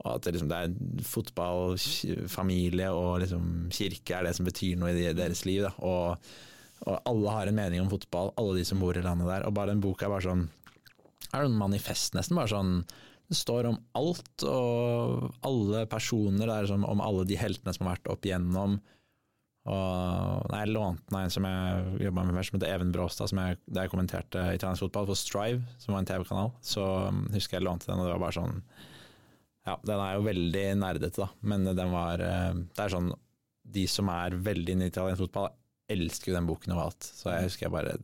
og 0.00 0.14
at 0.14 0.24
det, 0.24 0.30
liksom, 0.32 0.48
det 0.48 0.58
er 0.64 1.02
fotball, 1.04 1.74
familie 2.32 2.86
og 2.88 3.18
liksom, 3.20 3.66
kirke 3.74 4.14
er 4.16 4.24
det 4.24 4.30
som 4.38 4.46
betyr 4.48 4.78
noe 4.80 4.94
i 4.96 5.10
deres 5.12 5.42
liv. 5.44 5.66
Da. 5.66 5.74
Og, 5.84 6.30
og 6.86 7.02
alle 7.10 7.34
har 7.34 7.50
en 7.50 7.58
mening 7.58 7.82
om 7.82 7.90
fotball, 7.92 8.32
alle 8.40 8.54
de 8.56 8.64
som 8.64 8.80
bor 8.80 8.96
i 8.96 9.02
landet 9.04 9.28
der. 9.28 9.44
Og 9.44 9.52
bare 9.58 9.74
den 9.74 9.82
boka 9.84 10.08
er 10.08 10.14
bare 10.14 10.24
sånn 10.24 10.46
er 11.30 11.44
det 11.44 11.50
en 11.50 11.60
manifest 11.60 12.16
nesten. 12.16 12.38
bare 12.38 12.50
sånn 12.50 12.74
Det 13.30 13.38
står 13.38 13.68
om 13.70 13.76
alt 13.94 14.44
og 14.50 15.28
alle 15.46 15.84
personer. 15.90 16.48
Det 16.48 16.54
er 16.56 16.72
sånn 16.72 16.86
om 16.86 17.02
alle 17.04 17.26
de 17.30 17.38
heltene 17.38 17.74
som 17.76 17.86
har 17.86 17.98
vært 17.98 18.10
opp 18.10 18.26
igjennom. 18.26 18.80
Og 19.70 20.54
jeg 20.56 20.70
lånte 20.72 21.12
den 21.12 21.18
en 21.20 21.32
som 21.34 21.46
jeg 21.46 22.06
jobba 22.06 22.24
med 22.24 22.38
først, 22.38 22.50
som 22.50 22.58
heter 22.58 22.72
Even 22.74 22.92
Bråstad, 22.94 23.30
som 23.30 23.40
jeg, 23.42 23.58
der 23.68 23.86
jeg 23.86 23.92
kommenterte 23.92 24.44
italiensk 24.56 24.86
fotball 24.86 25.10
for 25.10 25.20
Strive, 25.20 25.60
som 25.78 25.94
var 25.94 26.02
en 26.02 26.08
TV-kanal. 26.08 26.50
Så 26.64 26.86
um, 27.12 27.26
husker 27.34 27.58
jeg 27.58 27.66
lånte 27.68 27.90
den, 27.90 28.00
og 28.00 28.08
det 28.08 28.14
var 28.16 28.24
bare 28.24 28.38
sånn 28.40 28.62
Ja, 29.68 29.76
den 29.84 30.00
er 30.00 30.16
jo 30.16 30.26
veldig 30.26 30.66
nerdete, 30.80 31.22
da, 31.22 31.28
men 31.52 31.68
den 31.68 31.92
var 31.92 32.22
eh, 32.24 32.54
Det 32.72 32.82
er 32.86 32.94
sånn 32.94 33.10
De 33.76 33.84
som 33.92 34.08
er 34.10 34.38
veldig 34.40 34.74
inne 34.74 34.88
i 34.88 34.94
italiensk 34.94 35.26
fotball, 35.26 35.52
elsker 35.92 36.32
jo 36.32 36.38
den 36.38 36.48
boken 36.48 36.74
overalt. 36.74 37.04
Så 37.04 37.28
jeg 37.30 37.50
husker 37.50 37.68
jeg 37.68 37.74
bare 37.76 37.98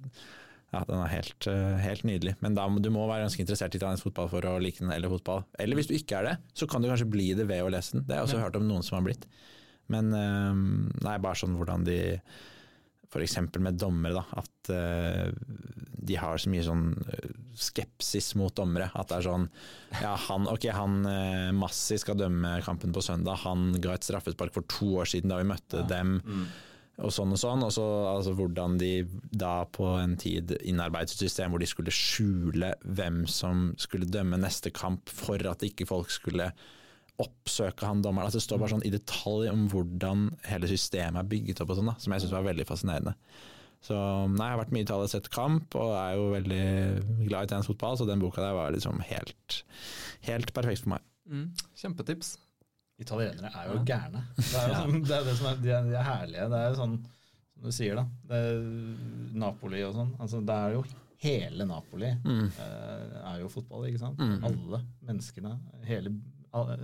ja, 0.75 0.83
den 0.89 0.99
er 0.99 1.13
helt, 1.13 1.47
eh, 1.47 1.77
helt 1.79 2.03
nydelig. 2.07 2.35
Men 2.43 2.57
da, 2.59 2.67
du 2.69 2.89
må 2.93 3.07
være 3.07 3.27
ganske 3.27 3.43
interessert 3.45 3.77
i 3.77 3.81
italiensk 3.81 4.09
fotball 4.09 4.31
for 4.33 4.49
å 4.51 4.57
like 4.63 4.83
den, 4.83 4.91
eller 4.95 5.13
fotball. 5.13 5.45
Eller 5.63 5.79
hvis 5.79 5.91
du 5.91 5.95
ikke 5.97 6.19
er 6.19 6.31
det, 6.31 6.35
så 6.59 6.67
kan 6.71 6.83
du 6.83 6.91
kanskje 6.91 7.09
bli 7.13 7.31
det 7.39 7.47
ved 7.49 7.63
å 7.63 7.71
lese 7.73 7.97
den. 7.97 8.05
Det 8.07 8.17
har 8.17 8.25
jeg 8.25 8.33
også 8.33 8.43
hørt 8.43 8.59
om 8.59 8.67
noen 8.67 8.85
som 8.87 8.99
har 8.99 9.07
blitt. 9.07 9.29
Men 9.93 10.11
eh, 10.17 10.61
nei, 11.07 11.17
bare 11.23 11.39
sånn 11.39 11.57
hvordan 11.59 11.87
de 11.87 12.01
F.eks. 13.07 13.37
med 13.63 13.79
dommere, 13.79 14.19
da. 14.19 14.43
At 14.43 14.73
eh, 14.75 15.31
de 16.07 16.19
har 16.19 16.43
så 16.43 16.51
mye 16.51 16.67
sånn 16.67 16.89
skepsis 17.57 18.35
mot 18.37 18.53
dommere. 18.59 18.91
At 18.99 19.13
det 19.13 19.21
er 19.21 19.29
sånn 19.31 19.47
Ja, 20.03 20.17
han, 20.27 20.51
ok, 20.51 20.67
han 20.75 20.99
Massi 21.57 21.97
skal 22.03 22.19
dømme 22.19 22.59
kampen 22.67 22.93
på 22.93 23.07
søndag. 23.07 23.39
Han 23.47 23.71
ga 23.79 23.95
et 23.95 24.07
straffespark 24.07 24.53
for 24.59 24.67
to 24.67 24.97
år 25.01 25.09
siden 25.15 25.31
da 25.31 25.39
vi 25.41 25.49
møtte 25.55 25.87
dem 25.89 26.19
og 26.97 27.13
sånn 27.13 27.35
og 27.35 27.41
sånn. 27.41 27.65
Og 27.67 27.75
så 27.75 27.85
altså, 28.11 28.33
hvordan 28.39 28.79
de 28.81 28.93
da 29.31 29.67
på 29.69 29.89
en 30.01 30.17
tid 30.21 30.57
innarbeidet 30.63 31.15
et 31.15 31.27
system 31.27 31.53
hvor 31.53 31.63
de 31.63 31.69
skulle 31.69 31.95
skjule 31.95 32.73
hvem 32.85 33.25
som 33.31 33.69
skulle 33.81 34.09
dømme 34.09 34.41
neste 34.41 34.73
kamp 34.75 35.13
for 35.13 35.43
at 35.51 35.65
ikke 35.67 35.89
folk 35.89 36.13
skulle 36.15 36.51
oppsøke 37.23 37.89
han 37.89 38.03
dommeren. 38.05 38.29
Altså, 38.29 38.41
det 38.41 38.47
står 38.47 38.63
bare 38.63 38.75
sånn 38.75 38.87
i 38.89 38.93
detalj 38.93 39.51
om 39.53 39.67
hvordan 39.73 40.31
hele 40.51 40.69
systemet 40.71 41.23
er 41.23 41.29
bygget 41.31 41.63
opp 41.65 41.73
og 41.73 41.81
sånn, 41.81 41.93
da, 41.93 41.97
som 42.01 42.13
jeg 42.13 42.25
syns 42.25 42.35
var 42.37 42.49
veldig 42.49 42.67
fascinerende. 42.69 43.15
Så 43.85 43.97
nei, 44.33 44.49
jeg 44.49 44.57
har 44.57 44.61
vært 44.63 44.73
mye 44.75 44.83
i 44.83 44.87
Italia 44.87 45.07
og 45.07 45.13
sett 45.13 45.31
kamp, 45.33 45.77
og 45.79 45.93
er 45.95 46.17
jo 46.17 46.27
veldig 46.33 46.65
glad 47.29 47.39
i 47.39 47.49
italiensk 47.49 47.71
fotball, 47.71 47.99
så 48.01 48.09
den 48.09 48.25
boka 48.25 48.43
der 48.43 48.57
var 48.57 48.75
liksom 48.75 49.01
helt, 49.09 49.61
helt 50.27 50.53
perfekt 50.57 50.85
for 50.85 50.97
meg. 50.97 51.07
Mm. 51.31 51.49
Kjempetips. 51.79 52.35
Italienere 52.99 53.51
er 53.53 53.73
jo 53.75 53.81
gærne. 53.85 54.23
Det 54.37 54.61
er 54.61 54.69
jo 54.71 54.77
sånn, 54.81 55.03
det 55.05 55.17
er 55.19 55.25
det 55.27 55.35
som 55.37 55.49
er, 55.51 55.57
de, 55.61 55.73
er, 55.77 55.89
de 55.91 55.97
er 56.01 56.07
herlige. 56.07 56.47
Det 56.53 56.61
er 56.63 56.71
jo 56.71 56.79
sånn 56.79 56.95
som 57.57 57.67
du 57.67 57.73
sier, 57.73 57.97
da. 57.99 58.05
Det 58.31 58.39
er 58.51 58.63
Napoli 59.43 59.83
og 59.85 59.95
sånn. 59.97 60.15
Altså, 60.21 60.41
det 60.49 60.57
er 60.57 60.77
jo 60.79 60.85
hele 61.25 61.65
Napoli 61.69 62.11
Mm. 62.25 62.47
eh, 62.61 63.19
er 63.33 63.39
jo 63.43 63.49
fotball, 63.53 63.87
ikke 63.89 64.01
sant? 64.03 64.19
Mm. 64.21 64.45
Alle 64.49 64.81
menneskene. 65.09 65.53
Hele, 65.89 66.13
alle, 66.57 66.77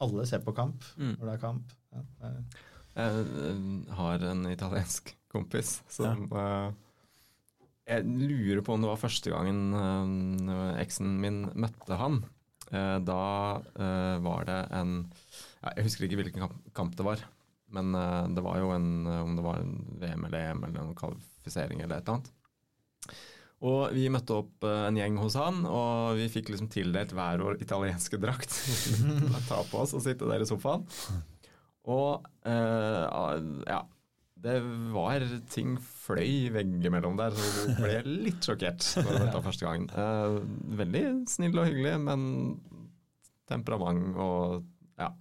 alle 0.00 0.26
ser 0.28 0.40
på 0.44 0.54
kamp 0.56 0.84
Mm. 0.96 1.14
når 1.18 1.24
det 1.26 1.34
er 1.34 1.42
kamp. 1.46 1.72
Ja, 1.92 2.02
det 2.20 2.30
er, 2.30 2.44
Jeg 3.00 3.24
eh, 3.24 3.94
har 3.96 4.24
en 4.32 4.44
italiensk 4.50 5.12
kompis 5.30 5.76
som 5.88 6.24
eh, 6.32 6.72
Jeg 7.86 8.04
lurer 8.04 8.62
på 8.66 8.74
om 8.74 8.80
det 8.82 8.90
var 8.90 9.00
første 9.00 9.30
gangen 9.30 10.48
uh, 10.48 10.74
eksen 10.80 11.16
min 11.20 11.44
møtte 11.54 11.96
han. 11.98 12.20
Eh, 12.70 12.98
da 13.02 13.20
var 14.22 14.44
det 14.46 14.58
en 14.78 14.92
Jeg 15.60 15.86
husker 15.86 16.06
ikke 16.06 16.22
hvilken 16.22 16.46
kamp, 16.76 16.96
det 16.96 17.06
var. 17.06 17.24
Men 17.70 17.94
eh, 17.94 18.28
det 18.34 18.42
var 18.42 18.58
jo 18.58 18.72
en 18.74 19.06
Om 19.06 19.36
det 19.38 19.44
var 19.44 19.60
en 19.62 19.74
VM 20.00 20.24
eller 20.26 20.50
EM 20.50 20.64
eller 20.66 20.82
en 20.82 20.96
kvalifisering 20.98 21.84
eller 21.84 22.00
et 22.00 22.08
eller 22.08 22.18
annet. 22.18 22.32
Og 23.60 23.92
vi 23.92 24.06
møtte 24.08 24.38
opp 24.40 24.64
eh, 24.64 24.86
en 24.88 24.96
gjeng 24.96 25.18
hos 25.20 25.36
han, 25.36 25.62
og 25.68 26.16
vi 26.16 26.30
fikk 26.32 26.48
liksom 26.52 26.70
tildelt 26.72 27.12
hver 27.16 27.42
vår 27.44 27.60
italienske 27.60 28.20
drakt. 28.20 28.54
Ta 29.50 29.60
på 29.68 29.82
oss 29.82 29.92
og 29.96 30.04
sitte 30.04 30.28
der 30.30 30.40
i 30.40 30.48
sofaen. 30.48 30.86
Og 31.90 32.24
eh, 32.48 33.04
ja, 33.68 33.82
det 34.40 34.56
var 34.94 35.24
ting 35.52 35.74
fløy 35.76 36.48
veggimellom 36.54 37.18
der, 37.20 37.36
så 37.36 37.66
vi 37.68 37.76
ble 37.82 38.00
litt 38.30 38.48
sjokkert 38.48 38.86
når 38.96 39.10
det 39.10 39.22
møtte 39.26 39.44
første 39.44 39.68
gangen. 39.68 39.90
Eh, 39.92 40.38
veldig 40.80 41.04
snill 41.28 41.60
og 41.60 41.68
hyggelig, 41.68 41.94
men 42.08 42.24
temperament 43.50 44.16
og 44.16 44.62
ja. 45.00 45.12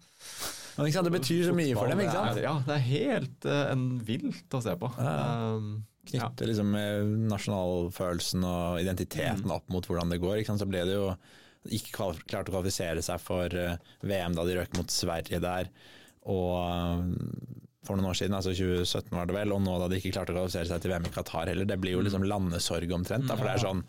Men 0.79 0.87
det 1.09 1.11
betyr 1.11 1.49
så 1.49 1.53
mye 1.55 1.75
for 1.75 1.91
dem, 1.91 1.99
ikke 2.05 2.15
sant? 2.15 2.37
Det 2.37 2.43
er- 2.43 2.47
Ja, 2.47 2.55
det 2.65 2.75
er 2.77 2.85
helt 2.87 3.45
uh, 3.49 3.71
en 3.73 3.85
vilt 4.07 4.55
å 4.55 4.61
se 4.63 4.75
på. 4.79 4.91
Ja. 4.95 5.15
Um, 5.57 5.69
ja. 6.15 6.29
Liksom 6.41 6.71
eh, 6.79 7.03
nasjonalfølelsen 7.29 8.45
og 8.47 8.79
identiteten 8.81 9.51
opp 9.53 9.67
mot 9.69 9.85
hvordan 9.85 10.09
det 10.09 10.21
går. 10.23 10.41
Så 10.47 10.65
ble 10.69 10.81
det 10.87 10.95
jo 10.95 11.11
ikke 11.75 11.93
klart 12.25 12.49
å 12.49 12.53
kvalifisere 12.55 13.03
seg 13.05 13.21
for 13.21 13.53
eh, 13.53 13.75
VM 14.01 14.33
da 14.37 14.45
de 14.47 14.55
røk 14.57 14.73
mot 14.79 14.89
Sverige 14.89 15.41
der. 15.43 15.69
Og 16.25 16.55
eh, 16.63 17.59
for 17.85 17.99
noen 17.99 18.09
år 18.11 18.17
siden, 18.17 18.35
altså 18.37 18.55
2017 18.55 19.13
var 19.15 19.29
det 19.29 19.35
vel, 19.37 19.53
og 19.55 19.61
nå 19.65 19.75
da 19.83 19.87
de 19.91 19.99
ikke 19.99 20.15
klarte 20.15 20.33
å 20.33 20.39
kvalifisere 20.39 20.71
seg 20.71 20.81
til 20.83 20.93
VM 20.95 21.05
i 21.09 21.13
Qatar 21.13 21.51
heller. 21.51 21.69
Det 21.69 21.77
blir 21.83 21.97
jo 21.97 22.05
liksom 22.07 22.25
landesorg 22.27 22.95
omtrent. 22.95 23.27
Da, 23.29 23.37
for 23.37 23.45
det 23.49 23.57
er 23.57 23.65
sånn 23.67 23.83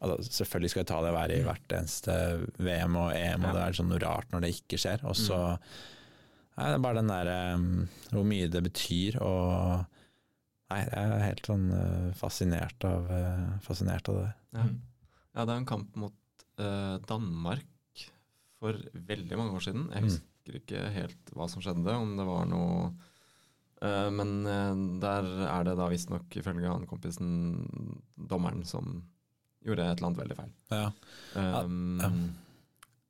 altså, 0.00 0.32
Selvfølgelig 0.40 0.72
skal 0.72 0.86
Italia 0.86 1.12
være 1.16 1.36
i 1.36 1.44
hvert 1.46 1.76
eneste 1.78 2.14
VM 2.58 2.96
og 3.02 3.12
EM, 3.16 3.44
og 3.44 3.56
det 3.56 3.62
er 3.64 3.76
sånn 3.78 3.92
noe 3.92 4.02
rart 4.02 4.32
når 4.32 4.46
det 4.46 4.54
ikke 4.56 4.80
skjer. 4.80 5.04
Og 5.08 5.18
så 5.18 5.42
Nei, 6.56 6.70
det 6.72 6.76
er 6.78 6.84
bare 6.86 7.00
den 7.02 7.10
der 7.12 7.28
um, 7.52 7.64
Hvor 8.08 8.22
mye 8.24 8.48
det 8.48 8.62
betyr 8.64 9.18
og 9.20 9.84
Nei, 10.72 10.80
jeg 10.82 11.10
er 11.12 11.20
helt 11.22 11.46
sånn 11.46 11.66
uh, 11.70 12.06
fascinert 12.18 12.84
av, 12.88 13.04
uh, 13.06 13.50
fascinert 13.62 14.08
av 14.10 14.16
det. 14.18 14.30
Ja. 14.56 14.64
ja, 15.36 15.44
det 15.44 15.52
er 15.52 15.60
en 15.60 15.68
kamp 15.68 15.92
mot 16.00 16.46
uh, 16.58 16.96
Danmark 17.06 17.68
for 18.60 18.78
veldig 18.94 19.38
mange 19.38 19.56
år 19.56 19.66
siden. 19.66 19.84
Jeg 19.92 20.06
husker, 20.06 20.24
mm. 20.48 20.56
ikke 20.60 20.86
helt 20.94 21.34
hva 21.36 21.48
som 21.50 21.64
skjedde, 21.64 21.92
om 21.96 22.16
det 22.18 22.26
var 22.28 22.48
noe 22.50 22.78
eh, 23.84 24.08
Men 24.14 24.38
eh, 24.48 24.84
der 25.02 25.28
er 25.46 25.68
det 25.68 25.76
da 25.80 25.90
visstnok 25.92 26.38
ifølge 26.40 26.70
han 26.70 26.88
kompisen 26.88 27.28
dommeren 28.16 28.64
som 28.68 29.02
gjorde 29.66 29.86
et 29.86 29.98
eller 29.98 30.08
annet 30.10 30.20
veldig 30.22 30.36
feil. 30.40 30.50
Ja. 30.72 30.90
Um, 31.36 32.00
ja. 32.00 32.10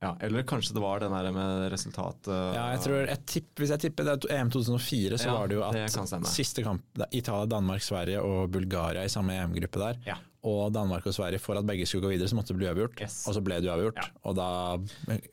ja, 0.06 0.12
eller 0.26 0.46
kanskje 0.48 0.76
det 0.76 0.82
var 0.84 1.02
den 1.02 1.14
der 1.14 1.30
med 1.34 1.66
resultatet 1.72 2.30
Ja, 2.32 2.68
jeg 2.74 2.82
tror, 2.84 2.96
jeg 3.06 3.20
tipp, 3.30 3.50
Hvis 3.60 3.72
jeg 3.74 3.84
tipper 3.86 4.08
det 4.08 4.16
er 4.26 4.40
EM 4.40 4.50
2004, 4.54 5.20
så 5.22 5.28
Ja, 5.30 5.36
var 5.38 5.50
det 5.52 5.58
jo 5.58 5.66
at 5.66 6.30
siste 6.32 6.64
kamp 6.66 7.04
Italia, 7.10 7.50
Danmark, 7.56 7.84
Sverige 7.84 8.24
og 8.24 8.50
Bulgaria 8.54 9.04
i 9.06 9.12
samme 9.12 9.36
EM-gruppe 9.36 9.82
der. 9.82 10.00
Ja. 10.08 10.18
Og 10.46 10.70
Danmark 10.70 11.06
og 11.08 11.14
Sverige, 11.16 11.40
for 11.42 11.58
at 11.58 11.66
begge 11.66 11.86
skulle 11.90 12.04
gå 12.06 12.12
videre, 12.12 12.28
så 12.30 12.36
måtte 12.38 12.54
det 12.54 12.60
bli 12.60 12.68
uavgjort. 12.68 13.00
Yes. 13.02 13.24
Og 13.26 13.34
så 13.34 13.40
ble 13.42 13.56
det 13.58 13.66
uavgjort. 13.66 13.98
Ja. 13.98 14.20
Og 14.30 14.36
da 14.38 14.50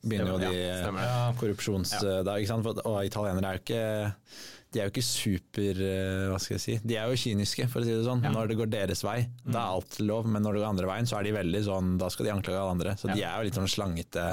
begynner 0.01 0.31
jo 0.31 0.39
de 0.41 0.53
ja, 0.55 0.79
stemmer. 0.81 1.05
Ja, 1.05 1.27
korrupsjons... 1.37 1.93
Da, 2.01 2.33
ikke 2.39 2.49
sant? 2.49 2.65
For- 2.65 2.81
Og 2.89 3.05
italienere 3.05 3.51
er 3.51 3.59
jo 3.59 3.61
ikke 3.61 3.83
de 4.73 4.81
er 4.81 4.87
jo 4.87 4.93
ikke 4.93 5.05
super 5.05 5.79
eh, 5.85 6.25
Hva 6.31 6.39
skal 6.41 6.55
jeg 6.55 6.63
si 6.63 6.75
De 6.81 6.97
er 6.97 7.09
jo 7.09 7.19
kyniske, 7.19 7.67
for 7.69 7.83
å 7.83 7.85
si 7.85 7.93
det 7.93 8.05
sånn. 8.07 8.23
Når 8.33 8.49
det 8.49 8.57
går 8.57 8.71
deres 8.73 9.03
vei, 9.05 9.19
da 9.45 9.59
er 9.61 9.77
alt 9.77 9.99
lov. 10.01 10.29
Men 10.29 10.45
når 10.45 10.57
det 10.57 10.63
går 10.63 10.71
andre 10.71 10.89
veien, 10.89 11.09
så 11.09 11.19
er 11.19 11.27
de 11.27 11.35
veldig 11.37 11.63
sånn 11.67 11.95
Da 12.01 12.09
skal 12.13 12.27
de 12.27 12.33
anklage 12.33 12.61
alle 12.61 12.77
andre. 12.77 12.95
Så 12.99 13.11
de 13.11 13.21
er 13.21 13.35
jo 13.37 13.49
litt 13.49 13.59
sånn 13.59 13.71
slangete 13.71 14.31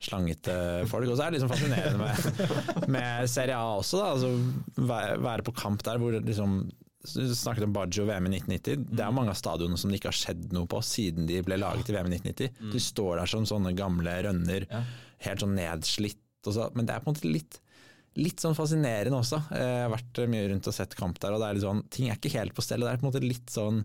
slangete 0.00 0.54
folk. 0.88 1.10
Og 1.12 1.18
så 1.18 1.26
er 1.26 1.32
det 1.32 1.38
liksom 1.40 1.50
fascinerende 1.52 2.00
med, 2.00 2.52
med 2.94 3.26
Serie 3.28 3.56
A 3.56 3.74
også, 3.76 4.00
da. 4.00 4.12
Altså, 4.14 4.86
være, 5.26 5.44
på 5.44 5.52
kamp 5.58 5.84
der 5.84 6.00
hvor 6.00 6.16
liksom 6.16 6.62
du 7.00 7.34
snakket 7.36 7.64
om 7.64 7.72
Baggio 7.72 8.04
VM 8.08 8.26
i 8.28 8.34
1990. 8.36 8.88
Det 8.92 9.04
er 9.04 9.12
mange 9.16 9.32
av 9.32 9.38
stadionene 9.38 9.80
som 9.80 9.92
det 9.92 10.00
ikke 10.00 10.10
har 10.10 10.18
skjedd 10.18 10.50
noe 10.52 10.68
på 10.68 10.82
siden 10.84 11.28
de 11.28 11.38
ble 11.44 11.56
laget 11.60 11.88
i 11.88 11.96
VM 11.96 12.10
i 12.10 12.18
1990. 12.18 12.72
Du 12.74 12.80
står 12.80 13.22
der 13.22 13.30
som 13.32 13.46
sånne 13.48 13.72
gamle 13.76 14.16
rønner, 14.26 14.66
helt 15.24 15.44
sånn 15.44 15.56
nedslitt. 15.56 16.20
Og 16.46 16.56
så, 16.56 16.68
men 16.76 16.88
det 16.88 16.96
er 16.96 17.04
på 17.04 17.10
en 17.10 17.16
måte 17.16 17.32
litt, 17.32 17.60
litt 18.18 18.42
sånn 18.42 18.56
fascinerende 18.58 19.20
også. 19.20 19.38
Jeg 19.54 19.82
har 19.84 19.92
vært 19.92 20.22
mye 20.32 20.48
rundt 20.50 20.66
og 20.66 20.74
sett 20.74 20.96
kamp 20.98 21.20
der, 21.22 21.34
og 21.36 21.42
det 21.42 21.48
er 21.48 21.58
litt 21.58 21.66
sånn, 21.66 21.84
ting 21.94 22.08
er 22.10 22.18
ikke 22.18 22.32
helt 22.34 22.56
på 22.56 22.64
stell. 22.64 22.82
Det 22.82 22.90
er 22.90 22.98
på 23.02 23.06
en 23.06 23.12
måte 23.12 23.22
litt 23.22 23.52
sånn 23.54 23.84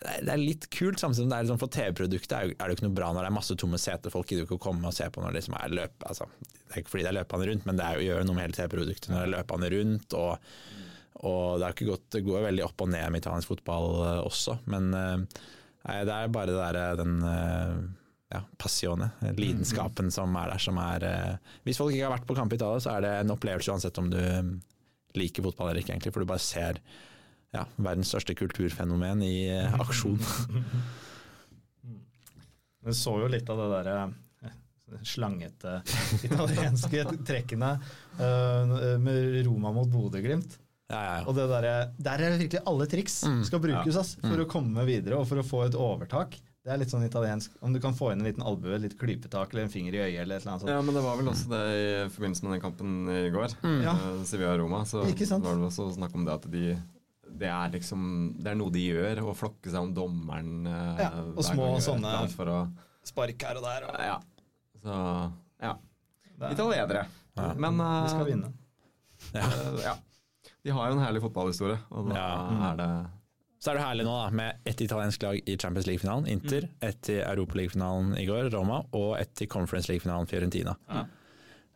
det 0.00 0.28
er- 0.28 0.32
er 0.32 0.40
litt 0.40 0.70
kult, 0.72 0.96
samtidig 0.96 1.16
som 1.16 1.28
det 1.28 1.36
er 1.36 1.42
litt 1.44 1.50
sånn 1.52 1.60
for 1.60 1.68
TV-produktet 1.68 2.32
er, 2.32 2.44
er 2.56 2.56
det 2.56 2.72
jo 2.72 2.76
ikke 2.78 2.88
noe 2.88 2.96
bra 2.96 3.12
når 3.12 3.20
det 3.20 3.28
er 3.28 3.36
masse 3.36 3.56
tomme 3.60 3.76
seter. 3.76 4.10
Folk 4.10 4.26
gidder 4.32 4.46
ikke 4.46 4.56
å 4.56 4.62
komme 4.64 4.88
og 4.88 4.94
se 4.96 5.04
på 5.04 5.20
når 5.20 5.34
det 5.34 5.42
liksom 5.42 5.56
er 5.60 5.74
løp. 5.76 6.06
Altså, 6.08 6.24
det 6.40 6.72
er 6.72 6.80
ikke 6.80 6.92
fordi 6.94 7.04
det 7.04 7.10
er 7.10 7.18
løpende 7.20 7.48
rundt, 7.50 7.66
men 7.66 7.76
det 7.76 7.84
er 7.84 7.92
jo, 7.98 8.00
gjør 8.06 8.14
gjøre 8.16 8.26
noe 8.30 8.38
med 8.38 8.44
hele 8.46 8.56
TV-produktet 8.56 9.10
når 9.12 9.18
det 9.20 9.26
er 9.28 9.34
løpende 9.36 9.70
rundt. 9.76 10.16
Og, 10.16 10.32
og 11.20 11.60
det, 11.60 11.66
er 11.66 11.76
ikke 11.76 11.90
gått, 11.90 12.06
det 12.16 12.24
går 12.24 12.46
veldig 12.48 12.64
opp 12.64 12.80
og 12.80 12.88
ned 12.88 13.12
med 13.12 13.20
italiensk 13.20 13.52
fotball 13.52 13.88
eh, 14.06 14.22
også, 14.24 14.56
men 14.72 14.88
eh, 14.96 15.16
nei, 15.84 15.98
det 16.08 16.16
er 16.16 16.32
bare 16.32 16.54
det 16.54 16.60
der, 16.64 16.96
den 16.96 17.18
eh, 17.28 17.76
ja, 18.30 18.40
passione, 18.62 19.10
lidenskapen 19.36 20.10
som 20.14 20.36
er 20.38 20.52
der, 20.52 20.62
som 20.62 20.76
er 20.78 21.06
eh, 21.08 21.52
Hvis 21.66 21.80
folk 21.82 21.94
ikke 21.94 22.06
har 22.06 22.14
vært 22.14 22.28
på 22.28 22.36
kamp 22.38 22.52
i 22.54 22.58
Italia, 22.60 22.80
så 22.82 22.92
er 22.96 23.06
det 23.06 23.12
en 23.24 23.34
opplevelse 23.34 23.72
uansett 23.74 23.98
om 23.98 24.10
du 24.12 24.18
eh, 24.20 24.50
liker 25.18 25.42
fotball 25.48 25.72
eller 25.72 25.82
ikke, 25.82 25.96
egentlig, 25.96 26.12
for 26.14 26.22
du 26.22 26.30
bare 26.30 26.44
ser 26.44 26.78
ja, 27.50 27.64
verdens 27.82 28.12
største 28.12 28.36
kulturfenomen 28.38 29.24
i 29.26 29.36
eh, 29.50 29.78
aksjon. 29.82 30.20
Du 32.80 32.94
så 32.96 33.12
jo 33.20 33.26
litt 33.28 33.48
av 33.52 33.58
det 33.60 33.66
derre 33.74 33.94
eh, 34.46 34.52
slangete 35.04 35.80
italienske 36.24 37.02
trekkene 37.28 37.74
uh, 38.16 38.96
med 39.02 39.42
Roma 39.44 39.68
mot 39.76 39.90
Bodø-Glimt. 39.92 40.56
Ja, 40.88 40.96
ja, 40.96 41.10
ja. 41.20 41.26
Og 41.28 41.36
det 41.36 41.44
der, 41.52 41.66
Der 42.00 42.24
er 42.24 42.38
virkelig 42.40 42.62
alle 42.66 42.86
triks 42.90 43.20
Mm. 43.28 43.42
skal 43.44 43.60
brukes 43.62 43.98
ass, 44.00 44.14
for 44.24 44.40
å 44.42 44.48
komme 44.48 44.86
videre 44.88 45.20
og 45.20 45.28
for 45.28 45.42
å 45.42 45.44
få 45.46 45.60
et 45.68 45.76
overtak. 45.76 46.40
Det 46.60 46.72
er 46.74 46.76
litt 46.82 46.90
sånn 46.92 47.06
italiensk. 47.06 47.54
Om 47.64 47.72
du 47.72 47.78
kan 47.80 47.94
få 47.96 48.10
inn 48.12 48.20
en 48.20 48.26
liten 48.28 48.44
albue, 48.44 48.76
litt 48.82 48.98
klypetak 49.00 49.54
eller 49.54 49.62
en 49.64 49.72
finger 49.72 49.94
i 49.96 50.00
øyet 50.04 50.20
eller 50.26 50.36
et 50.36 50.42
eller 50.44 50.52
annet 50.52 50.60
sånt. 50.66 50.72
Ja, 50.74 50.80
men 50.84 50.94
det 50.98 51.02
var 51.06 51.16
vel 51.16 51.30
også 51.32 51.48
det 51.48 51.60
i 51.80 51.84
forbindelse 52.12 52.44
med 52.44 52.52
den 52.52 52.60
kampen 52.60 52.96
i 53.08 53.30
går. 53.32 53.54
Ja. 53.80 53.94
eh, 53.96 54.18
Sevilla-Roma. 54.28 54.82
Så 54.84 55.06
Ikke 55.08 55.26
sant? 55.30 55.44
var 55.46 55.56
det 55.56 55.68
også 55.70 55.86
snakk 55.96 56.14
om 56.14 56.26
det 56.28 56.34
at 56.34 56.50
de 56.52 56.64
det 57.40 57.46
er 57.46 57.70
liksom 57.70 58.00
Det 58.42 58.50
er 58.50 58.56
noe 58.58 58.72
de 58.74 58.80
gjør, 58.90 59.20
å 59.22 59.32
flokke 59.38 59.70
seg 59.70 59.78
om 59.80 59.94
dommeren. 59.94 60.66
eh, 60.66 61.00
Ja, 61.00 61.10
og 61.36 61.44
små 61.46 61.70
gang 61.70 61.80
sånne- 61.80 62.14
å, 62.28 62.60
Spark 63.06 63.40
her 63.42 63.56
og 63.56 63.62
der. 63.64 63.86
Og 63.88 64.00
ja. 64.04 64.18
Så 64.82 65.32
ja. 65.62 65.74
er- 66.40 66.52
Italienere. 66.52 67.06
Ja. 67.36 67.54
Men 67.54 67.76
Vi 67.78 68.08
skal 68.10 68.20
eh, 68.20 68.24
vinne. 68.34 68.52
eh, 69.34 69.80
ja. 69.84 69.94
De 70.62 70.70
har 70.76 70.90
jo 70.90 70.98
en 70.98 71.04
herlig 71.06 71.22
fotballhistorie, 71.22 71.78
og 71.90 72.10
da 72.10 72.14
Ja. 72.14 72.72
er 72.72 72.76
det 72.76 72.90
Så 73.60 73.70
er 73.70 73.76
det 73.76 73.84
herlig 73.84 74.06
nå 74.06 74.12
da, 74.16 74.28
med 74.32 74.68
ett 74.68 74.80
italiensk 74.80 75.22
lag 75.22 75.36
i 75.44 75.56
Champions 75.60 75.86
League-finalen, 75.88 76.28
Inter. 76.32 76.68
Ett 76.80 77.10
i 77.12 77.18
Europaliga-finalen 77.20 78.14
i 78.16 78.24
går, 78.28 78.48
Roma, 78.54 78.80
og 78.96 79.18
ett 79.20 79.42
i 79.44 79.48
Conference 79.52 79.90
League-finalen, 79.92 80.28
Fiorentina. 80.30 80.76
Ja. 80.88 81.04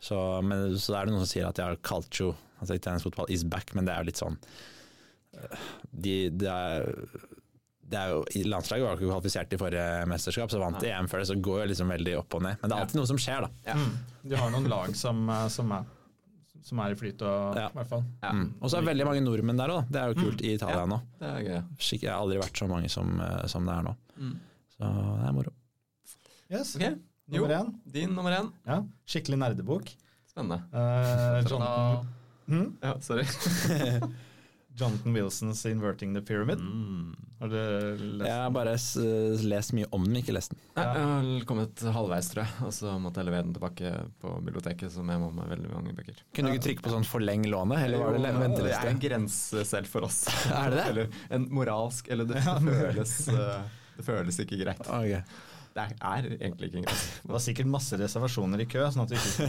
Så, 0.01 0.17
men, 0.43 0.79
så 0.81 0.97
er 0.97 1.05
det 1.05 1.13
noen 1.13 1.25
som 1.25 1.31
sier 1.31 1.49
at 1.49 1.61
har 1.61 1.77
calcio, 1.85 2.33
altså 2.59 2.79
italiensk 2.79 3.11
fotball, 3.11 3.29
is 3.33 3.45
back, 3.45 3.75
men 3.77 3.85
det 3.85 3.93
er 3.93 4.01
jo 4.01 4.09
litt 4.09 4.21
sånn 4.21 4.41
øh, 5.37 5.69
de, 5.93 6.17
det 6.33 6.51
er 6.51 6.89
det 7.85 8.01
er 8.01 8.15
jo, 8.15 8.49
Landslaget 8.49 8.85
var 8.85 8.95
jo 8.95 8.99
ikke 8.99 9.11
kvalifisert 9.11 9.53
i 9.53 9.59
forrige 9.61 10.07
mesterskap, 10.09 10.53
så 10.53 10.61
vant 10.63 10.81
de 10.81 10.89
EM 10.89 11.09
før 11.11 11.21
det, 11.21 11.29
så 11.29 11.37
går 11.37 11.59
jo 11.61 11.67
liksom 11.73 11.93
veldig 11.93 12.15
opp 12.21 12.37
og 12.39 12.45
ned. 12.47 12.57
Men 12.63 12.71
det 12.71 12.77
er 12.77 12.87
alltid 12.87 13.01
noe 13.01 13.11
som 13.11 13.21
skjer, 13.21 13.45
da. 13.45 13.77
Mm. 13.77 13.91
De 14.33 14.39
har 14.41 14.55
noen 14.55 14.69
lag 14.73 14.97
som, 14.97 15.21
eh, 15.29 15.45
som, 15.53 15.75
er, 15.77 15.91
som 16.65 16.81
er 16.81 16.95
i 16.95 16.97
flyt, 16.97 17.21
og, 17.23 17.57
Ja. 17.61 17.69
hvert 17.77 17.89
fall. 17.91 18.05
ja. 18.23 18.31
Mm. 18.33 18.55
Og 18.61 18.71
så 18.71 18.79
er 18.79 18.81
det 18.81 18.89
veldig 18.89 19.05
mange 19.07 19.21
nordmenn 19.25 19.59
der 19.61 19.69
òg, 19.75 19.91
det 19.93 20.01
er 20.01 20.13
jo 20.15 20.15
kult 20.23 20.41
i 20.43 20.55
Italia 20.55 20.81
Ja. 20.81 20.87
nå. 20.89 21.01
Det 21.21 21.29
er 21.29 21.43
gøy. 21.45 21.63
Skikk- 21.79 22.03
jeg 22.07 22.11
har 22.13 22.21
aldri 22.25 22.39
vært 22.41 22.57
så 22.59 22.69
mange 22.69 22.89
som, 22.91 23.21
øh, 23.21 23.47
som 23.53 23.67
det 23.69 23.75
er 23.75 23.83
nå. 23.83 23.95
Mm. 24.19 24.39
Så 24.73 24.89
det 25.21 25.29
er 25.29 25.33
moro. 25.37 25.53
Yes. 26.51 26.75
Ok, 26.77 26.83
jo. 26.83 26.95
Nummer 27.47 27.55
én. 27.59 27.75
Din 27.91 28.09
nummer 28.15 28.33
én. 28.33 28.53
Ja. 28.67 28.83
Skikkelig 29.07 29.39
nerdebok. 29.39 29.89
Spennende. 30.31 30.63
Eh, 30.73 31.45
Jonathan, 31.49 32.07
hm? 32.49 32.77
Ja, 32.83 32.95
sorry. 33.01 33.25
Jonathan 34.77 35.13
Wilsons 35.15 35.65
'Inverting 35.65 36.15
the 36.15 36.21
Pyramid'. 36.23 36.59
Mm. 36.61 37.15
Har 37.45 37.51
du 37.53 38.05
lest 38.17 38.25
Jeg 38.31 38.41
har 38.41 38.53
bare 38.57 38.73
s- 38.81 39.45
lest 39.45 39.75
mye 39.77 39.85
om 39.93 40.05
den, 40.07 40.17
ikke 40.23 40.33
lest 40.33 40.55
den. 40.55 40.61
Ja. 40.79 40.85
Jeg 40.97 41.05
har 41.11 41.45
kommet 41.51 41.83
halvveis, 41.93 42.31
tror 42.33 42.41
jeg, 42.47 42.65
og 42.65 42.73
så 42.73 42.95
måtte 43.05 43.21
jeg 43.21 43.29
levere 43.29 43.45
den 43.45 43.53
tilbake 43.59 43.91
på 44.23 44.33
biblioteket, 44.47 44.91
som 44.95 45.11
jeg 45.13 45.21
må 45.21 45.29
med 45.37 45.51
veldig 45.53 45.71
mange 45.75 45.93
bøker. 45.99 46.23
Kunne 46.33 46.49
du 46.49 46.57
ikke 46.57 46.65
trykke 46.71 46.87
på 46.89 46.95
sånn 46.95 47.05
'forleng 47.05 47.45
lånet', 47.53 47.85
eller 47.85 47.99
var 48.01 48.13
det 48.17 48.23
Jo, 48.25 48.65
det 48.65 48.73
er 48.73 48.89
en 48.95 49.03
grense 49.05 49.65
selv 49.69 49.87
for 49.93 50.09
oss. 50.09 50.25
Er 50.51 50.71
det 50.71 50.79
det? 50.81 50.87
Eller 50.89 51.09
en 51.31 51.49
moralsk 51.51 52.09
Eller 52.09 52.25
det 52.25 52.41
føles 52.45 53.29
eh, 53.29 53.63
Det 53.99 54.05
føles 54.09 54.41
ikke 54.41 54.65
greit. 54.65 54.81
Ok. 54.89 55.23
Det 55.75 55.85
er 56.07 56.27
egentlig 56.37 56.69
ikke 56.69 56.79
en 56.79 56.85
grense. 56.87 57.07
Det 57.25 57.33
var 57.35 57.43
sikkert 57.43 57.71
masse 57.73 57.97
reservasjoner 57.99 58.61
i 58.63 58.67
kø. 58.71 58.83
sånn 58.95 59.03
at 59.03 59.15
vi 59.15 59.19
ikke 59.19 59.49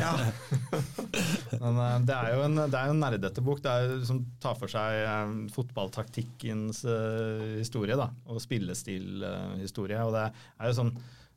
Men 1.63 1.82
eh, 1.84 1.97
det 2.07 2.15
er 2.15 2.32
jo 2.34 2.45
en, 2.47 2.61
det 2.63 2.80
er 2.80 2.93
en 2.93 3.03
nerdete 3.03 3.43
bok 3.45 3.61
det 3.61 3.73
er, 3.73 3.93
som 4.07 4.23
tar 4.41 4.57
for 4.57 4.71
seg 4.71 5.03
eh, 5.03 5.36
fotballtaktikkens 5.53 6.82
uh, 6.89 7.59
historie. 7.59 7.97
da, 7.99 8.09
Og 8.26 8.41
spillestilhistorie. 8.41 10.01
og 10.01 10.17
det 10.17 10.26
er 10.32 10.71
jo 10.71 10.80
sånn 10.80 10.95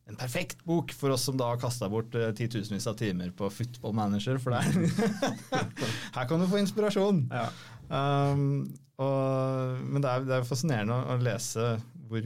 en 0.09 0.17
perfekt 0.17 0.63
bok 0.65 0.95
for 0.97 1.13
oss 1.13 1.27
som 1.29 1.37
da 1.37 1.51
har 1.51 1.61
kasta 1.61 1.91
bort 1.93 2.17
uh, 2.17 2.31
titusenvis 2.33 2.89
av 2.89 2.97
timer 2.97 3.35
på 3.37 3.51
football 3.53 3.93
manager. 3.99 4.41
For 4.41 4.57
det 4.57 4.65
er 4.65 5.67
Her 6.17 6.31
kan 6.31 6.41
du 6.41 6.49
få 6.49 6.63
inspirasjon! 6.63 7.27
Um, 7.93 8.47
og, 8.99 9.85
men 9.85 10.01
det 10.01 10.11
er, 10.11 10.25
det 10.27 10.39
er 10.39 10.49
fascinerende 10.49 10.97
å 11.13 11.21
lese 11.21 11.75
hvor, 12.09 12.25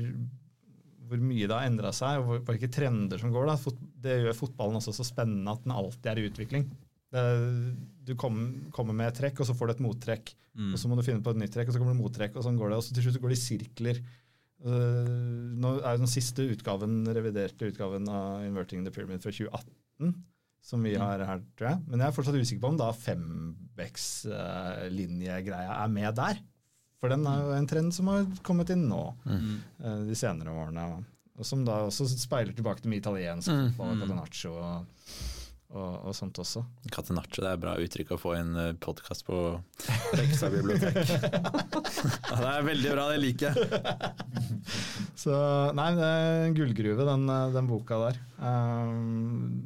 hvor 1.12 1.22
mye 1.22 1.48
det 1.48 1.56
har 1.56 1.68
endra 1.68 1.92
seg, 1.94 2.22
og 2.22 2.46
hvilke 2.48 2.70
trender 2.72 3.20
som 3.20 3.32
går. 3.34 3.44
Da. 3.52 3.56
Det 4.06 4.20
gjør 4.24 4.38
fotballen 4.38 4.78
også 4.80 4.92
så 4.96 5.04
spennende 5.06 5.52
at 5.52 5.62
den 5.66 5.76
alltid 5.76 6.08
er 6.12 6.20
i 6.20 6.28
utvikling. 6.30 6.64
Det, 7.12 7.22
du 8.08 8.14
kom, 8.16 8.36
kommer 8.72 8.96
med 8.96 9.10
et 9.10 9.18
trekk, 9.20 9.36
og 9.42 9.48
så 9.48 9.56
får 9.56 9.68
du 9.68 9.72
et 9.74 9.84
mottrekk. 9.84 10.26
Og 10.52 10.76
så 10.80 10.88
må 10.88 10.94
du 10.98 11.04
finne 11.04 11.24
på 11.24 11.32
et 11.32 11.40
nytt 11.40 11.54
trekk, 11.54 11.68
og 11.68 11.74
så 11.74 11.80
kommer 11.80 11.94
det 11.94 12.02
mottrekk, 12.02 12.32
og 12.36 12.42
sånn 12.44 12.58
går 12.60 12.68
det. 12.72 12.78
Og 12.80 12.84
så 12.84 12.90
til 12.96 13.04
slutt 13.06 13.22
går 13.22 13.30
det 13.32 13.38
i 13.38 13.46
sirkler. 13.46 13.96
Uh, 14.62 15.48
nå 15.58 15.68
er 15.80 15.94
den 15.98 16.10
siste 16.10 16.42
utgaven, 16.52 16.92
reviderte 17.10 17.68
utgaven 17.72 18.04
av 18.12 18.26
Inverting 18.46 18.80
the 18.86 18.92
Pyramid 18.94 19.20
fra 19.24 19.32
2018, 19.34 20.12
som 20.62 20.78
vi 20.86 20.92
har 21.00 21.18
her, 21.26 21.40
tror 21.58 21.68
jeg. 21.72 21.78
Men 21.88 21.96
jeg 21.98 22.08
er 22.08 22.16
fortsatt 22.18 22.38
usikker 22.38 22.62
på 22.62 22.70
om 22.70 22.78
da 22.78 22.88
Fembecks-linjegreia 22.94 25.72
er 25.80 25.90
med 25.96 26.10
der. 26.20 26.36
For 27.02 27.10
den 27.10 27.26
er 27.26 27.40
jo 27.42 27.52
en 27.56 27.66
trend 27.66 27.90
som 27.96 28.06
har 28.12 28.28
kommet 28.46 28.70
inn 28.70 28.84
nå, 28.86 29.02
mm. 29.26 29.52
de 30.06 30.14
senere 30.14 30.54
årene. 30.54 30.84
Og 31.34 31.46
som 31.48 31.64
da 31.66 31.80
også 31.88 32.06
speiler 32.12 32.54
tilbake 32.54 32.84
til 32.84 32.92
mye 32.92 33.02
italiensk 33.02 33.50
Mm. 33.50 33.72
fotball, 33.74 33.98
catenaccio 34.04 34.52
og, 34.54 35.08
og, 35.72 35.94
og 36.06 36.14
sånt 36.14 36.38
også. 36.38 36.62
Catenaccio, 36.94 37.42
det 37.42 37.50
er 37.56 37.60
bra 37.64 37.72
uttrykk 37.82 38.12
å 38.14 38.18
få 38.22 38.36
i 38.36 38.42
en 38.44 38.78
podkast 38.78 39.26
på 39.26 39.40
Rekstad 40.20 40.54
bibliotek. 40.54 41.00
ja, 41.02 42.36
det 42.38 42.52
er 42.52 42.68
veldig 42.70 42.92
bra, 42.94 43.08
det 43.10 43.18
liker 43.24 43.50
jeg. 43.50 44.12
Så 45.24 45.34
nei, 45.74 45.88
det 45.98 46.06
er 46.06 46.44
en 46.46 46.54
gullgruve, 46.60 47.08
den, 47.08 47.26
den 47.56 47.70
boka 47.70 47.98
der. 48.04 48.20
Um, 48.38 49.64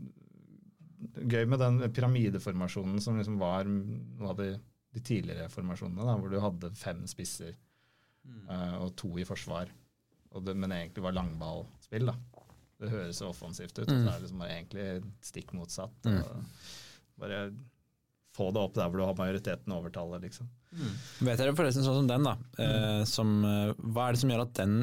gøy 1.26 1.44
med 1.52 1.60
den 1.60 1.82
pyramideformasjonen 1.92 2.96
som 3.04 3.20
liksom 3.20 3.36
var 3.40 3.68
noe 3.68 4.32
av 4.32 4.40
de, 4.40 4.54
de 4.96 5.02
tidligere 5.04 5.50
formasjonene, 5.52 6.06
da, 6.08 6.16
hvor 6.16 6.32
du 6.32 6.40
hadde 6.40 6.72
fem 6.78 7.04
spisser 7.10 7.52
eh, 7.52 8.74
og 8.80 8.94
to 8.98 9.12
i 9.20 9.26
forsvar, 9.28 9.70
og 10.32 10.44
det, 10.46 10.56
men 10.56 10.74
egentlig 10.74 11.04
var 11.04 11.16
langballspill. 11.16 12.08
da. 12.08 12.16
Det 12.76 12.92
høres 12.92 13.20
så 13.20 13.30
offensivt 13.30 13.78
ut, 13.78 13.86
og 13.86 13.94
så 13.94 14.02
er 14.02 14.18
det 14.18 14.26
liksom 14.26 14.44
egentlig 14.44 14.86
stikk 15.24 15.54
motsatt. 15.56 16.08
Mm. 16.08 16.50
Bare 17.20 17.40
få 18.36 18.50
det 18.52 18.60
opp 18.60 18.74
der 18.76 18.90
hvor 18.90 19.00
du 19.00 19.06
har 19.06 19.16
majoriteten 19.16 19.72
overtallet, 19.72 20.26
liksom. 20.26 20.50
Vet 21.24 21.40
dere 21.40 21.54
forresten 21.56 21.86
sånn 21.86 22.02
som 22.02 22.10
den, 22.10 22.26
da. 22.26 22.34
Eh, 22.60 23.02
som, 23.08 23.38
eh, 23.48 23.72
hva 23.80 24.08
er 24.08 24.16
det 24.16 24.20
som 24.20 24.32
gjør 24.32 24.44
at 24.44 24.54
den 24.60 24.78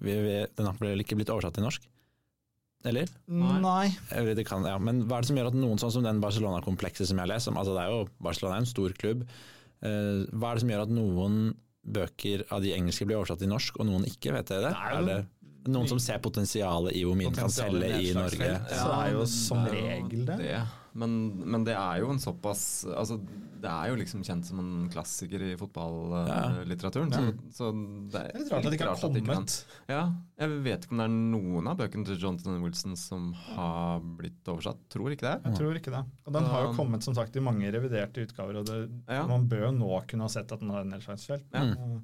vi, 0.00 0.14
vi, 0.16 0.36
Den 0.56 0.64
har 0.64 1.00
ikke 1.04 1.16
blitt 1.18 1.32
oversatt 1.32 1.58
til 1.58 1.64
norsk? 1.66 1.82
Eller? 2.84 3.08
Nei. 3.26 3.88
Eller 4.12 4.36
det 4.36 4.44
kan, 4.48 4.64
ja. 4.68 4.76
Men 4.78 5.02
hva 5.08 5.18
er 5.18 5.24
det 5.24 5.30
som 5.30 5.38
gjør 5.40 5.50
at 5.52 5.56
noen 5.56 5.80
sånn 5.80 5.92
som 5.94 6.04
den 6.04 6.20
Barcelona-komplekset 6.20 7.08
som 7.08 7.16
jeg 7.16 7.24
har 7.24 7.32
lest 7.32 7.48
om, 7.48 7.56
altså 7.60 7.76
det 7.76 7.84
er 7.86 7.94
jo 7.94 8.02
Barcelona 8.26 8.58
er 8.58 8.64
en 8.64 8.68
stor 8.68 8.92
klubb, 9.00 9.22
eh, 9.80 10.24
hva 10.34 10.50
er 10.50 10.58
det 10.58 10.64
som 10.66 10.72
gjør 10.74 10.84
at 10.84 10.92
noen 10.92 11.38
bøker 11.84 12.44
av 12.52 12.62
de 12.64 12.74
engelske 12.76 13.06
blir 13.08 13.20
oversatt 13.20 13.40
til 13.40 13.50
norsk, 13.52 13.80
og 13.80 13.88
noen 13.88 14.04
ikke, 14.08 14.32
vet 14.36 14.52
dere 14.52 14.68
det? 14.68 14.74
Det 14.76 14.84
er 14.84 15.00
Er 15.00 15.08
det 15.08 15.72
noen 15.72 15.88
som 15.88 16.00
ser 16.02 16.20
potensialet 16.20 16.92
i 16.96 17.04
hvor 17.08 17.16
mye 17.16 17.30
den 17.32 17.40
kan 17.40 17.52
selge 17.52 17.88
i 18.04 18.12
Norge? 18.16 18.48
Ja, 18.52 18.60
Så 18.68 18.88
det 18.90 18.98
er 19.00 19.12
jo 19.16 19.26
som 19.32 19.64
regel 19.72 20.26
det. 20.28 20.38
Men, 20.94 21.10
men 21.50 21.64
det 21.66 21.72
er 21.74 22.04
jo 22.04 22.12
en 22.12 22.20
såpass 22.22 22.84
altså, 22.86 23.16
Det 23.58 23.66
er 23.66 23.88
jo 23.90 23.96
liksom 23.98 24.20
kjent 24.22 24.46
som 24.46 24.60
en 24.62 24.84
klassiker 24.92 25.42
i 25.42 25.48
fotballitteraturen. 25.58 27.10
Ja. 27.10 27.32
Så, 27.50 27.56
så 27.56 27.70
det 28.12 28.20
er 28.20 28.28
Det 28.62 28.70
litt 28.76 28.84
rart 28.86 29.02
at 29.02 29.10
det 29.16 29.18
ikke 29.24 29.32
har 29.32 29.40
kommet. 29.40 29.56
ikke. 29.56 29.80
Ja, 29.90 30.04
jeg 30.44 30.60
vet 30.68 30.84
ikke 30.86 30.94
om 30.94 31.00
det 31.02 31.06
er 31.08 31.16
noen 31.16 31.70
av 31.72 31.80
bøkene 31.80 32.06
til 32.06 32.20
Jonathan 32.22 32.62
Wilson 32.62 32.94
som 33.00 33.32
har 33.54 34.04
blitt 34.20 34.46
oversatt. 34.54 34.84
Tror 34.94 35.10
ikke 35.16 35.26
det. 35.26 35.34
Jeg 35.50 35.58
tror 35.58 35.80
ikke 35.80 35.94
det. 35.96 36.04
Og 36.28 36.36
den 36.38 36.46
har 36.52 36.68
jo 36.68 36.76
kommet 36.78 37.02
som 37.06 37.16
sagt 37.18 37.34
i 37.34 37.42
mange 37.42 37.66
reviderte 37.74 38.22
utgaver, 38.28 38.60
og 38.62 38.70
det, 38.70 38.78
Ja. 39.10 39.24
man 39.26 39.48
bør 39.50 39.66
jo 39.68 39.72
nå 39.80 39.90
kunne 40.10 40.28
ha 40.28 40.30
sett 40.36 40.54
at 40.54 40.62
den 40.62 40.70
har 40.70 40.86
nedslagsfelt. 40.86 41.50
Ja. 41.54 41.64
Uh, 41.74 41.98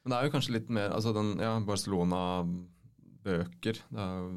Men 0.00 0.14
det 0.14 0.16
er 0.16 0.24
jo 0.30 0.32
kanskje 0.32 0.54
litt 0.56 0.70
mer 0.72 0.94
Altså 0.96 1.12
den, 1.12 1.34
ja, 1.44 1.58
Barcelona-bøker 1.60 3.76
Det 3.90 4.00
er 4.00 4.14
jo 4.16 4.30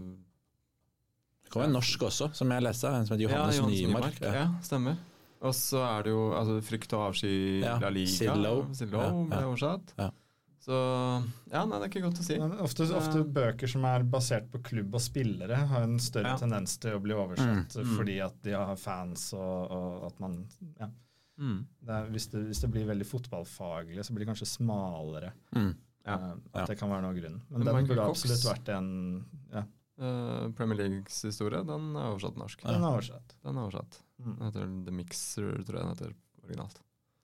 Det 1.54 1.60
var 1.62 1.68
en 1.70 1.76
norsk 1.78 2.02
også, 2.10 2.32
som 2.36 2.50
jeg 2.56 2.64
leste, 2.66 2.90
en 2.90 3.06
som 3.06 3.16
heter 3.18 3.28
Johannes, 3.30 3.62
Nymark. 3.70 4.20
Ja. 4.24 4.34
Ja. 4.34 4.48
stemmer. 4.66 4.98
Og 5.44 5.54
så 5.54 5.82
er 5.86 6.04
det 6.08 6.12
jo 6.16 6.32
altså, 6.34 6.58
Frykt 6.64 6.94
og 6.96 7.02
avsky 7.12 7.62
Ja, 7.62 7.78
La 7.84 7.90
Liga. 7.92 8.34
Lowe. 8.40 8.68
Ja, 8.74 8.88
ble 8.88 9.40
ja. 9.42 9.48
oversatt. 9.52 9.94
Ja. 10.00 10.10
Så 10.64 10.72
ja, 11.52 11.66
nei, 11.68 11.76
det 11.82 11.84
er 11.84 11.90
ikke 11.92 12.02
godt 12.06 12.22
å 12.22 12.24
si. 12.24 12.38
ofte, 12.40 12.86
ofte 12.96 13.24
bøker 13.36 13.68
som 13.68 13.84
er 13.84 14.06
basert 14.08 14.46
på 14.54 14.62
klubb 14.64 14.94
og 14.96 15.02
spillere, 15.04 15.58
har 15.68 15.84
en 15.84 15.98
større 16.00 16.32
Ja. 16.32 16.38
tendens 16.40 16.78
til 16.80 16.96
å 16.96 17.02
bli 17.04 17.14
oversatt 17.14 17.76
Mm. 17.76 17.98
fordi 17.98 18.16
at 18.24 18.38
de 18.48 18.52
har 18.56 18.76
fans 18.80 19.34
og, 19.34 19.72
og 19.72 20.06
at 20.08 20.20
man 20.24 20.48
ja. 20.80 20.88
Mm. 21.38 21.66
det 21.84 21.90
er, 21.98 22.08
hvis, 22.14 22.28
det, 22.32 22.46
hvis 22.48 22.62
det 22.64 22.72
blir 22.72 22.86
veldig 22.88 23.06
fotballfaglig, 23.10 24.06
så 24.06 24.14
blir 24.16 24.24
det 24.26 24.30
kanskje 24.32 24.48
smalere. 24.48 25.34
Mm. 25.54 25.76
Ja. 26.06 26.16
Uh, 26.16 26.32
at 26.54 26.62
Ja. 26.62 26.66
det 26.72 26.78
kan 26.80 26.90
være 26.90 27.02
noe 27.02 27.14
grunn. 27.20 27.42
Men, 27.50 27.60
Men 27.60 27.66
den 27.68 27.76
Michael 27.76 27.88
burde 27.98 28.08
Cox- 28.08 28.24
absolutt 28.24 28.48
vært 28.56 28.70
en 28.78 29.26
Ja, 29.94 30.04
Eh, 30.44 30.46
Premier 30.58 30.78
Leagues 30.80 31.20
historie, 31.24 31.60
den 31.64 31.92
er 31.96 32.08
oversatt 32.16 32.36
norsk. 32.40 32.64
den 32.66 32.82
er 32.82 32.88
oversatt. 32.96 33.36
Den 33.46 33.58
er 33.58 33.68
oversatt. 33.68 34.00
Mm. 34.18 34.32
Den 34.40 34.46
heter 34.48 34.72
The 34.88 34.92
Mixer, 34.92 35.52
tror 35.68 35.78
jeg 35.78 35.84
den 35.86 35.92
heter 35.94 36.16
originalt. 36.44 36.80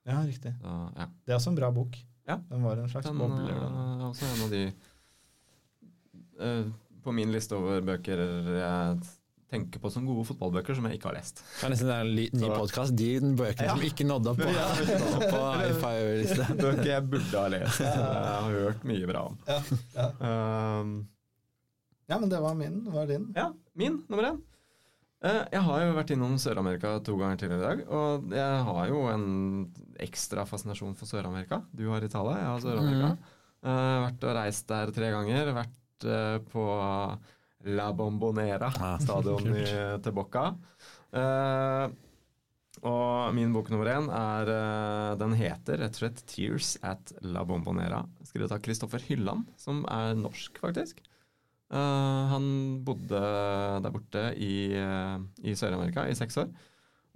Ja, 0.05 0.19
riktig. 0.21 0.53
Så, 0.61 0.75
ja. 0.95 1.07
Det 1.25 1.33
er 1.33 1.39
også 1.39 1.49
en 1.49 1.57
bra 1.57 1.71
bok. 1.73 1.97
Ja. 2.29 2.37
Den 2.49 2.61
var 2.63 2.77
en 2.77 2.89
slags 2.89 3.07
Den 3.09 3.17
bobler. 3.17 3.49
eh, 3.49 3.59
Den. 3.59 3.73
er 3.73 4.05
også 4.11 4.29
en 4.29 4.43
av 4.45 4.49
de 4.53 4.61
uh, 6.39 6.71
på 7.03 7.11
min 7.15 7.31
liste 7.33 7.55
over 7.57 7.81
bøker 7.81 8.21
jeg 8.59 8.99
tenker 9.49 9.81
på 9.81 9.89
som 9.89 10.05
gode 10.05 10.27
fotballbøker 10.29 10.75
som 10.77 10.85
jeg 10.85 10.99
ikke 10.99 11.09
har 11.09 11.15
lest. 11.17 11.41
Det 11.41 11.65
er 11.65 11.71
nesten 11.73 11.89
en 11.89 12.11
ny 12.15 12.49
podkast. 12.53 12.93
De 12.95 13.07
bøkene 13.33 13.69
som 13.73 13.81
ikke 13.81 14.05
nådde 14.05 14.29
opp 14.29 14.43
på, 14.45 15.39
five-liste. 15.83 16.45
Bøker 16.59 16.85
jeg 16.91 17.09
burde 17.09 17.33
ha 17.33 17.47
lest. 17.55 17.79
Jeg 17.81 17.95
har 17.97 18.51
hørt 18.53 18.83
mye 18.85 19.07
bra 19.09 19.23
om. 19.31 19.39
Ja, 19.49 19.63
ja. 19.95 20.11
Um, 20.83 20.99
ja, 22.09 22.17
men 22.19 22.29
det 22.31 22.39
var 22.41 22.55
min. 22.57 22.83
Det 22.85 22.91
var 22.93 23.05
din. 23.09 23.27
ja, 23.37 23.51
min 23.77 23.99
nummer 24.09 24.31
én. 24.33 24.39
Eh, 25.21 25.41
jeg 25.51 25.61
har 25.67 25.81
jo 25.83 25.95
vært 25.97 26.11
innom 26.15 26.37
Sør-Amerika 26.39 26.93
to 27.03 27.17
ganger 27.19 27.37
tidligere 27.41 27.59
i 27.59 27.67
dag, 27.67 27.81
og 27.91 28.29
jeg 28.31 28.61
har 28.69 28.85
jo 28.87 29.01
en 29.11 29.25
ekstra 29.99 30.45
fascinasjon 30.47 30.95
for 30.95 31.09
Sør-Amerika. 31.11 31.61
Du 31.75 31.89
har 31.91 32.05
Italia, 32.07 32.37
jeg 32.39 32.51
har 32.53 32.63
Sør-Amerika. 32.63 33.09
Eh, 33.59 33.97
vært 34.05 34.23
og 34.29 34.35
reist 34.39 34.67
der 34.71 34.93
tre 34.95 35.09
ganger. 35.11 35.51
Vært 35.57 36.07
eh, 36.07 36.37
på 36.53 36.63
La 37.75 37.89
Bombonera, 37.91 38.69
Ah, 38.79 38.95
stadion 39.03 39.51
i 39.59 39.65
Tebocca. 40.05 40.45
Eh, 41.11 41.89
og 42.87 43.33
min 43.35 43.51
bok 43.51 43.67
nummer 43.73 43.89
én 43.91 44.05
er 44.07 44.49
Den 45.19 45.33
heter 45.35 45.81
rett 45.81 45.97
og 45.97 45.99
slett 45.99 46.21
'Tears 46.23 46.77
at 46.81 47.11
La 47.27 47.43
Bombonera'. 47.43 48.05
Skrevet 48.23 48.53
av 48.55 48.61
Kristoffer 48.63 49.03
Hylland, 49.03 49.49
som 49.59 49.83
er 49.91 50.13
norsk, 50.15 50.61
faktisk. 50.63 51.01
Eh, 51.69 52.23
han 52.33 52.45
bodde 52.85 53.21
der 53.83 53.93
borte 53.93 54.25
i, 54.41 54.73
uh, 54.73 55.21
i 55.45 55.53
Sør-Amerika 55.57 56.07
i 56.09 56.17
seks 56.17 56.39
år. 56.41 56.49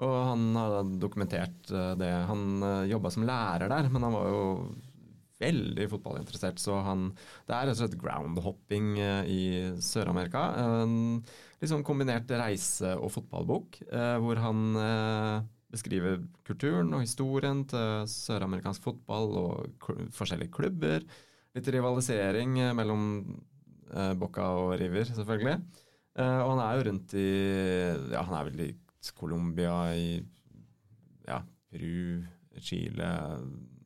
Og 0.03 0.15
han 0.29 0.57
har 0.57 0.89
dokumentert 1.01 1.71
uh, 1.73 1.93
det. 1.97 2.11
Han 2.29 2.61
uh, 2.61 2.89
jobba 2.89 3.11
som 3.13 3.25
lærer 3.25 3.71
der, 3.71 3.89
men 3.89 4.05
han 4.05 4.13
var 4.13 4.29
jo 4.29 4.43
veldig 5.43 5.87
fotballinteressert, 5.91 6.61
så 6.61 6.77
han 6.85 7.09
Det 7.47 7.55
er 7.55 7.65
rett 7.67 7.73
og 7.73 7.79
slett 7.81 7.97
groundhopping 7.99 8.93
i 9.27 9.41
Sør-Amerika. 9.83 10.43
En 10.55 11.17
sånn 11.67 11.83
kombinert 11.83 12.31
reise- 12.31 12.93
og 12.95 13.11
fotballbok, 13.11 13.81
hvor 14.23 14.39
han 14.39 14.61
beskriver 15.73 16.21
kulturen 16.47 16.93
og 16.95 17.03
historien 17.03 17.65
til 17.67 18.05
søramerikansk 18.07 18.85
fotball 18.87 19.35
og 19.41 19.89
forskjellige 20.15 20.53
klubber. 20.55 21.03
Litt 21.57 21.67
rivalisering 21.75 22.55
mellom 22.77 23.03
eh, 23.93 24.13
Boca 24.19 24.49
og 24.59 24.75
River, 24.81 25.07
selvfølgelig. 25.09 25.57
Eh, 26.19 26.39
og 26.43 26.53
han 26.53 26.61
er 26.63 26.77
jo 26.77 26.85
rundt 26.89 27.15
i 27.17 27.27
Ja, 28.13 28.21
han 28.21 28.37
er 28.37 28.49
vel 28.49 28.63
i 28.67 28.71
Colombia, 29.17 29.75
i 29.97 30.21
ja, 31.27 31.41
Peru, 31.71 32.23
Chile, 32.61 33.11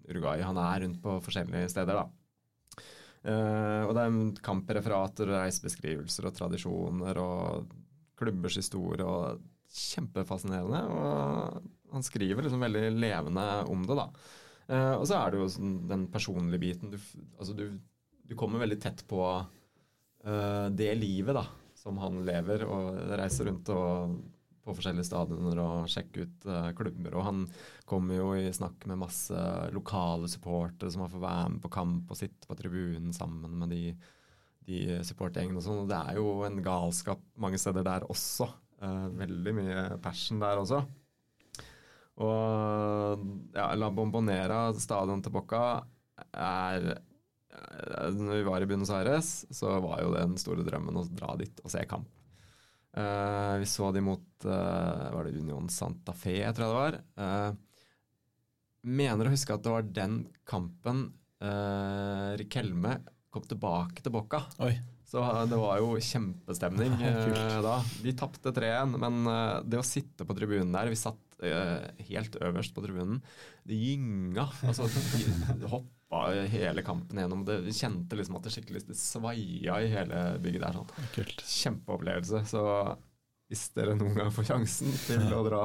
Uruguay. 0.07 0.43
Han 0.45 0.59
er 0.61 0.85
rundt 0.85 1.01
på 1.03 1.17
forskjellige 1.25 1.71
steder, 1.73 2.01
da. 2.01 2.07
Eh, 3.27 3.83
og 3.87 3.93
det 3.95 4.03
er 4.03 4.41
kampreferater 4.45 5.31
og 5.31 5.41
reisebeskrivelser 5.41 6.29
og 6.29 6.35
tradisjoner 6.37 7.21
og 7.21 7.71
klubbers 8.17 8.57
historie 8.59 9.05
og 9.05 9.41
kjempefascinerende. 9.73 10.83
Og 10.91 11.93
han 11.93 12.05
skriver 12.05 12.45
liksom 12.45 12.63
veldig 12.63 12.89
levende 12.97 13.47
om 13.71 13.85
det, 13.87 13.97
da. 13.99 14.09
Uh, 14.67 14.95
og 14.99 15.05
så 15.07 15.21
er 15.21 15.31
det 15.31 15.39
jo 15.39 15.45
sånn, 15.51 15.75
den 15.87 16.01
personlige 16.11 16.59
biten. 16.59 16.91
Du, 16.91 16.97
altså 17.39 17.53
du, 17.55 17.69
du 18.27 18.33
kommer 18.39 18.59
veldig 18.59 18.79
tett 18.83 19.05
på 19.07 19.21
det 20.17 20.89
livet 20.97 21.37
da, 21.37 21.43
som 21.77 21.99
han 22.01 22.17
lever, 22.27 22.63
og 22.67 22.97
reiser 23.15 23.47
rundt 23.47 23.69
og 23.71 24.15
på 24.67 24.75
forskjellige 24.75 25.07
stadioner 25.07 25.61
og 25.63 25.87
sjekker 25.91 26.27
ut 26.27 26.45
uh, 26.49 26.69
klubber. 26.77 27.15
Og 27.15 27.25
han 27.27 27.45
kommer 27.87 28.19
jo 28.19 28.29
i 28.35 28.51
snakk 28.55 28.83
med 28.89 28.99
masse 28.99 29.47
lokale 29.75 30.29
supportere 30.31 30.91
som 30.93 31.05
har 31.05 31.11
fått 31.13 31.23
være 31.23 31.55
med 31.55 31.63
på 31.63 31.73
kamp 31.73 32.11
og 32.11 32.19
sitte 32.19 32.49
på 32.49 32.57
tribunen 32.59 33.15
sammen 33.15 33.57
med 33.61 33.71
de, 33.73 33.81
de 34.67 34.99
supportergjengene 35.07 35.61
og 35.61 35.67
sånn. 35.67 35.83
Og 35.85 35.91
det 35.91 35.99
er 36.01 36.19
jo 36.19 36.29
en 36.47 36.61
galskap 36.65 37.23
mange 37.39 37.59
steder 37.61 37.87
der 37.87 38.07
også. 38.11 38.49
Uh, 38.77 39.07
veldig 39.17 39.55
mye 39.57 39.83
passion 40.03 40.43
der 40.43 40.59
også. 40.61 40.83
Og 42.17 43.25
ja, 43.53 43.69
La 43.77 43.91
Bombonera, 43.93 44.71
stadion 44.81 45.21
til 45.21 45.33
Bocca, 45.35 45.83
er 46.33 46.87
eh, 46.95 47.03
Når 48.17 48.39
vi 48.39 48.45
var 48.47 48.63
i 48.63 48.69
Buenos 48.69 48.91
Aires, 48.93 49.31
så 49.53 49.77
var 49.83 50.01
jo 50.03 50.13
den 50.15 50.37
store 50.41 50.65
drømmen 50.65 50.99
å 50.99 51.05
dra 51.09 51.35
dit 51.39 51.61
og 51.63 51.73
se 51.73 51.83
kamp. 51.89 52.09
Uh, 52.97 53.59
vi 53.61 53.67
så 53.69 53.91
de 53.93 54.01
mot 54.01 54.45
uh, 54.47 55.09
Var 55.13 55.27
det 55.27 55.37
Union 55.37 55.67
Santa 55.69 56.15
Fe, 56.17 56.39
jeg 56.39 56.55
tror 56.57 56.65
jeg 56.65 56.71
det 56.71 56.79
var. 56.81 56.95
Uh, 57.21 57.51
mener 58.87 59.27
å 59.27 59.33
huske 59.33 59.53
at 59.53 59.65
det 59.65 59.73
var 59.73 59.85
den 59.85 60.21
kampen 60.47 61.03
uh, 61.43 62.33
Rikelme 62.39 62.95
kom 63.33 63.45
tilbake 63.45 64.01
til 64.01 64.15
Bocca. 64.15 64.47
Oi. 64.65 64.73
Så 65.07 65.21
det 65.47 65.59
var 65.59 65.77
jo 65.79 65.93
kjempestemning 66.03 66.97
da. 67.67 67.77
De 68.03 68.11
tapte 68.17 68.51
3-1, 68.51 68.97
men 68.99 69.29
det 69.63 69.79
å 69.79 69.85
sitte 69.85 70.25
på 70.27 70.35
tribunen 70.35 70.73
der 70.73 70.89
Vi 70.91 70.97
satt 70.99 71.37
helt 72.09 72.35
øverst 72.43 72.73
på 72.75 72.83
tribunen. 72.83 73.21
Det 73.63 73.77
gynga. 73.77 74.49
Altså, 74.67 74.89
de 75.61 75.69
hoppa 76.09 76.31
hele 76.47 76.81
kampen 76.81 77.19
gjennom. 77.19 77.45
Det, 77.45 77.59
vi 77.61 77.73
kjente 77.73 78.15
liksom 78.15 78.35
at 78.35 78.43
det 78.43 78.53
skikkelig 78.55 78.85
det 78.87 78.97
svaia 78.97 79.81
i 79.81 79.91
hele 79.91 80.23
bygget 80.39 80.63
der. 80.63 80.73
sånn 80.77 81.11
Kult. 81.15 81.43
kjempeopplevelse. 81.43 82.43
Så 82.47 82.63
hvis 83.47 83.69
dere 83.75 83.95
noen 83.95 84.15
gang 84.15 84.31
får 84.31 84.49
sjansen 84.51 84.91
til 85.05 85.27
å 85.33 85.43
dra 85.47 85.63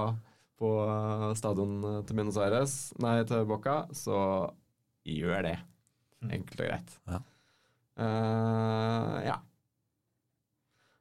på 0.62 0.72
eh, 0.86 1.28
stadion 1.38 2.04
til 2.06 2.18
Buenos 2.18 2.38
Aires, 2.38 2.92
nei, 3.02 3.22
til 3.26 3.46
Boca, 3.46 3.86
så 3.94 4.50
gjør 5.02 5.48
det. 5.48 5.56
Enkelt 6.22 6.60
og 6.60 6.68
greit. 6.68 6.98
Ja. 7.10 7.22
Uh, 7.98 9.16
ja. 9.26 9.40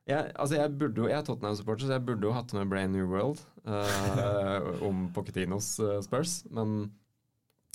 Jeg, 0.09 0.31
altså 0.33 0.57
jeg, 0.57 0.73
burde 0.79 0.97
jo, 0.97 1.05
jeg 1.07 1.19
er 1.19 1.25
Tottenham-supporter, 1.27 1.85
så 1.85 1.95
jeg 1.95 2.05
burde 2.07 2.25
jo 2.25 2.33
hatt 2.33 2.51
med 2.57 2.71
Brain 2.71 2.91
New 2.91 3.05
World 3.07 3.43
uh, 3.69 4.81
om 4.83 5.05
Pochettinos 5.13 5.75
eh, 5.79 5.99
Spurs, 6.03 6.41
men 6.51 6.89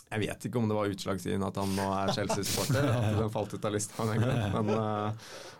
jeg 0.06 0.22
vet 0.22 0.44
ikke 0.46 0.58
om 0.60 0.68
det 0.70 0.76
var 0.76 0.86
utslagsgivende 0.92 1.48
at 1.50 1.56
han 1.58 1.70
nå 1.74 1.86
er 1.96 2.12
Chelsea-supporter. 2.14 2.84
At 2.94 3.16
den 3.20 3.32
falt 3.34 3.54
ut 3.56 3.64
av 3.66 3.72
lista. 3.74 4.04
Men 4.06 4.70
uh, 4.70 5.10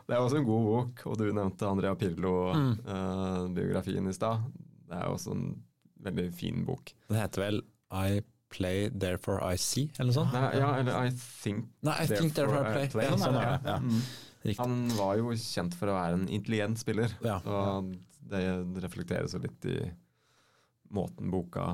det 0.07 0.15
er 0.15 0.21
også 0.23 0.39
en 0.39 0.47
god 0.47 0.65
bok, 0.71 1.03
og 1.11 1.15
du 1.19 1.25
nevnte 1.35 1.67
Andrea 1.67 1.95
Pirlo-biografien 1.99 4.07
i 4.07 4.15
stad. 4.15 4.45
Det 4.87 4.95
er 5.01 5.07
også 5.11 5.35
en 5.35 5.49
veldig 6.07 6.29
fin 6.39 6.63
bok. 6.69 6.95
Den 7.11 7.19
heter 7.19 7.43
vel 7.43 7.59
I 7.91 8.23
Play 8.55 8.87
Therefore 8.95 9.43
I 9.43 9.59
See, 9.59 9.91
eller 9.97 10.13
noe 10.13 10.19
sånt? 10.21 10.31
Nei, 10.37 10.51
ja, 10.61 10.69
eller 10.79 10.95
I 11.09 11.11
Think 11.43 11.67
Nei, 11.85 11.97
I 12.05 12.07
Think 12.13 12.31
Therefore 12.37 12.63
I 12.63 12.65
Play. 12.77 12.87
Play. 12.95 13.07
Ja, 13.11 13.17
sånn 13.19 13.35
er 13.41 13.45
det. 13.51 13.59
Ja. 13.67 13.77
Mm. 13.83 14.01
Riktig. 14.47 14.63
Han 14.63 14.75
var 14.95 15.17
jo 15.19 15.35
kjent 15.43 15.75
for 15.75 15.91
å 15.91 15.97
være 15.97 16.15
en 16.21 16.29
intelligent 16.31 16.79
spiller, 16.79 17.11
Ja. 17.27 17.41
så 17.43 17.83
det 18.31 18.45
reflekteres 18.85 19.35
jo 19.35 19.41
litt 19.43 19.67
i 19.71 19.91
måten 20.95 21.31
boka 21.35 21.65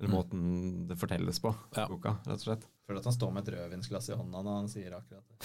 Eller 0.00 0.08
Mm. 0.08 0.16
måten 0.16 0.86
det 0.88 0.96
fortelles 0.96 1.36
på, 1.44 1.50
Ja. 1.76 1.84
boka, 1.86 2.14
rett 2.24 2.40
og 2.40 2.42
slett. 2.46 2.62
Føler 2.88 2.98
at 3.02 3.04
han 3.04 3.12
står 3.12 3.32
med 3.36 3.44
et 3.48 3.52
rødvinsglass 3.54 4.08
i 4.08 4.16
hånda 4.16 4.40
når 4.42 4.54
han 4.56 4.68
sier 4.72 4.94
akkurat 4.96 5.24
det. 5.28 5.36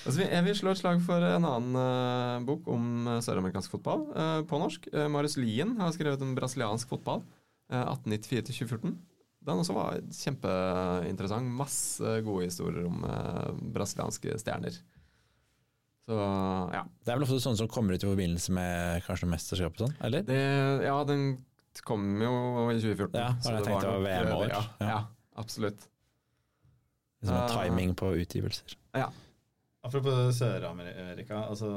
Altså, 0.00 0.16
vi, 0.22 0.26
jeg 0.30 0.44
vil 0.46 0.54
slå 0.56 0.70
et 0.72 0.78
slag 0.80 1.00
for 1.04 1.20
en 1.26 1.44
annen 1.44 1.76
uh, 1.76 2.40
bok 2.46 2.68
om 2.72 2.84
eh, 3.10 3.18
søramerikansk 3.20 3.70
fotball 3.74 4.06
uh, 4.14 4.40
på 4.48 4.56
norsk. 4.62 4.86
Uh, 4.94 5.08
Marius 5.12 5.34
Lien 5.36 5.74
har 5.80 5.92
skrevet 5.92 6.22
om 6.24 6.32
brasiliansk 6.38 6.88
fotball. 6.88 7.20
Uh, 7.70 7.84
1894-2014. 7.98 8.94
Den 9.44 9.60
også 9.60 9.74
var 9.76 9.98
kjempeinteressant. 10.14 11.52
Masse 11.58 12.14
gode 12.24 12.44
historier 12.48 12.86
om 12.88 13.04
brasilianske 13.74 14.38
stjerner. 14.40 14.78
Så 16.08 16.16
ja. 16.74 16.82
Det 17.04 17.12
er 17.12 17.16
vel 17.20 17.24
ofte 17.28 17.40
sånne 17.44 17.60
som 17.60 17.68
kommer 17.70 17.94
ut 17.96 18.04
i 18.04 18.08
forbindelse 18.10 18.50
med 18.56 19.04
kanskje 19.06 19.28
mesterskap 19.30 19.76
sånn, 19.80 19.94
eller? 20.04 20.24
Det, 20.26 20.40
ja, 20.84 20.96
den 21.08 21.22
kom 21.86 22.04
jo 22.22 22.32
i 22.70 22.76
2014. 22.80 23.16
Ja, 23.20 23.30
det 23.34 23.44
så 23.44 23.54
jeg 23.56 23.66
tenkte 23.66 23.86
det 23.86 23.92
var 23.92 24.00
nok, 24.00 24.08
eh, 24.08 24.22
VM-år. 24.26 24.48
Ja, 24.54 24.62
Ja. 24.80 24.88
ja, 24.92 25.00
absolutt. 25.42 25.88
Liksom 27.20 27.36
uh, 27.36 27.48
timing 27.52 27.94
på 28.00 28.14
utgivelser. 28.16 28.76
Ja. 28.96 29.10
Apropos 29.84 30.36
Sør-Amerika, 30.38 31.44
altså, 31.48 31.68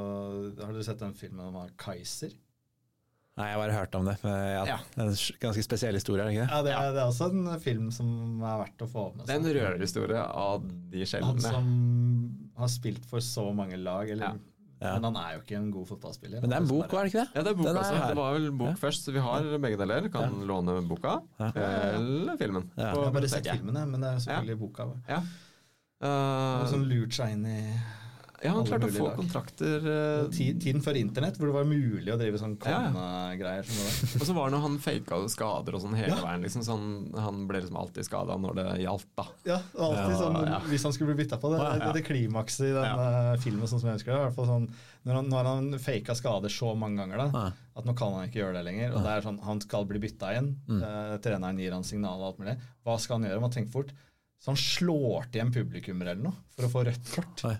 har 0.60 0.74
dere 0.74 0.84
sett 0.84 1.00
den 1.00 1.14
filmen 1.16 1.46
om 1.56 1.70
Kaiser? 1.80 2.34
Nei, 3.34 3.48
jeg 3.50 3.56
har 3.56 3.62
bare 3.64 3.74
hørt 3.80 3.96
om 3.98 4.06
det. 4.06 4.14
Men 4.22 4.34
ja, 4.38 4.66
Ja. 4.68 4.78
Det 4.94 5.02
er 5.02 5.08
en 5.10 5.40
ganske 5.42 5.64
spesiell 5.66 5.98
historie, 5.98 6.22
er 6.22 6.30
det 6.30 6.36
ikke 6.36 6.44
det? 6.46 6.52
Ja, 6.54 6.62
det 6.68 6.74
er, 6.78 6.92
det 6.94 7.02
er 7.02 7.10
også 7.10 7.30
en 7.32 7.60
film 7.64 7.88
som 7.96 8.10
er 8.44 8.60
verdt 8.62 8.84
å 8.86 8.90
få 8.92 9.06
med 9.16 9.26
Det 9.26 9.34
er 9.34 9.40
en 9.42 9.56
rørhistorie 9.58 10.22
av 10.22 10.68
de 10.94 11.06
Han 11.24 11.40
som 11.42 11.72
har 12.60 12.70
spilt 12.70 13.06
for 13.10 13.24
så 13.26 13.48
mange 13.56 13.80
lag, 13.82 14.10
eller, 14.14 14.36
Ja. 14.36 14.52
Ja. 14.84 14.94
men 15.00 15.06
han 15.08 15.16
er 15.24 15.34
jo 15.38 15.42
ikke 15.46 15.56
en 15.58 15.72
god 15.72 15.86
fotballspiller. 15.88 16.42
Men 16.44 16.50
det 16.52 16.58
er 16.58 16.62
en 16.66 16.68
bok 16.68 16.84
bok, 16.90 16.94
er 17.00 17.04
det 17.08 17.14
ikke 17.14 17.24
det? 17.24 17.30
Ja, 17.36 17.44
det 17.48 17.52
er 17.54 17.58
bok 17.62 17.68
også. 17.82 18.02
Det 18.10 18.18
var 18.20 18.34
vel 18.36 18.48
bok 18.52 18.68
Ja. 18.74 18.76
først, 18.84 19.06
så 19.08 19.12
vi 19.16 19.20
har 19.24 19.48
begge 19.64 19.78
deler. 19.80 20.10
Kan 20.12 20.38
låne 20.50 20.76
boka 20.88 21.16
Ja. 21.40 21.52
eller 21.96 22.38
filmen. 22.38 22.70
Ja. 22.78 22.90
Jeg 22.92 23.04
har 23.06 23.12
bare 23.16 23.30
sett 23.30 23.48
filmen, 23.48 23.80
men 23.92 24.02
det 24.02 24.10
er 24.12 24.20
selvfølgelig 24.28 24.60
boka. 24.60 24.90
Ja. 25.10 25.22
Uh, 26.04 26.60
har 26.60 26.68
sånn 26.68 26.84
lurt 26.90 27.14
seg 27.16 27.32
inn 27.32 27.46
i 27.48 27.60
ja, 28.44 28.52
han 28.54 28.66
klarte 28.68 28.88
å 28.90 28.94
få 28.94 29.06
lag. 29.08 29.16
kontrakter. 29.18 29.86
Uh, 29.88 30.28
tiden 30.60 30.82
før 30.84 30.98
internett, 31.00 31.38
hvor 31.40 31.48
det 31.50 31.56
var 31.56 31.68
mulig 31.70 32.12
å 32.14 32.18
drive 32.20 32.40
sånn 32.42 32.58
Ja, 32.66 32.82
ja. 32.94 33.34
det 33.40 33.54
og 34.20 34.26
så 34.28 34.36
var 34.36 34.50
det 34.50 34.58
når 34.58 34.64
han 34.68 34.78
faka 34.84 35.20
skader 35.32 35.78
og 35.78 35.82
sånn 35.86 35.96
hele 35.98 36.14
Ja. 36.18 36.22
veien. 36.26 36.44
Liksom, 36.44 36.64
så 36.68 36.78
han 37.24 37.44
ble 37.50 37.62
liksom 37.64 37.78
alltid 37.80 38.06
skada 38.08 38.38
når 38.38 38.56
det 38.60 38.68
gjaldt, 38.84 39.08
da. 39.16 39.26
Ja, 39.48 39.60
alltid 39.78 40.14
Ja, 40.14 40.20
sånn 40.22 40.40
ja. 40.52 40.60
hvis 40.70 40.84
han 40.88 40.94
skulle 40.96 41.14
bli 41.16 41.24
bytta 41.24 41.40
på. 41.42 41.54
Det, 41.54 41.62
Ja, 41.64 41.72
ja. 41.78 41.86
det, 41.88 41.94
det 42.02 42.06
klimakset 42.08 42.68
i 42.70 42.74
den 42.76 43.04
eh, 43.08 43.34
filmen, 43.44 43.68
sånn 43.68 43.80
som 43.82 43.90
jeg 43.92 44.00
husker 44.02 44.14
det. 44.14 44.20
i 44.20 44.26
hvert 44.28 44.36
fall 44.38 44.50
sånn, 44.52 44.68
når 45.04 45.20
han, 45.20 45.30
når 45.34 45.50
han 45.52 45.80
faka 45.84 46.16
skader 46.16 46.50
så 46.54 46.72
mange 46.80 47.02
ganger, 47.02 47.18
da, 47.26 47.28
Ja. 47.34 47.52
at 47.80 47.86
nå 47.86 47.96
kan 47.98 48.14
han 48.16 48.28
ikke 48.30 48.40
gjøre 48.44 48.60
det 48.60 48.66
lenger. 48.68 48.94
Og 48.96 49.04
det 49.04 49.12
er 49.18 49.22
sånn, 49.26 49.40
Han 49.44 49.60
skal 49.62 49.86
bli 49.90 50.00
bytta 50.00 50.36
inn. 50.38 50.56
Mm. 50.68 50.80
Uh, 50.84 51.18
treneren 51.24 51.58
gir 51.60 51.72
han 51.76 51.84
signal 51.84 52.20
og 52.22 52.28
alt 52.34 52.40
mulig. 52.44 52.58
Hva 52.86 53.00
skal 53.00 53.20
han 53.20 53.30
gjøre? 53.30 53.42
Man 53.42 53.52
tenker 53.52 53.72
fort. 53.72 53.92
Så 54.44 54.52
han 54.52 54.60
slår 54.60 55.30
til 55.32 55.42
en 55.46 55.52
publikummer 55.56 56.12
eller 56.12 56.24
noe 56.24 56.36
for 56.56 56.68
å 56.68 56.72
få 56.72 56.84
rødt 56.88 57.12
kort. 57.16 57.44
Oi. 57.48 57.56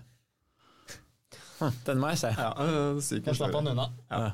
Hm, 1.60 1.72
Den 1.86 2.00
må 2.02 2.08
jeg 2.12 2.18
se. 2.24 2.30
Ja, 2.34 2.50
Da 3.24 3.34
slapp 3.36 3.54
han 3.54 3.68
unna. 3.74 3.88
Ja. 4.10 4.32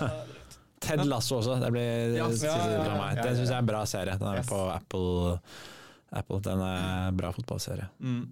Ted 0.84 1.00
Lasso 1.08 1.38
også. 1.40 1.58
Det 1.62 1.70
blir 1.72 2.16
Ja, 2.16 2.28
ja, 2.28 2.28
ja, 2.28 2.54
ja, 2.84 2.94
ja, 3.14 3.22
Den 3.22 3.36
syns 3.38 3.48
jeg 3.50 3.56
er 3.56 3.62
en 3.62 3.68
bra 3.68 3.82
serie. 3.88 4.16
Den 4.20 4.28
er 4.28 4.40
Yes. 4.42 4.48
på 4.50 4.58
Apple. 4.72 5.38
Apple. 6.12 6.40
Den 6.44 6.60
er 6.60 7.08
en 7.08 7.16
bra 7.16 7.30
fotballserie. 7.32 7.88
Mm. 8.00 8.24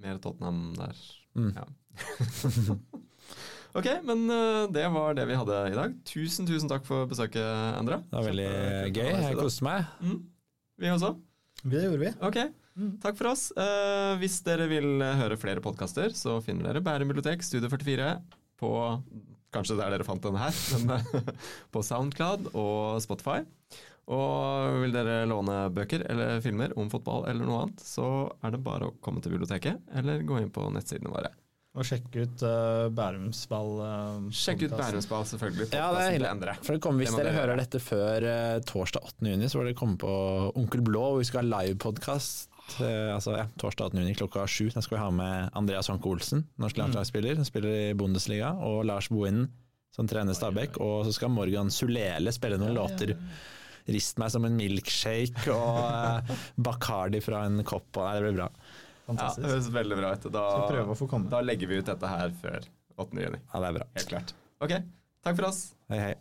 Mer 0.00 0.18
Tottenham 0.22 0.60
der. 0.78 0.94
Mm. 1.36 1.50
Ja. 1.56 1.64
ok, 3.78 3.88
men 4.06 4.24
uh, 4.30 4.66
det 4.72 4.86
var 4.94 5.14
det 5.18 5.26
vi 5.30 5.36
hadde 5.38 5.58
i 5.70 5.76
dag. 5.76 5.96
Tusen, 6.08 6.46
tusen 6.48 6.70
takk 6.70 6.86
for 6.88 7.06
besøket, 7.10 7.42
Endre. 7.80 8.00
Det 8.10 8.16
var 8.18 8.28
veldig 8.30 8.46
Kjempe- 8.50 8.94
gøy. 8.96 9.10
Jeg 9.28 9.38
koste 9.40 9.66
meg. 9.66 9.84
Mm. 10.00 10.20
Vi 10.80 10.92
også. 10.94 11.12
Det 11.62 11.82
gjorde 11.84 12.00
vi. 12.00 12.12
Ok, 12.24 12.38
takk 13.02 13.18
for 13.18 13.32
oss. 13.32 13.48
Uh, 13.56 14.14
hvis 14.22 14.40
dere 14.46 14.68
vil 14.70 15.02
høre 15.02 15.38
flere 15.40 15.64
podkaster, 15.64 16.14
så 16.16 16.38
finner 16.44 16.70
dere 16.70 16.84
Bærum 16.84 17.10
bibliotek, 17.12 17.44
Studio 17.46 17.72
44, 17.72 18.14
på 18.60 18.72
Kanskje 19.54 19.76
der 19.80 19.90
dere 19.90 20.06
fant 20.06 20.22
denne 20.22 20.42
her, 20.44 20.54
men 20.86 20.92
eh, 20.94 21.46
på 21.74 21.82
Soundcloud 21.82 22.52
og 22.54 23.00
Spotify. 23.02 23.42
Og 24.10 24.80
vil 24.82 24.94
dere 24.94 25.22
låne 25.30 25.64
bøker 25.74 26.02
eller 26.10 26.40
filmer 26.42 26.72
om 26.78 26.88
fotball 26.90 27.28
eller 27.30 27.46
noe 27.46 27.64
annet, 27.64 27.82
så 27.84 28.06
er 28.42 28.54
det 28.54 28.62
bare 28.66 28.88
å 28.88 28.96
komme 29.02 29.22
til 29.22 29.36
biblioteket 29.36 29.82
eller 29.98 30.24
gå 30.26 30.40
inn 30.40 30.50
på 30.54 30.66
nettsidene 30.74 31.12
våre. 31.12 31.30
Og 31.78 31.86
sjekke 31.86 32.24
ut 32.26 32.42
uh, 32.42 32.88
Bærumsball. 32.90 33.68
Uh, 33.78 34.30
Sjekk 34.34 34.64
ut 34.64 34.72
Bærumsball, 34.74 35.22
selvfølgelig. 35.30 35.68
Ja, 35.70 35.92
det 35.94 36.00
er 36.02 36.16
hyggelig. 36.16 36.56
For 36.66 36.74
det 36.74 36.82
kommer, 36.82 37.04
hvis 37.04 37.14
Det 37.14 37.20
dere 37.20 37.30
dere 37.30 37.38
hører 37.38 37.60
dette 37.62 37.82
før 37.84 38.26
uh, 38.26 38.56
torsdag 38.66 39.06
18. 39.12 39.28
juni, 39.30 39.50
så 39.52 39.60
vil 39.60 39.70
dere 39.70 39.78
komme 39.78 40.00
på 40.02 40.14
Onkel 40.58 40.82
Blå, 40.88 41.04
hvor 41.12 41.22
vi 41.22 41.28
skal 41.30 41.44
ha 41.44 41.60
livepodkast. 41.60 42.49
Uh, 42.78 43.14
altså, 43.14 43.34
ja, 43.38 43.46
torsdag 43.60 43.90
18. 43.90 44.02
juni 44.02 44.16
klokka 44.18 44.44
sju. 44.50 44.68
Da 44.74 44.82
skal 44.84 44.98
vi 44.98 45.02
ha 45.02 45.08
med 45.14 45.56
Andreas 45.58 45.90
Hanke 45.92 46.10
Olsen, 46.10 46.44
norsk 46.60 46.78
landslagsspiller. 46.80 47.40
Han 47.40 47.48
spiller 47.48 47.78
i 47.90 47.94
Bundesliga. 47.98 48.52
Og 48.66 48.84
Lars 48.88 49.10
Bohinen, 49.12 49.48
som 49.96 50.08
trener 50.10 50.36
Stabæk. 50.36 50.78
Og 50.82 51.08
så 51.08 51.16
skal 51.16 51.32
Morgan 51.34 51.72
Sulele 51.74 52.34
spille 52.36 52.60
noen 52.60 52.76
låter. 52.78 53.16
Rist 53.90 54.20
meg 54.22 54.30
som 54.30 54.44
en 54.46 54.54
milkshake 54.58 55.50
og 55.50 55.80
uh, 55.82 56.34
Bacardi 56.68 57.22
fra 57.24 57.42
en 57.48 57.64
kopp. 57.66 57.88
Og, 57.96 58.04
nei, 58.06 58.14
det 58.18 58.26
blir 58.28 58.38
bra. 58.42 58.50
Ja, 59.10 59.32
det 59.34 59.50
høres 59.50 59.70
veldig 59.74 59.98
bra 59.98 60.14
ut. 60.14 60.30
Da, 60.30 60.46
da 61.32 61.42
legger 61.42 61.70
vi 61.70 61.80
ut 61.80 61.88
dette 61.90 62.14
her 62.14 62.34
før 62.42 62.62
8. 63.00 63.22
juni. 63.26 63.40
Ja, 63.42 63.62
det 63.62 63.70
er 63.72 63.78
bra. 63.80 63.88
Helt 63.98 64.12
klart. 64.14 64.34
Ok, 64.62 64.76
takk 65.26 65.40
for 65.40 65.50
oss. 65.50 65.64
Hei, 65.90 66.02
hei. 66.10 66.14